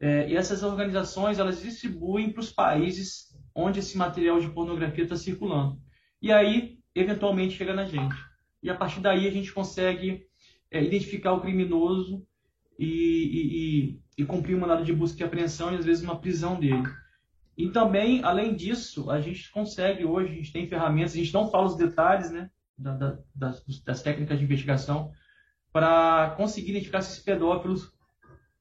é, 0.00 0.30
e 0.30 0.36
essas 0.36 0.62
organizações 0.62 1.38
elas 1.38 1.60
distribuem 1.62 2.32
para 2.32 2.40
os 2.40 2.50
países 2.50 3.30
onde 3.54 3.80
esse 3.80 3.98
material 3.98 4.40
de 4.40 4.48
pornografia 4.48 5.04
está 5.04 5.16
circulando. 5.16 5.78
E 6.22 6.32
aí, 6.32 6.78
eventualmente, 6.94 7.56
chega 7.56 7.74
na 7.74 7.84
gente. 7.84 8.16
E 8.62 8.70
a 8.70 8.74
partir 8.74 9.00
daí 9.00 9.26
a 9.26 9.30
gente 9.30 9.52
consegue 9.52 10.22
é, 10.70 10.82
identificar 10.82 11.32
o 11.32 11.40
criminoso 11.40 12.26
e, 12.78 13.98
e, 14.16 14.22
e, 14.22 14.24
cumprir 14.24 14.56
um 14.56 14.60
mandado 14.60 14.84
de 14.84 14.92
busca 14.92 15.22
e 15.22 15.26
apreensão 15.26 15.72
e 15.72 15.76
às 15.76 15.84
vezes 15.84 16.02
uma 16.02 16.18
prisão 16.18 16.58
dele. 16.58 16.82
E 17.56 17.68
também, 17.68 18.22
além 18.24 18.54
disso, 18.54 19.10
a 19.10 19.20
gente 19.20 19.50
consegue 19.50 20.04
hoje, 20.04 20.32
a 20.32 20.36
gente 20.36 20.52
tem 20.52 20.68
ferramentas, 20.68 21.12
a 21.12 21.16
gente 21.16 21.34
não 21.34 21.50
fala 21.50 21.66
os 21.66 21.76
detalhes 21.76 22.30
né, 22.30 22.50
da, 22.76 22.94
da, 22.94 23.18
das, 23.34 23.64
das, 23.84 24.02
técnicas 24.02 24.38
de 24.38 24.44
investigação, 24.44 25.10
para 25.72 26.30
conseguir 26.36 26.70
identificar 26.70 26.98
esses 26.98 27.18
pedófilos 27.18 27.92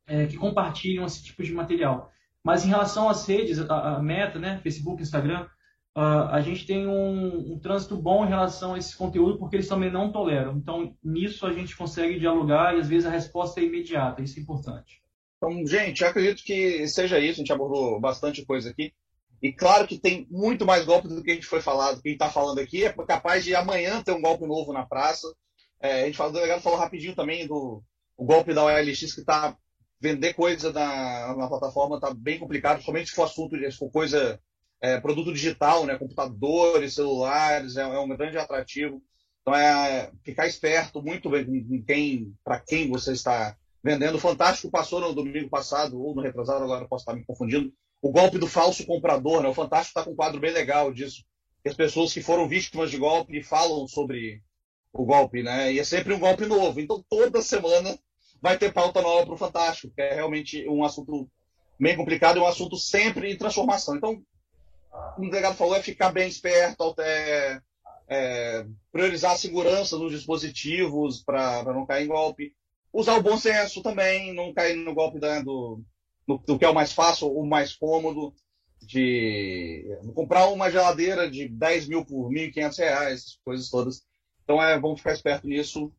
é, 0.06 0.28
que 0.28 0.38
compartilham 0.38 1.06
esse 1.06 1.24
tipo 1.24 1.44
de 1.44 1.54
material. 1.54 2.12
Mas 2.44 2.66
em 2.66 2.70
relação 2.70 3.10
às 3.10 3.28
redes, 3.28 3.60
a, 3.60 3.98
a 3.98 4.02
Meta, 4.02 4.40
né, 4.40 4.60
Facebook, 4.62 5.02
Instagram, 5.02 5.48
uh, 5.96 6.30
a 6.32 6.42
gente 6.42 6.66
tem 6.66 6.88
um, 6.88 7.54
um, 7.54 7.60
trânsito 7.60 7.98
bom 7.98 8.26
em 8.26 8.30
relação 8.30 8.74
a 8.74 8.78
esse 8.78 8.96
conteúdo 8.96 9.38
porque 9.38 9.56
eles 9.56 9.68
também 9.68 9.92
não 9.92 10.12
toleram. 10.12 10.58
Então, 10.58 10.96
nisso 11.04 11.46
a 11.46 11.54
gente 11.54 11.76
consegue 11.76 12.20
dialogar 12.20 12.76
e 12.76 12.80
às 12.80 12.88
vezes 12.88 13.06
a 13.06 13.12
resposta 13.12 13.60
é 13.60 13.64
imediata. 13.64 14.22
Isso 14.22 14.40
é 14.40 14.42
importante. 14.42 15.02
Então, 15.40 15.66
gente, 15.66 16.02
eu 16.02 16.10
acredito 16.10 16.44
que 16.44 16.88
seja 16.88 17.18
isso. 17.18 17.40
A 17.40 17.44
gente 17.44 17.54
abordou 17.54 18.00
bastante 18.00 18.46
coisa 18.46 18.70
aqui. 18.70 18.94
E 19.42 19.54
claro 19.54 19.88
que 19.88 19.98
tem 19.98 20.28
muito 20.30 20.66
mais 20.66 20.86
golpe 20.86 21.08
do 21.08 21.24
que 21.24 21.32
a 21.32 21.34
gente 21.34 21.48
foi 21.48 21.62
falado. 21.62 22.02
Quem 22.02 22.14
está 22.14 22.30
falando 22.30 22.60
aqui 22.60 22.84
é 22.84 22.92
capaz 22.92 23.44
de 23.44 23.56
amanhã 23.56 24.04
ter 24.04 24.12
um 24.12 24.22
golpe 24.22 24.46
novo 24.46 24.74
na 24.74 24.86
praça. 24.86 25.34
É, 25.82 26.04
a 26.04 26.06
gente 26.06 26.18
falou, 26.18 26.34
o 26.34 26.36
delegado 26.36 26.62
falou 26.62 26.78
rapidinho 26.78 27.16
também 27.16 27.48
do 27.48 27.82
o 28.18 28.26
golpe 28.26 28.54
da 28.54 28.66
OLX 28.66 29.14
que 29.14 29.22
está 29.22 29.56
vender 30.02 30.34
coisa 30.34 30.74
na, 30.74 31.36
na 31.36 31.48
plataforma 31.48 31.96
está 31.96 32.14
bem 32.14 32.38
complicado, 32.38 32.76
principalmente 32.76 33.10
se 33.10 33.16
for 33.16 33.24
assunto, 33.24 33.58
se 33.58 33.78
for 33.78 33.90
coisa, 33.90 34.40
é, 34.82 35.00
produto 35.00 35.34
digital, 35.34 35.86
né, 35.86 35.98
computadores, 35.98 36.96
celulares, 36.96 37.78
é, 37.78 37.82
é 37.82 38.00
um 38.00 38.08
grande 38.10 38.38
atrativo. 38.38 39.02
Então 39.42 39.56
é 39.56 40.12
ficar 40.24 40.48
esperto 40.48 41.02
muito 41.02 41.34
em 41.36 41.82
quem, 41.82 42.34
para 42.44 42.60
quem 42.60 42.90
você 42.90 43.14
está 43.14 43.56
vendendo. 43.84 44.16
O 44.16 44.20
Fantástico 44.20 44.72
passou 44.72 45.00
no 45.00 45.14
domingo 45.14 45.50
passado, 45.50 46.02
ou 46.02 46.16
no 46.16 46.22
retrasado, 46.22 46.64
agora 46.64 46.88
posso 46.88 47.04
estar 47.04 47.14
me 47.14 47.26
confundindo, 47.26 47.72
o 48.02 48.12
golpe 48.12 48.38
do 48.38 48.48
falso 48.48 48.86
comprador. 48.86 49.42
Né? 49.42 49.50
O 49.50 49.54
Fantástico 49.54 50.00
está 50.00 50.04
com 50.04 50.12
um 50.12 50.16
quadro 50.16 50.40
bem 50.40 50.52
legal 50.52 50.94
disso. 50.94 51.24
As 51.66 51.74
pessoas 51.74 52.14
que 52.14 52.22
foram 52.22 52.48
vítimas 52.48 52.90
de 52.90 52.98
golpe 52.98 53.44
falam 53.44 53.88
sobre 53.88 54.42
o 54.94 55.06
golpe, 55.06 55.44
né? 55.44 55.74
E 55.74 55.80
é 55.80 55.84
sempre 55.84 56.14
um 56.14 56.20
golpe 56.20 56.46
novo. 56.46 56.80
Então, 56.80 57.04
toda 57.10 57.42
semana 57.42 57.98
vai 58.42 58.58
ter 58.58 58.74
pauta 58.74 59.02
nova 59.02 59.26
para 59.26 59.36
o 59.36 59.38
Fantástico, 59.38 59.94
que 59.94 60.02
é 60.02 60.16
realmente 60.16 60.68
um 60.68 60.84
assunto 60.84 61.30
bem 61.80 61.96
complicado 61.96 62.38
e 62.38 62.40
um 62.40 62.48
assunto 62.48 62.78
sempre 62.78 63.32
em 63.32 63.38
transformação. 63.38 63.96
Então, 63.96 64.22
o 65.18 65.22
delegado 65.22 65.56
falou 65.56 65.76
é 65.76 65.82
ficar 65.82 66.12
bem 66.12 66.28
esperto, 66.28 66.96
é, 67.00 67.62
é, 68.08 68.66
priorizar 68.92 69.32
a 69.32 69.38
segurança 69.38 69.98
dos 69.98 70.12
dispositivos 70.12 71.24
para 71.24 71.64
não 71.66 71.86
cair 71.86 72.06
em 72.06 72.08
golpe, 72.08 72.54
usar 72.94 73.18
o 73.18 73.24
bom 73.24 73.38
senso 73.38 73.82
também, 73.82 74.34
não 74.34 74.54
cair 74.54 74.76
no 74.76 74.94
golpe 74.94 75.20
da, 75.20 75.42
do, 75.42 75.82
do, 76.28 76.38
do, 76.38 76.60
que 76.60 76.66
é 76.66 76.70
o 76.70 76.74
mais 76.74 76.92
fácil, 76.92 77.28
o 77.28 77.46
mais 77.46 77.76
cômodo, 77.76 78.34
de 78.82 79.86
comprar 80.16 80.48
uma 80.48 80.72
geladeira 80.72 81.30
de 81.30 81.48
10 81.48 81.88
mil 81.88 82.06
por 82.06 82.32
1.500 82.32 82.78
reais, 82.78 83.40
coisas 83.44 83.70
todas. 83.70 84.02
Então, 84.44 84.62
é, 84.62 84.80
vamos 84.80 85.00
ficar 85.00 85.14
esperto 85.14 85.48
nisso 85.48 85.94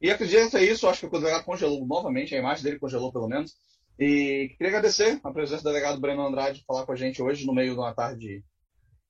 e 0.00 0.10
acredito 0.10 0.50
que 0.50 0.56
é 0.56 0.64
isso, 0.64 0.86
acho 0.86 1.08
que 1.08 1.16
o 1.16 1.18
delegado 1.18 1.44
congelou 1.44 1.86
novamente, 1.86 2.34
a 2.34 2.38
imagem 2.38 2.64
dele 2.64 2.78
congelou 2.78 3.12
pelo 3.12 3.28
menos. 3.28 3.54
E 3.98 4.54
queria 4.58 4.68
agradecer 4.68 5.18
a 5.24 5.32
presença 5.32 5.62
do 5.62 5.70
delegado 5.70 6.00
Breno 6.00 6.26
Andrade 6.26 6.62
falar 6.66 6.84
com 6.84 6.92
a 6.92 6.96
gente 6.96 7.22
hoje, 7.22 7.46
no 7.46 7.54
meio 7.54 7.72
de 7.72 7.78
uma 7.78 7.94
tarde 7.94 8.44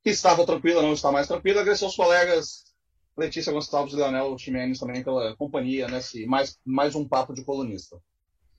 que 0.02 0.10
estava 0.10 0.46
tranquila, 0.46 0.82
não 0.82 0.92
está 0.92 1.10
mais 1.10 1.26
tranquila. 1.26 1.60
Agradecer 1.60 1.84
aos 1.84 1.96
colegas 1.96 2.62
Letícia 3.16 3.52
Gonçalves 3.52 3.94
e 3.94 3.97
Leonel 3.97 4.36
Ximenes 4.38 4.78
também 4.78 5.02
pela 5.02 5.34
companhia 5.36 5.88
nesse 5.88 6.26
mais, 6.26 6.59
mais 6.64 6.94
um 6.94 7.09
papo 7.09 7.32
de 7.32 7.44
colunista. 7.44 7.97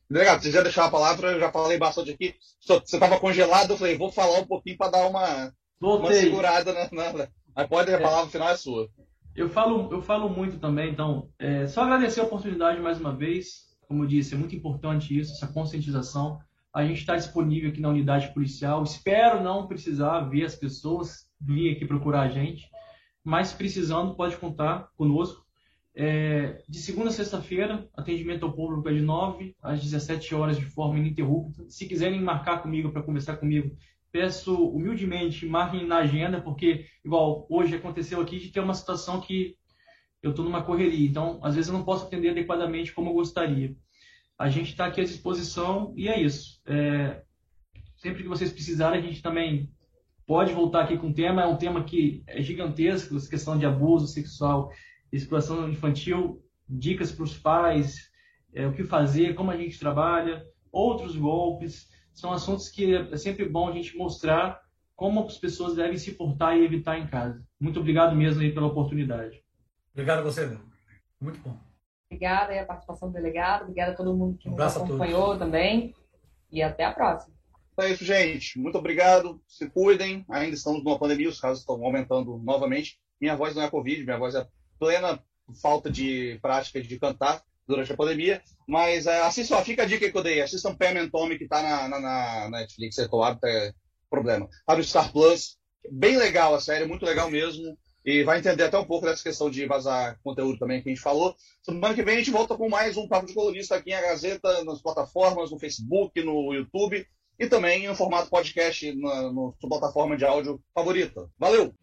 Delegado, 0.10 0.42
se 0.42 0.52
já 0.52 0.62
deixar 0.62 0.86
a 0.86 0.92
palavra, 0.92 1.34
eu 1.34 1.40
já 1.40 1.52
falei 1.52 1.78
bastante 1.78 2.12
aqui. 2.12 2.34
Você 2.62 2.96
estava 2.96 3.20
congelado, 3.20 3.72
eu 3.72 3.78
falei, 3.78 3.98
vou 3.98 4.12
falar 4.12 4.40
um 4.40 4.48
pouquinho 4.48 4.78
para 4.78 4.92
dar 4.92 5.08
uma, 5.08 5.54
uma 5.82 6.14
segurada. 6.14 6.74
Na, 6.74 7.14
na... 7.14 7.28
Aí 7.56 7.68
pode, 7.68 7.94
a 7.94 8.00
palavra 8.00 8.32
final 8.32 8.50
é 8.50 8.56
sua. 8.56 8.88
Eu 9.36 9.50
falo, 9.50 9.92
eu 9.92 10.02
falo 10.02 10.30
muito 10.30 10.58
também, 10.58 10.92
então, 10.92 11.30
é, 11.38 11.68
só 11.68 11.84
agradecer 11.84 12.22
a 12.22 12.24
oportunidade 12.24 12.82
mais 12.82 13.00
uma 13.00 13.16
vez. 13.16 13.68
Como 13.88 14.04
eu 14.04 14.08
disse, 14.08 14.34
é 14.34 14.38
muito 14.38 14.56
importante 14.56 15.18
isso, 15.18 15.34
essa 15.34 15.48
conscientização. 15.48 16.40
A 16.74 16.86
gente 16.86 17.00
está 17.00 17.16
disponível 17.16 17.70
aqui 17.70 17.82
na 17.82 17.90
unidade 17.90 18.34
policial. 18.34 18.84
Espero 18.84 19.44
não 19.44 19.68
precisar 19.68 20.22
ver 20.22 20.46
as 20.46 20.56
pessoas 20.56 21.28
vir 21.40 21.76
aqui 21.76 21.86
procurar 21.86 22.22
a 22.22 22.30
gente, 22.30 22.70
mas 23.28 23.52
precisando, 23.52 24.16
pode 24.16 24.38
contar 24.38 24.90
conosco. 24.96 25.46
É, 25.94 26.64
de 26.70 26.78
segunda 26.80 27.10
a 27.10 27.12
sexta-feira, 27.12 27.86
atendimento 27.94 28.46
ao 28.46 28.54
público 28.54 28.88
é 28.88 28.94
de 28.94 29.02
9 29.02 29.54
às 29.62 29.84
17 29.84 30.34
horas 30.34 30.58
de 30.58 30.64
forma 30.64 30.98
ininterrupta. 30.98 31.70
Se 31.70 31.86
quiserem 31.86 32.22
marcar 32.22 32.62
comigo 32.62 32.90
para 32.90 33.04
conversar 33.04 33.36
comigo 33.36 33.76
peço 34.14 34.56
humildemente, 34.70 35.46
marquem 35.46 35.86
na 35.86 35.98
agenda, 35.98 36.40
porque, 36.40 36.86
igual 37.04 37.46
hoje 37.50 37.76
aconteceu 37.76 38.22
aqui, 38.22 38.40
de 38.40 38.50
ter 38.50 38.62
uma 38.62 38.74
situação 38.74 39.20
que 39.20 39.58
eu 40.24 40.30
estou 40.30 40.46
numa 40.46 40.64
correria. 40.64 41.06
Então, 41.06 41.38
às 41.44 41.54
vezes 41.56 41.70
eu 41.70 41.78
não 41.78 41.84
posso 41.84 42.06
atender 42.06 42.30
adequadamente 42.30 42.94
como 42.94 43.10
eu 43.10 43.14
gostaria. 43.14 43.76
A 44.40 44.48
gente 44.48 44.70
está 44.70 44.86
aqui 44.86 45.02
à 45.02 45.04
disposição 45.04 45.94
e 45.98 46.08
é 46.08 46.18
isso. 46.18 46.62
É, 46.66 47.24
sempre 47.98 48.24
que 48.24 48.30
vocês 48.30 48.54
precisarem, 48.54 49.02
a 49.02 49.04
gente 49.04 49.22
também 49.22 49.70
pode 50.28 50.54
voltar 50.54 50.84
aqui 50.84 50.98
com 50.98 51.08
o 51.08 51.14
tema. 51.14 51.42
É 51.42 51.48
um 51.48 51.58
tema 51.58 51.84
que 51.84 52.22
é 52.28 52.42
gigantesco, 52.42 53.16
essa 53.16 53.30
questão 53.30 53.58
de 53.58 53.66
abuso 53.66 54.08
sexual, 54.08 54.72
exploração 55.12 55.70
infantil, 55.70 56.44
dicas 56.70 57.12
para 57.12 57.24
os 57.24 57.38
pais, 57.38 58.12
é, 58.54 58.68
o 58.68 58.74
que 58.74 58.84
fazer, 58.84 59.34
como 59.34 59.50
a 59.50 59.58
gente 59.58 59.80
trabalha, 59.80 60.46
outros 60.72 61.16
golpes. 61.16 61.90
São 62.14 62.34
assuntos 62.34 62.70
que 62.70 62.94
é 62.94 63.18
sempre 63.18 63.48
bom 63.48 63.70
a 63.70 63.72
gente 63.72 63.98
mostrar 63.98 64.62
como 64.96 65.24
as 65.26 65.38
pessoas 65.38 65.76
devem 65.76 65.98
se 65.98 66.12
portar 66.14 66.58
e 66.58 66.66
evitar 66.66 66.98
em 67.00 67.08
casa. 67.08 67.42
Muito 67.60 67.80
obrigado 67.80 68.16
mesmo 68.16 68.42
aí 68.42 68.52
pela 68.52 68.68
oportunidade. 68.68 69.44
Obrigado 69.94 70.20
a 70.20 70.24
você, 70.24 70.58
Muito 71.22 71.40
bom. 71.40 71.58
Obrigada 72.10 72.52
aí 72.52 72.60
a 72.60 72.66
participação 72.66 73.10
do 73.10 73.14
delegado, 73.14 73.64
obrigada 73.64 73.92
a 73.92 73.96
todo 73.96 74.16
mundo 74.16 74.38
que 74.38 74.50
um 74.50 74.56
nos 74.56 74.78
acompanhou 74.78 75.38
também. 75.38 75.94
E 76.52 76.64
até 76.64 76.86
a 76.86 76.94
próxima. 76.94 77.37
Então 77.78 77.86
é 77.86 77.94
isso, 77.94 78.04
gente. 78.04 78.58
Muito 78.58 78.80
obrigado. 78.80 79.40
Se 79.48 79.70
cuidem. 79.70 80.26
Ainda 80.32 80.56
estamos 80.56 80.84
numa 80.84 80.98
pandemia, 80.98 81.30
os 81.30 81.40
casos 81.40 81.60
estão 81.60 81.76
aumentando 81.86 82.40
novamente. 82.40 83.00
Minha 83.22 83.36
voz 83.36 83.54
não 83.54 83.62
é 83.62 83.70
Covid, 83.70 84.04
minha 84.04 84.18
voz 84.18 84.34
é 84.34 84.48
plena 84.80 85.24
falta 85.62 85.88
de 85.88 86.40
prática 86.42 86.82
de 86.82 87.00
cantar 87.00 87.44
durante 87.68 87.94
a 87.94 87.96
pandemia. 87.96 88.42
Mas 88.68 89.06
é, 89.06 89.22
assistam, 89.22 89.64
fica 89.64 89.84
a 89.84 89.86
dica 89.86 90.10
que 90.10 90.18
eu 90.18 90.24
dei. 90.24 90.42
Assistam 90.42 90.76
Pam 90.76 91.08
Tommy, 91.08 91.38
que 91.38 91.44
está 91.44 91.62
na, 91.62 91.88
na, 91.88 92.00
na, 92.00 92.50
Netflix. 92.50 92.98
É 92.98 93.08
claro, 93.08 93.38
é 93.46 93.72
problema. 94.10 94.50
Tá 94.66 94.76
no 94.76 94.84
Star 94.84 95.12
Plus. 95.12 95.56
Bem 95.92 96.18
legal 96.18 96.56
a 96.56 96.60
série, 96.60 96.86
muito 96.86 97.06
legal 97.06 97.30
mesmo 97.30 97.78
e 98.04 98.24
vai 98.24 98.40
entender 98.40 98.64
até 98.64 98.78
um 98.78 98.86
pouco 98.86 99.06
dessa 99.06 99.22
questão 99.22 99.52
de 99.52 99.66
vazar 99.66 100.18
conteúdo 100.24 100.58
também 100.58 100.82
que 100.82 100.90
a 100.90 100.92
gente 100.94 101.02
falou. 101.02 101.36
Semana 101.62 101.94
que 101.94 102.02
vem 102.02 102.16
a 102.16 102.18
gente 102.20 102.32
volta 102.32 102.56
com 102.56 102.70
mais 102.70 102.98
um 102.98 103.08
Papo 103.08 103.28
de 103.28 103.34
Colunista 103.34 103.76
aqui 103.76 103.94
em 103.94 104.02
Gazeta, 104.02 104.64
nas 104.64 104.82
plataformas, 104.82 105.52
no 105.52 105.60
Facebook, 105.60 106.24
no 106.24 106.54
YouTube 106.54 107.06
e 107.40 107.48
também 107.48 107.88
no 107.88 107.96
formato 107.96 108.30
podcast 108.30 108.94
na, 108.96 109.32
na 109.32 109.52
sua 109.60 109.70
plataforma 109.70 110.18
de 110.18 110.26
áudio 110.26 110.60
favorita. 110.74 111.30
Valeu! 111.38 111.74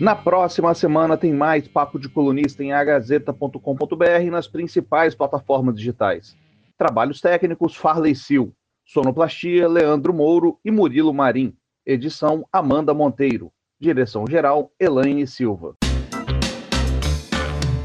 Na 0.00 0.14
próxima 0.14 0.72
semana 0.74 1.16
tem 1.16 1.32
mais 1.32 1.66
Papo 1.66 1.98
de 1.98 2.08
Colunista 2.08 2.62
em 2.62 2.72
agazeta.com.br 2.72 4.22
e 4.22 4.30
nas 4.30 4.46
principais 4.46 5.12
plataformas 5.12 5.74
digitais. 5.74 6.36
Trabalhos 6.76 7.20
técnicos 7.20 7.74
Farley 7.74 8.14
Sil. 8.14 8.54
Sonoplastia, 8.86 9.66
Leandro 9.66 10.14
Mouro 10.14 10.58
e 10.64 10.70
Murilo 10.70 11.12
Marim. 11.12 11.52
Edição, 11.84 12.46
Amanda 12.52 12.94
Monteiro. 12.94 13.50
Direção-geral, 13.80 14.70
Elaine 14.78 15.26
Silva. 15.26 15.74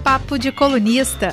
Papo 0.03 0.37
de 0.37 0.51
Colunista. 0.51 1.29